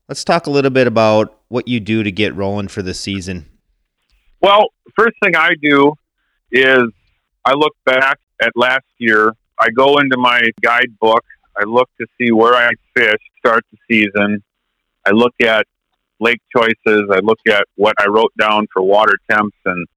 Let's 0.07 0.23
talk 0.23 0.47
a 0.47 0.51
little 0.51 0.71
bit 0.71 0.87
about 0.87 1.41
what 1.49 1.67
you 1.67 1.81
do 1.81 2.01
to 2.01 2.13
get 2.13 2.33
rolling 2.33 2.69
for 2.69 2.81
the 2.81 2.93
season. 2.93 3.45
Well, 4.41 4.69
first 4.95 5.17
thing 5.21 5.35
I 5.35 5.55
do 5.61 5.95
is 6.51 6.91
I 7.45 7.53
look 7.53 7.75
back 7.85 8.19
at 8.41 8.51
last 8.55 8.85
year. 8.97 9.33
I 9.59 9.69
go 9.69 9.97
into 9.97 10.17
my 10.17 10.41
guidebook. 10.61 11.23
I 11.57 11.65
look 11.65 11.89
to 11.99 12.07
see 12.17 12.31
where 12.31 12.55
I 12.55 12.69
fished, 12.95 13.29
start 13.39 13.65
the 13.71 13.77
season. 13.89 14.41
I 15.05 15.11
look 15.11 15.33
at 15.41 15.65
lake 16.19 16.41
choices. 16.55 17.09
I 17.11 17.19
look 17.19 17.39
at 17.47 17.65
what 17.75 17.95
I 17.99 18.07
wrote 18.07 18.33
down 18.39 18.67
for 18.73 18.81
water 18.81 19.17
temps 19.29 19.57
and 19.65 19.87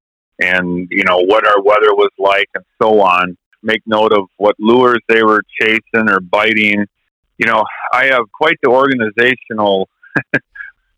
and 0.41 0.89
you 0.91 1.05
know 1.05 1.19
what 1.19 1.47
our 1.47 1.63
weather 1.63 1.95
was 1.95 2.11
like 2.19 2.49
and 2.55 2.65
so 2.81 3.01
on 3.01 3.37
make 3.63 3.83
note 3.87 4.13
of 4.13 4.27
what 4.37 4.57
lures 4.59 5.01
they 5.09 5.23
were 5.23 5.43
chasing 5.61 6.11
or 6.11 6.21
biting. 6.21 6.85
You 7.39 7.47
know, 7.47 7.65
I 7.93 8.07
have 8.07 8.31
quite 8.33 8.57
the 8.63 8.71
organizational 8.71 9.89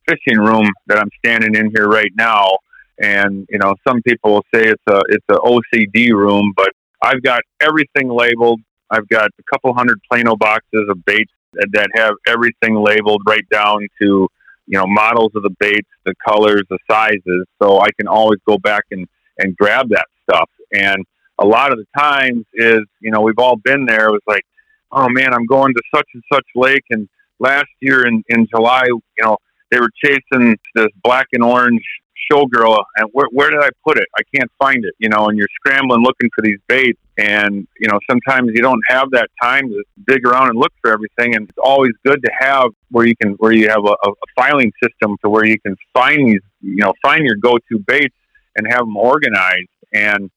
fishing 0.09 0.39
room 0.39 0.69
that 0.87 0.99
I'm 0.99 1.11
standing 1.25 1.55
in 1.55 1.71
here 1.75 1.89
right 1.89 2.13
now. 2.17 2.59
And, 2.99 3.47
you 3.51 3.59
know, 3.59 3.75
some 3.87 4.03
people 4.03 4.35
will 4.35 4.47
say 4.55 4.69
it's 4.69 4.83
a, 4.89 5.01
it's 5.09 5.25
a 5.29 5.37
OCD 5.37 6.11
room, 6.11 6.53
but 6.57 6.71
I've 7.03 7.23
got 7.23 7.41
everything 7.61 8.09
labeled. 8.09 8.61
I've 8.91 9.09
got 9.09 9.31
a 9.39 9.43
couple 9.53 9.75
hundred 9.75 10.01
Plano 10.11 10.37
boxes 10.37 10.87
of 10.89 11.05
baits 11.05 11.33
that, 11.55 11.69
that 11.73 11.89
have 11.95 12.15
everything 12.27 12.77
labeled 12.77 13.23
right 13.27 13.47
down 13.51 13.81
to, 14.01 14.29
you 14.67 14.79
know, 14.79 14.87
models 14.87 15.33
of 15.35 15.43
the 15.43 15.55
baits, 15.59 15.89
the 16.05 16.15
colors, 16.27 16.63
the 16.71 16.79
sizes. 16.91 17.47
So 17.61 17.81
I 17.81 17.89
can 17.99 18.07
always 18.07 18.39
go 18.47 18.59
back 18.59 18.85
and, 18.91 19.07
and 19.39 19.57
grab 19.57 19.89
that 19.91 20.07
stuff. 20.23 20.49
And 20.73 21.05
a 21.39 21.47
lot 21.47 21.73
of 21.73 21.79
the 21.79 21.87
times 21.99 22.45
is, 22.55 22.81
you 23.01 23.11
know, 23.11 23.21
we've 23.21 23.39
all 23.39 23.57
been 23.57 23.87
there. 23.87 24.09
It 24.09 24.13
was 24.13 24.23
like, 24.27 24.45
oh 24.93 25.09
man, 25.09 25.35
I'm 25.35 25.47
going 25.47 25.75
to 25.75 25.83
such 25.95 26.07
and 26.15 26.23
such 26.33 26.47
lake. 26.55 26.85
And 26.91 27.09
last 27.39 27.69
year 27.81 28.07
in, 28.07 28.23
in 28.29 28.47
July, 28.47 28.85
you 28.87 29.03
know, 29.21 29.37
they 29.71 29.81
were 29.81 29.91
chasing 30.03 30.57
this 30.75 30.89
black 31.03 31.27
and 31.33 31.43
orange 31.43 31.83
showgirl. 32.31 32.85
And 32.97 33.09
where, 33.13 33.27
where 33.31 33.51
did 33.51 33.61
I 33.61 33.71
put 33.87 33.99
it? 33.99 34.07
I 34.19 34.23
can't 34.35 34.51
find 34.59 34.85
it, 34.85 34.95
you 34.99 35.09
know, 35.09 35.29
and 35.29 35.39
you're 35.39 35.49
scrambling 35.57 36.03
looking 36.03 36.31
for 36.35 36.43
these 36.43 36.59
baits. 36.69 36.99
And, 37.17 37.67
you 37.79 37.89
know, 37.89 37.99
sometimes 38.11 38.51
you 38.55 38.63
don't 38.63 38.83
have 38.89 39.11
that 39.13 39.29
time 39.41 39.69
to 39.69 39.85
dig 40.07 40.27
around 40.27 40.51
and 40.51 40.59
look 40.59 40.73
for 40.81 40.93
everything. 40.93 41.37
And 41.37 41.49
it's 41.49 41.59
always 41.63 41.93
good 42.05 42.23
to 42.25 42.31
have 42.39 42.71
where 42.91 43.07
you 43.07 43.15
can, 43.17 43.33
where 43.35 43.53
you 43.53 43.69
have 43.69 43.85
a, 43.85 43.95
a 44.09 44.13
filing 44.37 44.73
system 44.83 45.17
to 45.23 45.31
where 45.31 45.45
you 45.45 45.59
can 45.61 45.77
find 45.93 46.29
these, 46.29 46.43
you 46.61 46.77
know, 46.77 46.93
find 47.03 47.25
your 47.25 47.37
go-to 47.37 47.79
baits 47.87 48.17
and 48.57 48.67
have 48.69 48.81
them 48.81 48.97
organized. 48.97 49.69
And, 49.93 50.31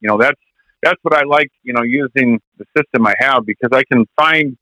you 0.00 0.08
know, 0.08 0.18
that's, 0.18 0.40
that's 0.82 0.98
what 1.02 1.14
I 1.14 1.24
like, 1.24 1.50
you 1.62 1.72
know, 1.72 1.82
using 1.82 2.40
the 2.58 2.64
system 2.76 3.06
I 3.06 3.14
have 3.18 3.46
because 3.46 3.70
I 3.72 3.82
can 3.90 4.04
find, 4.16 4.56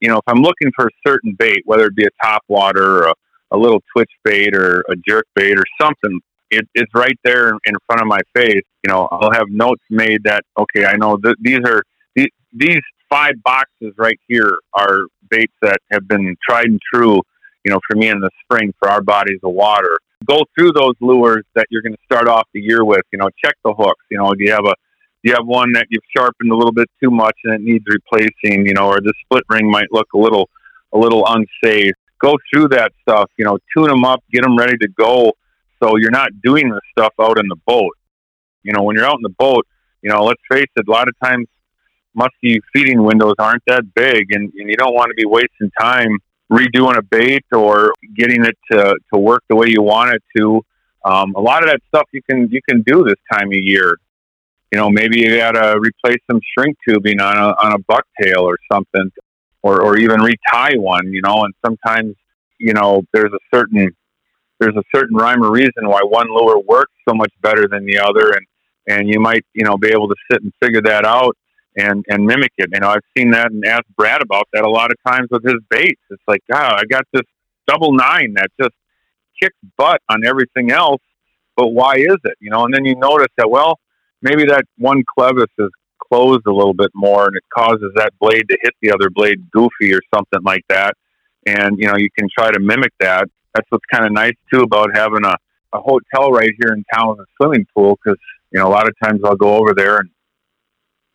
you 0.00 0.08
know, 0.08 0.16
if 0.18 0.24
I'm 0.26 0.42
looking 0.42 0.70
for 0.76 0.86
a 0.86 0.90
certain 1.06 1.34
bait, 1.38 1.62
whether 1.64 1.86
it 1.86 1.96
be 1.96 2.04
a 2.04 2.10
top 2.22 2.42
water 2.48 2.98
or 2.98 3.08
a, 3.08 3.14
a 3.50 3.56
little 3.56 3.82
twitch 3.94 4.10
bait 4.24 4.54
or 4.54 4.80
a 4.90 4.96
jerk 5.08 5.26
bait 5.34 5.58
or 5.58 5.64
something, 5.80 6.20
it, 6.50 6.68
it's 6.74 6.92
right 6.94 7.18
there 7.24 7.50
in 7.50 7.74
front 7.86 8.02
of 8.02 8.06
my 8.06 8.20
face. 8.34 8.64
You 8.84 8.92
know, 8.92 9.08
I'll 9.10 9.32
have 9.32 9.48
notes 9.48 9.82
made 9.90 10.24
that, 10.24 10.42
okay, 10.58 10.86
I 10.86 10.96
know 10.96 11.16
th- 11.16 11.36
these 11.40 11.60
are, 11.66 11.82
these, 12.14 12.28
these 12.52 12.80
five 13.08 13.34
boxes 13.44 13.92
right 13.96 14.18
here 14.28 14.52
are 14.74 15.00
baits 15.30 15.52
that 15.62 15.78
have 15.90 16.06
been 16.08 16.36
tried 16.48 16.66
and 16.66 16.80
true, 16.92 17.20
you 17.64 17.72
know, 17.72 17.80
for 17.88 17.96
me 17.96 18.08
in 18.08 18.20
the 18.20 18.30
spring 18.44 18.72
for 18.78 18.88
our 18.88 19.02
bodies 19.02 19.40
of 19.42 19.52
water. 19.52 19.98
Go 20.24 20.44
through 20.56 20.72
those 20.72 20.94
lures 21.00 21.44
that 21.54 21.66
you're 21.70 21.82
going 21.82 21.92
to 21.92 22.02
start 22.04 22.28
off 22.28 22.48
the 22.54 22.60
year 22.60 22.84
with, 22.84 23.02
you 23.12 23.18
know, 23.18 23.28
check 23.44 23.54
the 23.64 23.74
hooks. 23.74 24.04
You 24.10 24.18
know, 24.18 24.32
do 24.32 24.44
you 24.44 24.52
have 24.52 24.64
a, 24.64 24.74
do 25.22 25.30
you 25.30 25.34
have 25.34 25.46
one 25.46 25.72
that 25.72 25.86
you've 25.90 26.02
sharpened 26.16 26.50
a 26.50 26.56
little 26.56 26.72
bit 26.72 26.88
too 27.02 27.10
much 27.10 27.36
and 27.44 27.54
it 27.54 27.60
needs 27.60 27.84
replacing, 27.86 28.66
you 28.66 28.74
know, 28.74 28.88
or 28.88 29.00
the 29.00 29.12
split 29.24 29.44
ring 29.48 29.70
might 29.70 29.88
look 29.90 30.06
a 30.14 30.18
little 30.18 30.48
a 30.92 30.98
little 30.98 31.24
unsafe. 31.26 31.94
Go 32.20 32.36
through 32.50 32.68
that 32.68 32.92
stuff, 33.02 33.30
you 33.38 33.44
know, 33.44 33.58
tune 33.76 33.88
them 33.88 34.04
up, 34.04 34.22
get 34.32 34.42
them 34.42 34.56
ready 34.56 34.76
to 34.78 34.88
go 34.88 35.32
So 35.82 35.96
you're 35.96 36.10
not 36.10 36.30
doing 36.42 36.70
this 36.70 36.80
stuff 36.92 37.12
out 37.20 37.38
in 37.38 37.48
the 37.48 37.56
boat. 37.66 37.96
You 38.62 38.72
know, 38.72 38.82
when 38.82 38.96
you're 38.96 39.04
out 39.04 39.16
in 39.16 39.22
the 39.22 39.34
boat, 39.38 39.66
you 40.02 40.10
know, 40.10 40.24
let's 40.24 40.40
face 40.50 40.70
it, 40.76 40.88
a 40.88 40.90
lot 40.90 41.08
of 41.08 41.14
times 41.22 41.46
muskie 42.18 42.58
feeding 42.72 43.02
windows 43.02 43.34
aren't 43.38 43.62
that 43.66 43.94
big 43.94 44.32
and, 44.32 44.52
and 44.56 44.70
you 44.70 44.76
don't 44.76 44.94
want 44.94 45.10
to 45.10 45.14
be 45.14 45.26
wasting 45.26 45.70
time 45.78 46.18
redoing 46.50 46.96
a 46.96 47.02
bait 47.02 47.44
or 47.52 47.92
getting 48.16 48.44
it 48.44 48.56
to, 48.70 48.96
to 49.12 49.18
work 49.18 49.42
the 49.48 49.56
way 49.56 49.68
you 49.68 49.82
want 49.82 50.14
it 50.14 50.22
to. 50.36 50.62
Um, 51.04 51.34
a 51.36 51.40
lot 51.40 51.62
of 51.62 51.70
that 51.70 51.80
stuff 51.88 52.08
you 52.12 52.22
can 52.28 52.48
you 52.50 52.60
can 52.68 52.82
do 52.82 53.04
this 53.04 53.18
time 53.32 53.48
of 53.48 53.58
year. 53.58 53.96
You 54.72 54.78
know, 54.78 54.90
maybe 54.90 55.20
you 55.20 55.36
got 55.36 55.52
to 55.52 55.78
replace 55.78 56.20
some 56.30 56.40
shrink 56.52 56.76
tubing 56.86 57.20
on 57.20 57.36
a 57.36 57.48
on 57.64 57.72
a 57.72 57.78
bucktail 57.78 58.42
or 58.42 58.58
something, 58.72 59.10
or 59.66 59.82
or 59.82 59.98
even 59.98 60.20
retie 60.20 60.78
one. 60.78 61.12
You 61.12 61.22
know, 61.22 61.44
and 61.44 61.54
sometimes 61.64 62.14
you 62.58 62.72
know 62.72 63.02
there's 63.12 63.32
a 63.32 63.42
certain 63.54 63.90
there's 64.58 64.76
a 64.76 64.84
certain 64.94 65.16
rhyme 65.16 65.42
or 65.42 65.50
reason 65.50 65.82
why 65.84 66.00
one 66.02 66.28
lure 66.28 66.60
works 66.60 66.92
so 67.08 67.14
much 67.14 67.32
better 67.42 67.66
than 67.68 67.84
the 67.84 67.98
other, 67.98 68.30
and 68.30 68.46
and 68.86 69.08
you 69.08 69.20
might 69.20 69.44
you 69.54 69.64
know 69.64 69.76
be 69.76 69.88
able 69.88 70.08
to 70.08 70.16
sit 70.30 70.42
and 70.42 70.52
figure 70.62 70.82
that 70.82 71.04
out 71.04 71.36
and 71.76 72.04
and 72.08 72.24
mimic 72.24 72.52
it. 72.58 72.70
You 72.72 72.80
know, 72.80 72.90
I've 72.90 73.08
seen 73.16 73.30
that 73.32 73.50
and 73.50 73.64
asked 73.64 73.94
Brad 73.96 74.22
about 74.22 74.48
that 74.52 74.64
a 74.64 74.70
lot 74.70 74.90
of 74.90 74.96
times 75.06 75.28
with 75.30 75.44
his 75.44 75.60
baits. 75.68 76.00
It's 76.10 76.22
like, 76.26 76.42
God, 76.50 76.74
I 76.78 76.84
got 76.88 77.04
this 77.12 77.26
double 77.66 77.92
nine 77.92 78.34
that 78.36 78.48
just 78.60 78.74
kicks 79.40 79.56
butt 79.76 80.00
on 80.08 80.24
everything 80.24 80.70
else, 80.70 81.02
but 81.56 81.68
why 81.68 81.94
is 81.96 82.16
it? 82.24 82.36
You 82.40 82.50
know, 82.50 82.64
and 82.64 82.72
then 82.72 82.84
you 82.84 82.94
notice 82.96 83.32
that 83.36 83.50
well, 83.50 83.78
maybe 84.22 84.44
that 84.46 84.64
one 84.78 85.02
clevis 85.18 85.48
is 85.58 85.70
closed 86.12 86.42
a 86.46 86.52
little 86.52 86.74
bit 86.74 86.90
more, 86.94 87.26
and 87.26 87.36
it 87.36 87.44
causes 87.54 87.92
that 87.96 88.12
blade 88.20 88.48
to 88.48 88.58
hit 88.62 88.74
the 88.82 88.92
other 88.92 89.10
blade 89.10 89.50
goofy 89.50 89.94
or 89.94 90.00
something 90.14 90.42
like 90.42 90.64
that. 90.68 90.94
And 91.46 91.78
you 91.78 91.86
know, 91.86 91.96
you 91.96 92.08
can 92.18 92.28
try 92.36 92.50
to 92.50 92.60
mimic 92.60 92.92
that. 93.00 93.28
That's 93.54 93.66
what's 93.70 93.84
kind 93.92 94.04
of 94.04 94.12
nice 94.12 94.34
too 94.52 94.60
about 94.60 94.90
having 94.94 95.24
a, 95.24 95.34
a 95.72 95.80
hotel 95.80 96.30
right 96.30 96.52
here 96.60 96.72
in 96.72 96.84
town 96.92 97.10
with 97.10 97.20
a 97.20 97.26
swimming 97.36 97.66
pool 97.74 97.98
because 98.02 98.18
you 98.52 98.60
know 98.60 98.66
a 98.66 98.70
lot 98.70 98.88
of 98.88 98.94
times 99.02 99.20
I'll 99.24 99.36
go 99.36 99.56
over 99.56 99.72
there 99.74 99.98
and 99.98 100.10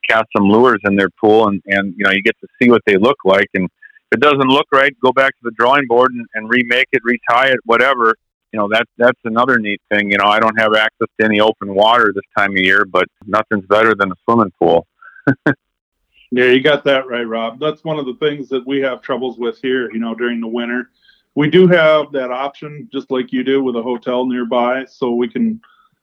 cast 0.08 0.26
some 0.36 0.50
lures 0.50 0.80
in 0.86 0.96
their 0.96 1.10
pool, 1.10 1.48
and 1.48 1.62
and 1.68 1.94
you 1.98 2.06
know 2.06 2.12
you 2.12 2.24
get 2.24 2.36
to 2.42 2.48
see 2.62 2.70
what 2.70 2.82
they 2.86 2.98
look 2.98 3.18
like. 3.26 3.50
And 3.54 3.66
if 4.12 4.18
it 4.18 4.22
doesn't 4.22 4.50
look 4.50 4.68
right, 4.72 4.94
go 5.02 5.12
back 5.12 5.32
to 5.32 5.44
the 5.44 5.52
drawing 5.52 5.88
board 5.88 6.12
and, 6.14 6.26
and 6.34 6.50
remake 6.50 6.88
it, 6.92 7.02
retie 7.04 7.52
it, 7.52 7.60
whatever. 7.66 8.16
You 8.52 8.60
know 8.60 8.68
that's 8.72 8.90
that's 8.98 9.20
another 9.24 9.58
neat 9.60 9.82
thing. 9.90 10.12
You 10.12 10.18
know 10.18 10.30
I 10.30 10.40
don't 10.40 10.60
have 10.60 10.74
access 10.74 11.08
to 11.20 11.26
any 11.26 11.40
open 11.40 11.74
water 11.74 12.12
this 12.14 12.24
time 12.38 12.52
of 12.52 12.64
year, 12.64 12.86
but 12.86 13.08
nothing's 13.26 13.66
better 13.66 13.96
than 13.96 14.12
a 14.12 14.16
swimming 14.26 14.52
pool. 14.60 14.88
yeah, 15.46 16.46
you 16.46 16.62
got 16.62 16.84
that 16.86 17.08
right, 17.08 17.24
Rob. 17.24 17.60
That's 17.60 17.84
one 17.84 17.98
of 17.98 18.06
the 18.06 18.16
things 18.16 18.50
that 18.50 18.66
we 18.68 18.80
have 18.82 19.02
troubles 19.02 19.38
with 19.38 19.60
here. 19.62 19.92
You 19.92 20.00
know, 20.00 20.16
during 20.16 20.42
the 20.42 20.48
winter, 20.48 20.90
we 21.36 21.50
do 21.50 21.68
have 21.68 22.12
that 22.12 22.32
option, 22.32 22.90
just 22.92 23.10
like 23.10 23.32
you 23.32 23.44
do, 23.44 23.64
with 23.64 23.76
a 23.76 23.82
hotel 23.82 24.26
nearby, 24.26 24.86
so 24.86 25.12
we 25.12 25.30
can. 25.30 25.62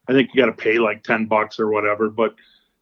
I 0.09 0.13
think 0.13 0.31
you 0.33 0.41
got 0.41 0.47
to 0.47 0.53
pay 0.53 0.79
like 0.79 1.03
ten 1.03 1.27
bucks 1.27 1.61
or 1.61 1.69
whatever, 1.69 2.09
but 2.09 2.35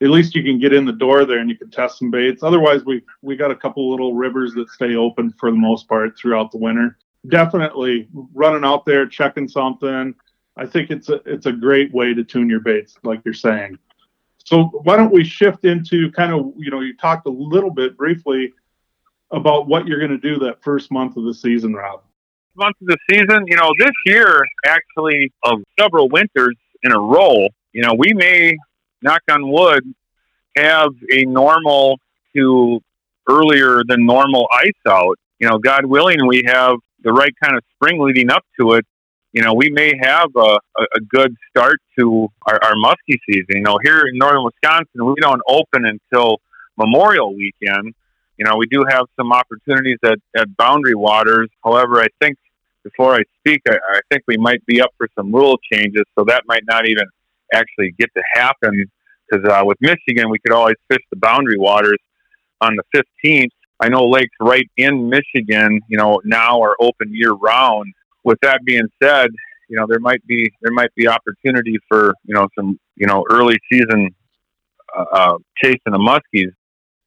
at 0.03 0.11
least 0.11 0.35
you 0.35 0.43
can 0.43 0.59
get 0.59 0.73
in 0.73 0.85
the 0.85 0.93
door 0.93 1.25
there 1.25 1.39
and 1.39 1.49
you 1.49 1.57
can 1.57 1.71
test 1.71 1.99
some 1.99 2.11
baits. 2.11 2.43
Otherwise, 2.43 2.85
we 2.85 3.03
we 3.23 3.37
got 3.37 3.51
a 3.51 3.57
couple 3.57 3.91
little 3.91 4.15
rivers 4.15 4.53
that 4.55 4.69
stay 4.71 4.95
open 4.95 5.33
for 5.33 5.51
the 5.51 5.57
most 5.57 5.89
part 5.89 6.17
throughout 6.17 6.53
the 6.53 6.59
winter. 6.59 6.99
Definitely 7.29 8.09
running 8.35 8.65
out 8.65 8.85
there 8.85 9.07
checking 9.07 9.49
something. 9.49 10.15
I 10.57 10.67
think 10.67 10.91
it's 10.91 11.09
a 11.09 11.21
it's 11.27 11.47
a 11.47 11.53
great 11.53 11.93
way 11.93 12.15
to 12.15 12.25
tune 12.25 12.49
your 12.49 12.61
baits, 12.61 12.97
like 13.03 13.21
you're 13.25 13.35
saying. 13.35 13.79
So 14.45 14.65
why 14.85 14.97
don't 14.97 15.13
we 15.13 15.25
shift 15.25 15.65
into 15.65 16.11
kind 16.13 16.33
of 16.33 16.53
you 16.57 16.71
know 16.71 16.81
you 16.81 16.97
talked 16.97 17.27
a 17.27 17.31
little 17.31 17.71
bit 17.71 17.97
briefly 17.97 18.55
about 19.31 19.67
what 19.67 19.87
you're 19.87 19.99
going 19.99 20.19
to 20.19 20.19
do 20.19 20.39
that 20.39 20.63
first 20.63 20.91
month 20.91 21.17
of 21.17 21.25
the 21.25 21.35
season, 21.35 21.75
Rob. 21.75 22.03
Month 22.55 22.77
of 22.81 22.87
the 22.87 22.99
season, 23.11 23.45
you 23.47 23.57
know, 23.57 23.71
this 23.79 23.93
year 24.07 24.43
actually 24.65 25.33
of 25.45 25.63
several 25.79 26.09
winters 26.09 26.57
in 26.85 26.93
a 26.93 26.99
row, 26.99 27.49
you 27.73 27.83
know, 27.83 27.93
we 27.99 28.15
may 28.15 28.57
knock 29.03 29.21
on 29.31 29.51
wood, 29.51 29.83
have 30.57 30.91
a 31.13 31.25
normal 31.25 31.99
to 32.35 32.81
earlier 33.29 33.83
than 33.87 34.07
normal 34.07 34.49
ice 34.53 34.71
out. 34.89 35.19
You 35.39 35.49
know, 35.49 35.59
God 35.59 35.85
willing, 35.85 36.27
we 36.27 36.45
have 36.47 36.77
the 37.07 37.13
right 37.13 37.33
kind 37.43 37.57
of 37.57 37.63
spring 37.75 38.03
leading 38.03 38.31
up 38.31 38.45
to 38.61 38.73
it. 38.73 38.85
You 39.33 39.43
know, 39.43 39.55
we 39.55 39.71
may 39.71 39.93
have 40.03 40.29
a, 40.37 40.59
a 40.79 41.01
good 41.09 41.35
start 41.49 41.79
to 41.99 42.29
our, 42.47 42.59
our 42.63 42.75
muskie 42.75 43.19
season. 43.29 43.47
You 43.49 43.63
know, 43.63 43.79
here 43.83 44.01
in 44.01 44.19
northern 44.19 44.45
Wisconsin, 44.45 45.05
we 45.07 45.15
don't 45.21 45.43
open 45.49 45.85
until 45.87 46.39
Memorial 46.77 47.35
weekend. 47.35 47.95
You 48.39 48.45
know, 48.45 48.57
we 48.57 48.67
do 48.67 48.85
have 48.89 49.07
some 49.19 49.33
opportunities 49.33 49.99
at, 50.05 50.19
at 50.37 50.55
Boundary 50.57 50.95
Waters. 50.95 51.49
However, 51.65 52.01
I 52.01 52.09
think 52.21 52.37
before 52.83 53.15
I 53.15 53.23
speak, 53.39 53.63
I, 53.69 53.77
I 53.77 54.01
think 54.11 54.25
we 54.27 54.37
might 54.37 54.65
be 54.67 54.81
up 54.81 54.91
for 54.99 55.09
some 55.17 55.33
rule 55.33 55.59
changes, 55.73 56.05
so 56.19 56.25
that 56.29 56.43
might 56.47 56.63
not 56.67 56.87
even 56.87 57.05
actually 57.53 57.95
get 57.99 58.11
to 58.17 58.23
happen. 58.35 58.87
Because 59.29 59.49
uh, 59.49 59.63
with 59.65 59.79
Michigan, 59.81 60.29
we 60.31 60.39
could 60.39 60.53
always 60.53 60.77
fish 60.91 61.03
the 61.11 61.17
boundary 61.17 61.59
waters 61.59 61.99
on 62.61 62.77
the 62.77 63.05
15th. 63.25 63.49
I 63.81 63.89
know 63.89 64.09
lakes 64.09 64.35
right 64.41 64.67
in 64.77 65.09
Michigan, 65.09 65.81
you 65.89 65.99
know, 65.99 66.21
now 66.25 66.63
are 66.63 66.77
open 66.81 67.13
year 67.13 67.33
round. 67.33 67.93
With 68.25 68.39
that 68.43 68.61
being 68.65 68.89
said, 69.03 69.31
you 69.69 69.77
know, 69.77 69.87
there 69.89 70.01
might 70.01 70.25
be 70.27 70.51
there 70.63 70.73
might 70.73 70.95
be 70.95 71.07
opportunity 71.09 71.79
for 71.89 72.15
you 72.25 72.35
know 72.35 72.49
some 72.59 72.79
you 72.97 73.07
know 73.07 73.25
early 73.31 73.59
season 73.71 74.11
uh, 74.97 75.05
uh, 75.13 75.39
chasing 75.63 75.81
the 75.87 75.99
muskies. 75.99 76.53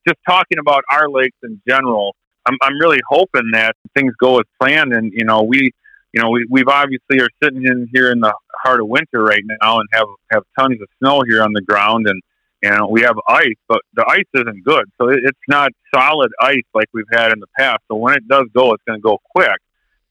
Just 0.06 0.18
talking 0.26 0.58
about 0.58 0.82
our 0.90 1.08
lakes 1.08 1.36
in 1.42 1.60
general, 1.68 2.14
I'm 2.46 2.56
I'm 2.62 2.78
really 2.78 3.00
hoping 3.08 3.50
that 3.52 3.76
things 3.94 4.12
go 4.20 4.38
as 4.38 4.44
planned, 4.60 4.92
and 4.92 5.12
you 5.12 5.24
know 5.24 5.42
we 5.42 5.72
you 6.12 6.20
know, 6.20 6.30
we, 6.30 6.44
we've 6.50 6.68
obviously 6.68 7.20
are 7.20 7.28
sitting 7.42 7.64
in 7.64 7.88
here 7.92 8.10
in 8.10 8.20
the 8.20 8.34
heart 8.62 8.80
of 8.80 8.88
winter 8.88 9.22
right 9.22 9.42
now 9.62 9.78
and 9.78 9.88
have 9.92 10.06
have 10.32 10.42
tons 10.58 10.80
of 10.80 10.88
snow 10.98 11.22
here 11.26 11.42
on 11.42 11.52
the 11.52 11.62
ground 11.62 12.06
and 12.08 12.20
and 12.62 12.88
we 12.90 13.02
have 13.02 13.16
ice, 13.28 13.56
but 13.68 13.80
the 13.94 14.04
ice 14.06 14.26
isn't 14.34 14.64
good, 14.64 14.84
so 14.98 15.08
it, 15.08 15.20
it's 15.24 15.38
not 15.48 15.70
solid 15.94 16.30
ice 16.40 16.62
like 16.74 16.88
we've 16.92 17.04
had 17.12 17.32
in 17.32 17.40
the 17.40 17.46
past. 17.58 17.78
So 17.88 17.96
when 17.96 18.14
it 18.14 18.28
does 18.28 18.44
go, 18.54 18.74
it's 18.74 18.82
going 18.86 18.98
to 18.98 19.02
go 19.02 19.18
quick. 19.34 19.56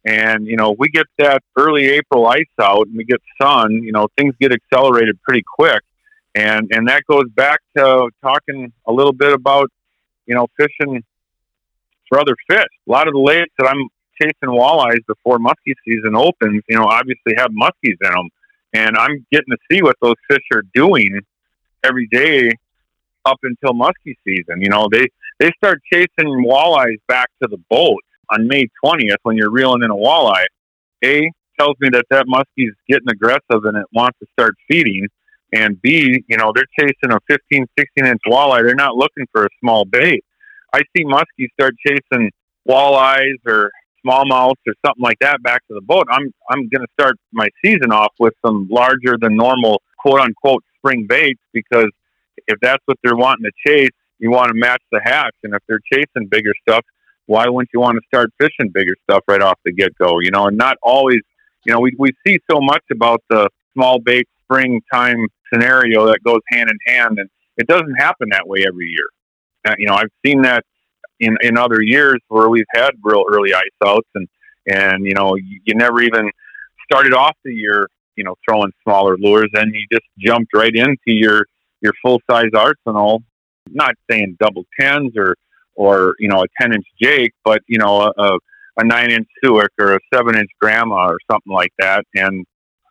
And 0.05 0.47
you 0.47 0.55
know, 0.55 0.75
we 0.77 0.89
get 0.89 1.05
that 1.17 1.43
early 1.57 1.89
April 1.89 2.25
ice 2.25 2.43
out 2.59 2.87
and 2.87 2.95
we 2.97 3.03
get 3.03 3.21
sun. 3.41 3.83
You 3.83 3.91
know, 3.91 4.07
things 4.17 4.33
get 4.39 4.51
accelerated 4.51 5.21
pretty 5.21 5.43
quick, 5.45 5.81
and 6.33 6.69
and 6.71 6.87
that 6.87 7.03
goes 7.09 7.29
back 7.35 7.59
to 7.77 8.09
talking 8.21 8.71
a 8.87 8.91
little 8.91 9.13
bit 9.13 9.33
about 9.33 9.69
you 10.25 10.35
know 10.35 10.47
fishing 10.57 11.03
for 12.07 12.19
other 12.19 12.35
fish. 12.49 12.67
A 12.87 12.91
lot 12.91 13.07
of 13.07 13.13
the 13.13 13.19
lakes 13.19 13.53
that 13.59 13.67
I'm 13.67 13.87
chasing 14.19 14.49
walleyes 14.49 15.05
before 15.07 15.37
muskie 15.37 15.75
season 15.85 16.15
opens, 16.15 16.63
you 16.67 16.77
know, 16.77 16.85
obviously 16.85 17.33
have 17.37 17.51
muskies 17.51 17.95
in 18.01 18.11
them. 18.11 18.29
And 18.73 18.97
I'm 18.97 19.25
getting 19.31 19.51
to 19.51 19.57
see 19.71 19.81
what 19.81 19.95
those 20.01 20.15
fish 20.29 20.43
are 20.53 20.63
doing 20.73 21.21
every 21.83 22.07
day 22.11 22.51
up 23.25 23.37
until 23.43 23.73
muskie 23.73 24.15
season. 24.25 24.61
You 24.61 24.69
know, 24.69 24.87
they, 24.91 25.07
they 25.39 25.51
start 25.57 25.81
chasing 25.91 26.45
walleyes 26.45 26.99
back 27.07 27.29
to 27.41 27.49
the 27.49 27.57
boat 27.69 28.01
on 28.31 28.47
May 28.47 28.67
20th 28.83 29.17
when 29.23 29.37
you're 29.37 29.51
reeling 29.51 29.83
in 29.83 29.91
a 29.91 29.95
walleye. 29.95 30.45
A 31.03 31.31
tells 31.59 31.75
me 31.79 31.89
that 31.89 32.05
that 32.09 32.25
muskie's 32.27 32.75
getting 32.87 33.09
aggressive 33.09 33.63
and 33.65 33.77
it 33.77 33.85
wants 33.93 34.17
to 34.19 34.27
start 34.33 34.55
feeding. 34.69 35.07
And 35.51 35.81
B, 35.81 36.23
you 36.27 36.37
know, 36.37 36.51
they're 36.53 36.65
chasing 36.79 37.11
a 37.11 37.19
15, 37.27 37.65
16 37.77 38.05
inch 38.05 38.21
walleye. 38.27 38.63
They're 38.63 38.75
not 38.75 38.95
looking 38.95 39.25
for 39.31 39.45
a 39.45 39.49
small 39.59 39.85
bait. 39.85 40.23
I 40.73 40.81
see 40.95 41.03
muskies 41.03 41.51
start 41.53 41.73
chasing 41.85 42.31
walleyes 42.67 43.37
or 43.47 43.71
smallmouth 44.05 44.55
or 44.67 44.73
something 44.85 45.01
like 45.01 45.19
that 45.19 45.41
back 45.43 45.65
to 45.67 45.73
the 45.73 45.81
boat, 45.81 46.07
I'm 46.09 46.31
I'm 46.49 46.67
going 46.69 46.81
to 46.81 46.87
start 46.93 47.17
my 47.31 47.47
season 47.63 47.91
off 47.91 48.13
with 48.19 48.33
some 48.45 48.67
larger 48.69 49.17
than 49.19 49.35
normal 49.35 49.81
quote 49.97 50.19
unquote 50.19 50.63
spring 50.79 51.05
baits 51.07 51.41
because 51.53 51.89
if 52.47 52.57
that's 52.61 52.81
what 52.85 52.97
they're 53.03 53.15
wanting 53.15 53.45
to 53.45 53.51
chase, 53.67 53.91
you 54.19 54.31
want 54.31 54.49
to 54.49 54.53
match 54.53 54.81
the 54.91 55.01
hatch. 55.03 55.35
And 55.43 55.53
if 55.53 55.61
they're 55.67 55.79
chasing 55.91 56.27
bigger 56.27 56.53
stuff, 56.67 56.85
why 57.25 57.47
wouldn't 57.47 57.69
you 57.73 57.79
want 57.79 57.97
to 57.97 58.01
start 58.07 58.31
fishing 58.39 58.71
bigger 58.73 58.95
stuff 59.03 59.23
right 59.27 59.41
off 59.41 59.59
the 59.63 59.71
get 59.71 59.95
go? 59.97 60.19
You 60.19 60.31
know, 60.31 60.47
and 60.47 60.57
not 60.57 60.77
always, 60.81 61.21
you 61.65 61.73
know, 61.73 61.79
we, 61.79 61.93
we 61.97 62.11
see 62.25 62.39
so 62.49 62.59
much 62.59 62.83
about 62.91 63.23
the 63.29 63.49
small 63.73 63.99
bait 63.99 64.27
springtime 64.43 65.27
scenario 65.51 66.07
that 66.07 66.23
goes 66.23 66.41
hand 66.49 66.69
in 66.69 66.93
hand, 66.93 67.19
and 67.19 67.29
it 67.57 67.67
doesn't 67.67 67.95
happen 67.95 68.29
that 68.31 68.47
way 68.47 68.65
every 68.67 68.87
year. 68.87 69.09
Uh, 69.65 69.75
you 69.77 69.87
know, 69.87 69.93
I've 69.93 70.11
seen 70.25 70.41
that 70.43 70.63
in 71.19 71.37
in 71.41 71.57
other 71.57 71.81
years 71.81 72.19
where 72.29 72.49
we've 72.49 72.65
had 72.73 72.91
real 73.03 73.23
early 73.29 73.53
ice 73.53 73.63
outs 73.85 74.07
and 74.15 74.27
and 74.67 75.05
you 75.05 75.13
know 75.13 75.35
you, 75.35 75.59
you 75.65 75.75
never 75.75 76.01
even 76.01 76.31
started 76.89 77.13
off 77.13 77.35
the 77.43 77.53
year 77.53 77.87
you 78.19 78.23
know 78.23 78.35
throwing 78.47 78.71
smaller 78.83 79.15
lures 79.17 79.49
and 79.53 79.73
you 79.73 79.81
just 79.91 80.05
jumped 80.17 80.51
right 80.53 80.75
into 80.75 80.97
your 81.07 81.45
your 81.81 81.93
full 82.03 82.19
size 82.29 82.51
arsenal 82.55 83.23
not 83.71 83.93
saying 84.09 84.35
double 84.39 84.65
tens 84.79 85.11
or 85.17 85.35
or 85.75 86.13
you 86.19 86.27
know 86.27 86.41
a 86.41 86.61
10 86.61 86.73
inch 86.73 86.85
jake 87.01 87.33
but 87.43 87.61
you 87.67 87.79
know 87.79 88.11
a, 88.17 88.37
a 88.77 88.83
9 88.83 89.11
inch 89.11 89.27
Suick 89.43 89.69
or 89.79 89.95
a 89.95 89.99
7 90.13 90.35
inch 90.35 90.49
grandma 90.61 91.07
or 91.07 91.17
something 91.31 91.53
like 91.53 91.73
that 91.79 92.03
and 92.15 92.45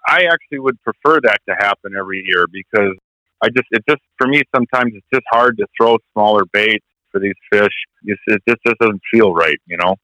i 0.08 0.24
actually 0.24 0.60
would 0.60 0.80
prefer 0.82 1.20
that 1.20 1.38
to 1.48 1.54
happen 1.54 1.92
every 1.98 2.22
year 2.26 2.46
because 2.50 2.94
i 3.42 3.48
just 3.48 3.68
it 3.70 3.82
just 3.88 4.02
for 4.16 4.26
me 4.26 4.42
sometimes 4.54 4.92
it's 4.94 5.06
just 5.12 5.26
hard 5.30 5.56
to 5.58 5.66
throw 5.78 5.96
smaller 6.14 6.44
baits 6.52 6.84
for 7.10 7.20
these 7.20 7.34
fish. 7.52 7.72
It's, 8.04 8.20
it 8.26 8.42
just 8.48 8.78
doesn't 8.80 9.00
feel 9.12 9.34
right, 9.34 9.58
you 9.66 9.76
know. 9.78 9.96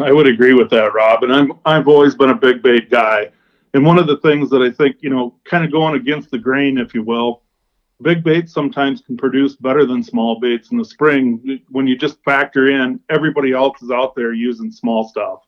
I 0.00 0.12
would 0.12 0.26
agree 0.26 0.52
with 0.52 0.70
that, 0.70 0.94
Rob. 0.94 1.22
And 1.22 1.32
I'm 1.32 1.52
I've 1.64 1.86
always 1.86 2.14
been 2.14 2.30
a 2.30 2.34
big 2.34 2.62
bait 2.62 2.90
guy. 2.90 3.30
And 3.74 3.84
one 3.84 3.98
of 3.98 4.06
the 4.06 4.18
things 4.18 4.50
that 4.50 4.62
I 4.62 4.70
think, 4.70 4.96
you 5.00 5.10
know, 5.10 5.34
kind 5.44 5.64
of 5.64 5.72
going 5.72 5.94
against 5.94 6.30
the 6.30 6.38
grain, 6.38 6.78
if 6.78 6.94
you 6.94 7.02
will, 7.02 7.42
big 8.02 8.22
baits 8.22 8.52
sometimes 8.52 9.00
can 9.00 9.16
produce 9.16 9.56
better 9.56 9.86
than 9.86 10.02
small 10.02 10.38
baits 10.40 10.70
in 10.70 10.78
the 10.78 10.84
spring 10.84 11.60
when 11.70 11.86
you 11.86 11.96
just 11.96 12.22
factor 12.24 12.70
in 12.70 13.00
everybody 13.10 13.52
else 13.52 13.80
is 13.82 13.90
out 13.90 14.14
there 14.14 14.32
using 14.32 14.70
small 14.70 15.08
stuff. 15.08 15.40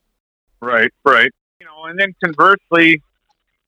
Right, 0.61 0.91
right. 1.05 1.31
You 1.59 1.67
know, 1.67 1.85
and 1.85 1.99
then 1.99 2.13
conversely, 2.23 3.01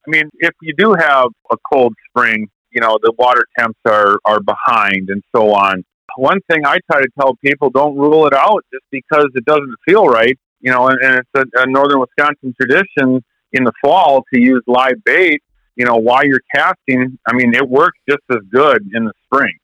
I 0.07 0.09
mean, 0.09 0.29
if 0.39 0.53
you 0.61 0.73
do 0.77 0.93
have 0.93 1.29
a 1.51 1.57
cold 1.71 1.93
spring, 2.09 2.49
you 2.71 2.81
know, 2.81 2.97
the 3.01 3.13
water 3.17 3.45
temps 3.57 3.79
are, 3.85 4.19
are 4.25 4.39
behind 4.39 5.09
and 5.09 5.23
so 5.35 5.53
on. 5.53 5.83
One 6.17 6.39
thing 6.49 6.65
I 6.65 6.77
try 6.91 7.01
to 7.01 7.07
tell 7.19 7.35
people 7.35 7.69
don't 7.69 7.97
rule 7.97 8.27
it 8.27 8.33
out 8.33 8.65
just 8.73 8.85
because 8.91 9.27
it 9.35 9.45
doesn't 9.45 9.75
feel 9.85 10.07
right, 10.07 10.37
you 10.59 10.71
know, 10.71 10.87
and, 10.87 11.01
and 11.01 11.15
it's 11.19 11.29
a, 11.55 11.61
a 11.61 11.65
northern 11.67 11.99
Wisconsin 11.99 12.53
tradition 12.59 13.23
in 13.53 13.63
the 13.63 13.71
fall 13.83 14.23
to 14.33 14.39
use 14.39 14.63
live 14.67 15.03
bait, 15.05 15.41
you 15.75 15.85
know, 15.85 15.95
while 15.95 16.25
you're 16.25 16.41
casting. 16.53 17.17
I 17.27 17.33
mean, 17.33 17.53
it 17.53 17.67
works 17.67 17.99
just 18.09 18.23
as 18.31 18.39
good 18.51 18.89
in 18.93 19.05
the 19.05 19.13
spring. 19.25 19.57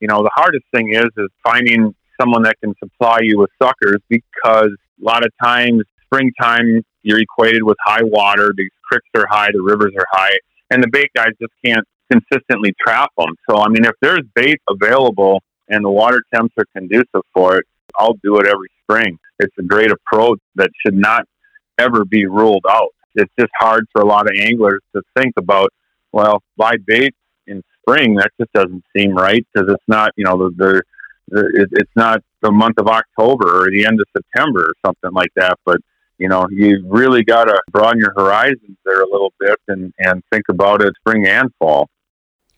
You 0.00 0.08
know, 0.08 0.22
the 0.22 0.30
hardest 0.34 0.64
thing 0.72 0.94
is, 0.94 1.08
is 1.16 1.28
finding 1.42 1.94
someone 2.20 2.42
that 2.42 2.56
can 2.62 2.74
supply 2.78 3.18
you 3.22 3.38
with 3.38 3.50
suckers 3.60 3.98
because 4.08 4.70
a 5.00 5.04
lot 5.04 5.24
of 5.24 5.32
times 5.42 5.82
springtime 6.04 6.82
you're 7.02 7.20
equated 7.20 7.62
with 7.62 7.76
high 7.84 8.02
water. 8.02 8.52
The 8.56 8.68
creeks 8.82 9.08
are 9.14 9.26
high, 9.28 9.50
the 9.52 9.62
rivers 9.62 9.92
are 9.96 10.06
high, 10.10 10.36
and 10.70 10.82
the 10.82 10.88
bait 10.88 11.10
guys 11.14 11.30
just 11.40 11.52
can't 11.64 11.86
consistently 12.10 12.74
trap 12.80 13.10
them. 13.18 13.34
So, 13.48 13.58
I 13.58 13.68
mean, 13.68 13.84
if 13.84 13.92
there's 14.00 14.22
bait 14.34 14.60
available 14.68 15.42
and 15.68 15.84
the 15.84 15.90
water 15.90 16.22
temps 16.34 16.54
are 16.58 16.64
conducive 16.74 17.22
for 17.34 17.58
it, 17.58 17.66
I'll 17.96 18.16
do 18.22 18.38
it 18.38 18.46
every 18.46 18.68
spring. 18.82 19.18
It's 19.38 19.54
a 19.58 19.62
great 19.62 19.90
approach 19.90 20.40
that 20.56 20.70
should 20.84 20.96
not 20.96 21.24
ever 21.78 22.04
be 22.04 22.26
ruled 22.26 22.64
out. 22.68 22.94
It's 23.18 23.32
just 23.38 23.52
hard 23.58 23.86
for 23.92 24.02
a 24.02 24.06
lot 24.06 24.26
of 24.26 24.32
anglers 24.38 24.80
to 24.94 25.02
think 25.16 25.34
about, 25.36 25.70
well, 26.12 26.42
live 26.56 26.84
bait 26.86 27.14
in 27.46 27.62
spring, 27.80 28.14
that 28.16 28.30
just 28.40 28.52
doesn't 28.52 28.84
seem 28.96 29.14
right 29.14 29.46
because 29.52 29.68
it's 29.70 29.84
not, 29.88 30.12
you 30.16 30.24
know, 30.24 30.36
the, 30.36 30.50
the, 30.56 30.82
the, 31.28 31.68
it's 31.72 31.96
not 31.96 32.22
the 32.42 32.52
month 32.52 32.78
of 32.78 32.86
October 32.86 33.64
or 33.64 33.70
the 33.70 33.84
end 33.84 34.00
of 34.00 34.06
September 34.16 34.60
or 34.60 34.74
something 34.84 35.12
like 35.12 35.30
that. 35.36 35.58
But 35.64 35.80
you 36.18 36.28
know, 36.28 36.46
you 36.50 36.84
really 36.86 37.22
got 37.22 37.44
to 37.44 37.60
broaden 37.70 38.00
your 38.00 38.12
horizons 38.16 38.76
there 38.84 39.00
a 39.00 39.10
little 39.10 39.32
bit 39.38 39.56
and, 39.68 39.92
and 39.98 40.22
think 40.32 40.44
about 40.48 40.82
it 40.82 40.92
spring 40.98 41.26
and 41.26 41.48
fall. 41.58 41.88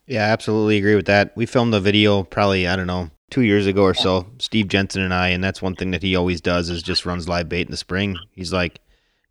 Yeah, 0.06 0.22
absolutely 0.22 0.78
agree 0.78 0.96
with 0.96 1.06
that. 1.06 1.36
We 1.36 1.46
filmed 1.46 1.74
a 1.74 1.80
video 1.80 2.24
probably, 2.24 2.66
I 2.66 2.74
don't 2.74 2.86
know, 2.86 3.10
two 3.30 3.42
years 3.42 3.66
ago 3.66 3.84
or 3.84 3.94
so, 3.94 4.26
Steve 4.38 4.66
Jensen 4.66 5.02
and 5.02 5.14
I, 5.14 5.28
and 5.28 5.44
that's 5.44 5.62
one 5.62 5.76
thing 5.76 5.92
that 5.92 6.02
he 6.02 6.16
always 6.16 6.40
does 6.40 6.68
is 6.68 6.82
just 6.82 7.06
runs 7.06 7.28
live 7.28 7.48
bait 7.48 7.66
in 7.66 7.70
the 7.70 7.76
spring. 7.76 8.16
He's 8.32 8.52
like, 8.52 8.80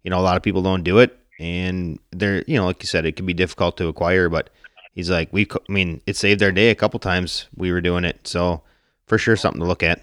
you 0.03 0.09
know, 0.09 0.19
a 0.19 0.21
lot 0.21 0.37
of 0.37 0.43
people 0.43 0.61
don't 0.61 0.83
do 0.83 0.99
it. 0.99 1.18
And 1.39 1.99
they're, 2.11 2.43
you 2.47 2.57
know, 2.57 2.65
like 2.65 2.83
you 2.83 2.87
said, 2.87 3.05
it 3.05 3.15
can 3.15 3.25
be 3.25 3.33
difficult 3.33 3.77
to 3.77 3.87
acquire, 3.87 4.29
but 4.29 4.49
he's 4.93 5.09
like, 5.09 5.31
we, 5.31 5.47
I 5.51 5.71
mean, 5.71 6.01
it 6.05 6.17
saved 6.17 6.43
our 6.43 6.51
day 6.51 6.69
a 6.69 6.75
couple 6.75 6.99
times 6.99 7.47
we 7.55 7.71
were 7.71 7.81
doing 7.81 8.03
it. 8.03 8.27
So 8.27 8.61
for 9.07 9.17
sure, 9.17 9.37
something 9.37 9.61
to 9.61 9.67
look 9.67 9.81
at. 9.81 10.01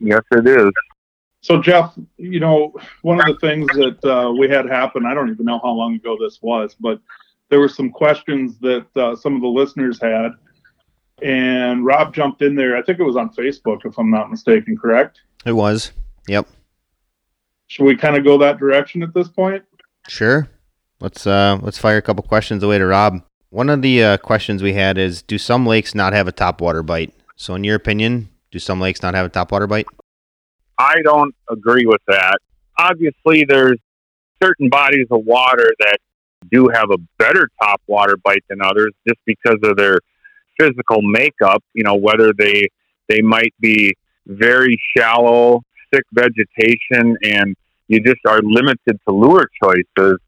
Yes, 0.00 0.22
it 0.32 0.46
is. 0.46 0.70
So, 1.40 1.60
Jeff, 1.60 1.92
you 2.16 2.40
know, 2.40 2.74
one 3.02 3.20
of 3.20 3.26
the 3.26 3.38
things 3.46 3.66
that 3.74 4.04
uh, 4.04 4.32
we 4.32 4.48
had 4.48 4.66
happen, 4.66 5.06
I 5.06 5.14
don't 5.14 5.30
even 5.30 5.46
know 5.46 5.60
how 5.62 5.70
long 5.70 5.94
ago 5.94 6.16
this 6.18 6.40
was, 6.42 6.74
but 6.78 7.00
there 7.50 7.60
were 7.60 7.68
some 7.68 7.90
questions 7.90 8.58
that 8.60 8.86
uh, 8.96 9.14
some 9.14 9.36
of 9.36 9.42
the 9.42 9.48
listeners 9.48 10.00
had. 10.00 10.32
And 11.22 11.84
Rob 11.84 12.14
jumped 12.14 12.42
in 12.42 12.56
there. 12.56 12.76
I 12.76 12.82
think 12.82 12.98
it 12.98 13.04
was 13.04 13.16
on 13.16 13.30
Facebook, 13.30 13.84
if 13.84 13.98
I'm 13.98 14.10
not 14.10 14.30
mistaken, 14.30 14.76
correct? 14.76 15.20
It 15.46 15.52
was. 15.52 15.92
Yep. 16.26 16.48
Should 17.68 17.84
we 17.84 17.96
kind 17.96 18.16
of 18.16 18.24
go 18.24 18.38
that 18.38 18.58
direction 18.58 19.02
at 19.02 19.14
this 19.14 19.28
point? 19.28 19.62
Sure. 20.08 20.48
Let's 21.04 21.26
uh 21.26 21.58
let's 21.60 21.76
fire 21.76 21.98
a 21.98 22.02
couple 22.02 22.22
questions 22.22 22.62
away 22.62 22.78
to 22.78 22.86
Rob. 22.86 23.22
One 23.50 23.68
of 23.68 23.82
the 23.82 24.02
uh, 24.02 24.16
questions 24.16 24.62
we 24.62 24.72
had 24.72 24.96
is 24.96 25.20
do 25.20 25.36
some 25.36 25.66
lakes 25.66 25.94
not 25.94 26.14
have 26.14 26.26
a 26.26 26.32
topwater 26.32 26.84
bite? 26.84 27.12
So 27.36 27.54
in 27.54 27.62
your 27.62 27.76
opinion, 27.76 28.30
do 28.50 28.58
some 28.58 28.80
lakes 28.80 29.02
not 29.02 29.14
have 29.14 29.26
a 29.26 29.28
topwater 29.28 29.68
bite? 29.68 29.86
I 30.78 31.02
don't 31.04 31.34
agree 31.50 31.84
with 31.84 32.00
that. 32.08 32.38
Obviously, 32.78 33.44
there's 33.44 33.78
certain 34.42 34.70
bodies 34.70 35.06
of 35.10 35.26
water 35.26 35.68
that 35.80 35.98
do 36.50 36.70
have 36.72 36.90
a 36.90 36.96
better 37.18 37.50
top 37.62 37.82
water 37.86 38.16
bite 38.24 38.44
than 38.48 38.62
others 38.62 38.92
just 39.06 39.20
because 39.26 39.58
of 39.62 39.76
their 39.76 39.98
physical 40.58 41.02
makeup, 41.02 41.62
you 41.74 41.84
know, 41.84 41.96
whether 41.96 42.32
they 42.32 42.66
they 43.10 43.20
might 43.20 43.52
be 43.60 43.92
very 44.26 44.80
shallow, 44.96 45.60
thick 45.92 46.04
vegetation 46.14 47.18
and 47.22 47.54
you 47.88 48.00
just 48.00 48.20
are 48.26 48.40
limited 48.42 48.98
to 49.06 49.14
lure 49.14 49.46
choices. 49.62 50.18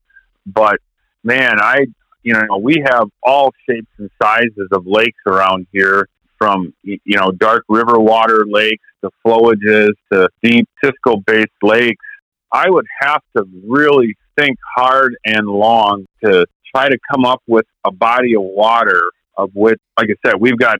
But 0.46 0.78
man, 1.22 1.60
I 1.60 1.86
you 2.22 2.32
know, 2.32 2.56
we 2.60 2.82
have 2.84 3.08
all 3.22 3.52
shapes 3.68 3.86
and 3.98 4.10
sizes 4.20 4.68
of 4.72 4.84
lakes 4.86 5.20
around 5.26 5.66
here 5.72 6.08
from 6.38 6.74
you 6.82 6.98
know 7.06 7.30
dark 7.30 7.64
river 7.68 7.98
water 7.98 8.44
lakes 8.46 8.84
to 9.02 9.10
flowages 9.24 9.90
to 10.12 10.28
deep 10.42 10.68
Cisco 10.82 11.16
based 11.26 11.50
lakes, 11.62 12.04
I 12.52 12.68
would 12.68 12.86
have 13.00 13.22
to 13.36 13.44
really 13.66 14.16
think 14.36 14.58
hard 14.76 15.16
and 15.24 15.46
long 15.46 16.06
to 16.24 16.46
try 16.74 16.88
to 16.88 16.98
come 17.10 17.24
up 17.24 17.42
with 17.46 17.66
a 17.84 17.92
body 17.92 18.34
of 18.34 18.42
water 18.42 19.00
of 19.36 19.50
which, 19.54 19.78
like 19.98 20.08
I 20.10 20.28
said, 20.28 20.40
we've 20.40 20.58
got 20.58 20.78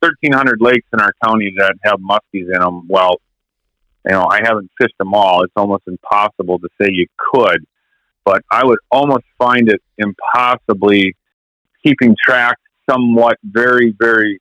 1,300 0.00 0.60
lakes 0.60 0.86
in 0.92 1.00
our 1.00 1.12
county 1.24 1.54
that 1.58 1.74
have 1.84 1.98
muskies 1.98 2.52
in 2.52 2.60
them. 2.60 2.86
Well, 2.88 3.20
you 4.06 4.12
know, 4.12 4.26
I 4.26 4.40
haven't 4.42 4.70
fished 4.80 4.96
them 4.98 5.14
all. 5.14 5.44
It's 5.44 5.52
almost 5.56 5.84
impossible 5.86 6.58
to 6.58 6.68
say 6.80 6.88
you 6.90 7.06
could, 7.16 7.64
but 8.24 8.42
I 8.50 8.64
would 8.64 8.78
almost 8.90 9.24
find 9.38 9.68
it 9.68 9.82
impossibly 9.98 11.14
keeping 11.84 12.16
track 12.22 12.56
somewhat 12.88 13.38
very, 13.44 13.94
very 13.98 14.40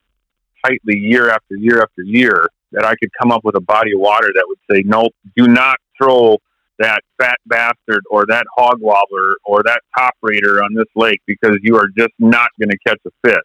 tightly 0.65 0.97
year 0.97 1.29
after 1.29 1.55
year 1.55 1.81
after 1.81 2.01
year 2.03 2.49
that 2.71 2.85
I 2.85 2.95
could 2.95 3.09
come 3.21 3.31
up 3.31 3.43
with 3.43 3.55
a 3.55 3.61
body 3.61 3.93
of 3.93 3.99
water 3.99 4.27
that 4.33 4.45
would 4.47 4.59
say, 4.69 4.83
nope, 4.85 5.13
do 5.35 5.47
not 5.47 5.77
throw 5.97 6.37
that 6.79 7.01
fat 7.21 7.37
bastard 7.45 8.03
or 8.09 8.25
that 8.27 8.45
hog 8.55 8.79
wobbler 8.81 9.35
or 9.45 9.61
that 9.63 9.81
top 9.97 10.15
raider 10.21 10.63
on 10.63 10.73
this 10.73 10.87
lake 10.95 11.21
because 11.27 11.57
you 11.61 11.77
are 11.77 11.87
just 11.95 12.13
not 12.19 12.49
going 12.59 12.69
to 12.69 12.77
catch 12.85 12.99
a 13.05 13.11
fish. 13.25 13.37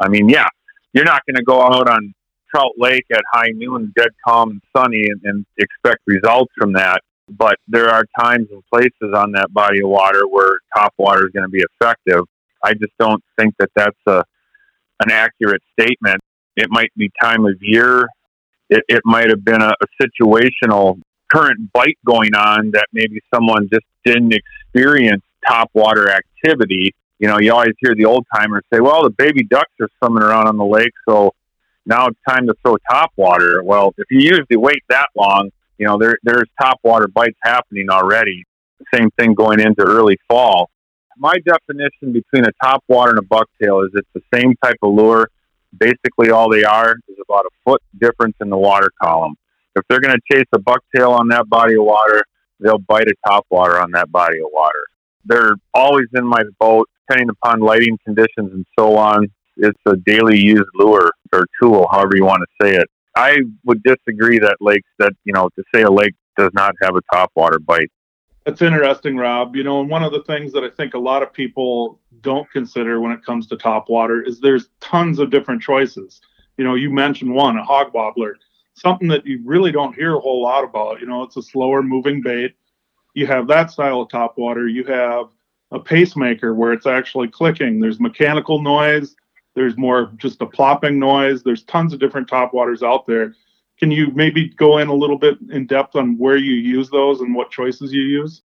I 0.00 0.08
mean, 0.08 0.28
yeah, 0.28 0.48
you're 0.92 1.04
not 1.04 1.22
going 1.26 1.36
to 1.36 1.44
go 1.44 1.62
out 1.62 1.88
on 1.88 2.12
Trout 2.50 2.72
Lake 2.76 3.06
at 3.12 3.22
high 3.32 3.50
noon, 3.54 3.92
dead 3.96 4.10
calm 4.26 4.50
and 4.50 4.62
sunny, 4.76 5.08
and, 5.08 5.20
and 5.24 5.46
expect 5.58 6.00
results 6.06 6.52
from 6.58 6.72
that. 6.74 7.00
But 7.28 7.56
there 7.68 7.88
are 7.88 8.04
times 8.18 8.48
and 8.50 8.62
places 8.72 9.14
on 9.14 9.32
that 9.32 9.52
body 9.52 9.80
of 9.80 9.88
water 9.88 10.26
where 10.28 10.58
top 10.76 10.94
water 10.98 11.26
is 11.26 11.32
going 11.32 11.44
to 11.44 11.50
be 11.50 11.64
effective. 11.80 12.24
I 12.62 12.74
just 12.74 12.92
don't 12.98 13.22
think 13.38 13.54
that 13.58 13.70
that's 13.74 13.98
a 14.06 14.24
an 15.00 15.10
accurate 15.10 15.62
statement. 15.78 16.20
It 16.56 16.68
might 16.70 16.92
be 16.96 17.10
time 17.20 17.44
of 17.46 17.56
year. 17.60 18.08
It, 18.70 18.84
it 18.88 19.02
might 19.04 19.28
have 19.28 19.44
been 19.44 19.60
a, 19.60 19.72
a 19.72 20.02
situational 20.02 21.00
current 21.32 21.72
bite 21.72 21.98
going 22.06 22.34
on 22.34 22.70
that 22.72 22.86
maybe 22.92 23.20
someone 23.34 23.68
just 23.72 23.84
didn't 24.04 24.32
experience 24.32 25.22
top 25.46 25.70
water 25.74 26.10
activity. 26.10 26.94
You 27.18 27.28
know, 27.28 27.38
you 27.38 27.52
always 27.52 27.74
hear 27.80 27.94
the 27.94 28.04
old 28.04 28.26
timers 28.34 28.64
say, 28.72 28.80
well, 28.80 29.02
the 29.02 29.10
baby 29.10 29.44
ducks 29.44 29.72
are 29.80 29.88
swimming 29.98 30.22
around 30.22 30.46
on 30.46 30.56
the 30.56 30.64
lake, 30.64 30.92
so 31.08 31.32
now 31.86 32.06
it's 32.06 32.18
time 32.28 32.46
to 32.46 32.54
throw 32.62 32.76
top 32.90 33.12
water. 33.16 33.62
Well, 33.62 33.94
if 33.98 34.06
you 34.10 34.20
usually 34.20 34.56
wait 34.56 34.82
that 34.88 35.08
long, 35.16 35.50
you 35.78 35.86
know, 35.86 35.98
there, 35.98 36.16
there's 36.22 36.48
top 36.60 36.78
water 36.82 37.08
bites 37.08 37.38
happening 37.42 37.88
already. 37.90 38.44
Same 38.94 39.10
thing 39.18 39.34
going 39.34 39.60
into 39.60 39.82
early 39.82 40.18
fall. 40.28 40.70
My 41.16 41.36
definition 41.46 42.12
between 42.12 42.44
a 42.44 42.52
top 42.62 42.82
water 42.88 43.10
and 43.10 43.18
a 43.18 43.22
bucktail 43.22 43.84
is 43.84 43.92
it's 43.94 44.08
the 44.14 44.22
same 44.32 44.54
type 44.62 44.76
of 44.82 44.94
lure 44.94 45.28
basically 45.78 46.30
all 46.30 46.50
they 46.50 46.64
are 46.64 46.96
is 47.08 47.16
about 47.28 47.44
a 47.46 47.50
foot 47.64 47.82
difference 47.98 48.36
in 48.40 48.50
the 48.50 48.56
water 48.56 48.90
column. 49.02 49.34
If 49.76 49.84
they're 49.88 50.00
going 50.00 50.14
to 50.14 50.34
chase 50.36 50.46
a 50.52 50.58
bucktail 50.58 51.10
on 51.10 51.28
that 51.28 51.48
body 51.48 51.74
of 51.74 51.84
water, 51.84 52.22
they'll 52.60 52.78
bite 52.78 53.08
a 53.08 53.14
top 53.26 53.46
water 53.50 53.80
on 53.80 53.90
that 53.92 54.10
body 54.10 54.38
of 54.38 54.46
water. 54.52 54.84
They're 55.24 55.54
always 55.72 56.06
in 56.14 56.26
my 56.26 56.42
boat, 56.60 56.88
depending 57.08 57.30
upon 57.30 57.60
lighting 57.60 57.98
conditions 58.04 58.52
and 58.52 58.64
so 58.78 58.96
on. 58.96 59.26
It's 59.56 59.80
a 59.86 59.96
daily 59.96 60.38
used 60.38 60.68
lure 60.74 61.10
or 61.32 61.46
tool, 61.60 61.88
however 61.90 62.12
you 62.14 62.24
want 62.24 62.42
to 62.42 62.66
say 62.66 62.76
it. 62.76 62.88
I 63.16 63.38
would 63.64 63.82
disagree 63.82 64.38
that 64.38 64.56
lakes 64.60 64.88
that, 64.98 65.12
you 65.24 65.32
know, 65.32 65.48
to 65.56 65.64
say 65.74 65.82
a 65.82 65.90
lake 65.90 66.14
does 66.36 66.50
not 66.52 66.74
have 66.82 66.96
a 66.96 67.00
top 67.12 67.30
water 67.36 67.58
bite. 67.58 67.90
That's 68.44 68.60
interesting, 68.60 69.16
Rob. 69.16 69.56
You 69.56 69.64
know, 69.64 69.80
and 69.80 69.88
one 69.88 70.02
of 70.02 70.12
the 70.12 70.22
things 70.24 70.52
that 70.52 70.64
I 70.64 70.70
think 70.70 70.94
a 70.94 70.98
lot 70.98 71.22
of 71.22 71.32
people 71.32 72.00
don't 72.20 72.50
consider 72.50 73.00
when 73.00 73.12
it 73.12 73.24
comes 73.24 73.46
to 73.48 73.56
top 73.56 73.88
water 73.88 74.22
is 74.22 74.40
there's 74.40 74.68
tons 74.80 75.18
of 75.18 75.30
different 75.30 75.62
choices. 75.62 76.20
You 76.58 76.64
know, 76.64 76.74
you 76.74 76.90
mentioned 76.90 77.34
one, 77.34 77.56
a 77.56 77.64
hog 77.64 77.92
wobbler, 77.94 78.34
something 78.74 79.08
that 79.08 79.26
you 79.26 79.40
really 79.44 79.72
don't 79.72 79.94
hear 79.94 80.16
a 80.16 80.20
whole 80.20 80.42
lot 80.42 80.64
about. 80.64 81.00
You 81.00 81.06
know, 81.06 81.22
it's 81.22 81.36
a 81.36 81.42
slower 81.42 81.82
moving 81.82 82.20
bait. 82.20 82.54
You 83.14 83.26
have 83.26 83.46
that 83.46 83.70
style 83.70 84.02
of 84.02 84.10
top 84.10 84.36
water. 84.36 84.68
You 84.68 84.84
have 84.84 85.28
a 85.70 85.78
pacemaker 85.78 86.54
where 86.54 86.72
it's 86.72 86.86
actually 86.86 87.28
clicking. 87.28 87.80
There's 87.80 88.00
mechanical 88.00 88.60
noise. 88.60 89.16
There's 89.54 89.76
more 89.76 90.10
just 90.16 90.42
a 90.42 90.46
plopping 90.46 90.98
noise. 90.98 91.42
There's 91.42 91.62
tons 91.64 91.92
of 91.92 92.00
different 92.00 92.28
top 92.28 92.52
waters 92.52 92.82
out 92.82 93.06
there. 93.06 93.34
Can 93.78 93.90
you 93.90 94.10
maybe 94.14 94.48
go 94.48 94.78
in 94.78 94.88
a 94.88 94.94
little 94.94 95.18
bit 95.18 95.38
in 95.50 95.66
depth 95.66 95.96
on 95.96 96.16
where 96.18 96.36
you 96.36 96.54
use 96.54 96.90
those 96.90 97.20
and 97.20 97.34
what 97.34 97.50
choices 97.50 97.92
you 97.92 98.02
use? 98.02 98.42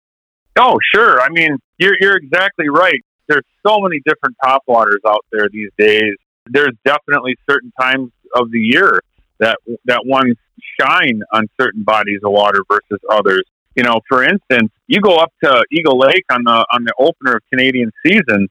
Oh, 0.59 0.79
sure. 0.95 1.21
I 1.21 1.29
mean, 1.29 1.57
you're 1.79 1.97
you're 2.01 2.17
exactly 2.17 2.69
right. 2.69 3.01
There's 3.29 3.45
so 3.67 3.81
many 3.81 4.01
different 4.05 4.37
top 4.45 4.63
waters 4.67 5.01
out 5.07 5.25
there 5.31 5.49
these 5.49 5.71
days. 5.79 6.15
There's 6.47 6.75
definitely 6.85 7.37
certain 7.49 7.73
times 7.81 8.11
of 8.35 8.51
the 8.51 8.61
year 8.61 9.01
that 9.39 9.59
that 9.87 10.05
ones 10.05 10.37
shine 10.81 11.23
on 11.33 11.49
certain 11.61 11.83
bodies 11.83 12.21
of 12.25 12.33
water 12.33 12.63
versus 12.69 13.01
others. 13.11 13.43
You 13.77 13.85
know, 13.85 14.01
for 14.09 14.23
instance, 14.23 14.71
you 14.87 15.01
go 15.01 15.17
up 15.17 15.33
to 15.45 15.65
Eagle 15.71 15.99
Lake 15.99 16.25
on 16.31 16.45
the 16.45 16.67
on 16.73 16.85
the 16.85 16.93
opener 16.99 17.37
of 17.37 17.43
Canadian 17.51 17.91
season, 18.05 18.49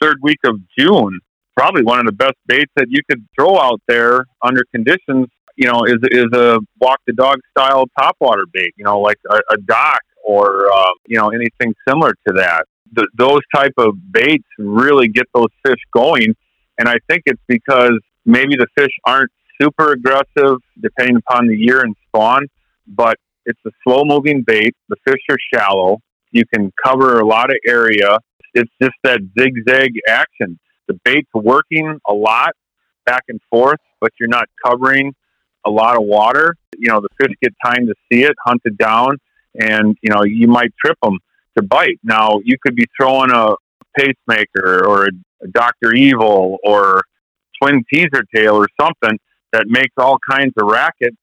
third 0.00 0.18
week 0.22 0.38
of 0.44 0.60
June. 0.78 1.20
Probably 1.60 1.82
one 1.82 1.98
of 1.98 2.06
the 2.06 2.12
best 2.12 2.36
baits 2.46 2.72
that 2.76 2.86
you 2.88 3.02
could 3.10 3.22
throw 3.38 3.58
out 3.60 3.82
there 3.86 4.24
under 4.40 4.62
conditions. 4.74 5.26
You 5.56 5.70
know, 5.70 5.84
is 5.84 5.98
is 6.10 6.32
a 6.32 6.58
walk 6.80 7.00
the 7.06 7.12
dog 7.12 7.36
style 7.50 7.84
topwater 8.00 8.44
bait. 8.50 8.72
You 8.78 8.86
know, 8.86 8.98
like 8.98 9.18
a, 9.30 9.36
a 9.52 9.58
dock 9.58 10.00
or 10.24 10.72
uh, 10.72 10.92
you 11.06 11.18
know 11.18 11.28
anything 11.28 11.74
similar 11.86 12.12
to 12.26 12.34
that. 12.36 12.64
The, 12.94 13.06
those 13.18 13.40
type 13.54 13.74
of 13.76 13.94
baits 14.10 14.46
really 14.58 15.08
get 15.08 15.26
those 15.34 15.50
fish 15.62 15.80
going, 15.92 16.34
and 16.78 16.88
I 16.88 16.94
think 17.10 17.24
it's 17.26 17.42
because 17.46 18.00
maybe 18.24 18.56
the 18.56 18.66
fish 18.74 18.92
aren't 19.04 19.30
super 19.60 19.92
aggressive 19.92 20.56
depending 20.82 21.16
upon 21.16 21.46
the 21.46 21.54
year 21.54 21.82
and 21.82 21.94
spawn, 22.08 22.46
but 22.86 23.16
it's 23.44 23.60
a 23.66 23.70
slow 23.86 24.04
moving 24.06 24.44
bait. 24.46 24.74
The 24.88 24.96
fish 25.06 25.20
are 25.28 25.36
shallow. 25.52 25.98
You 26.30 26.44
can 26.54 26.72
cover 26.82 27.20
a 27.20 27.26
lot 27.26 27.50
of 27.50 27.56
area. 27.66 28.16
It's 28.54 28.72
just 28.80 28.94
that 29.04 29.20
zigzag 29.38 29.90
action. 30.08 30.58
The 30.90 30.98
bait's 31.04 31.30
working 31.32 32.00
a 32.08 32.12
lot 32.12 32.50
back 33.06 33.22
and 33.28 33.40
forth, 33.48 33.78
but 34.00 34.10
you're 34.18 34.28
not 34.28 34.48
covering 34.66 35.14
a 35.64 35.70
lot 35.70 35.96
of 35.96 36.02
water. 36.02 36.56
You 36.76 36.88
know, 36.88 37.00
the 37.00 37.08
fish 37.16 37.32
get 37.40 37.52
time 37.64 37.86
to 37.86 37.94
see 38.10 38.24
it, 38.24 38.34
hunt 38.44 38.60
it 38.64 38.76
down, 38.76 39.18
and, 39.54 39.96
you 40.02 40.12
know, 40.12 40.24
you 40.24 40.48
might 40.48 40.72
trip 40.84 40.98
them 41.00 41.18
to 41.56 41.62
bite. 41.62 42.00
Now, 42.02 42.40
you 42.42 42.56
could 42.60 42.74
be 42.74 42.88
throwing 43.00 43.30
a 43.30 43.54
pacemaker 43.96 44.84
or 44.84 45.06
a 45.06 45.48
Dr. 45.52 45.94
Evil 45.94 46.58
or 46.64 47.02
twin 47.62 47.84
teaser 47.88 48.24
tail 48.34 48.56
or 48.56 48.66
something 48.80 49.16
that 49.52 49.66
makes 49.68 49.94
all 49.96 50.18
kinds 50.28 50.54
of 50.60 50.66
racket 50.66 51.14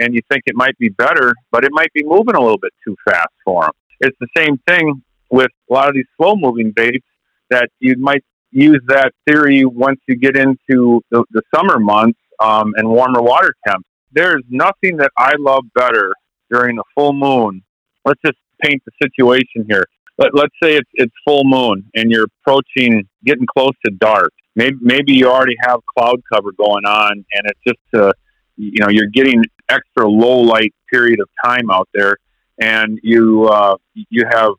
and 0.00 0.14
you 0.14 0.20
think 0.30 0.42
it 0.44 0.54
might 0.54 0.76
be 0.76 0.90
better, 0.90 1.32
but 1.50 1.64
it 1.64 1.70
might 1.72 1.92
be 1.94 2.02
moving 2.04 2.34
a 2.34 2.40
little 2.40 2.58
bit 2.58 2.72
too 2.86 2.94
fast 3.08 3.32
for 3.42 3.62
them. 3.62 3.72
It's 4.00 4.16
the 4.20 4.28
same 4.36 4.58
thing 4.68 5.02
with 5.30 5.50
a 5.70 5.72
lot 5.72 5.88
of 5.88 5.94
these 5.94 6.04
slow 6.18 6.36
moving 6.36 6.72
baits 6.72 7.06
that 7.48 7.70
you 7.78 7.96
might 7.96 8.22
use 8.54 8.80
that 8.86 9.12
theory 9.26 9.64
once 9.64 10.00
you 10.06 10.16
get 10.16 10.36
into 10.36 11.02
the, 11.10 11.24
the 11.32 11.42
summer 11.54 11.78
months 11.78 12.18
um, 12.40 12.72
and 12.76 12.88
warmer 12.88 13.20
water 13.20 13.52
temps. 13.66 13.88
There's 14.12 14.44
nothing 14.48 14.96
that 14.98 15.10
I 15.18 15.32
love 15.38 15.64
better 15.74 16.12
during 16.50 16.78
a 16.78 16.82
full 16.94 17.12
moon. 17.12 17.62
Let's 18.04 18.20
just 18.24 18.38
paint 18.62 18.80
the 18.86 18.92
situation 19.02 19.66
here. 19.68 19.84
Let, 20.18 20.34
let's 20.34 20.54
say 20.62 20.76
it's, 20.76 20.88
it's 20.94 21.12
full 21.26 21.42
moon 21.44 21.90
and 21.96 22.12
you're 22.12 22.26
approaching, 22.46 23.08
getting 23.24 23.46
close 23.46 23.72
to 23.84 23.90
dark. 23.90 24.30
Maybe, 24.54 24.76
maybe 24.80 25.12
you 25.12 25.28
already 25.28 25.56
have 25.62 25.80
cloud 25.98 26.22
cover 26.32 26.52
going 26.56 26.84
on 26.84 27.24
and 27.32 27.46
it's 27.46 27.60
just, 27.66 28.02
uh, 28.02 28.12
you 28.56 28.78
know, 28.78 28.88
you're 28.88 29.08
getting 29.12 29.42
extra 29.68 30.08
low 30.08 30.38
light 30.38 30.72
period 30.92 31.18
of 31.18 31.28
time 31.44 31.72
out 31.72 31.88
there 31.92 32.18
and 32.60 33.00
you, 33.02 33.48
uh, 33.48 33.76
you 33.94 34.24
have 34.30 34.52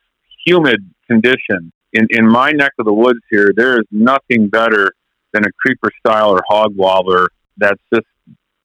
humid 0.45 0.81
conditions. 1.09 1.71
In, 1.95 2.07
in 2.09 2.27
my 2.27 2.51
neck 2.51 2.73
of 2.77 2.85
the 2.85 2.93
woods 2.93 3.21
here, 3.31 3.53
there 3.55 3.79
is 3.79 3.85
nothing 3.89 4.49
better 4.49 4.91
than 5.31 5.45
a 5.45 5.51
creeper 5.61 5.89
style 5.99 6.31
or 6.31 6.43
hog 6.45 6.75
wobbler 6.75 7.29
that's 7.55 7.81
just 7.93 8.05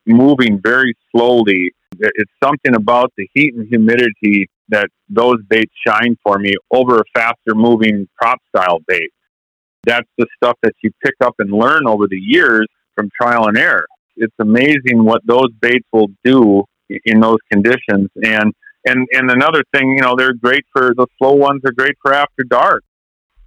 moving 0.05 0.59
very 0.61 0.93
slowly. 1.11 1.71
It's 1.97 2.31
something 2.43 2.75
about 2.75 3.13
the 3.15 3.29
heat 3.33 3.53
and 3.55 3.67
humidity 3.69 4.49
that 4.67 4.89
those 5.07 5.37
baits 5.49 5.71
shine 5.87 6.17
for 6.23 6.39
me 6.39 6.55
over 6.71 6.99
a 6.99 7.03
faster 7.15 7.55
moving 7.55 8.09
prop 8.17 8.39
style 8.53 8.79
bait. 8.85 9.11
That's 9.85 10.09
the 10.17 10.27
stuff 10.35 10.57
that 10.63 10.73
you 10.83 10.91
pick 11.01 11.15
up 11.23 11.35
and 11.39 11.51
learn 11.51 11.87
over 11.87 12.07
the 12.07 12.19
years 12.19 12.67
from 12.95 13.09
trial 13.19 13.47
and 13.47 13.57
error. 13.57 13.85
It's 14.17 14.35
amazing 14.39 15.05
what 15.05 15.21
those 15.25 15.51
baits 15.61 15.87
will 15.93 16.09
do 16.25 16.65
in 17.05 17.21
those 17.21 17.39
conditions. 17.49 18.09
And 18.21 18.53
and 18.85 19.07
and 19.13 19.31
another 19.31 19.63
thing, 19.73 19.95
you 19.95 20.01
know, 20.01 20.15
they're 20.17 20.33
great 20.33 20.65
for 20.73 20.93
the 20.95 21.07
slow 21.17 21.33
ones. 21.33 21.61
Are 21.65 21.71
great 21.71 21.95
for 22.01 22.13
after 22.13 22.43
dark. 22.43 22.83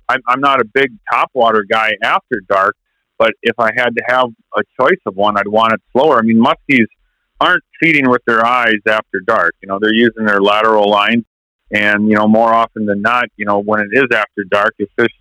I'm, 0.08 0.20
I'm 0.26 0.40
not 0.40 0.60
a 0.60 0.64
big 0.64 0.92
topwater 1.12 1.62
guy 1.68 1.92
after 2.02 2.40
dark, 2.48 2.76
but 3.18 3.32
if 3.42 3.58
I 3.58 3.70
had 3.76 3.90
to 3.96 4.02
have 4.06 4.26
a 4.56 4.62
choice 4.80 5.00
of 5.06 5.16
one, 5.16 5.38
I'd 5.38 5.48
want 5.48 5.72
it 5.72 5.80
slower. 5.92 6.18
I 6.18 6.22
mean, 6.22 6.42
muskies 6.42 6.86
aren't 7.40 7.64
feeding 7.80 8.08
with 8.08 8.22
their 8.26 8.44
eyes 8.44 8.80
after 8.86 9.20
dark. 9.20 9.54
You 9.62 9.68
know, 9.68 9.78
they're 9.80 9.94
using 9.94 10.24
their 10.24 10.40
lateral 10.40 10.90
lines, 10.90 11.24
and 11.72 12.08
you 12.08 12.16
know, 12.16 12.28
more 12.28 12.52
often 12.52 12.86
than 12.86 13.02
not, 13.02 13.26
you 13.36 13.46
know, 13.46 13.60
when 13.60 13.80
it 13.80 13.90
is 13.92 14.06
after 14.12 14.44
dark, 14.44 14.74
if 14.78 14.88
fish 14.98 15.12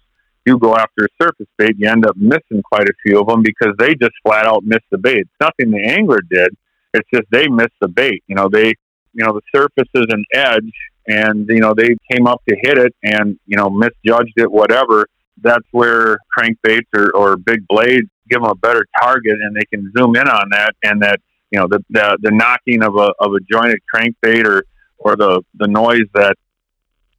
do 0.46 0.58
go 0.58 0.76
after 0.76 1.06
a 1.06 1.24
surface 1.24 1.48
bait, 1.58 1.76
you 1.78 1.90
end 1.90 2.06
up 2.06 2.18
missing 2.18 2.62
quite 2.64 2.88
a 2.88 2.94
few 3.06 3.20
of 3.20 3.28
them 3.28 3.42
because 3.42 3.74
they 3.78 3.96
just 3.96 4.14
flat 4.26 4.46
out 4.46 4.64
miss 4.64 4.82
the 4.92 4.98
bait. 4.98 5.20
It's 5.20 5.32
nothing 5.40 5.72
the 5.72 5.84
angler 5.84 6.20
did. 6.30 6.56
It's 6.94 7.10
just 7.14 7.26
they 7.32 7.48
miss 7.48 7.70
the 7.82 7.88
bait. 7.88 8.24
You 8.28 8.36
know, 8.36 8.50
they, 8.50 8.74
you 9.14 9.26
know, 9.26 9.34
the 9.34 9.42
surface 9.56 9.90
is 9.96 10.06
an 10.10 10.26
edge, 10.34 10.74
and 11.08 11.48
you 11.50 11.60
know 11.60 11.74
they 11.76 11.96
came 12.12 12.28
up 12.28 12.42
to 12.48 12.56
hit 12.62 12.78
it 12.78 12.96
and 13.04 13.38
you 13.46 13.58
know 13.58 13.70
misjudged 13.70 14.34
it, 14.38 14.52
whatever. 14.52 15.08
That's 15.42 15.66
where 15.72 16.20
crankbaits 16.38 16.88
or, 16.96 17.16
or 17.16 17.38
big 17.38 17.68
blades 17.68 18.08
give 18.30 18.42
them 18.42 18.50
a 18.50 18.56
better 18.56 18.86
target, 19.02 19.38
and 19.42 19.56
they 19.56 19.66
can 19.66 19.92
zoom 19.98 20.16
in 20.16 20.28
on 20.28 20.50
that, 20.52 20.74
and 20.84 21.02
that 21.02 21.20
you 21.52 21.60
know 21.60 21.68
the 21.68 21.84
the, 21.90 22.18
the 22.22 22.32
knocking 22.32 22.84
of 22.84 22.96
a 22.96 23.12
of 23.20 23.34
a 23.34 23.40
jointed 23.52 23.80
crankbait 23.94 24.46
or 24.46 24.64
or 24.98 25.16
the 25.16 25.42
the 25.56 25.68
noise 25.68 26.08
that 26.14 26.36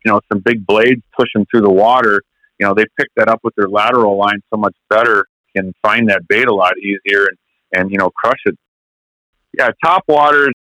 you 0.05 0.13
know 0.13 0.21
some 0.33 0.41
big 0.41 0.67
blades 0.67 1.03
pushing 1.17 1.47
through 1.51 1.63
the 1.63 1.71
water. 1.71 2.23
You 2.59 2.67
know 2.67 2.75
they 2.75 2.85
pick 2.99 3.09
that 3.17 3.29
up 3.29 3.41
with 3.43 3.55
their 3.57 3.69
lateral 3.69 4.19
line 4.19 4.41
so 4.53 4.59
much 4.59 4.77
better, 4.89 5.27
can 5.57 5.73
find 5.83 6.09
that 6.09 6.27
bait 6.29 6.47
a 6.47 6.55
lot 6.55 6.75
easier, 6.79 7.27
and 7.27 7.39
and 7.77 7.91
you 7.91 7.99
know 7.99 8.11
crush 8.11 8.41
it. 8.47 8.57
Yeah, 9.57 9.71
top 9.85 10.05
waters. 10.09 10.53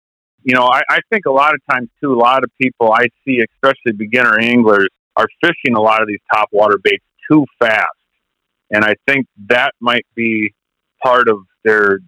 You 0.43 0.55
know, 0.55 0.65
I, 0.65 0.81
I 0.89 0.99
think 1.09 1.25
a 1.25 1.31
lot 1.31 1.53
of 1.53 1.61
times 1.69 1.89
too, 2.01 2.13
a 2.13 2.19
lot 2.19 2.43
of 2.43 2.51
people 2.61 2.91
I 2.91 3.07
see, 3.25 3.41
especially 3.53 3.93
beginner 3.93 4.37
anglers, 4.39 4.89
are 5.15 5.27
fishing 5.41 5.75
a 5.75 5.81
lot 5.81 6.01
of 6.01 6.07
these 6.07 6.19
top 6.33 6.49
water 6.51 6.77
baits 6.83 7.05
too 7.31 7.45
fast, 7.59 7.87
and 8.71 8.83
I 8.83 8.95
think 9.07 9.27
that 9.47 9.73
might 9.79 10.05
be 10.15 10.53
part 11.03 11.29
of 11.29 11.39
their 11.63 11.99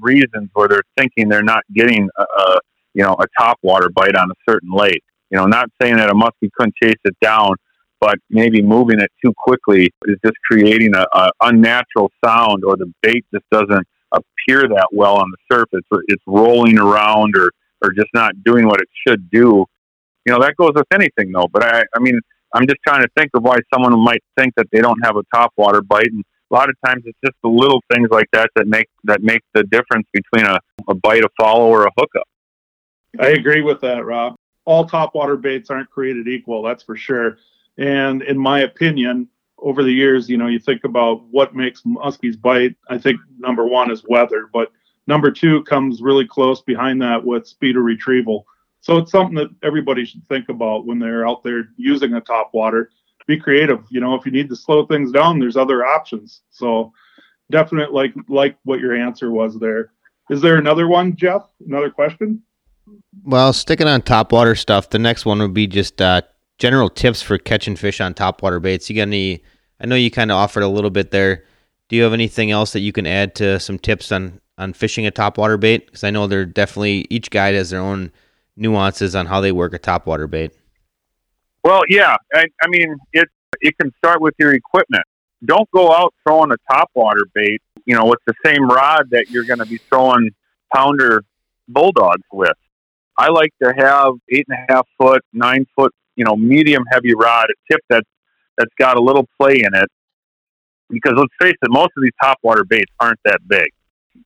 reasons 0.00 0.50
where 0.52 0.68
they're 0.68 0.82
thinking 0.96 1.28
they're 1.28 1.42
not 1.42 1.64
getting 1.74 2.08
a, 2.16 2.22
a 2.22 2.58
you 2.94 3.02
know 3.02 3.16
a 3.18 3.24
top 3.38 3.58
water 3.62 3.88
bite 3.88 4.16
on 4.16 4.30
a 4.30 4.34
certain 4.48 4.70
lake. 4.70 5.02
You 5.30 5.38
know, 5.38 5.46
not 5.46 5.68
saying 5.80 5.96
that 5.96 6.10
a 6.10 6.14
muskie 6.14 6.50
couldn't 6.52 6.74
chase 6.82 6.98
it 7.04 7.16
down, 7.20 7.54
but 8.00 8.18
maybe 8.28 8.62
moving 8.62 9.00
it 9.00 9.10
too 9.24 9.32
quickly 9.36 9.90
is 10.06 10.16
just 10.24 10.36
creating 10.50 10.94
a, 10.94 11.06
a 11.12 11.30
unnatural 11.42 12.10
sound, 12.24 12.64
or 12.64 12.76
the 12.76 12.92
bait 13.02 13.24
just 13.32 13.44
doesn't 13.50 13.86
appear 14.12 14.68
that 14.68 14.88
well 14.92 15.16
on 15.16 15.30
the 15.30 15.54
surface. 15.54 15.84
It's 16.08 16.22
rolling 16.26 16.78
around, 16.78 17.36
or 17.36 17.50
or 17.82 17.92
just 17.92 18.08
not 18.14 18.42
doing 18.44 18.66
what 18.66 18.80
it 18.80 18.88
should 19.06 19.30
do. 19.30 19.64
You 20.26 20.32
know, 20.32 20.40
that 20.40 20.56
goes 20.56 20.72
with 20.74 20.86
anything 20.92 21.32
though. 21.32 21.48
But 21.52 21.64
I, 21.64 21.84
I 21.94 21.98
mean, 22.00 22.20
I'm 22.52 22.66
just 22.66 22.78
trying 22.86 23.02
to 23.02 23.08
think 23.16 23.30
of 23.34 23.42
why 23.42 23.58
someone 23.72 23.98
might 24.02 24.22
think 24.38 24.54
that 24.56 24.66
they 24.72 24.80
don't 24.80 25.00
have 25.04 25.16
a 25.16 25.22
top 25.34 25.52
water 25.56 25.82
bite, 25.82 26.06
and 26.06 26.24
a 26.50 26.54
lot 26.54 26.68
of 26.68 26.76
times 26.84 27.04
it's 27.06 27.18
just 27.24 27.36
the 27.42 27.48
little 27.48 27.80
things 27.92 28.08
like 28.10 28.26
that 28.32 28.50
that 28.56 28.66
make 28.66 28.88
that 29.04 29.22
make 29.22 29.42
the 29.54 29.62
difference 29.64 30.06
between 30.12 30.46
a, 30.46 30.58
a 30.88 30.94
bite, 30.94 31.24
a 31.24 31.28
follow, 31.40 31.66
or 31.66 31.86
a 31.86 31.90
hookup. 31.96 32.26
I 33.18 33.28
agree 33.28 33.62
with 33.62 33.80
that, 33.80 34.04
Rob. 34.04 34.36
All 34.64 34.84
top 34.84 35.14
water 35.14 35.36
baits 35.36 35.70
aren't 35.70 35.90
created 35.90 36.28
equal, 36.28 36.62
that's 36.62 36.82
for 36.82 36.96
sure. 36.96 37.38
And 37.78 38.22
in 38.22 38.38
my 38.38 38.60
opinion, 38.60 39.28
over 39.58 39.82
the 39.82 39.92
years, 39.92 40.28
you 40.28 40.36
know, 40.36 40.46
you 40.46 40.58
think 40.58 40.84
about 40.84 41.24
what 41.30 41.54
makes 41.54 41.82
muskies 41.82 42.40
bite. 42.40 42.76
I 42.88 42.98
think 42.98 43.20
number 43.38 43.66
one 43.66 43.90
is 43.90 44.04
weather, 44.08 44.48
but 44.52 44.70
number 45.06 45.30
two 45.30 45.62
comes 45.64 46.02
really 46.02 46.26
close 46.26 46.62
behind 46.62 47.00
that 47.02 47.24
with 47.24 47.46
speed 47.46 47.76
of 47.76 47.82
retrieval. 47.84 48.46
So 48.80 48.96
it's 48.96 49.12
something 49.12 49.34
that 49.36 49.50
everybody 49.62 50.04
should 50.04 50.26
think 50.26 50.48
about 50.48 50.86
when 50.86 50.98
they're 50.98 51.28
out 51.28 51.42
there 51.42 51.68
using 51.76 52.14
a 52.14 52.20
top 52.20 52.50
water. 52.54 52.90
Be 53.26 53.36
creative. 53.36 53.84
You 53.90 54.00
know, 54.00 54.14
if 54.14 54.24
you 54.24 54.32
need 54.32 54.48
to 54.48 54.56
slow 54.56 54.86
things 54.86 55.12
down, 55.12 55.38
there's 55.38 55.56
other 55.56 55.84
options. 55.84 56.40
So 56.50 56.92
definitely 57.50 57.94
like 57.94 58.14
like 58.28 58.56
what 58.64 58.80
your 58.80 58.94
answer 58.94 59.30
was 59.30 59.58
there. 59.58 59.92
Is 60.30 60.40
there 60.40 60.56
another 60.56 60.88
one, 60.88 61.16
Jeff? 61.16 61.42
Another 61.66 61.90
question? 61.90 62.42
Well, 63.24 63.52
sticking 63.52 63.88
on 63.88 64.02
top 64.02 64.32
water 64.32 64.54
stuff, 64.54 64.90
the 64.90 64.98
next 64.98 65.26
one 65.26 65.40
would 65.40 65.54
be 65.54 65.66
just 65.66 66.00
uh, 66.00 66.22
general 66.58 66.88
tips 66.88 67.20
for 67.20 67.36
catching 67.36 67.76
fish 67.76 68.00
on 68.00 68.14
topwater 68.14 68.62
baits. 68.62 68.88
You 68.88 68.96
got 68.96 69.02
any? 69.02 69.42
I 69.80 69.86
know 69.86 69.96
you 69.96 70.10
kind 70.10 70.30
of 70.30 70.36
offered 70.36 70.62
a 70.62 70.68
little 70.68 70.90
bit 70.90 71.10
there. 71.10 71.44
Do 71.88 71.96
you 71.96 72.02
have 72.04 72.12
anything 72.12 72.50
else 72.50 72.72
that 72.72 72.80
you 72.80 72.92
can 72.92 73.06
add 73.06 73.34
to 73.36 73.58
some 73.58 73.78
tips 73.78 74.12
on 74.12 74.40
on 74.60 74.72
fishing 74.72 75.06
a 75.06 75.10
topwater 75.10 75.58
bait? 75.58 75.86
Because 75.86 76.04
I 76.04 76.10
know 76.10 76.26
they're 76.26 76.46
definitely 76.46 77.06
each 77.10 77.30
guide 77.30 77.54
has 77.54 77.70
their 77.70 77.80
own 77.80 78.12
nuances 78.56 79.14
on 79.14 79.26
how 79.26 79.40
they 79.40 79.52
work 79.52 79.74
a 79.74 79.78
topwater 79.78 80.30
bait. 80.30 80.52
Well, 81.64 81.82
yeah, 81.88 82.16
I, 82.34 82.44
I 82.62 82.68
mean 82.68 82.96
it. 83.12 83.28
It 83.60 83.76
can 83.78 83.92
start 83.98 84.20
with 84.22 84.34
your 84.38 84.54
equipment. 84.54 85.02
Don't 85.44 85.68
go 85.72 85.92
out 85.92 86.14
throwing 86.26 86.50
a 86.52 86.72
topwater 86.72 87.24
bait, 87.34 87.60
you 87.84 87.94
know, 87.94 88.06
with 88.06 88.20
the 88.26 88.34
same 88.44 88.66
rod 88.66 89.08
that 89.10 89.28
you're 89.28 89.44
going 89.44 89.58
to 89.58 89.66
be 89.66 89.76
throwing 89.76 90.30
pounder 90.74 91.24
bulldogs 91.68 92.22
with. 92.32 92.56
I 93.18 93.28
like 93.28 93.52
to 93.62 93.74
have 93.76 94.14
eight 94.30 94.46
and 94.48 94.58
a 94.58 94.72
half 94.72 94.86
foot, 94.98 95.22
nine 95.32 95.66
foot 95.76 95.92
you 96.20 96.24
know, 96.26 96.36
medium 96.36 96.84
heavy 96.92 97.14
rod, 97.14 97.46
a 97.48 97.72
tip 97.72 97.80
that's 97.88 98.08
that's 98.58 98.72
got 98.78 98.98
a 98.98 99.00
little 99.00 99.26
play 99.40 99.54
in 99.54 99.74
it. 99.74 99.88
Because 100.90 101.14
let's 101.16 101.32
face 101.40 101.56
it, 101.62 101.70
most 101.70 101.92
of 101.96 102.02
these 102.02 102.12
top 102.22 102.36
water 102.42 102.62
baits 102.62 102.92
aren't 103.00 103.20
that 103.24 103.40
big. 103.48 103.70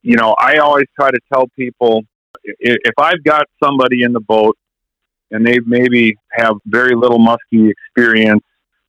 You 0.03 0.17
know, 0.17 0.35
I 0.39 0.57
always 0.59 0.87
try 0.99 1.11
to 1.11 1.21
tell 1.33 1.47
people 1.57 2.03
if 2.43 2.95
I've 2.99 3.23
got 3.25 3.47
somebody 3.63 4.03
in 4.03 4.13
the 4.13 4.21
boat 4.21 4.57
and 5.31 5.47
they 5.47 5.59
maybe 5.61 6.17
have 6.33 6.55
very 6.67 6.95
little 6.95 7.19
muskie 7.19 7.71
experience, 7.71 8.45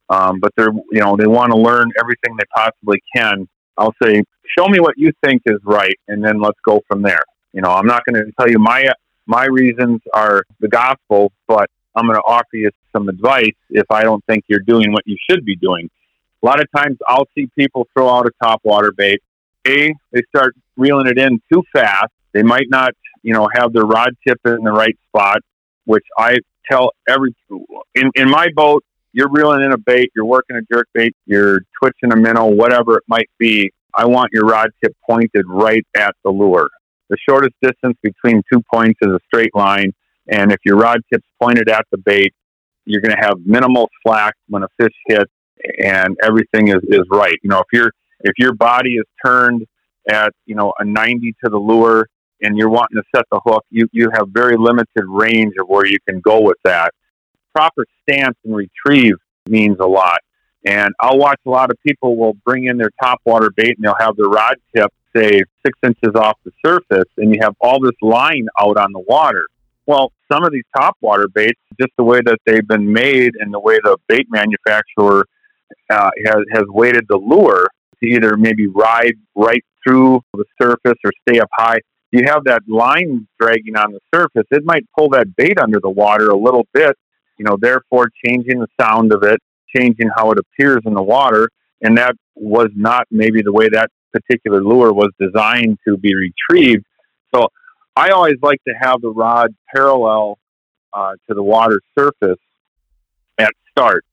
um, 0.09 0.39
but 0.39 0.51
they're 0.55 0.71
you 0.91 0.99
know 0.99 1.15
they 1.15 1.27
want 1.27 1.51
to 1.51 1.57
learn 1.57 1.91
everything 1.99 2.35
they 2.37 2.45
possibly 2.55 3.01
can. 3.15 3.47
I'll 3.77 3.95
say, 4.01 4.23
show 4.57 4.67
me 4.67 4.79
what 4.79 4.95
you 4.97 5.11
think 5.23 5.41
is 5.45 5.59
right, 5.63 5.97
and 6.07 6.23
then 6.23 6.39
let's 6.39 6.59
go 6.65 6.81
from 6.87 7.01
there. 7.01 7.23
You 7.53 7.61
know, 7.61 7.71
I'm 7.71 7.87
not 7.87 8.03
going 8.05 8.23
to 8.23 8.31
tell 8.39 8.49
you 8.49 8.59
my 8.59 8.85
my 9.25 9.45
reasons 9.45 10.01
are 10.13 10.43
the 10.59 10.67
gospel, 10.67 11.31
but 11.47 11.69
I'm 11.95 12.05
going 12.05 12.17
to 12.17 12.23
offer 12.27 12.45
you 12.53 12.69
some 12.91 13.09
advice 13.09 13.55
if 13.69 13.89
I 13.89 14.03
don't 14.03 14.23
think 14.25 14.43
you're 14.47 14.59
doing 14.59 14.91
what 14.91 15.03
you 15.05 15.17
should 15.29 15.45
be 15.45 15.55
doing. 15.55 15.89
A 16.43 16.45
lot 16.45 16.61
of 16.61 16.67
times 16.75 16.97
I'll 17.07 17.27
see 17.33 17.49
people 17.57 17.87
throw 17.93 18.09
out 18.09 18.27
a 18.27 18.31
top 18.43 18.61
water 18.63 18.91
bait. 18.95 19.21
A, 19.67 19.93
they 20.11 20.21
start 20.35 20.55
reeling 20.77 21.07
it 21.07 21.17
in 21.17 21.39
too 21.51 21.63
fast. 21.73 22.11
They 22.33 22.43
might 22.43 22.69
not, 22.69 22.93
you 23.23 23.33
know, 23.33 23.49
have 23.53 23.73
their 23.73 23.85
rod 23.85 24.15
tip 24.27 24.39
in 24.45 24.63
the 24.63 24.71
right 24.71 24.97
spot, 25.09 25.37
which 25.85 26.05
I 26.17 26.37
tell 26.69 26.91
every, 27.07 27.35
in, 27.95 28.11
in 28.15 28.29
my 28.29 28.49
boat, 28.55 28.83
you're 29.13 29.29
reeling 29.31 29.63
in 29.63 29.71
a 29.71 29.77
bait, 29.77 30.11
you're 30.15 30.25
working 30.25 30.57
a 30.57 30.61
jerk 30.73 30.87
bait, 30.93 31.15
you're 31.25 31.61
twitching 31.81 32.11
a 32.11 32.17
minnow, 32.17 32.47
whatever 32.47 32.97
it 32.97 33.03
might 33.07 33.29
be. 33.39 33.71
I 33.95 34.05
want 34.05 34.31
your 34.33 34.45
rod 34.45 34.71
tip 34.83 34.93
pointed 35.09 35.45
right 35.47 35.85
at 35.95 36.13
the 36.23 36.31
lure. 36.31 36.69
The 37.09 37.17
shortest 37.29 37.53
distance 37.61 37.97
between 38.03 38.41
two 38.51 38.61
points 38.73 38.99
is 39.01 39.11
a 39.11 39.19
straight 39.27 39.55
line. 39.55 39.93
And 40.27 40.51
if 40.51 40.59
your 40.65 40.75
rod 40.75 40.99
tip's 41.13 41.27
pointed 41.41 41.69
at 41.69 41.85
the 41.91 41.97
bait, 41.97 42.33
you're 42.85 43.01
going 43.01 43.15
to 43.15 43.23
have 43.23 43.37
minimal 43.45 43.89
slack 44.05 44.33
when 44.49 44.63
a 44.63 44.67
fish 44.77 44.93
hits 45.07 45.31
and 45.81 46.17
everything 46.21 46.67
is, 46.69 46.81
is 46.89 47.03
right. 47.09 47.37
You 47.41 47.49
know, 47.51 47.59
if 47.59 47.67
your 47.71 47.91
if 48.21 48.33
your 48.37 48.53
body 48.53 48.95
is 48.95 49.05
turned 49.25 49.65
at, 50.09 50.31
you 50.45 50.55
know, 50.55 50.73
a 50.79 50.85
90 50.85 51.35
to 51.43 51.49
the 51.49 51.57
lure 51.57 52.07
and 52.41 52.57
you're 52.57 52.69
wanting 52.69 52.97
to 52.97 53.03
set 53.15 53.25
the 53.31 53.39
hook, 53.45 53.63
you, 53.69 53.87
you 53.91 54.09
have 54.13 54.27
very 54.29 54.55
limited 54.57 55.03
range 55.07 55.53
of 55.59 55.67
where 55.67 55.85
you 55.85 55.97
can 56.07 56.19
go 56.21 56.41
with 56.41 56.57
that. 56.63 56.93
Proper 57.53 57.85
stance 58.03 58.37
and 58.43 58.55
retrieve 58.55 59.15
means 59.47 59.77
a 59.79 59.85
lot. 59.85 60.19
And 60.65 60.93
I'll 60.99 61.17
watch 61.17 61.39
a 61.45 61.49
lot 61.49 61.69
of 61.69 61.77
people 61.85 62.17
will 62.17 62.33
bring 62.45 62.65
in 62.65 62.77
their 62.77 62.89
top 63.01 63.21
water 63.25 63.51
bait 63.55 63.75
and 63.77 63.85
they'll 63.85 63.95
have 63.99 64.15
their 64.17 64.27
rod 64.27 64.55
tip, 64.75 64.91
say, 65.15 65.41
six 65.65 65.77
inches 65.83 66.15
off 66.15 66.37
the 66.43 66.51
surface, 66.65 67.09
and 67.17 67.33
you 67.33 67.39
have 67.41 67.55
all 67.61 67.79
this 67.79 67.95
line 68.01 68.47
out 68.59 68.77
on 68.77 68.91
the 68.91 69.03
water. 69.07 69.45
Well, 69.85 70.11
some 70.31 70.43
of 70.43 70.51
these 70.51 70.63
top 70.75 70.97
water 71.01 71.27
baits, 71.31 71.59
just 71.79 71.91
the 71.97 72.03
way 72.03 72.19
that 72.25 72.39
they've 72.45 72.67
been 72.67 72.91
made 72.91 73.33
and 73.39 73.53
the 73.53 73.59
way 73.59 73.77
the 73.83 73.97
bait 74.07 74.25
manufacturer 74.29 75.27
uh, 75.91 76.09
has, 76.25 76.43
has 76.51 76.63
weighted 76.67 77.05
the 77.07 77.17
lure 77.17 77.67
to 78.05 78.11
either 78.11 78.37
maybe 78.37 78.67
ride 78.67 79.15
right 79.35 79.63
through 79.85 80.21
the 80.33 80.45
surface 80.61 80.97
or 81.03 81.11
stay 81.27 81.39
up 81.39 81.49
high. 81.53 81.79
You 82.11 82.23
have 82.27 82.43
that 82.45 82.61
line 82.67 83.27
dragging 83.39 83.75
on 83.75 83.91
the 83.91 83.99
surface, 84.13 84.45
it 84.51 84.63
might 84.63 84.85
pull 84.97 85.09
that 85.09 85.35
bait 85.35 85.59
under 85.59 85.79
the 85.79 85.89
water 85.89 86.29
a 86.29 86.37
little 86.37 86.65
bit, 86.73 86.95
you 87.37 87.45
know, 87.45 87.57
therefore 87.59 88.09
changing 88.23 88.59
the 88.59 88.67
sound 88.79 89.11
of 89.11 89.23
it, 89.23 89.39
changing 89.75 90.09
how 90.15 90.31
it 90.31 90.37
appears 90.39 90.81
in 90.85 90.93
the 90.93 91.03
water. 91.03 91.49
And 91.81 91.97
that 91.97 92.15
was 92.35 92.69
not 92.75 93.05
maybe 93.11 93.41
the 93.41 93.51
way 93.51 93.67
that 93.69 93.89
particular 94.13 94.63
lure 94.63 94.93
was 94.93 95.09
designed 95.19 95.77
to 95.85 95.97
be 95.97 96.13
retrieved. 96.15 96.85
So 97.33 97.49
I 97.95 98.09
always 98.09 98.37
like 98.41 98.63
to 98.67 98.73
have 98.79 99.01
the 99.01 99.09
rod 99.09 99.53
parallel 99.73 100.37
uh, 100.93 101.13
to 101.27 101.35
the 101.35 101.43
water 101.43 101.81
surface 101.97 102.39
at 103.37 103.51
start. 103.69 104.05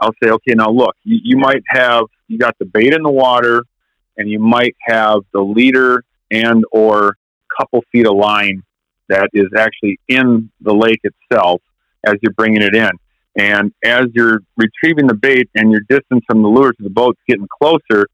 I'll 0.00 0.14
say, 0.22 0.30
okay, 0.30 0.54
now 0.54 0.70
look, 0.70 0.94
you, 1.04 1.18
you 1.22 1.36
might 1.36 1.62
have 1.68 2.04
you 2.28 2.38
got 2.38 2.56
the 2.58 2.64
bait 2.64 2.92
in 2.92 3.02
the 3.02 3.10
water, 3.10 3.64
and 4.16 4.30
you 4.30 4.38
might 4.38 4.76
have 4.80 5.20
the 5.32 5.40
leader 5.40 6.04
and 6.30 6.64
or 6.72 7.16
couple 7.58 7.82
feet 7.90 8.06
of 8.06 8.14
line 8.14 8.62
that 9.08 9.28
is 9.32 9.48
actually 9.56 9.98
in 10.08 10.50
the 10.60 10.72
lake 10.72 11.00
itself 11.02 11.62
as 12.06 12.14
you're 12.22 12.32
bringing 12.34 12.62
it 12.62 12.74
in. 12.74 12.90
And 13.36 13.72
as 13.84 14.06
you're 14.14 14.40
retrieving 14.56 15.06
the 15.06 15.14
bait 15.14 15.48
and 15.54 15.70
your 15.70 15.80
distance 15.88 16.24
from 16.28 16.42
the 16.42 16.48
lure 16.48 16.72
to 16.72 16.82
the 16.82 16.90
boat's 16.90 17.20
getting 17.28 17.48
closer, 17.60 18.06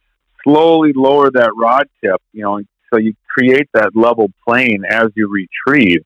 slowly 0.45 0.93
lower 0.95 1.30
that 1.30 1.51
rod 1.57 1.89
tip, 2.03 2.20
you 2.32 2.43
know, 2.43 2.61
so 2.93 2.99
you 2.99 3.14
create 3.28 3.68
that 3.74 3.97
level 3.97 4.30
plane 4.47 4.85
as 4.89 5.09
you 5.16 5.28
retrieve. 5.28 6.05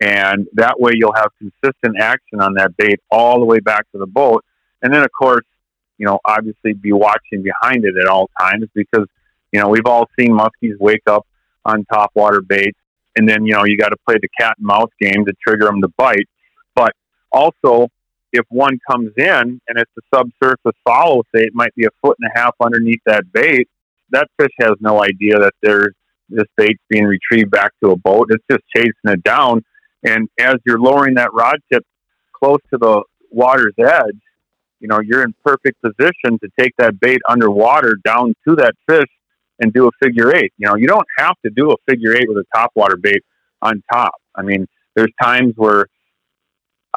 And 0.00 0.46
that 0.54 0.78
way 0.78 0.92
you'll 0.94 1.14
have 1.14 1.28
consistent 1.38 1.98
action 2.00 2.40
on 2.40 2.54
that 2.54 2.76
bait 2.76 3.00
all 3.10 3.38
the 3.38 3.46
way 3.46 3.60
back 3.60 3.90
to 3.92 3.98
the 3.98 4.06
boat. 4.06 4.44
And 4.84 4.92
then, 4.92 5.02
of 5.02 5.10
course, 5.18 5.44
you 5.98 6.06
know, 6.06 6.20
obviously 6.26 6.74
be 6.74 6.92
watching 6.92 7.42
behind 7.42 7.84
it 7.84 7.96
at 7.96 8.06
all 8.06 8.28
times 8.38 8.66
because, 8.74 9.06
you 9.50 9.60
know, 9.60 9.68
we've 9.68 9.86
all 9.86 10.06
seen 10.18 10.30
muskies 10.30 10.78
wake 10.78 11.02
up 11.08 11.26
on 11.64 11.84
top 11.86 12.10
water 12.14 12.42
baits. 12.42 12.78
And 13.16 13.28
then, 13.28 13.46
you 13.46 13.54
know, 13.54 13.64
you 13.64 13.78
got 13.78 13.88
to 13.88 13.96
play 14.06 14.16
the 14.20 14.28
cat 14.38 14.56
and 14.58 14.66
mouse 14.66 14.90
game 15.00 15.24
to 15.24 15.32
trigger 15.46 15.66
them 15.66 15.80
to 15.80 15.88
bite. 15.96 16.28
But 16.74 16.92
also, 17.32 17.88
if 18.32 18.44
one 18.50 18.78
comes 18.90 19.12
in 19.16 19.60
and 19.66 19.78
it's 19.78 19.90
a 19.96 20.16
subsurface 20.16 20.78
follow, 20.84 21.22
say 21.34 21.42
it 21.42 21.54
might 21.54 21.74
be 21.76 21.86
a 21.86 21.90
foot 22.02 22.18
and 22.20 22.30
a 22.34 22.38
half 22.38 22.54
underneath 22.60 23.00
that 23.06 23.24
bait, 23.32 23.68
that 24.10 24.28
fish 24.38 24.52
has 24.60 24.72
no 24.80 25.02
idea 25.02 25.38
that 25.38 25.54
there's 25.62 25.94
this 26.28 26.44
bait's 26.56 26.82
being 26.90 27.04
retrieved 27.04 27.50
back 27.50 27.72
to 27.82 27.90
a 27.92 27.96
boat. 27.96 28.28
It's 28.30 28.44
just 28.50 28.64
chasing 28.74 28.92
it 29.06 29.22
down. 29.22 29.64
And 30.02 30.28
as 30.38 30.56
you're 30.66 30.78
lowering 30.78 31.14
that 31.14 31.32
rod 31.32 31.56
tip 31.72 31.84
close 32.32 32.58
to 32.70 32.78
the 32.78 33.02
water's 33.30 33.74
edge, 33.78 34.20
you 34.84 34.88
know, 34.88 35.00
you're 35.00 35.22
in 35.22 35.34
perfect 35.42 35.80
position 35.80 36.38
to 36.40 36.48
take 36.60 36.74
that 36.76 37.00
bait 37.00 37.18
underwater 37.26 37.96
down 38.04 38.34
to 38.46 38.54
that 38.56 38.74
fish 38.86 39.08
and 39.58 39.72
do 39.72 39.88
a 39.88 39.90
figure 40.02 40.36
eight. 40.36 40.52
You 40.58 40.68
know, 40.68 40.76
you 40.76 40.86
don't 40.86 41.06
have 41.16 41.36
to 41.42 41.50
do 41.50 41.70
a 41.70 41.76
figure 41.88 42.14
eight 42.14 42.28
with 42.28 42.36
a 42.36 42.44
top 42.54 42.70
water 42.74 42.98
bait 42.98 43.22
on 43.62 43.82
top. 43.90 44.12
I 44.34 44.42
mean, 44.42 44.66
there's 44.94 45.10
times 45.22 45.54
where 45.56 45.86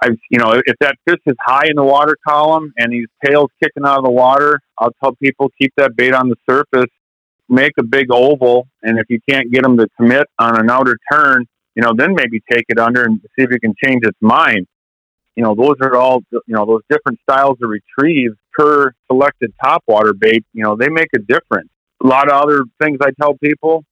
I've, 0.04 0.18
you 0.30 0.38
know, 0.38 0.62
if 0.66 0.76
that 0.82 0.98
fish 1.08 1.22
is 1.28 1.38
high 1.40 1.68
in 1.70 1.78
the 1.78 1.84
water 1.86 2.18
column 2.28 2.74
and 2.78 2.92
his 2.92 3.06
tail's 3.26 3.52
kicking 3.64 3.86
out 3.86 4.00
of 4.00 4.04
the 4.04 4.12
water, 4.12 4.60
I'll 4.78 4.92
tell 5.02 5.16
people 5.16 5.50
keep 5.60 5.72
that 5.78 5.96
bait 5.96 6.14
on 6.14 6.28
the 6.28 6.36
surface, 6.50 6.92
make 7.48 7.72
a 7.80 7.84
big 7.84 8.12
oval, 8.12 8.68
and 8.84 9.00
if 9.00 9.06
you 9.08 9.22
can't 9.30 9.50
get 9.50 9.64
them 9.64 9.78
to 9.78 9.88
commit 9.96 10.28
on 10.40 10.60
an 10.60 10.70
outer 10.70 10.98
turn, 11.10 11.46
you 11.76 11.84
know, 11.84 11.94
then 11.96 12.16
maybe 12.16 12.42
take 12.52 12.66
it 12.68 12.80
under 12.80 13.06
and 13.06 13.22
see 13.22 13.46
if 13.46 13.50
you 13.50 13.62
can 13.62 13.74
change 13.82 14.02
its 14.04 14.18
mind. 14.20 14.68
You 15.38 15.44
know, 15.44 15.54
those 15.54 15.76
are 15.82 15.96
all, 15.96 16.24
you 16.32 16.42
know, 16.48 16.66
those 16.66 16.82
different 16.90 17.20
styles 17.22 17.60
of 17.62 17.70
retrieve 17.70 18.32
per 18.58 18.92
selected 19.06 19.54
topwater 19.64 20.18
bait, 20.18 20.44
you 20.52 20.64
know, 20.64 20.76
they 20.76 20.90
make 20.90 21.10
a 21.16 21.20
difference. 21.20 21.70
A 22.04 22.08
lot 22.08 22.28
of 22.28 22.42
other 22.42 22.64
things 22.82 22.98
I 23.04 23.12
tell 23.22 23.36
people 23.36 23.86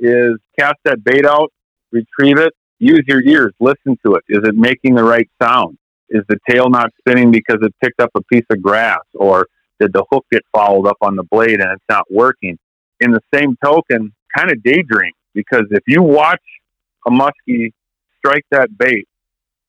is 0.00 0.32
cast 0.58 0.78
that 0.84 1.04
bait 1.04 1.24
out, 1.24 1.52
retrieve 1.92 2.38
it, 2.38 2.52
use 2.80 3.04
your 3.06 3.22
ears, 3.22 3.52
listen 3.60 3.98
to 4.04 4.16
it. 4.16 4.24
Is 4.28 4.40
it 4.42 4.56
making 4.56 4.96
the 4.96 5.04
right 5.04 5.30
sound? 5.40 5.78
Is 6.08 6.24
the 6.28 6.38
tail 6.50 6.68
not 6.68 6.90
spinning 6.98 7.30
because 7.30 7.58
it 7.62 7.72
picked 7.80 8.00
up 8.00 8.10
a 8.16 8.22
piece 8.22 8.46
of 8.50 8.60
grass 8.60 8.98
or 9.14 9.46
did 9.78 9.92
the 9.92 10.04
hook 10.10 10.26
get 10.32 10.42
fouled 10.52 10.88
up 10.88 10.96
on 11.02 11.14
the 11.14 11.22
blade 11.22 11.60
and 11.60 11.70
it's 11.70 11.84
not 11.88 12.04
working? 12.10 12.58
In 12.98 13.12
the 13.12 13.22
same 13.32 13.56
token, 13.64 14.12
kind 14.36 14.50
of 14.50 14.60
daydream 14.64 15.12
because 15.34 15.66
if 15.70 15.84
you 15.86 16.02
watch 16.02 16.42
a 17.06 17.10
muskie 17.10 17.70
strike 18.18 18.44
that 18.50 18.76
bait 18.76 19.06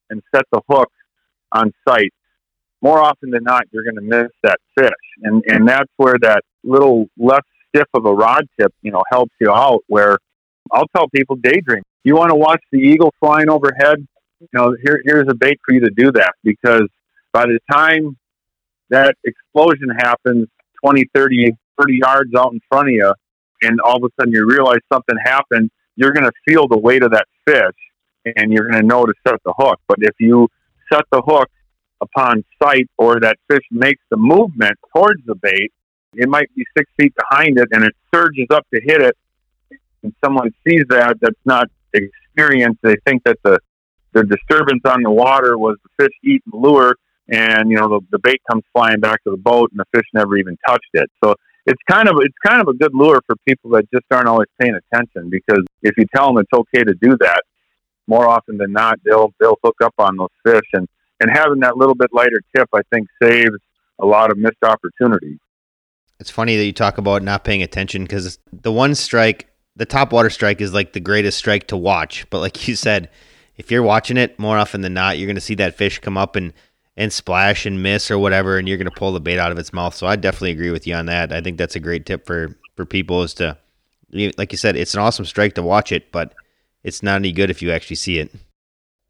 and 0.09 0.24
set 0.34 0.45
the 0.51 0.61
hook 0.67 0.89
on 1.51 1.73
site, 1.87 2.13
more 2.81 2.99
often 2.99 3.29
than 3.29 3.43
not, 3.43 3.65
you're 3.71 3.83
going 3.83 3.95
to 3.95 4.01
miss 4.01 4.31
that 4.43 4.59
fish. 4.77 4.91
And, 5.23 5.43
and 5.47 5.67
that's 5.67 5.91
where 5.97 6.15
that 6.21 6.43
little 6.63 7.07
less 7.17 7.43
stiff 7.69 7.87
of 7.93 8.05
a 8.05 8.13
rod 8.13 8.47
tip, 8.59 8.73
you 8.81 8.91
know, 8.91 9.03
helps 9.11 9.33
you 9.39 9.51
out 9.51 9.81
where 9.87 10.17
I'll 10.71 10.87
tell 10.95 11.07
people 11.09 11.35
daydream. 11.35 11.83
You 12.03 12.15
want 12.15 12.29
to 12.29 12.35
watch 12.35 12.63
the 12.71 12.79
eagle 12.79 13.13
flying 13.19 13.49
overhead? 13.49 14.05
You 14.39 14.47
know, 14.53 14.75
here, 14.83 15.01
here's 15.05 15.27
a 15.29 15.35
bait 15.35 15.59
for 15.65 15.73
you 15.73 15.81
to 15.81 15.91
do 15.95 16.11
that 16.13 16.33
because 16.43 16.87
by 17.31 17.45
the 17.45 17.59
time 17.71 18.17
that 18.89 19.15
explosion 19.23 19.89
happens 19.89 20.47
20, 20.83 21.05
30, 21.13 21.51
30 21.79 21.99
yards 22.01 22.31
out 22.35 22.51
in 22.53 22.59
front 22.67 22.89
of 22.89 22.93
you, 22.93 23.13
and 23.61 23.79
all 23.81 23.97
of 23.97 24.03
a 24.03 24.09
sudden 24.19 24.33
you 24.33 24.45
realize 24.47 24.79
something 24.91 25.15
happened, 25.23 25.69
you're 25.95 26.11
going 26.11 26.25
to 26.25 26.31
feel 26.47 26.67
the 26.67 26.77
weight 26.77 27.03
of 27.03 27.11
that 27.11 27.27
fish 27.45 27.75
and 28.37 28.51
you're 28.51 28.67
going 28.67 28.81
to 28.81 28.87
know 28.87 29.05
to 29.05 29.13
set 29.27 29.35
the 29.45 29.53
hook. 29.57 29.79
But 29.87 29.97
if 30.01 30.15
you 30.19 30.47
set 30.91 31.03
the 31.11 31.21
hook 31.21 31.49
upon 32.01 32.43
sight 32.61 32.89
or 32.97 33.19
that 33.19 33.37
fish 33.49 33.63
makes 33.69 34.01
the 34.09 34.17
movement 34.17 34.77
towards 34.95 35.23
the 35.25 35.35
bait, 35.35 35.71
it 36.13 36.27
might 36.27 36.53
be 36.55 36.65
six 36.77 36.91
feet 36.99 37.13
behind 37.15 37.57
it 37.57 37.67
and 37.71 37.83
it 37.83 37.93
surges 38.13 38.47
up 38.51 38.65
to 38.73 38.81
hit 38.81 39.01
it. 39.01 39.17
And 40.03 40.13
someone 40.23 40.51
sees 40.67 40.83
that 40.89 41.17
that's 41.21 41.35
not 41.45 41.67
experienced. 41.93 42.79
They 42.81 42.95
think 43.05 43.23
that 43.25 43.37
the 43.43 43.59
the 44.13 44.23
disturbance 44.23 44.81
on 44.85 45.03
the 45.03 45.11
water 45.11 45.57
was 45.57 45.77
the 45.83 46.03
fish 46.03 46.13
eating 46.23 46.41
the 46.51 46.57
lure, 46.57 46.95
and 47.29 47.69
you 47.69 47.77
know 47.77 47.87
the, 47.87 47.99
the 48.11 48.19
bait 48.19 48.41
comes 48.49 48.63
flying 48.73 48.99
back 48.99 49.23
to 49.23 49.31
the 49.31 49.37
boat, 49.37 49.71
and 49.71 49.79
the 49.79 49.85
fish 49.95 50.05
never 50.13 50.35
even 50.37 50.57
touched 50.67 50.89
it. 50.93 51.09
So 51.23 51.35
it's 51.65 51.81
kind 51.89 52.09
of 52.09 52.15
it's 52.19 52.35
kind 52.45 52.61
of 52.61 52.67
a 52.67 52.73
good 52.73 52.93
lure 52.93 53.21
for 53.25 53.35
people 53.47 53.71
that 53.71 53.89
just 53.91 54.05
aren't 54.11 54.27
always 54.27 54.49
paying 54.59 54.75
attention. 54.75 55.29
Because 55.29 55.63
if 55.81 55.95
you 55.97 56.05
tell 56.13 56.27
them 56.27 56.39
it's 56.39 56.53
okay 56.53 56.83
to 56.83 56.93
do 56.95 57.15
that, 57.19 57.41
more 58.12 58.28
often 58.28 58.57
than 58.57 58.74
not, 58.74 58.99
they'll 59.05 59.34
they'll 59.39 59.57
hook 59.64 59.78
up 59.82 59.93
on 59.97 60.18
those 60.18 60.30
fish 60.45 60.70
and 60.74 60.88
and 61.22 61.32
having 61.32 61.59
that 61.62 61.78
little 61.78 61.95
bit 61.95 62.09
lighter 62.12 62.41
tip, 62.55 62.68
I 62.74 62.82
think, 62.91 63.07
saves 63.24 63.57
a 63.99 64.05
lot 64.05 64.32
of 64.32 64.38
missed 64.38 64.64
opportunities. 64.64 65.38
It's 66.20 66.30
funny 66.30 66.57
that 66.57 66.66
you 66.66 66.74
talk 66.74 66.97
about 66.97 67.24
not 67.24 67.43
paying 67.43 67.64
attention 67.64 68.03
because 68.03 68.38
the 68.51 68.72
one 68.72 68.95
strike, 68.95 69.47
the 69.76 69.86
top 69.86 70.12
water 70.12 70.30
strike, 70.30 70.59
is 70.59 70.74
like 70.74 70.93
the 70.93 70.99
greatest 70.99 71.38
strike 71.38 71.68
to 71.68 71.78
watch. 71.78 72.30
But 72.30 72.39
like 72.39 72.68
you 72.68 72.76
said, 72.76 73.09
if 73.55 73.72
you're 73.72 73.84
watching 73.84 74.18
it 74.18 74.38
more 74.38 74.57
often 74.57 74.82
than 74.82 74.93
not, 74.93 75.18
you're 75.18 75.28
going 75.28 75.36
to 75.36 75.41
see 75.41 75.55
that 75.55 75.78
fish 75.78 75.99
come 75.99 76.18
up 76.18 76.36
and 76.36 76.53
and 76.97 77.14
splash 77.14 77.66
and 77.66 77.82
miss 77.82 78.12
or 78.12 78.20
whatever, 78.20 78.57
and 78.57 78.68
you're 78.68 78.78
going 78.78 78.91
to 78.91 78.99
pull 78.99 79.14
the 79.14 79.22
bait 79.22 79.39
out 79.39 79.53
of 79.53 79.57
its 79.57 79.72
mouth. 79.72 79.95
So 79.95 80.05
I 80.05 80.18
definitely 80.18 80.51
agree 80.51 80.72
with 80.72 80.86
you 80.86 80.95
on 80.95 81.05
that. 81.05 81.32
I 81.32 81.39
think 81.39 81.57
that's 81.57 81.78
a 81.78 81.80
great 81.80 82.05
tip 82.05 82.26
for 82.26 82.57
for 82.76 82.86
people 82.86 83.24
is 83.24 83.34
to, 83.36 83.57
like 84.38 84.51
you 84.51 84.57
said, 84.57 84.76
it's 84.76 84.95
an 84.95 84.99
awesome 84.99 85.26
strike 85.26 85.53
to 85.55 85.64
watch 85.64 85.91
it, 85.93 86.12
but 86.12 86.34
it's 86.84 87.03
not 87.03 87.15
any 87.15 87.32
good 87.32 87.49
if 87.49 87.61
you 87.61 87.71
actually 87.71 87.95
see 87.95 88.19
it. 88.19 88.32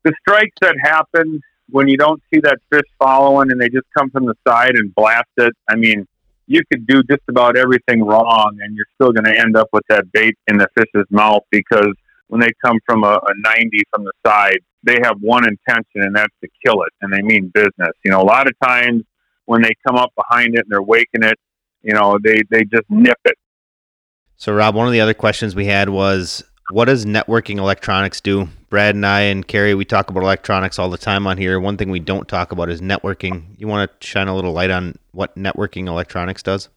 The 0.04 0.14
strikes 0.22 0.56
that 0.62 0.76
happen 0.82 1.42
when 1.70 1.88
you 1.88 1.98
don't 1.98 2.22
see 2.34 2.40
that 2.42 2.60
fish 2.72 2.88
following 3.00 3.52
and 3.52 3.60
they 3.60 3.70
just 3.70 3.88
come 3.98 4.10
from 4.10 4.26
the 4.26 4.36
side 4.48 4.76
and 4.76 4.94
blast 4.94 5.30
it. 5.38 5.54
I 5.70 5.76
mean, 5.76 6.06
you 6.48 6.62
could 6.72 6.86
do 6.86 7.02
just 7.04 7.22
about 7.30 7.58
everything 7.58 8.04
wrong 8.04 8.58
and 8.62 8.76
you're 8.76 8.86
still 8.96 9.12
going 9.12 9.26
to 9.26 9.40
end 9.40 9.56
up 9.56 9.70
with 9.72 9.84
that 9.90 10.12
bait 10.12 10.38
in 10.48 10.58
the 10.58 10.68
fish's 10.76 11.08
mouth 11.10 11.44
because 11.50 11.94
when 12.28 12.42
they 12.42 12.50
come 12.64 12.78
from 12.86 13.04
a, 13.04 13.14
a 13.14 13.34
90 13.58 13.84
from 13.94 14.04
the 14.04 14.12
side, 14.26 14.60
they 14.84 14.98
have 15.04 15.18
one 15.22 15.48
intention 15.48 16.02
and 16.02 16.16
that's 16.16 16.34
to 16.44 16.50
kill 16.66 16.82
it 16.84 16.92
and 17.02 17.14
they 17.14 17.22
mean 17.22 17.52
business. 17.54 17.94
You 18.04 18.12
know, 18.12 18.22
a 18.22 18.24
lot 18.24 18.48
of 18.48 18.54
times 18.64 19.04
when 19.46 19.62
they 19.62 19.72
come 19.88 19.96
up 19.96 20.12
behind 20.16 20.56
it 20.56 20.62
and 20.62 20.70
they're 20.70 20.82
waking 20.82 21.24
it, 21.24 21.38
you 21.84 21.94
know, 21.94 22.18
they, 22.22 22.42
they 22.50 22.64
just 22.64 22.90
nip 22.90 23.20
it. 23.26 23.38
So, 24.36 24.54
Rob, 24.54 24.76
one 24.76 24.88
of 24.88 24.94
the 24.94 25.02
other 25.02 25.14
questions 25.14 25.56
we 25.56 25.66
had 25.66 25.90
was 25.90 26.44
what 26.72 26.86
does 26.86 27.06
networking 27.06 27.58
electronics 27.58 28.22
do? 28.22 28.48
Brad 28.70 28.96
and 28.96 29.06
I 29.06 29.22
and 29.22 29.46
Carrie, 29.46 29.76
we 29.76 29.86
talk 29.86 30.10
about 30.10 30.24
electronics 30.24 30.80
all 30.80 30.90
the 30.90 30.98
time 30.98 31.28
on 31.28 31.38
here. 31.38 31.60
One 31.60 31.78
thing 31.78 31.92
we 31.92 32.00
don't 32.00 32.28
talk 32.28 32.52
about 32.52 32.70
is 32.70 32.82
networking. 32.82 33.44
You 33.58 33.68
want 33.68 33.92
to 34.00 34.08
shine 34.08 34.28
a 34.28 34.36
little 34.36 34.54
light 34.54 34.72
on 34.72 34.98
what 35.12 35.36
networking 35.36 35.88
electronics 35.88 36.42
does? 36.42 36.70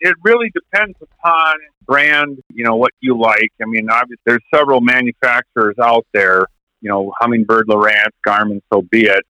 It 0.00 0.14
really 0.22 0.50
depends 0.54 0.96
upon 1.00 1.56
brand, 1.86 2.38
you 2.52 2.64
know, 2.64 2.76
what 2.76 2.92
you 3.00 3.18
like. 3.18 3.52
I 3.60 3.66
mean, 3.66 3.88
obviously, 3.90 4.22
there's 4.26 4.42
several 4.54 4.80
manufacturers 4.80 5.76
out 5.82 6.06
there, 6.12 6.46
you 6.80 6.90
know, 6.90 7.12
Humminbird, 7.20 7.64
Lowrance, 7.64 8.12
Garmin, 8.26 8.60
so 8.72 8.82
be 8.82 9.06
it. 9.06 9.24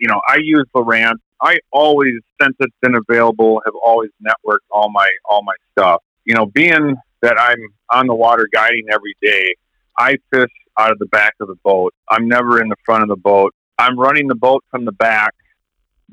You 0.00 0.08
know, 0.08 0.20
I 0.26 0.38
use 0.42 0.64
Lowrance. 0.74 1.18
I 1.42 1.58
always, 1.72 2.14
since 2.40 2.54
it's 2.60 2.74
been 2.80 2.94
available, 2.94 3.60
have 3.64 3.74
always 3.84 4.10
networked 4.24 4.58
all 4.70 4.90
my 4.90 5.08
all 5.28 5.42
my 5.42 5.54
stuff. 5.72 6.02
You 6.24 6.34
know, 6.34 6.46
being 6.46 6.96
that 7.22 7.38
I'm 7.38 7.58
on 7.90 8.06
the 8.06 8.14
water 8.14 8.48
guiding 8.52 8.86
every 8.90 9.14
day. 9.20 9.54
I 9.98 10.16
fish 10.32 10.50
out 10.78 10.92
of 10.92 10.98
the 10.98 11.06
back 11.06 11.34
of 11.40 11.48
the 11.48 11.56
boat. 11.62 11.94
I'm 12.08 12.28
never 12.28 12.60
in 12.60 12.68
the 12.68 12.76
front 12.84 13.02
of 13.02 13.08
the 13.08 13.16
boat. 13.16 13.54
I'm 13.78 13.98
running 13.98 14.28
the 14.28 14.34
boat 14.34 14.64
from 14.70 14.84
the 14.84 14.92
back. 14.92 15.34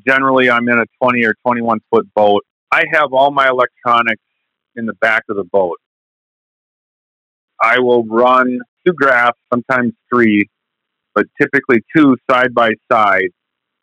Generally, 0.06 0.50
I'm 0.50 0.68
in 0.70 0.80
a 0.80 0.86
20 1.02 1.24
or 1.26 1.34
21 1.46 1.80
foot 1.90 2.08
boat. 2.14 2.46
I 2.72 2.84
have 2.94 3.14
all 3.14 3.32
my 3.32 3.48
electronics 3.48 4.22
in 4.76 4.86
the 4.86 4.94
back 4.94 5.24
of 5.30 5.38
the 5.38 5.44
boat. 5.44 5.78
I 7.62 7.80
will 7.80 8.06
run 8.06 8.60
two 8.86 8.94
graphs, 8.94 9.40
sometimes 9.52 9.94
three, 10.10 10.50
but 11.16 11.26
typically 11.42 11.84
two 11.96 12.16
side 12.30 12.54
by 12.54 12.74
side, 12.92 13.30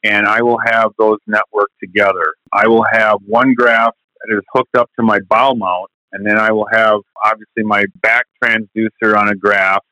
and 0.05 0.27
I 0.27 0.43
will 0.43 0.59
have 0.65 0.93
those 0.99 1.19
networked 1.29 1.77
together. 1.81 2.35
I 2.53 2.69
will 2.69 2.85
have 2.93 3.19
one 3.27 3.55
graph 3.55 3.95
that 4.21 4.37
is 4.37 4.45
hooked 4.53 4.77
up 4.77 4.91
to 4.99 5.05
my 5.05 5.19
bow 5.29 5.55
mount, 5.55 5.91
and 6.15 6.25
then 6.25 6.39
I 6.39 6.53
will 6.53 6.69
have 6.73 7.01
obviously 7.23 7.65
my 7.65 7.85
back 8.01 8.27
transducer 8.43 9.17
on 9.17 9.29
a 9.29 9.35
graph, 9.35 9.85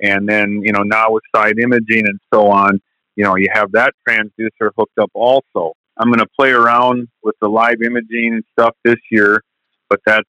and 0.00 0.28
then 0.28 0.62
you 0.64 0.72
know 0.72 0.82
now 0.82 1.12
with 1.12 1.22
side 1.34 1.58
imaging 1.58 2.06
and 2.06 2.18
so 2.32 2.48
on, 2.48 2.80
you 3.14 3.24
know 3.24 3.36
you 3.36 3.48
have 3.52 3.70
that 3.72 3.92
transducer 4.08 4.70
hooked 4.76 4.98
up 4.98 5.10
also. 5.14 5.72
I'm 5.98 6.08
going 6.08 6.18
to 6.18 6.28
play 6.38 6.50
around 6.50 7.08
with 7.22 7.36
the 7.40 7.48
live 7.48 7.80
imaging 7.82 8.34
and 8.34 8.44
stuff 8.58 8.74
this 8.84 8.98
year, 9.10 9.42
but 9.88 10.00
that's 10.04 10.28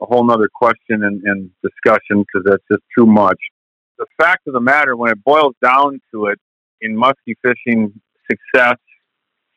a 0.00 0.06
whole 0.06 0.24
nother 0.24 0.48
question 0.52 1.04
and, 1.04 1.22
and 1.24 1.50
discussion 1.62 2.22
because 2.22 2.44
that's 2.44 2.62
just 2.70 2.82
too 2.96 3.06
much. 3.06 3.38
The 3.98 4.06
fact 4.20 4.46
of 4.46 4.54
the 4.54 4.60
matter, 4.60 4.96
when 4.96 5.10
it 5.10 5.22
boils 5.24 5.54
down 5.62 6.00
to 6.12 6.26
it, 6.26 6.38
in 6.80 6.96
musky 6.96 7.36
fishing 7.42 7.92
success, 8.30 8.76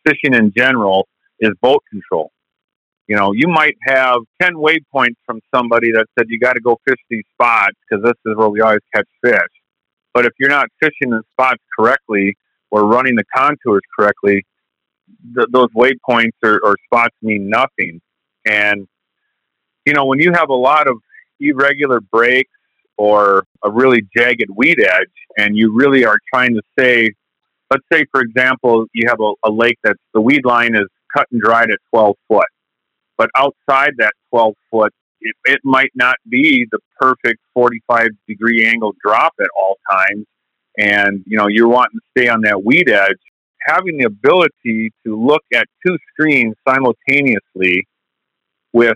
fishing 0.07 0.33
in 0.33 0.53
general, 0.55 1.07
is 1.39 1.51
boat 1.61 1.83
control. 1.89 2.31
You 3.07 3.15
know, 3.15 3.31
you 3.31 3.47
might 3.47 3.77
have 3.83 4.19
10 4.41 4.55
waypoints 4.55 5.15
from 5.25 5.39
somebody 5.55 5.91
that 5.93 6.07
said 6.17 6.27
you 6.27 6.37
got 6.39 6.53
to 6.53 6.59
go 6.59 6.77
fish 6.85 6.99
these 7.09 7.23
spots 7.33 7.75
because 7.89 8.03
this 8.03 8.15
is 8.25 8.35
where 8.35 8.49
we 8.49 8.59
always 8.59 8.81
catch 8.93 9.07
fish. 9.23 9.39
But 10.13 10.25
if 10.25 10.33
you're 10.37 10.49
not 10.49 10.67
fishing 10.81 11.11
the 11.11 11.21
spots 11.31 11.63
correctly 11.77 12.35
or 12.69 12.85
running 12.85 13.15
the 13.15 13.23
contours 13.33 13.81
correctly, 13.97 14.45
th- 15.35 15.47
those 15.51 15.69
waypoints 15.69 16.33
or, 16.43 16.59
or 16.63 16.75
spots 16.85 17.15
mean 17.21 17.49
nothing. 17.49 18.01
And, 18.45 18.87
you 19.85 19.93
know, 19.93 20.05
when 20.05 20.19
you 20.19 20.33
have 20.33 20.49
a 20.49 20.55
lot 20.55 20.87
of 20.87 20.97
irregular 21.39 22.01
breaks 22.01 22.51
or 22.97 23.45
a 23.63 23.71
really 23.71 24.01
jagged 24.15 24.49
weed 24.53 24.81
edge 24.81 25.07
and 25.37 25.55
you 25.55 25.73
really 25.73 26.03
are 26.03 26.17
trying 26.33 26.55
to 26.55 26.61
say, 26.77 27.13
let's 27.71 27.85
say, 27.93 28.03
for 28.11 28.19
example, 28.19 28.85
you 28.93 29.07
have 29.07 29.21
a, 29.21 29.31
a 29.45 29.51
lake 29.51 29.77
that's 29.81 29.99
the 30.13 30.19
weed 30.19 30.43
line 30.43 30.75
is 30.75 30.87
cut 31.15 31.27
and 31.31 31.39
dried 31.39 31.71
at 31.71 31.79
12 31.93 32.15
foot 32.27 32.47
but 33.17 33.29
outside 33.35 33.91
that 33.97 34.13
12 34.29 34.53
foot, 34.71 34.93
it, 35.21 35.35
it 35.45 35.59
might 35.63 35.91
not 35.95 36.17
be 36.29 36.65
the 36.71 36.79
perfect 36.99 37.39
45 37.53 38.09
degree 38.27 38.67
angle 38.67 38.93
drop 39.03 39.33
at 39.39 39.47
all 39.57 39.77
times. 39.89 40.25
And, 40.77 41.23
you 41.25 41.37
know, 41.37 41.47
you're 41.47 41.67
wanting 41.67 41.99
to 41.99 42.05
stay 42.17 42.29
on 42.29 42.41
that 42.41 42.63
weed 42.63 42.89
edge. 42.89 43.17
Having 43.61 43.97
the 43.97 44.05
ability 44.05 44.91
to 45.05 45.19
look 45.19 45.43
at 45.53 45.65
two 45.85 45.97
screens 46.13 46.55
simultaneously 46.67 47.87
with 48.71 48.95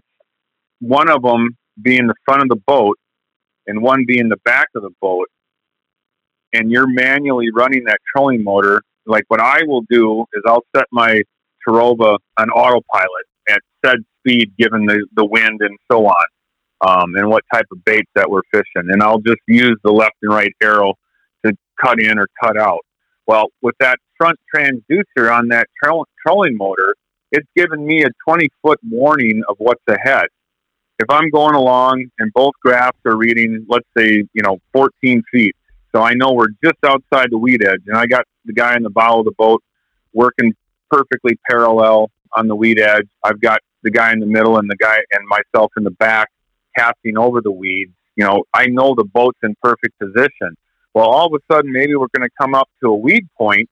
one 0.80 1.10
of 1.10 1.24
them 1.24 1.58
being 1.82 2.08
the 2.08 2.14
front 2.24 2.44
of 2.44 2.50
the 2.50 2.62
boat 2.68 2.98
and 3.68 3.82
one 3.82 4.06
being 4.08 4.30
the 4.30 4.38
back 4.46 4.68
of 4.76 4.84
the 4.84 4.92
boat, 5.02 5.28
and 6.54 6.72
you're 6.72 6.88
manually 6.88 7.48
running 7.54 7.86
that 7.86 7.98
trolling 8.16 8.44
motor, 8.44 8.82
like 9.06 9.24
what 9.30 9.42
I 9.42 9.62
will 9.66 9.84
do 9.90 10.26
is 10.34 10.44
I'll 10.46 10.66
set 10.76 10.86
my 10.92 11.22
Terrova 11.68 12.18
on 12.38 12.50
autopilot 12.50 13.26
at 13.50 13.62
said 13.84 13.98
speed 14.22 14.54
given 14.58 14.86
the, 14.86 15.06
the 15.16 15.26
wind 15.26 15.60
and 15.62 15.78
so 15.92 16.08
on, 16.08 16.26
um, 16.82 17.16
and 17.16 17.30
what 17.30 17.44
type 17.54 17.66
of 17.72 17.84
baits 17.86 18.10
that 18.16 18.30
we're 18.30 18.42
fishing. 18.52 18.90
And 18.90 19.02
I'll 19.04 19.20
just 19.20 19.42
use 19.48 19.78
the 19.84 19.92
left 19.92 20.16
and 20.22 20.34
right 20.34 20.54
arrow 20.62 20.94
to 21.46 21.54
cut 21.84 22.02
in 22.02 22.18
or 22.20 22.28
cut 22.42 22.58
out. 22.58 22.82
Well, 23.28 23.48
with 23.62 23.76
that 23.80 23.98
front 24.18 24.38
transducer 24.54 25.34
on 25.34 25.50
that 25.50 25.68
tro- 25.84 26.06
trolling 26.26 26.58
motor, 26.58 26.96
it's 27.32 27.48
given 27.56 27.86
me 27.86 28.04
a 28.04 28.10
20 28.28 28.50
foot 28.62 28.80
warning 28.90 29.42
of 29.48 29.56
what's 29.60 29.84
ahead. 29.88 30.28
If 31.00 31.10
I'm 31.10 31.30
going 31.32 31.56
along 31.56 32.06
and 32.20 32.32
both 32.34 32.54
graphs 32.62 32.98
are 33.06 33.16
reading, 33.16 33.66
let's 33.68 33.88
say, 33.98 34.24
you 34.34 34.44
know, 34.44 34.60
14 34.74 35.24
feet, 35.32 35.56
so 35.94 36.02
I 36.02 36.14
know 36.14 36.34
we're 36.34 36.48
just 36.64 36.78
outside 36.86 37.32
the 37.32 37.38
weed 37.38 37.66
edge, 37.66 37.82
and 37.88 37.98
I 37.98 38.06
got 38.06 38.26
the 38.46 38.54
guy 38.54 38.76
in 38.76 38.84
the 38.84 38.90
bow 38.90 39.20
of 39.20 39.26
the 39.26 39.32
boat 39.38 39.64
working 40.14 40.54
perfectly 40.90 41.38
parallel 41.50 42.12
on 42.34 42.48
the 42.48 42.56
weed 42.56 42.80
edge. 42.80 43.08
I've 43.24 43.42
got 43.42 43.62
the 43.84 43.92
guy 43.92 44.12
in 44.14 44.20
the 44.20 44.26
middle 44.26 44.58
and 44.58 44.70
the 44.70 44.76
guy 44.76 44.98
and 45.12 45.28
myself 45.28 45.72
in 45.78 45.84
the 45.84 45.92
back 45.92 46.30
casting 46.78 47.18
over 47.18 47.42
the 47.42 47.52
weeds. 47.52 47.94
You 48.16 48.26
know, 48.26 48.44
I 48.54 48.68
know 48.68 48.94
the 48.96 49.04
boat's 49.04 49.40
in 49.44 49.56
perfect 49.62 49.98
position. 50.00 50.56
Well, 50.94 51.08
all 51.08 51.28
of 51.28 51.34
a 51.34 51.54
sudden, 51.54 51.72
maybe 51.72 51.96
we're 51.96 52.08
going 52.16 52.28
to 52.28 52.36
come 52.40 52.54
up 52.54 52.70
to 52.82 52.90
a 52.90 52.96
weed 52.96 53.28
point 53.38 53.70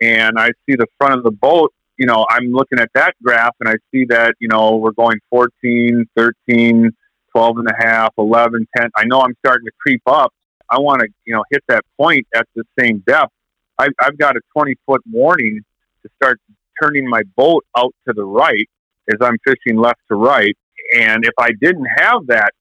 and 0.00 0.38
I 0.38 0.48
see 0.66 0.76
the 0.76 0.86
front 0.98 1.14
of 1.14 1.24
the 1.24 1.30
boat. 1.30 1.72
You 1.96 2.06
know, 2.06 2.26
I'm 2.30 2.52
looking 2.52 2.78
at 2.78 2.90
that 2.94 3.14
graph 3.22 3.54
and 3.60 3.68
I 3.68 3.74
see 3.92 4.06
that, 4.06 4.34
you 4.38 4.48
know, 4.48 4.76
we're 4.76 4.92
going 4.92 5.18
14, 5.30 6.06
13, 6.16 6.90
12 7.32 7.58
and 7.58 7.68
a 7.68 7.74
half, 7.78 8.14
11, 8.16 8.66
10. 8.76 8.90
I 8.96 9.04
know 9.04 9.20
I'm 9.20 9.34
starting 9.44 9.66
to 9.66 9.72
creep 9.78 10.02
up. 10.06 10.32
I 10.70 10.78
want 10.78 11.00
to, 11.02 11.08
you 11.24 11.34
know, 11.34 11.44
hit 11.50 11.62
that 11.68 11.84
point 11.98 12.26
at 12.34 12.46
the 12.54 12.64
same 12.78 13.02
depth. 13.06 13.32
I've, 13.78 13.92
I've 14.00 14.16
got 14.18 14.36
a 14.36 14.40
20 14.52 14.76
foot 14.86 15.02
warning 15.10 15.60
to 16.02 16.10
start 16.16 16.40
turning 16.80 17.08
my 17.08 17.22
boat 17.36 17.64
out 17.76 17.94
to 18.06 18.14
the 18.14 18.24
right 18.24 18.68
as 19.12 19.18
I'm 19.20 19.36
fishing 19.44 19.78
left 19.78 20.00
to 20.10 20.16
right. 20.16 20.56
And 20.96 21.24
if 21.24 21.34
I 21.38 21.50
didn't 21.60 21.86
have 21.96 22.26
that 22.28 22.52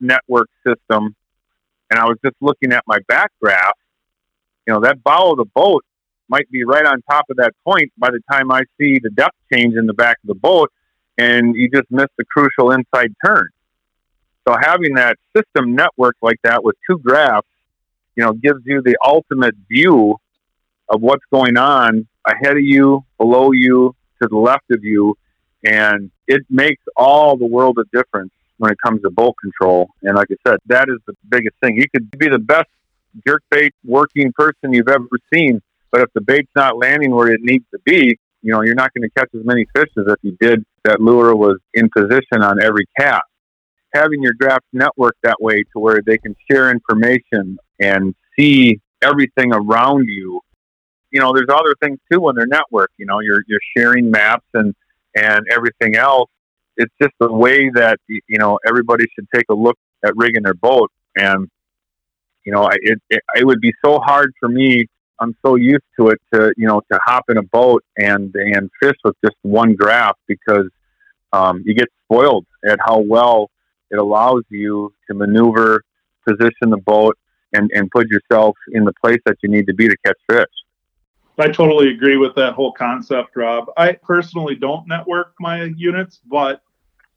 network 0.00 0.48
system 0.66 1.14
and 1.90 1.98
I 1.98 2.04
was 2.04 2.16
just 2.24 2.36
looking 2.40 2.72
at 2.72 2.84
my 2.86 2.98
back 3.08 3.30
graph, 3.40 3.76
you 4.66 4.74
know, 4.74 4.80
that 4.80 5.02
bow 5.02 5.32
of 5.32 5.38
the 5.38 5.46
boat 5.54 5.84
might 6.28 6.48
be 6.50 6.64
right 6.64 6.86
on 6.86 7.02
top 7.10 7.24
of 7.30 7.36
that 7.38 7.52
point 7.64 7.92
by 7.98 8.08
the 8.10 8.20
time 8.30 8.52
I 8.52 8.62
see 8.78 8.98
the 9.02 9.10
depth 9.10 9.36
change 9.52 9.74
in 9.76 9.86
the 9.86 9.92
back 9.92 10.16
of 10.22 10.28
the 10.28 10.34
boat 10.34 10.70
and 11.18 11.54
you 11.56 11.68
just 11.68 11.90
miss 11.90 12.06
the 12.16 12.24
crucial 12.24 12.70
inside 12.70 13.12
turn. 13.24 13.48
So 14.48 14.56
having 14.60 14.94
that 14.94 15.16
system 15.36 15.74
network 15.74 16.16
like 16.22 16.38
that 16.44 16.64
with 16.64 16.76
two 16.88 16.98
graphs, 16.98 17.46
you 18.16 18.24
know, 18.24 18.32
gives 18.32 18.60
you 18.64 18.80
the 18.82 18.96
ultimate 19.04 19.54
view 19.68 20.16
of 20.88 21.00
what's 21.00 21.24
going 21.32 21.56
on 21.56 22.08
ahead 22.30 22.56
of 22.56 22.62
you, 22.62 23.04
below 23.18 23.52
you, 23.52 23.94
to 24.22 24.28
the 24.28 24.36
left 24.36 24.70
of 24.70 24.84
you, 24.84 25.16
and 25.64 26.10
it 26.26 26.42
makes 26.48 26.82
all 26.96 27.36
the 27.36 27.46
world 27.46 27.78
of 27.78 27.90
difference 27.90 28.32
when 28.58 28.70
it 28.70 28.78
comes 28.84 29.02
to 29.02 29.10
boat 29.10 29.34
control. 29.40 29.88
And 30.02 30.16
like 30.16 30.28
I 30.30 30.36
said, 30.46 30.58
that 30.66 30.88
is 30.88 30.98
the 31.06 31.14
biggest 31.28 31.56
thing. 31.62 31.76
You 31.76 31.84
could 31.94 32.10
be 32.18 32.28
the 32.28 32.38
best 32.38 32.68
jerk 33.26 33.42
bait 33.50 33.74
working 33.84 34.32
person 34.32 34.72
you've 34.72 34.88
ever 34.88 35.06
seen, 35.32 35.60
But 35.90 36.02
if 36.02 36.12
the 36.14 36.20
bait's 36.20 36.50
not 36.54 36.78
landing 36.78 37.10
where 37.10 37.28
it 37.28 37.40
needs 37.42 37.64
to 37.72 37.78
be, 37.84 38.18
you 38.42 38.52
know, 38.52 38.62
you're 38.62 38.74
not 38.74 38.92
going 38.94 39.08
to 39.08 39.10
catch 39.10 39.28
as 39.34 39.44
many 39.44 39.66
fish 39.74 39.88
as 39.98 40.04
if 40.06 40.16
you 40.22 40.36
did 40.40 40.64
that 40.84 41.00
lure 41.00 41.34
was 41.36 41.58
in 41.74 41.90
position 41.90 42.42
on 42.42 42.62
every 42.62 42.86
cast. 42.98 43.22
Having 43.92 44.22
your 44.22 44.32
draft 44.38 44.64
network 44.72 45.16
that 45.22 45.40
way 45.40 45.64
to 45.72 45.78
where 45.78 46.00
they 46.04 46.16
can 46.16 46.36
share 46.50 46.70
information 46.70 47.58
and 47.80 48.14
see 48.38 48.80
everything 49.02 49.52
around 49.52 50.06
you. 50.08 50.40
You 51.10 51.20
know, 51.20 51.32
there's 51.34 51.48
other 51.50 51.74
things 51.82 51.98
too 52.10 52.20
when 52.20 52.34
they're 52.36 52.46
network. 52.46 52.90
You 52.96 53.06
know, 53.06 53.20
you're 53.20 53.44
you're 53.46 53.60
sharing 53.76 54.10
maps 54.10 54.46
and 54.54 54.74
and 55.16 55.44
everything 55.50 55.96
else. 55.96 56.30
It's 56.76 56.94
just 57.00 57.12
the 57.20 57.32
way 57.32 57.70
that 57.74 57.98
you 58.06 58.38
know 58.38 58.58
everybody 58.66 59.06
should 59.14 59.26
take 59.34 59.46
a 59.50 59.54
look 59.54 59.78
at 60.04 60.12
rigging 60.16 60.42
their 60.44 60.54
boat. 60.54 60.90
And 61.16 61.48
you 62.44 62.52
know, 62.52 62.68
it 62.72 63.00
it, 63.10 63.22
it 63.36 63.46
would 63.46 63.60
be 63.60 63.72
so 63.84 63.98
hard 63.98 64.32
for 64.40 64.48
me 64.48 64.86
I'm 65.20 65.36
so 65.44 65.56
used 65.56 65.84
to 65.98 66.08
it 66.08 66.20
to 66.32 66.52
you 66.56 66.66
know 66.66 66.80
to 66.90 66.98
hop 67.04 67.24
in 67.28 67.36
a 67.36 67.42
boat 67.42 67.84
and 67.96 68.34
and 68.34 68.70
fish 68.82 68.96
with 69.04 69.14
just 69.24 69.36
one 69.42 69.74
graph 69.74 70.16
because 70.26 70.68
um, 71.32 71.62
you 71.64 71.74
get 71.74 71.88
spoiled 72.04 72.46
at 72.66 72.78
how 72.84 72.98
well 72.98 73.50
it 73.90 73.98
allows 73.98 74.42
you 74.48 74.92
to 75.08 75.14
maneuver, 75.14 75.82
position 76.26 76.70
the 76.70 76.78
boat, 76.78 77.18
and 77.52 77.70
and 77.74 77.90
put 77.90 78.08
yourself 78.08 78.56
in 78.72 78.84
the 78.84 78.92
place 79.04 79.20
that 79.26 79.36
you 79.42 79.50
need 79.50 79.66
to 79.66 79.74
be 79.74 79.88
to 79.88 79.96
catch 80.04 80.18
fish. 80.28 80.46
I 81.40 81.48
totally 81.48 81.90
agree 81.90 82.16
with 82.16 82.34
that 82.36 82.54
whole 82.54 82.72
concept, 82.72 83.36
Rob. 83.36 83.66
I 83.76 83.92
personally 83.92 84.54
don't 84.54 84.86
network 84.88 85.34
my 85.38 85.64
units, 85.76 86.20
but 86.26 86.62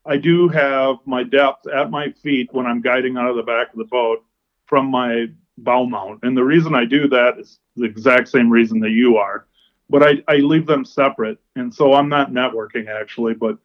I 0.06 0.18
do 0.18 0.50
have 0.50 0.98
my 1.06 1.24
depth 1.24 1.68
at 1.68 1.90
my 1.90 2.12
feet 2.12 2.50
when 2.52 2.66
I'm 2.66 2.82
guiding 2.82 3.18
out 3.18 3.30
of 3.30 3.36
the 3.36 3.44
back 3.44 3.72
of 3.72 3.78
the 3.78 3.86
boat 3.86 4.24
from 4.66 4.88
my 4.88 5.28
bow 5.58 5.86
mount. 5.86 6.20
And 6.24 6.36
the 6.36 6.44
reason 6.44 6.76
I 6.76 6.86
do 6.86 7.08
that 7.10 7.40
is 7.40 7.60
the 7.76 7.86
exact 7.86 8.28
same 8.28 8.50
reason 8.50 8.80
that 8.82 8.92
you 8.92 9.18
are. 9.18 9.48
But 9.90 10.04
I, 10.04 10.24
I 10.28 10.38
leave 10.38 10.66
them 10.66 10.86
separate. 10.86 11.38
And 11.56 11.74
so 11.74 11.94
I'm 11.94 12.10
not 12.10 12.32
networking 12.32 12.88
actually, 12.88 13.34
but 13.34 13.58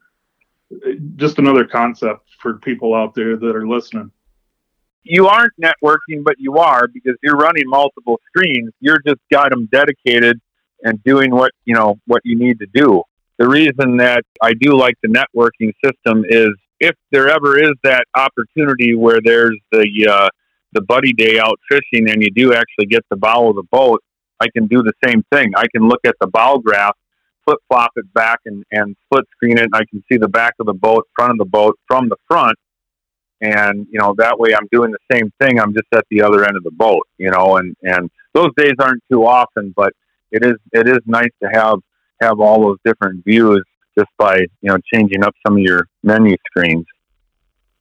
uh, 0.72 0.92
just 1.16 1.38
another 1.38 1.64
concept 1.64 2.28
for 2.40 2.59
people 2.59 2.94
out 2.94 3.14
there 3.14 3.36
that 3.36 3.56
are 3.56 3.66
listening. 3.66 4.11
You 5.02 5.26
aren't 5.26 5.54
networking, 5.61 6.22
but 6.22 6.34
you 6.38 6.59
are 6.59 6.86
because 6.86 7.16
you're 7.22 7.36
running 7.36 7.64
multiple 7.66 8.20
screens. 8.28 8.72
You're 8.80 9.00
just 9.06 9.20
got 9.30 9.50
them 9.50 9.66
dedicated 9.72 10.40
and 10.82 11.02
doing 11.04 11.30
what 11.30 11.52
you 11.64 11.74
know 11.74 11.96
what 12.06 12.22
you 12.24 12.38
need 12.38 12.58
to 12.60 12.66
do. 12.72 13.02
The 13.38 13.48
reason 13.48 13.98
that 13.98 14.24
I 14.42 14.52
do 14.54 14.76
like 14.76 14.94
the 15.02 15.08
networking 15.08 15.72
system 15.84 16.24
is 16.28 16.50
if 16.80 16.94
there 17.10 17.28
ever 17.28 17.58
is 17.58 17.72
that 17.84 18.04
opportunity 18.16 18.94
where 18.94 19.20
there's 19.22 19.58
the 19.72 20.08
uh, 20.10 20.28
the 20.72 20.82
buddy 20.82 21.12
day 21.12 21.38
out 21.38 21.58
fishing 21.68 22.10
and 22.10 22.22
you 22.22 22.30
do 22.30 22.52
actually 22.52 22.86
get 22.86 23.04
the 23.10 23.16
bow 23.16 23.48
of 23.48 23.56
the 23.56 23.64
boat, 23.70 24.02
I 24.40 24.46
can 24.54 24.66
do 24.66 24.82
the 24.82 24.92
same 25.04 25.24
thing. 25.32 25.52
I 25.56 25.66
can 25.74 25.88
look 25.88 26.00
at 26.04 26.14
the 26.20 26.26
bow 26.26 26.58
graph, 26.58 26.96
flip 27.44 27.58
flop 27.68 27.92
it 27.96 28.12
back 28.12 28.40
and, 28.44 28.64
and 28.70 28.96
split 29.06 29.24
screen 29.32 29.58
it. 29.58 29.64
And 29.64 29.74
I 29.74 29.84
can 29.90 30.02
see 30.10 30.18
the 30.18 30.28
back 30.28 30.54
of 30.60 30.66
the 30.66 30.74
boat, 30.74 31.06
front 31.16 31.32
of 31.32 31.38
the 31.38 31.44
boat 31.44 31.78
from 31.86 32.08
the 32.08 32.16
front. 32.28 32.56
And, 33.40 33.86
you 33.90 34.00
know, 34.00 34.14
that 34.18 34.38
way 34.38 34.54
I'm 34.54 34.66
doing 34.72 34.92
the 34.92 35.16
same 35.16 35.32
thing. 35.40 35.60
I'm 35.60 35.72
just 35.72 35.86
at 35.94 36.04
the 36.10 36.22
other 36.22 36.44
end 36.44 36.56
of 36.56 36.64
the 36.64 36.72
boat, 36.72 37.06
you 37.18 37.30
know, 37.30 37.56
and, 37.56 37.76
and 37.82 38.10
those 38.34 38.50
days 38.56 38.74
aren't 38.80 39.02
too 39.10 39.24
often, 39.24 39.72
but 39.76 39.92
it 40.30 40.44
is, 40.44 40.54
it 40.72 40.88
is 40.88 40.98
nice 41.06 41.30
to 41.42 41.48
have, 41.52 41.78
have 42.20 42.40
all 42.40 42.60
those 42.62 42.78
different 42.84 43.24
views 43.24 43.62
just 43.98 44.10
by, 44.18 44.38
you 44.38 44.70
know, 44.70 44.78
changing 44.92 45.24
up 45.24 45.34
some 45.46 45.56
of 45.56 45.62
your 45.62 45.86
menu 46.02 46.36
screens. 46.46 46.86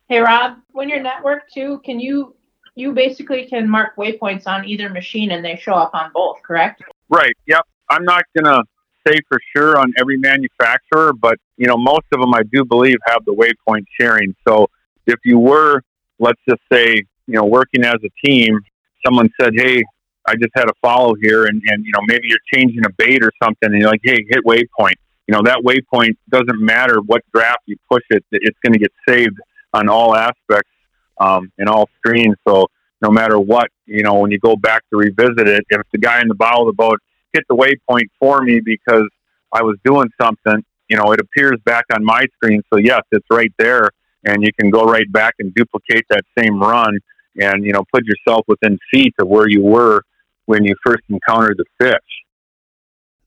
Hey 0.09 0.19
Rob, 0.19 0.57
when 0.71 0.87
you're 0.87 1.03
networked 1.03 1.49
too, 1.53 1.81
can 1.83 1.99
you 1.99 2.33
you 2.75 2.93
basically 2.93 3.45
can 3.47 3.67
mark 3.67 3.95
waypoints 3.97 4.47
on 4.47 4.63
either 4.65 4.87
machine 4.87 5.31
and 5.31 5.43
they 5.43 5.57
show 5.57 5.73
up 5.73 5.93
on 5.93 6.11
both, 6.13 6.37
correct? 6.43 6.83
Right. 7.09 7.35
Yep. 7.47 7.61
I'm 7.89 8.05
not 8.05 8.23
gonna 8.35 8.61
say 9.05 9.19
for 9.27 9.39
sure 9.55 9.77
on 9.77 9.91
every 9.99 10.17
manufacturer, 10.17 11.11
but 11.11 11.37
you 11.57 11.67
know 11.67 11.75
most 11.75 12.05
of 12.13 12.21
them 12.21 12.33
I 12.33 12.43
do 12.43 12.63
believe 12.63 12.97
have 13.05 13.25
the 13.25 13.33
waypoint 13.33 13.85
sharing. 13.99 14.33
So 14.47 14.67
if 15.07 15.19
you 15.25 15.39
were, 15.39 15.81
let's 16.19 16.39
just 16.47 16.61
say, 16.71 17.03
you 17.27 17.33
know, 17.33 17.45
working 17.45 17.83
as 17.83 17.95
a 17.95 18.27
team, 18.27 18.59
someone 19.05 19.29
said, 19.41 19.53
"Hey, 19.55 19.83
I 20.28 20.36
just 20.36 20.51
had 20.55 20.69
a 20.69 20.73
follow 20.82 21.15
here," 21.15 21.45
and 21.45 21.61
and 21.67 21.86
you 21.86 21.91
know 21.93 22.01
maybe 22.07 22.28
you're 22.28 22.38
changing 22.53 22.86
a 22.86 22.89
bait 22.97 23.23
or 23.23 23.32
something, 23.41 23.71
and 23.71 23.80
you're 23.80 23.89
like, 23.89 24.01
"Hey, 24.03 24.25
hit 24.30 24.43
waypoint." 24.45 24.95
You 25.28 25.34
know 25.34 25.41
that 25.43 25.59
waypoint 25.65 26.17
doesn't 26.30 26.59
matter 26.59 26.99
what 27.01 27.21
graph 27.34 27.57
you 27.65 27.78
push 27.89 28.03
it; 28.09 28.23
it's 28.32 28.57
going 28.63 28.73
to 28.73 28.80
get 28.80 28.91
saved 29.07 29.38
on 29.73 29.89
all 29.89 30.15
aspects 30.15 30.71
um, 31.19 31.51
in 31.57 31.67
all 31.67 31.89
screens. 31.97 32.36
So 32.47 32.67
no 33.01 33.09
matter 33.09 33.39
what, 33.39 33.69
you 33.86 34.03
know, 34.03 34.15
when 34.15 34.32
you 34.32 34.39
go 34.39 34.55
back 34.55 34.84
to 34.89 34.97
revisit 34.97 35.47
it, 35.47 35.65
if 35.69 35.82
the 35.91 35.97
guy 35.97 36.21
in 36.21 36.28
the 36.28 36.36
bow 36.36 36.61
of 36.61 36.67
the 36.67 36.73
boat 36.73 36.99
hit 37.34 37.43
the 37.49 37.55
waypoint 37.55 38.07
for 38.19 38.41
me 38.41 38.59
because 38.63 39.07
I 39.51 39.61
was 39.63 39.78
doing 39.84 40.09
something, 40.19 40.63
you 40.89 40.97
know, 40.97 41.11
it 41.11 41.19
appears 41.19 41.57
back 41.65 41.86
on 41.93 42.03
my 42.03 42.25
screen. 42.36 42.61
So 42.71 42.78
yes, 42.78 43.01
it's 43.11 43.25
right 43.30 43.53
there, 43.57 43.91
and 44.25 44.43
you 44.43 44.51
can 44.59 44.69
go 44.69 44.84
right 44.86 45.09
back 45.11 45.36
and 45.39 45.53
duplicate 45.53 46.05
that 46.09 46.23
same 46.38 46.59
run, 46.59 46.99
and 47.39 47.63
you 47.63 47.73
know, 47.73 47.84
put 47.93 48.03
yourself 48.05 48.45
within 48.47 48.80
feet 48.91 49.13
of 49.19 49.28
where 49.28 49.47
you 49.47 49.61
were 49.61 50.01
when 50.47 50.65
you 50.65 50.75
first 50.83 51.03
encountered 51.09 51.57
the 51.57 51.65
fish. 51.79 51.93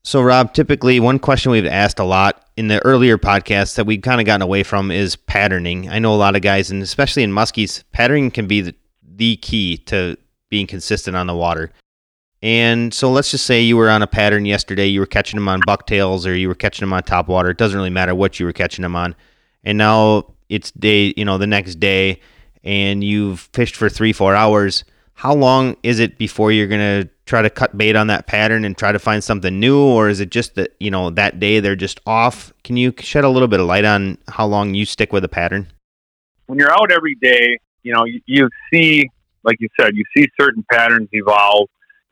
So, 0.03 0.21
Rob, 0.21 0.53
typically 0.53 0.99
one 0.99 1.19
question 1.19 1.51
we've 1.51 1.65
asked 1.65 1.99
a 1.99 2.03
lot 2.03 2.47
in 2.57 2.67
the 2.67 2.83
earlier 2.83 3.17
podcasts 3.17 3.75
that 3.75 3.85
we've 3.85 4.01
kind 4.01 4.19
of 4.19 4.25
gotten 4.25 4.41
away 4.41 4.63
from 4.63 4.91
is 4.91 5.15
patterning. 5.15 5.89
I 5.89 5.99
know 5.99 6.13
a 6.13 6.17
lot 6.17 6.35
of 6.35 6.41
guys, 6.41 6.71
and 6.71 6.81
especially 6.81 7.23
in 7.23 7.31
muskies, 7.31 7.83
patterning 7.91 8.31
can 8.31 8.47
be 8.47 8.61
the, 8.61 8.75
the 9.03 9.37
key 9.37 9.77
to 9.77 10.17
being 10.49 10.65
consistent 10.65 11.15
on 11.15 11.27
the 11.27 11.35
water. 11.35 11.71
And 12.41 12.91
so 12.91 13.11
let's 13.11 13.29
just 13.29 13.45
say 13.45 13.61
you 13.61 13.77
were 13.77 13.89
on 13.89 14.01
a 14.01 14.07
pattern 14.07 14.45
yesterday, 14.45 14.87
you 14.87 14.99
were 14.99 15.05
catching 15.05 15.37
them 15.37 15.47
on 15.47 15.61
bucktails 15.65 16.25
or 16.25 16.35
you 16.35 16.47
were 16.47 16.55
catching 16.55 16.83
them 16.83 16.93
on 16.93 17.03
top 17.03 17.27
water. 17.27 17.51
It 17.51 17.57
doesn't 17.57 17.77
really 17.77 17.91
matter 17.91 18.15
what 18.15 18.39
you 18.39 18.47
were 18.47 18.53
catching 18.53 18.81
them 18.81 18.95
on. 18.95 19.15
And 19.63 19.77
now 19.77 20.33
it's 20.49 20.71
day, 20.71 21.13
you 21.15 21.23
know, 21.23 21.37
the 21.37 21.45
next 21.45 21.75
day 21.75 22.19
and 22.63 23.03
you've 23.03 23.41
fished 23.53 23.75
for 23.75 23.89
three, 23.89 24.13
four 24.13 24.35
hours. 24.35 24.83
How 25.21 25.35
long 25.35 25.77
is 25.83 25.99
it 25.99 26.17
before 26.17 26.51
you're 26.51 26.65
going 26.65 27.03
to 27.03 27.07
try 27.27 27.43
to 27.43 27.49
cut 27.51 27.77
bait 27.77 27.95
on 27.95 28.07
that 28.07 28.25
pattern 28.25 28.65
and 28.65 28.75
try 28.75 28.91
to 28.91 28.97
find 28.97 29.23
something 29.23 29.59
new? 29.59 29.77
Or 29.77 30.09
is 30.09 30.19
it 30.19 30.31
just 30.31 30.55
that, 30.55 30.75
you 30.79 30.89
know, 30.89 31.11
that 31.11 31.39
day 31.39 31.59
they're 31.59 31.75
just 31.75 31.99
off? 32.07 32.51
Can 32.63 32.75
you 32.75 32.91
shed 32.97 33.23
a 33.23 33.29
little 33.29 33.47
bit 33.47 33.59
of 33.59 33.67
light 33.67 33.85
on 33.85 34.17
how 34.29 34.47
long 34.47 34.73
you 34.73 34.83
stick 34.83 35.13
with 35.13 35.23
a 35.23 35.27
pattern? 35.27 35.67
When 36.47 36.57
you're 36.57 36.71
out 36.71 36.91
every 36.91 37.13
day, 37.21 37.59
you 37.83 37.93
know, 37.93 38.03
you, 38.03 38.19
you 38.25 38.49
see, 38.73 39.11
like 39.43 39.57
you 39.59 39.67
said, 39.79 39.95
you 39.95 40.03
see 40.17 40.27
certain 40.39 40.65
patterns 40.71 41.09
evolve, 41.11 41.69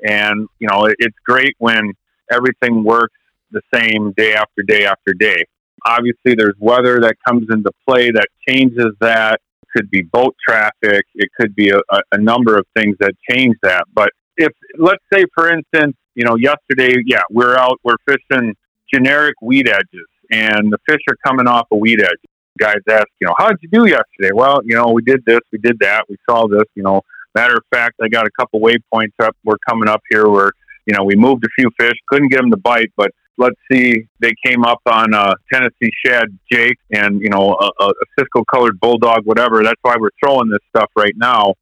and 0.07 0.47
you 0.60 0.68
know, 0.72 0.86
it, 0.86 0.95
it's 0.99 1.18
great 1.26 1.55
when 1.57 1.93
everything 2.32 2.84
works 2.84 3.18
the 3.49 3.62
same 3.74 4.14
day 4.18 4.36
after 4.36 4.62
day 4.62 4.86
after 4.86 5.16
day. 5.16 5.45
Obviously, 5.84 6.36
there's 6.36 6.53
weather 6.60 6.99
that 7.01 7.16
comes 7.28 7.47
into 7.49 7.72
play 7.88 8.12
that 8.12 8.28
changes 8.47 8.93
that. 8.99 9.41
Could 9.76 9.90
be 9.90 10.02
boat 10.02 10.36
traffic. 10.48 11.06
It 11.16 11.30
could 11.40 11.56
be 11.56 11.70
a, 11.70 11.80
a 12.12 12.18
number 12.18 12.58
of 12.58 12.66
things 12.76 12.96
that 13.00 13.14
change 13.30 13.56
that. 13.64 13.86
But 13.94 14.10
if, 14.38 14.52
let's 14.78 15.04
say, 15.14 15.26
for 15.36 15.52
instance, 15.52 15.96
you 16.16 16.26
know, 16.26 16.36
yesterday, 16.36 17.02
yeah, 17.06 17.22
we're 17.30 17.56
out, 17.56 17.80
we're 17.84 17.98
fishing 18.08 18.56
generic 18.92 19.36
weed 19.42 19.70
edges, 19.70 20.08
and 20.32 20.72
the 20.72 20.78
fish 20.88 21.02
are 21.10 21.16
coming 21.26 21.48
off 21.48 21.68
a 21.72 21.76
weed 21.76 22.02
edge 22.02 22.20
guys 22.60 22.78
ask, 22.90 23.08
you 23.20 23.28
know, 23.28 23.34
how 23.38 23.48
did 23.48 23.58
you 23.62 23.70
do 23.70 23.86
yesterday? 23.86 24.32
Well, 24.34 24.60
you 24.64 24.76
know, 24.76 24.90
we 24.90 25.02
did 25.02 25.24
this, 25.26 25.40
we 25.52 25.60
did 25.60 25.80
that, 25.80 26.04
we 26.10 26.18
saw 26.30 26.48
this. 26.48 26.66
You 26.76 26.84
know, 26.84 27.02
matter 27.34 27.56
of 27.56 27.64
fact, 27.72 27.96
I 28.02 28.10
got 28.10 28.28
a 28.28 28.32
couple 28.38 28.60
waypoints 28.60 29.14
up. 29.22 29.36
We're 29.44 29.58
coming 29.68 29.90
up 29.90 30.02
here 30.10 30.30
where 30.30 30.52
you 30.86 30.96
know 30.96 31.04
we 31.04 31.16
moved 31.16 31.44
a 31.46 31.50
few 31.58 31.72
fish, 31.80 31.96
couldn't 32.08 32.30
get 32.30 32.42
them 32.42 32.52
to 32.52 32.58
bite, 32.58 32.92
but 32.98 33.12
let's 33.40 33.60
see, 33.72 34.06
they 34.20 34.34
came 34.46 34.64
up 34.64 34.82
on 34.86 35.14
a 35.14 35.34
Tennessee 35.52 35.92
shad 36.06 36.28
Jake 36.52 36.78
and 36.92 37.22
you 37.22 37.30
know 37.30 37.58
a, 37.60 37.84
a 37.84 37.94
Cisco 38.18 38.44
colored 38.44 38.80
bulldog, 38.80 39.26
whatever. 39.26 39.64
That's 39.64 39.82
why 39.82 39.96
we're 40.00 40.10
throwing 40.24 40.50
this 40.50 40.60
stuff 40.70 40.92
right 40.96 41.16
now. 41.16 41.54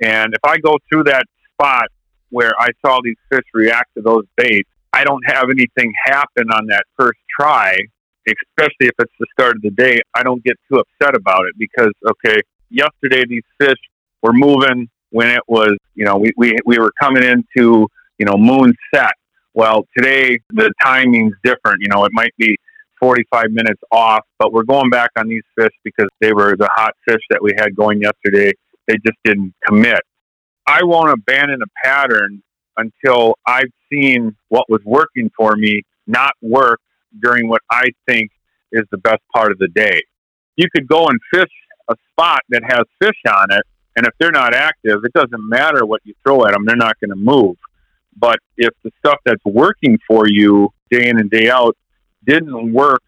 And 0.00 0.34
if 0.34 0.44
I 0.44 0.58
go 0.58 0.78
through 0.88 1.04
that 1.04 1.24
spot 1.52 1.86
where 2.30 2.52
I 2.58 2.68
saw 2.84 3.00
these 3.02 3.16
fish 3.30 3.44
react 3.52 3.94
to 3.96 4.02
those 4.02 4.24
baits, 4.36 4.68
I 4.92 5.04
don't 5.04 5.22
have 5.26 5.44
anything 5.50 5.92
happen 6.06 6.50
on 6.50 6.66
that 6.66 6.84
first 6.96 7.18
try 7.38 7.76
especially 8.26 8.86
if 8.86 8.94
it's 8.98 9.12
the 9.18 9.26
start 9.32 9.56
of 9.56 9.62
the 9.62 9.70
day, 9.70 10.00
I 10.14 10.22
don't 10.22 10.42
get 10.44 10.56
too 10.70 10.80
upset 10.80 11.14
about 11.14 11.46
it 11.46 11.54
because, 11.58 11.92
okay, 12.08 12.40
yesterday 12.70 13.24
these 13.28 13.42
fish 13.58 13.78
were 14.22 14.32
moving 14.32 14.88
when 15.10 15.28
it 15.28 15.42
was, 15.46 15.76
you 15.94 16.04
know, 16.04 16.16
we, 16.16 16.32
we, 16.36 16.56
we 16.64 16.78
were 16.78 16.92
coming 17.00 17.22
into, 17.22 17.86
you 18.18 18.26
know, 18.26 18.36
moon 18.36 18.74
set. 18.94 19.12
Well, 19.54 19.86
today 19.96 20.38
the 20.50 20.72
timing's 20.82 21.34
different. 21.44 21.80
You 21.80 21.88
know, 21.88 22.04
it 22.04 22.12
might 22.12 22.34
be 22.38 22.56
45 23.00 23.50
minutes 23.50 23.80
off, 23.90 24.24
but 24.38 24.52
we're 24.52 24.62
going 24.62 24.90
back 24.90 25.10
on 25.16 25.28
these 25.28 25.42
fish 25.58 25.72
because 25.84 26.08
they 26.20 26.32
were 26.32 26.56
the 26.56 26.68
hot 26.74 26.94
fish 27.06 27.20
that 27.30 27.42
we 27.42 27.52
had 27.58 27.74
going 27.74 28.00
yesterday. 28.00 28.52
They 28.86 28.94
just 29.04 29.18
didn't 29.24 29.54
commit. 29.66 30.00
I 30.66 30.84
won't 30.84 31.10
abandon 31.10 31.60
a 31.62 31.86
pattern 31.86 32.42
until 32.76 33.34
I've 33.46 33.70
seen 33.92 34.36
what 34.48 34.68
was 34.68 34.80
working 34.84 35.30
for 35.36 35.56
me 35.56 35.82
not 36.06 36.32
work 36.40 36.80
during 37.20 37.48
what 37.48 37.60
I 37.70 37.84
think 38.08 38.30
is 38.70 38.84
the 38.90 38.98
best 38.98 39.20
part 39.34 39.52
of 39.52 39.58
the 39.58 39.68
day. 39.68 40.02
You 40.56 40.66
could 40.74 40.86
go 40.86 41.06
and 41.06 41.18
fish 41.32 41.50
a 41.90 41.94
spot 42.10 42.40
that 42.50 42.62
has 42.62 42.84
fish 43.00 43.20
on 43.28 43.50
it, 43.50 43.62
and 43.96 44.06
if 44.06 44.14
they're 44.18 44.30
not 44.30 44.54
active, 44.54 45.00
it 45.04 45.12
doesn't 45.12 45.48
matter 45.48 45.84
what 45.84 46.00
you 46.04 46.14
throw 46.24 46.44
at 46.46 46.52
them; 46.52 46.64
they're 46.64 46.76
not 46.76 46.98
going 47.00 47.10
to 47.10 47.16
move. 47.16 47.56
But 48.16 48.38
if 48.56 48.72
the 48.84 48.90
stuff 48.98 49.18
that's 49.24 49.44
working 49.44 49.98
for 50.06 50.28
you 50.28 50.70
day 50.90 51.08
in 51.08 51.18
and 51.18 51.30
day 51.30 51.50
out 51.50 51.76
didn't 52.24 52.72
work 52.72 53.02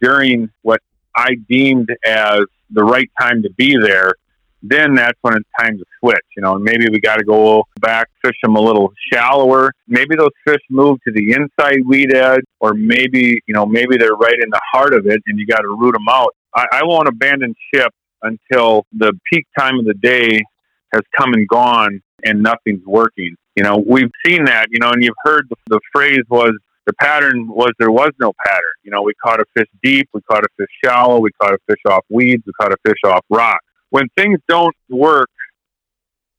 during 0.00 0.50
what 0.62 0.80
I 1.14 1.36
deemed 1.48 1.90
as 2.04 2.40
the 2.70 2.84
right 2.84 3.10
time 3.20 3.42
to 3.42 3.50
be 3.52 3.76
there, 3.80 4.14
then 4.62 4.94
that's 4.94 5.18
when 5.22 5.34
it's 5.34 5.48
time 5.58 5.78
to 5.78 5.84
switch. 6.00 6.24
You 6.36 6.42
know, 6.42 6.58
maybe 6.58 6.88
we 6.90 7.00
got 7.00 7.16
to 7.16 7.24
go 7.24 7.64
back, 7.80 8.08
fish 8.24 8.36
them 8.42 8.56
a 8.56 8.60
little 8.60 8.92
shallower. 9.12 9.72
Maybe 9.86 10.16
those 10.16 10.30
fish 10.46 10.62
move 10.70 10.98
to 11.06 11.12
the 11.12 11.32
inside 11.32 11.86
weed 11.86 12.14
edge, 12.14 12.44
or 12.60 12.74
maybe 12.74 13.40
you 13.46 13.54
know 13.54 13.66
maybe 13.66 13.96
they're 13.96 14.14
right 14.14 14.38
in 14.42 14.50
the 14.50 14.60
heart 14.72 14.94
of 14.94 15.06
it, 15.06 15.22
and 15.26 15.38
you 15.38 15.46
got 15.46 15.60
to 15.60 15.76
root 15.78 15.92
them 15.92 16.08
out. 16.10 16.34
I, 16.54 16.66
I 16.72 16.84
won't 16.84 17.08
abandon 17.08 17.54
ship 17.72 17.92
until 18.22 18.86
the 18.92 19.12
peak 19.30 19.46
time 19.58 19.78
of 19.78 19.84
the 19.84 19.94
day 19.94 20.42
has 20.92 21.02
come 21.16 21.34
and 21.34 21.46
gone, 21.46 22.00
and 22.24 22.42
nothing's 22.42 22.84
working. 22.84 23.36
You 23.56 23.64
know, 23.64 23.82
we've 23.86 24.10
seen 24.24 24.44
that. 24.44 24.66
You 24.70 24.78
know, 24.80 24.90
and 24.90 25.02
you've 25.02 25.14
heard 25.24 25.46
the, 25.48 25.56
the 25.68 25.80
phrase 25.92 26.22
was 26.28 26.52
the 26.86 26.92
pattern 26.94 27.48
was 27.48 27.72
there 27.78 27.90
was 27.90 28.10
no 28.20 28.32
pattern. 28.44 28.76
You 28.84 28.90
know, 28.90 29.02
we 29.02 29.12
caught 29.14 29.40
a 29.40 29.44
fish 29.56 29.68
deep, 29.82 30.08
we 30.12 30.20
caught 30.30 30.44
a 30.44 30.48
fish 30.56 30.68
shallow, 30.84 31.18
we 31.20 31.30
caught 31.40 31.54
a 31.54 31.58
fish 31.66 31.80
off 31.88 32.04
weeds, 32.10 32.42
we 32.46 32.52
caught 32.60 32.72
a 32.72 32.76
fish 32.84 32.98
off 33.04 33.24
rock 33.30 33.60
when 33.90 34.08
things 34.16 34.38
don't 34.48 34.76
work 34.88 35.30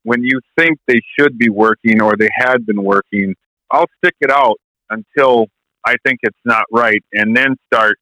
when 0.03 0.23
you 0.23 0.39
think 0.57 0.79
they 0.87 0.99
should 1.17 1.37
be 1.37 1.49
working 1.49 2.01
or 2.01 2.15
they 2.17 2.29
had 2.33 2.65
been 2.65 2.81
working, 2.83 3.35
I'll 3.71 3.87
stick 3.97 4.15
it 4.21 4.31
out 4.31 4.57
until 4.89 5.47
I 5.85 5.95
think 6.05 6.19
it's 6.23 6.37
not 6.45 6.63
right 6.71 7.03
and 7.11 7.35
then 7.35 7.55
start 7.65 7.97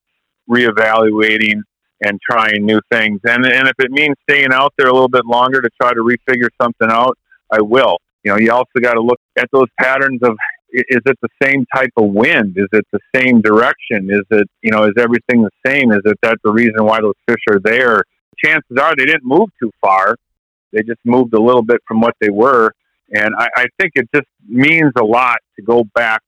reevaluating 0.49 1.61
and 2.03 2.19
trying 2.21 2.65
new 2.65 2.79
things. 2.91 3.21
And 3.23 3.45
and 3.45 3.67
if 3.67 3.75
it 3.79 3.91
means 3.91 4.15
staying 4.29 4.53
out 4.53 4.73
there 4.77 4.87
a 4.87 4.93
little 4.93 5.09
bit 5.09 5.25
longer 5.25 5.61
to 5.61 5.69
try 5.81 5.93
to 5.93 6.01
refigure 6.01 6.49
something 6.61 6.89
out, 6.91 7.17
I 7.51 7.61
will. 7.61 7.97
You 8.25 8.31
know, 8.31 8.37
you 8.37 8.51
also 8.51 8.79
got 8.81 8.93
to 8.93 9.01
look 9.01 9.19
at 9.37 9.47
those 9.53 9.67
patterns 9.79 10.19
of 10.23 10.35
is 10.71 11.01
it 11.05 11.17
the 11.21 11.29
same 11.41 11.65
type 11.73 11.91
of 11.95 12.09
wind? 12.09 12.57
Is 12.57 12.67
it 12.73 12.85
the 12.91 12.99
same 13.15 13.39
direction? 13.39 14.09
Is 14.09 14.23
it, 14.31 14.49
you 14.61 14.71
know, 14.71 14.83
is 14.83 14.93
everything 14.97 15.41
the 15.41 15.51
same? 15.65 15.93
Is 15.93 16.01
it 16.03 16.17
that 16.21 16.37
the 16.43 16.51
reason 16.51 16.83
why 16.83 16.99
those 16.99 17.13
fish 17.27 17.39
are 17.49 17.59
there? 17.59 18.03
chances 18.43 18.77
are 18.79 18.93
they 18.95 19.05
didn't 19.05 19.23
move 19.23 19.49
too 19.61 19.71
far. 19.81 20.15
They 20.71 20.81
just 20.81 20.99
moved 21.05 21.33
a 21.33 21.41
little 21.41 21.61
bit 21.61 21.81
from 21.87 22.01
what 22.01 22.15
they 22.19 22.29
were. 22.29 22.73
And 23.13 23.35
I, 23.37 23.47
I 23.55 23.65
think 23.79 23.93
it 23.95 24.09
just 24.13 24.27
means 24.47 24.91
a 24.99 25.03
lot 25.03 25.37
to 25.55 25.61
go 25.61 25.83
back 25.93 26.21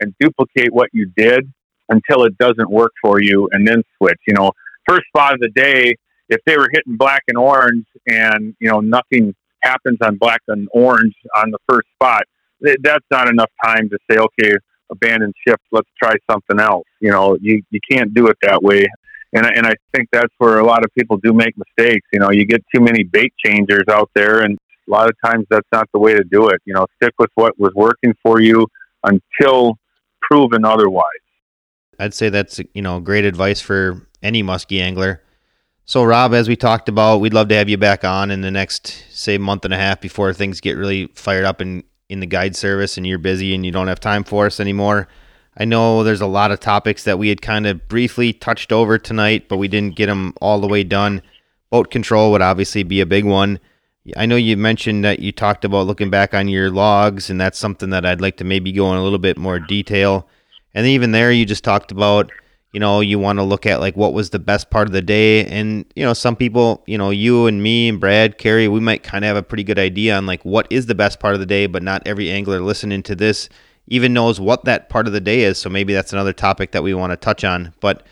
and 0.00 0.14
duplicate 0.18 0.72
what 0.72 0.88
you 0.92 1.06
did 1.16 1.52
until 1.88 2.24
it 2.24 2.38
doesn't 2.38 2.70
work 2.70 2.92
for 3.02 3.20
you 3.20 3.48
and 3.52 3.66
then 3.66 3.82
switch. 3.98 4.20
You 4.26 4.34
know, 4.34 4.52
first 4.88 5.02
spot 5.08 5.34
of 5.34 5.40
the 5.40 5.50
day, 5.50 5.94
if 6.28 6.40
they 6.46 6.56
were 6.56 6.68
hitting 6.72 6.96
black 6.96 7.22
and 7.28 7.36
orange 7.36 7.86
and, 8.06 8.54
you 8.60 8.70
know, 8.70 8.80
nothing 8.80 9.34
happens 9.62 9.98
on 10.00 10.16
black 10.16 10.40
and 10.48 10.68
orange 10.72 11.14
on 11.36 11.50
the 11.50 11.58
first 11.68 11.88
spot, 11.94 12.22
that's 12.60 13.04
not 13.10 13.28
enough 13.28 13.50
time 13.64 13.88
to 13.88 13.98
say, 14.10 14.18
okay, 14.18 14.56
abandon 14.90 15.32
shift, 15.46 15.62
let's 15.72 15.88
try 16.02 16.14
something 16.30 16.60
else. 16.60 16.86
You 17.00 17.10
know, 17.10 17.36
you, 17.40 17.62
you 17.70 17.80
can't 17.90 18.12
do 18.12 18.28
it 18.28 18.36
that 18.42 18.62
way 18.62 18.86
and 19.32 19.46
and 19.46 19.66
I 19.66 19.74
think 19.94 20.08
that's 20.12 20.32
where 20.38 20.58
a 20.58 20.64
lot 20.64 20.84
of 20.84 20.92
people 20.96 21.16
do 21.18 21.32
make 21.32 21.54
mistakes. 21.56 22.06
You 22.12 22.20
know, 22.20 22.30
you 22.30 22.44
get 22.44 22.64
too 22.74 22.80
many 22.80 23.04
bait 23.04 23.32
changers 23.44 23.84
out 23.90 24.10
there, 24.14 24.40
and 24.40 24.58
a 24.88 24.90
lot 24.90 25.08
of 25.08 25.16
times 25.24 25.46
that's 25.50 25.66
not 25.72 25.88
the 25.92 26.00
way 26.00 26.14
to 26.14 26.24
do 26.24 26.48
it. 26.48 26.60
You 26.64 26.74
know, 26.74 26.86
stick 26.96 27.14
with 27.18 27.30
what 27.34 27.58
was 27.58 27.72
working 27.74 28.14
for 28.22 28.40
you 28.40 28.66
until 29.04 29.78
proven 30.20 30.64
otherwise. 30.64 31.04
I'd 31.98 32.14
say 32.14 32.28
that's 32.28 32.60
you 32.74 32.82
know 32.82 33.00
great 33.00 33.24
advice 33.24 33.60
for 33.60 34.06
any 34.22 34.42
muskie 34.42 34.80
angler. 34.80 35.22
So 35.90 36.04
Rob, 36.04 36.34
as 36.34 36.48
we 36.48 36.54
talked 36.54 36.88
about, 36.88 37.16
we'd 37.16 37.34
love 37.34 37.48
to 37.48 37.56
have 37.56 37.68
you 37.68 37.76
back 37.76 38.04
on 38.04 38.30
in 38.30 38.42
the 38.42 38.50
next 38.52 39.06
say 39.10 39.38
month 39.38 39.64
and 39.64 39.74
a 39.74 39.76
half 39.76 40.00
before 40.00 40.32
things 40.32 40.60
get 40.60 40.76
really 40.76 41.06
fired 41.16 41.44
up 41.44 41.60
in 41.60 41.82
in 42.08 42.20
the 42.20 42.26
guide 42.26 42.54
service 42.54 42.96
and 42.96 43.04
you're 43.04 43.18
busy 43.18 43.56
and 43.56 43.66
you 43.66 43.72
don't 43.72 43.88
have 43.88 43.98
time 43.98 44.22
for 44.22 44.46
us 44.46 44.60
anymore. 44.60 45.08
I 45.56 45.64
know 45.64 46.04
there's 46.04 46.20
a 46.20 46.28
lot 46.28 46.52
of 46.52 46.60
topics 46.60 47.02
that 47.02 47.18
we 47.18 47.28
had 47.28 47.42
kind 47.42 47.66
of 47.66 47.88
briefly 47.88 48.32
touched 48.32 48.70
over 48.70 48.98
tonight, 48.98 49.48
but 49.48 49.56
we 49.56 49.66
didn't 49.66 49.96
get 49.96 50.06
them 50.06 50.32
all 50.40 50.60
the 50.60 50.68
way 50.68 50.84
done. 50.84 51.22
Boat 51.70 51.90
control 51.90 52.30
would 52.30 52.40
obviously 52.40 52.84
be 52.84 53.00
a 53.00 53.04
big 53.04 53.24
one. 53.24 53.58
I 54.16 54.26
know 54.26 54.36
you 54.36 54.56
mentioned 54.56 55.04
that 55.04 55.18
you 55.18 55.32
talked 55.32 55.64
about 55.64 55.88
looking 55.88 56.08
back 56.08 56.34
on 56.34 56.46
your 56.46 56.70
logs, 56.70 57.30
and 57.30 57.40
that's 57.40 57.58
something 57.58 57.90
that 57.90 58.06
I'd 58.06 58.20
like 58.20 58.36
to 58.36 58.44
maybe 58.44 58.70
go 58.70 58.92
in 58.92 58.96
a 58.96 59.02
little 59.02 59.18
bit 59.18 59.36
more 59.36 59.58
detail. 59.58 60.28
And 60.72 60.86
even 60.86 61.10
there, 61.10 61.32
you 61.32 61.44
just 61.44 61.64
talked 61.64 61.90
about, 61.90 62.30
you 62.72 62.80
know, 62.80 63.00
you 63.00 63.18
want 63.18 63.38
to 63.38 63.42
look 63.42 63.66
at 63.66 63.80
like 63.80 63.96
what 63.96 64.12
was 64.12 64.30
the 64.30 64.38
best 64.38 64.70
part 64.70 64.86
of 64.86 64.92
the 64.92 65.02
day. 65.02 65.44
And, 65.46 65.84
you 65.96 66.04
know, 66.04 66.12
some 66.12 66.36
people, 66.36 66.82
you 66.86 66.96
know, 66.96 67.10
you 67.10 67.46
and 67.46 67.62
me 67.62 67.88
and 67.88 67.98
Brad, 67.98 68.38
Carrie, 68.38 68.68
we 68.68 68.80
might 68.80 69.02
kind 69.02 69.24
of 69.24 69.28
have 69.28 69.36
a 69.36 69.42
pretty 69.42 69.64
good 69.64 69.78
idea 69.78 70.16
on 70.16 70.26
like 70.26 70.44
what 70.44 70.66
is 70.70 70.86
the 70.86 70.94
best 70.94 71.18
part 71.18 71.34
of 71.34 71.40
the 71.40 71.46
day, 71.46 71.66
but 71.66 71.82
not 71.82 72.02
every 72.06 72.30
angler 72.30 72.60
listening 72.60 73.02
to 73.04 73.16
this 73.16 73.48
even 73.90 74.14
knows 74.14 74.40
what 74.40 74.64
that 74.64 74.88
part 74.88 75.06
of 75.06 75.12
the 75.12 75.20
day 75.20 75.42
is. 75.42 75.58
So 75.58 75.68
maybe 75.68 75.92
that's 75.92 76.12
another 76.12 76.32
topic 76.32 76.70
that 76.72 76.82
we 76.82 76.94
want 76.94 77.10
to 77.10 77.16
touch 77.16 77.44
on. 77.44 77.74
But 77.80 78.06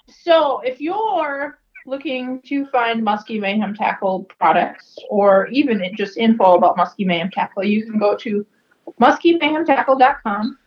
so 0.09 0.61
if 0.61 0.81
you're 0.81 1.59
looking 1.87 2.41
to 2.43 2.67
find 2.67 3.03
Muskie 3.03 3.41
Mayhem 3.41 3.75
Tackle 3.75 4.25
products 4.39 4.97
or 5.09 5.47
even 5.49 5.83
just 5.97 6.17
info 6.17 6.55
about 6.55 6.77
Muskie 6.77 7.07
Mayhem 7.07 7.31
Tackle, 7.31 7.65
you 7.65 7.85
can 7.85 7.99
go 7.99 8.17
to 8.17 8.47
muskiemayhemtackle.com 9.01 10.59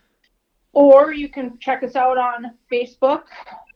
or 0.72 1.12
you 1.12 1.28
can 1.28 1.58
check 1.58 1.82
us 1.82 1.94
out 1.96 2.18
on 2.18 2.52
Facebook, 2.70 3.22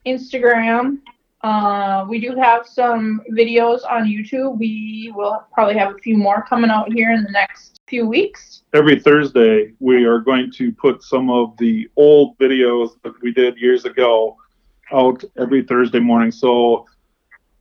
Instagram, 0.05 0.99
uh, 1.41 2.05
we 2.09 2.19
do 2.19 2.35
have 2.35 2.67
some 2.67 3.21
videos 3.31 3.79
on 3.89 4.05
YouTube. 4.05 4.57
We 4.57 5.11
will 5.15 5.45
probably 5.53 5.77
have 5.77 5.95
a 5.95 5.97
few 5.99 6.17
more 6.17 6.43
coming 6.43 6.69
out 6.69 6.91
here 6.91 7.11
in 7.11 7.23
the 7.23 7.31
next 7.31 7.79
few 7.87 8.05
weeks. 8.05 8.63
Every 8.73 8.99
Thursday, 8.99 9.73
we 9.79 10.03
are 10.05 10.19
going 10.19 10.51
to 10.53 10.71
put 10.73 11.01
some 11.01 11.29
of 11.29 11.55
the 11.57 11.89
old 11.95 12.37
videos 12.37 13.01
that 13.03 13.13
we 13.21 13.31
did 13.31 13.57
years 13.57 13.85
ago 13.85 14.37
out 14.91 15.23
every 15.37 15.63
Thursday 15.63 15.99
morning. 15.99 16.31
So 16.31 16.85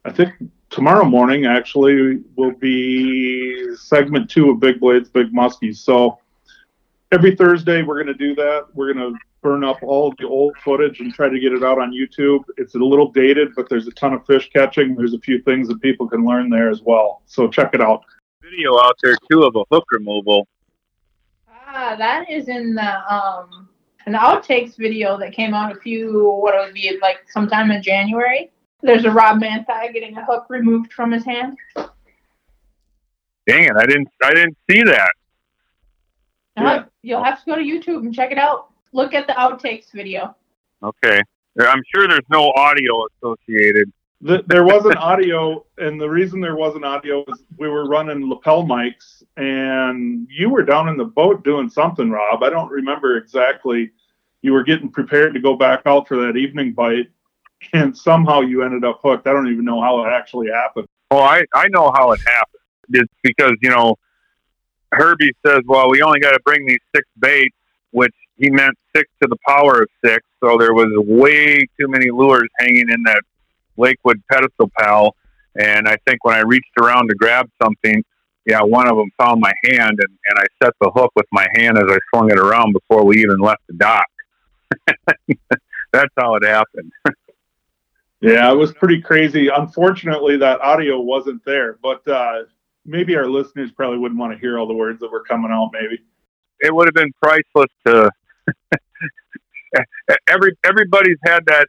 I 0.05 0.13
think 0.13 0.33
tomorrow 0.71 1.05
morning 1.05 1.47
actually 1.47 2.23
will 2.37 2.53
be 2.53 3.77
segment 3.77 4.29
two 4.29 4.51
of 4.51 4.61
Big 4.61 4.81
Blades, 4.81 5.09
Big 5.09 5.33
Muskies. 5.33 5.77
So 5.77 6.19
every 7.13 7.37
Thursday, 7.37 7.83
we're 7.83 8.03
going 8.03 8.19
to 8.19 8.27
do 8.27 8.35
that. 8.35 8.67
We're 8.75 8.93
going 8.93 9.13
to 9.13 9.19
burn 9.43 9.65
up 9.65 9.83
all 9.83 10.15
the 10.19 10.27
old 10.27 10.57
footage 10.59 11.01
and 11.01 11.13
try 11.13 11.29
to 11.29 11.39
get 11.39 11.53
it 11.53 11.63
out 11.63 11.81
on 11.81 11.93
YouTube. 11.93 12.43
It's 12.57 12.75
a 12.75 12.79
little 12.79 13.11
dated, 13.11 13.55
but 13.55 13.69
there's 13.69 13.87
a 13.87 13.93
ton 13.93 14.13
of 14.13 14.27
fish 14.27 14.51
catching. 14.53 14.95
There's 14.95 15.15
a 15.15 15.19
few 15.19 15.41
things 15.43 15.69
that 15.69 15.81
people 15.81 16.09
can 16.09 16.25
learn 16.25 16.51
there 16.51 16.71
as 16.71 16.83
well. 16.83 17.23
So 17.27 17.49
check 17.49 17.75
it 17.75 17.81
out. 17.81 18.05
Video 18.43 18.79
out 18.79 18.97
there 19.03 19.17
too 19.31 19.45
of 19.45 19.55
a 19.57 19.65
hook 19.71 19.85
removal. 19.91 20.49
Ah, 21.49 21.95
that 21.97 22.31
is 22.31 22.49
in 22.49 22.75
the 22.75 23.15
um 23.15 23.69
an 24.07 24.15
outtakes 24.15 24.77
video 24.77 25.19
that 25.19 25.33
came 25.33 25.53
out 25.53 25.71
a 25.71 25.79
few 25.81 26.31
what 26.41 26.55
it 26.55 26.65
would 26.65 26.75
be 26.75 26.99
like 27.03 27.31
sometime 27.31 27.71
in 27.71 27.83
January. 27.83 28.51
There's 28.81 29.05
a 29.05 29.11
Rob 29.11 29.41
Manthei 29.41 29.93
getting 29.93 30.17
a 30.17 30.25
hook 30.25 30.47
removed 30.49 30.93
from 30.93 31.13
his 31.13 31.25
hand. 31.25 31.59
Dang 33.47 33.65
it! 33.65 33.73
I 33.77 33.87
didn't. 33.87 34.09
I 34.23 34.35
didn't 34.35 34.57
see 34.71 34.83
that. 34.83 35.11
Uh, 36.57 36.85
You'll 37.03 37.23
have 37.25 37.39
to 37.41 37.47
go 37.47 37.57
to 37.57 37.63
YouTube 37.63 38.01
and 38.01 38.15
check 38.15 38.33
it 38.33 38.39
out. 38.39 38.68
Look 38.93 39.15
at 39.15 39.27
the 39.27 39.35
outtakes 39.35 39.93
video. 39.93 40.35
Okay. 40.83 41.21
I'm 41.61 41.83
sure 41.95 42.07
there's 42.07 42.21
no 42.31 42.53
audio 42.57 43.05
associated. 43.17 43.93
The, 44.21 44.43
there 44.47 44.65
wasn't 44.65 44.97
audio, 44.97 45.65
and 45.77 46.01
the 46.01 46.09
reason 46.09 46.41
there 46.41 46.57
wasn't 46.57 46.85
audio 46.85 47.25
is 47.29 47.43
we 47.57 47.69
were 47.69 47.89
running 47.89 48.29
lapel 48.29 48.65
mics, 48.65 49.23
and 49.37 50.27
you 50.29 50.51
were 50.51 50.65
down 50.65 50.89
in 50.89 50.97
the 50.97 51.05
boat 51.05 51.45
doing 51.45 51.69
something, 51.69 52.11
Rob. 52.11 52.43
I 52.43 52.51
don't 52.51 52.71
remember 52.71 53.17
exactly. 53.17 53.93
You 54.43 54.53
were 54.53 54.65
getting 54.65 54.91
prepared 54.91 55.35
to 55.35 55.41
go 55.41 55.55
back 55.57 55.83
out 55.87 56.09
for 56.09 56.17
that 56.27 56.37
evening 56.37 56.73
bite, 56.73 57.11
and 57.73 57.97
somehow 57.97 58.41
you 58.41 58.63
ended 58.63 58.85
up 58.85 59.01
hooked. 59.03 59.27
I 59.29 59.33
don't 59.33 59.53
even 59.53 59.65
know 59.65 59.81
how 59.81 60.05
it 60.05 60.09
actually 60.09 60.49
happened. 60.49 60.89
Well, 61.11 61.23
I 61.23 61.45
I 61.55 61.69
know 61.69 61.93
how 61.93 62.11
it 62.13 62.21
happened. 62.21 62.63
It's 62.91 63.13
because 63.23 63.55
you 63.63 63.71
know 63.71 63.97
Herbie 64.93 65.33
says, 65.47 65.61
"Well, 65.67 65.91
we 65.91 66.03
only 66.03 66.19
got 66.19 66.33
to 66.33 66.41
bring 66.45 66.67
these 66.67 66.81
six 66.95 67.07
baits," 67.21 67.55
which 67.93 68.15
he 68.39 68.51
meant 68.51 68.77
six 68.95 69.09
to 69.23 69.29
the 69.29 69.37
power 69.47 69.83
of 69.83 69.89
six. 70.05 70.25
So 70.43 70.57
there 70.59 70.75
was 70.75 70.87
way 71.07 71.59
too 71.79 71.89
many 71.89 72.11
lures 72.11 72.49
hanging 72.59 72.89
in 72.89 73.03
that 73.05 73.23
Lakewood 73.77 74.23
pedestal 74.31 74.71
pal. 74.79 75.15
And 75.57 75.89
I 75.89 75.97
think 76.07 76.25
when 76.25 76.37
I 76.37 76.41
reached 76.41 76.71
around 76.81 77.09
to 77.09 77.15
grab 77.15 77.49
something, 77.61 78.05
yeah, 78.47 78.63
one 78.63 78.89
of 78.89 78.97
them 78.97 79.11
found 79.19 79.41
my 79.41 79.53
hand, 79.65 79.99
and, 80.01 80.19
and 80.31 80.39
I 80.39 80.45
set 80.63 80.73
the 80.81 80.91
hook 80.91 81.13
with 81.17 81.27
my 81.33 81.47
hand 81.55 81.77
as 81.77 81.85
I 81.89 81.99
swung 82.11 82.31
it 82.31 82.39
around 82.39 82.73
before 82.73 83.05
we 83.05 83.19
even 83.19 83.39
left 83.39 83.61
the 83.69 83.75
dock. 83.75 84.07
That's 85.93 86.13
how 86.17 86.35
it 86.37 86.45
happened. 86.45 86.93
Yeah, 88.21 88.51
it 88.51 88.57
was 88.57 88.73
pretty 88.73 89.01
crazy. 89.01 89.47
Unfortunately, 89.47 90.37
that 90.39 90.61
audio 90.61 90.99
wasn't 90.99 91.45
there, 91.45 91.79
but 91.81 92.07
uh, 92.09 92.47
maybe 92.85 93.15
our 93.15 93.29
listeners 93.29 93.71
probably 93.71 93.99
wouldn't 93.99 94.19
want 94.19 94.33
to 94.33 94.39
hear 94.41 94.59
all 94.59 94.67
the 94.67 94.75
words 94.75 94.99
that 94.99 95.13
were 95.13 95.23
coming 95.23 95.53
out. 95.53 95.71
Maybe 95.73 96.01
it 96.61 96.75
would 96.75 96.89
have 96.89 96.95
been 96.95 97.13
priceless 97.23 97.71
to 97.87 98.11
every 100.29 100.57
everybody's 100.65 101.19
had 101.25 101.45
that 101.47 101.69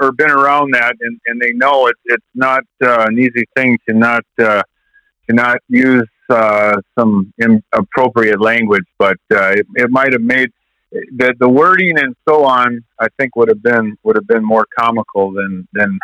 or 0.00 0.12
been 0.12 0.30
around 0.30 0.70
that 0.72 0.94
and, 1.00 1.20
and 1.26 1.40
they 1.40 1.52
know 1.52 1.86
it, 1.86 1.96
it's 2.06 2.24
not 2.34 2.62
uh, 2.82 3.04
an 3.08 3.18
easy 3.18 3.44
thing 3.56 3.78
to 3.88 3.94
not 3.94 4.24
uh, 4.38 4.62
to 5.28 5.34
not 5.34 5.58
use 5.68 6.08
uh, 6.30 6.76
some 6.98 7.32
inappropriate 7.38 8.40
language, 8.40 8.84
but 8.98 9.18
uh, 9.32 9.50
it, 9.50 9.66
it 9.74 9.90
might 9.90 10.12
have 10.12 10.22
made 10.22 10.50
the 10.90 11.34
the 11.38 11.48
wording 11.48 11.98
and 11.98 12.14
so 12.28 12.44
on. 12.44 12.82
I 13.00 13.08
think 13.18 13.36
would 13.36 13.48
have 13.48 13.62
been 13.62 13.96
would 14.04 14.16
have 14.16 14.26
been 14.26 14.44
more 14.44 14.66
comical 14.78 15.32
than 15.32 15.68
than 15.72 15.98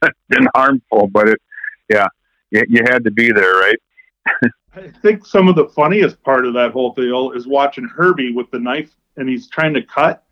than 0.28 0.48
harmful. 0.54 1.08
But 1.08 1.28
it, 1.28 1.42
yeah, 1.88 2.08
you, 2.50 2.64
you 2.68 2.82
had 2.88 3.04
to 3.04 3.10
be 3.10 3.30
there, 3.30 3.54
right? 3.54 3.78
I 4.74 4.88
think 5.02 5.26
some 5.26 5.48
of 5.48 5.54
the 5.54 5.68
funniest 5.68 6.22
part 6.22 6.46
of 6.46 6.54
that 6.54 6.72
whole 6.72 6.94
deal 6.94 7.32
is 7.32 7.46
watching 7.46 7.84
Herbie 7.84 8.32
with 8.32 8.50
the 8.50 8.58
knife 8.58 8.94
and 9.16 9.28
he's 9.28 9.48
trying 9.48 9.74
to 9.74 9.82
cut, 9.82 10.24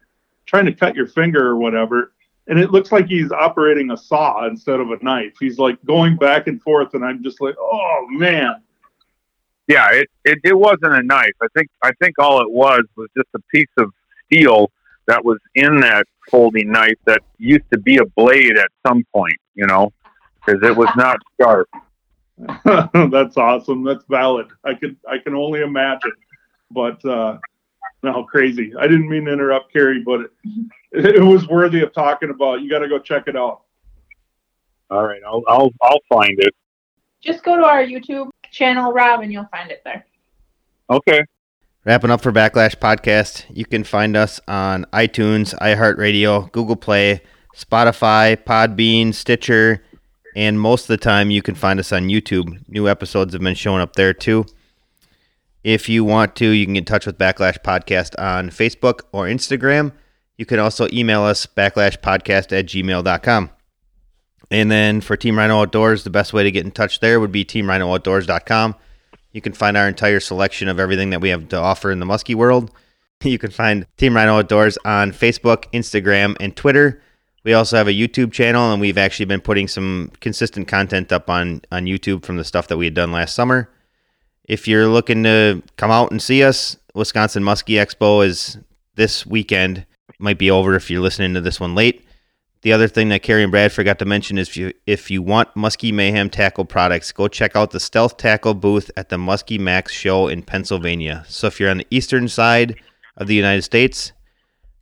trying 0.46 0.66
to 0.66 0.72
cut 0.72 0.94
your 0.94 1.06
finger 1.06 1.46
or 1.46 1.56
whatever. 1.56 2.12
And 2.46 2.58
it 2.58 2.72
looks 2.72 2.90
like 2.90 3.06
he's 3.06 3.30
operating 3.30 3.90
a 3.90 3.96
saw 3.96 4.46
instead 4.46 4.80
of 4.80 4.90
a 4.90 5.02
knife. 5.02 5.34
He's 5.38 5.58
like 5.58 5.82
going 5.84 6.16
back 6.16 6.46
and 6.46 6.60
forth, 6.62 6.94
and 6.94 7.04
I'm 7.04 7.22
just 7.22 7.40
like, 7.40 7.54
oh 7.58 8.06
man. 8.10 8.62
Yeah, 9.68 9.88
it, 9.92 10.08
it, 10.24 10.38
it 10.42 10.58
wasn't 10.58 10.94
a 10.94 11.02
knife. 11.02 11.34
I 11.40 11.46
think 11.56 11.68
I 11.82 11.92
think 12.00 12.18
all 12.18 12.40
it 12.40 12.50
was 12.50 12.82
was 12.96 13.08
just 13.16 13.28
a 13.34 13.40
piece 13.52 13.68
of 13.78 13.92
steel 14.26 14.72
that 15.06 15.24
was 15.24 15.38
in 15.54 15.80
that 15.80 16.06
folding 16.28 16.70
knife 16.70 16.98
that 17.04 17.22
used 17.38 17.70
to 17.72 17.78
be 17.78 17.98
a 17.98 18.06
blade 18.06 18.56
at 18.56 18.68
some 18.86 19.04
point, 19.12 19.36
you 19.54 19.66
know, 19.66 19.92
because 20.44 20.60
it 20.62 20.76
was 20.76 20.88
not 20.96 21.18
sharp. 21.40 21.68
That's 23.10 23.36
awesome. 23.36 23.84
That's 23.84 24.04
valid. 24.08 24.48
I 24.64 24.74
could 24.74 24.96
I 25.08 25.18
can 25.18 25.34
only 25.34 25.60
imagine. 25.60 26.12
But 26.70 27.04
uh 27.04 27.38
no, 28.02 28.24
crazy. 28.24 28.72
I 28.78 28.86
didn't 28.86 29.08
mean 29.08 29.26
to 29.26 29.32
interrupt 29.32 29.72
Carrie, 29.72 30.02
but 30.04 30.20
it, 30.92 31.16
it 31.16 31.22
was 31.22 31.46
worthy 31.48 31.82
of 31.82 31.92
talking 31.92 32.30
about. 32.30 32.62
You 32.62 32.70
got 32.70 32.80
to 32.80 32.88
go 32.88 32.98
check 32.98 33.24
it 33.26 33.36
out. 33.36 33.62
All 34.90 35.04
right, 35.04 35.20
I'll 35.26 35.42
I'll 35.46 35.70
I'll 35.82 36.00
find 36.08 36.34
it. 36.38 36.54
Just 37.20 37.44
go 37.44 37.56
to 37.56 37.64
our 37.64 37.84
YouTube 37.84 38.30
channel, 38.50 38.92
Rob, 38.92 39.20
and 39.20 39.32
you'll 39.32 39.48
find 39.50 39.70
it 39.70 39.82
there. 39.84 40.06
Okay. 40.88 41.22
Wrapping 41.84 42.10
up 42.10 42.20
for 42.20 42.32
Backlash 42.32 42.76
Podcast, 42.76 43.44
you 43.48 43.64
can 43.64 43.84
find 43.84 44.16
us 44.16 44.40
on 44.46 44.84
iTunes, 44.92 45.56
iHeartRadio, 45.60 46.52
Google 46.52 46.76
Play, 46.76 47.22
Spotify, 47.56 48.36
Podbean, 48.36 49.14
Stitcher, 49.14 49.82
and 50.36 50.60
most 50.60 50.82
of 50.82 50.88
the 50.88 50.96
time 50.98 51.30
you 51.30 51.40
can 51.40 51.54
find 51.54 51.80
us 51.80 51.92
on 51.92 52.08
YouTube. 52.08 52.68
New 52.68 52.88
episodes 52.88 53.32
have 53.32 53.42
been 53.42 53.54
showing 53.54 53.80
up 53.80 53.94
there 53.94 54.12
too. 54.12 54.44
If 55.62 55.88
you 55.88 56.04
want 56.04 56.36
to, 56.36 56.46
you 56.46 56.64
can 56.64 56.74
get 56.74 56.80
in 56.80 56.84
touch 56.86 57.06
with 57.06 57.18
Backlash 57.18 57.58
Podcast 57.62 58.18
on 58.18 58.50
Facebook 58.50 59.02
or 59.12 59.26
Instagram. 59.26 59.92
You 60.38 60.46
can 60.46 60.58
also 60.58 60.88
email 60.90 61.22
us 61.22 61.44
backlashpodcast 61.46 62.58
at 62.58 62.66
gmail.com. 62.66 63.50
And 64.50 64.70
then 64.70 65.00
for 65.00 65.16
Team 65.16 65.36
Rhino 65.36 65.60
Outdoors, 65.60 66.02
the 66.02 66.10
best 66.10 66.32
way 66.32 66.42
to 66.42 66.50
get 66.50 66.64
in 66.64 66.72
touch 66.72 67.00
there 67.00 67.20
would 67.20 67.30
be 67.30 67.44
teamrhinooutdoors.com. 67.44 68.74
You 69.32 69.40
can 69.40 69.52
find 69.52 69.76
our 69.76 69.86
entire 69.86 70.18
selection 70.18 70.68
of 70.68 70.80
everything 70.80 71.10
that 71.10 71.20
we 71.20 71.28
have 71.28 71.48
to 71.48 71.56
offer 71.56 71.90
in 71.90 72.00
the 72.00 72.06
muskie 72.06 72.34
world. 72.34 72.70
You 73.22 73.38
can 73.38 73.50
find 73.50 73.86
Team 73.98 74.16
Rhino 74.16 74.38
Outdoors 74.38 74.78
on 74.82 75.12
Facebook, 75.12 75.70
Instagram, 75.74 76.38
and 76.40 76.56
Twitter. 76.56 77.02
We 77.44 77.52
also 77.52 77.76
have 77.76 77.86
a 77.86 77.92
YouTube 77.92 78.32
channel, 78.32 78.72
and 78.72 78.80
we've 78.80 78.96
actually 78.96 79.26
been 79.26 79.42
putting 79.42 79.68
some 79.68 80.10
consistent 80.22 80.68
content 80.68 81.12
up 81.12 81.28
on, 81.28 81.60
on 81.70 81.84
YouTube 81.84 82.24
from 82.24 82.38
the 82.38 82.44
stuff 82.44 82.68
that 82.68 82.78
we 82.78 82.86
had 82.86 82.94
done 82.94 83.12
last 83.12 83.34
summer. 83.34 83.68
If 84.50 84.66
you're 84.66 84.88
looking 84.88 85.22
to 85.22 85.62
come 85.76 85.92
out 85.92 86.10
and 86.10 86.20
see 86.20 86.42
us, 86.42 86.76
Wisconsin 86.92 87.44
Muskie 87.44 87.76
Expo 87.76 88.26
is 88.26 88.58
this 88.96 89.24
weekend. 89.24 89.86
Might 90.18 90.38
be 90.38 90.50
over 90.50 90.74
if 90.74 90.90
you're 90.90 91.00
listening 91.00 91.34
to 91.34 91.40
this 91.40 91.60
one 91.60 91.76
late. 91.76 92.04
The 92.62 92.72
other 92.72 92.88
thing 92.88 93.10
that 93.10 93.22
Carrie 93.22 93.44
and 93.44 93.52
Brad 93.52 93.70
forgot 93.70 94.00
to 94.00 94.04
mention 94.04 94.38
is 94.38 94.48
if 94.48 94.56
you 94.56 94.72
if 94.86 95.08
you 95.08 95.22
want 95.22 95.54
Muskie 95.54 95.94
Mayhem 95.94 96.30
tackle 96.30 96.64
products, 96.64 97.12
go 97.12 97.28
check 97.28 97.54
out 97.54 97.70
the 97.70 97.78
Stealth 97.78 98.16
Tackle 98.16 98.54
booth 98.54 98.90
at 98.96 99.08
the 99.08 99.18
Muskie 99.18 99.60
Max 99.60 99.92
show 99.92 100.26
in 100.26 100.42
Pennsylvania. 100.42 101.24
So 101.28 101.46
if 101.46 101.60
you're 101.60 101.70
on 101.70 101.78
the 101.78 101.86
eastern 101.92 102.26
side 102.26 102.74
of 103.18 103.28
the 103.28 103.36
United 103.36 103.62
States, 103.62 104.10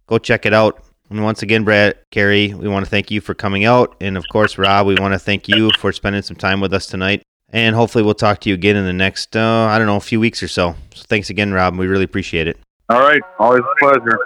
go 0.07 0.17
check 0.17 0.47
it 0.47 0.55
out. 0.55 0.83
And 1.11 1.23
once 1.23 1.43
again, 1.43 1.65
Brad, 1.65 1.99
Carrie, 2.11 2.55
we 2.55 2.69
want 2.69 2.87
to 2.87 2.91
thank 2.91 3.11
you 3.11 3.21
for 3.21 3.35
coming 3.35 3.67
out. 3.67 3.99
And 4.01 4.17
of 4.17 4.25
course, 4.33 4.57
Rob, 4.57 4.87
we 4.87 4.95
want 4.95 5.13
to 5.13 5.19
thank 5.19 5.47
you 5.47 5.69
for 5.79 5.93
spending 5.93 6.23
some 6.23 6.37
time 6.37 6.63
with 6.63 6.73
us 6.73 6.87
tonight. 6.87 7.23
And 7.51 7.75
hopefully, 7.75 8.05
we'll 8.05 8.15
talk 8.15 8.41
to 8.41 8.49
you 8.49 8.55
again 8.55 8.77
in 8.77 8.85
the 8.85 8.93
next, 8.93 9.37
uh, 9.37 9.67
I 9.71 9.79
don't 9.79 9.87
know, 9.87 9.97
a 9.97 10.01
few 10.01 10.21
weeks 10.21 10.43
or 10.43 10.49
so. 10.49 10.75
So 10.95 11.05
thanks 11.09 11.31
again, 11.31 11.53
Rob. 11.53 11.77
We 11.79 11.87
really 11.87 12.05
appreciate 12.05 12.47
it. 12.47 12.59
All 12.91 13.01
right. 13.01 13.21
Always 13.39 13.63
a 13.63 13.79
pleasure. 13.79 14.19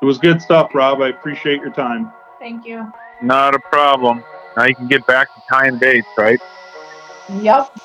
It 0.00 0.06
was 0.06 0.16
good 0.18 0.40
stuff, 0.40 0.74
Rob. 0.74 1.02
I 1.02 1.08
appreciate 1.08 1.60
your 1.60 1.72
time. 1.72 2.10
Thank 2.38 2.64
you. 2.64 2.90
Not 3.22 3.54
a 3.54 3.58
problem. 3.58 4.24
Now 4.56 4.64
you 4.64 4.74
can 4.74 4.88
get 4.88 5.06
back 5.06 5.34
to 5.34 5.42
tying 5.50 5.78
baits, 5.78 6.08
right? 6.16 6.40
Yep. 7.42 7.78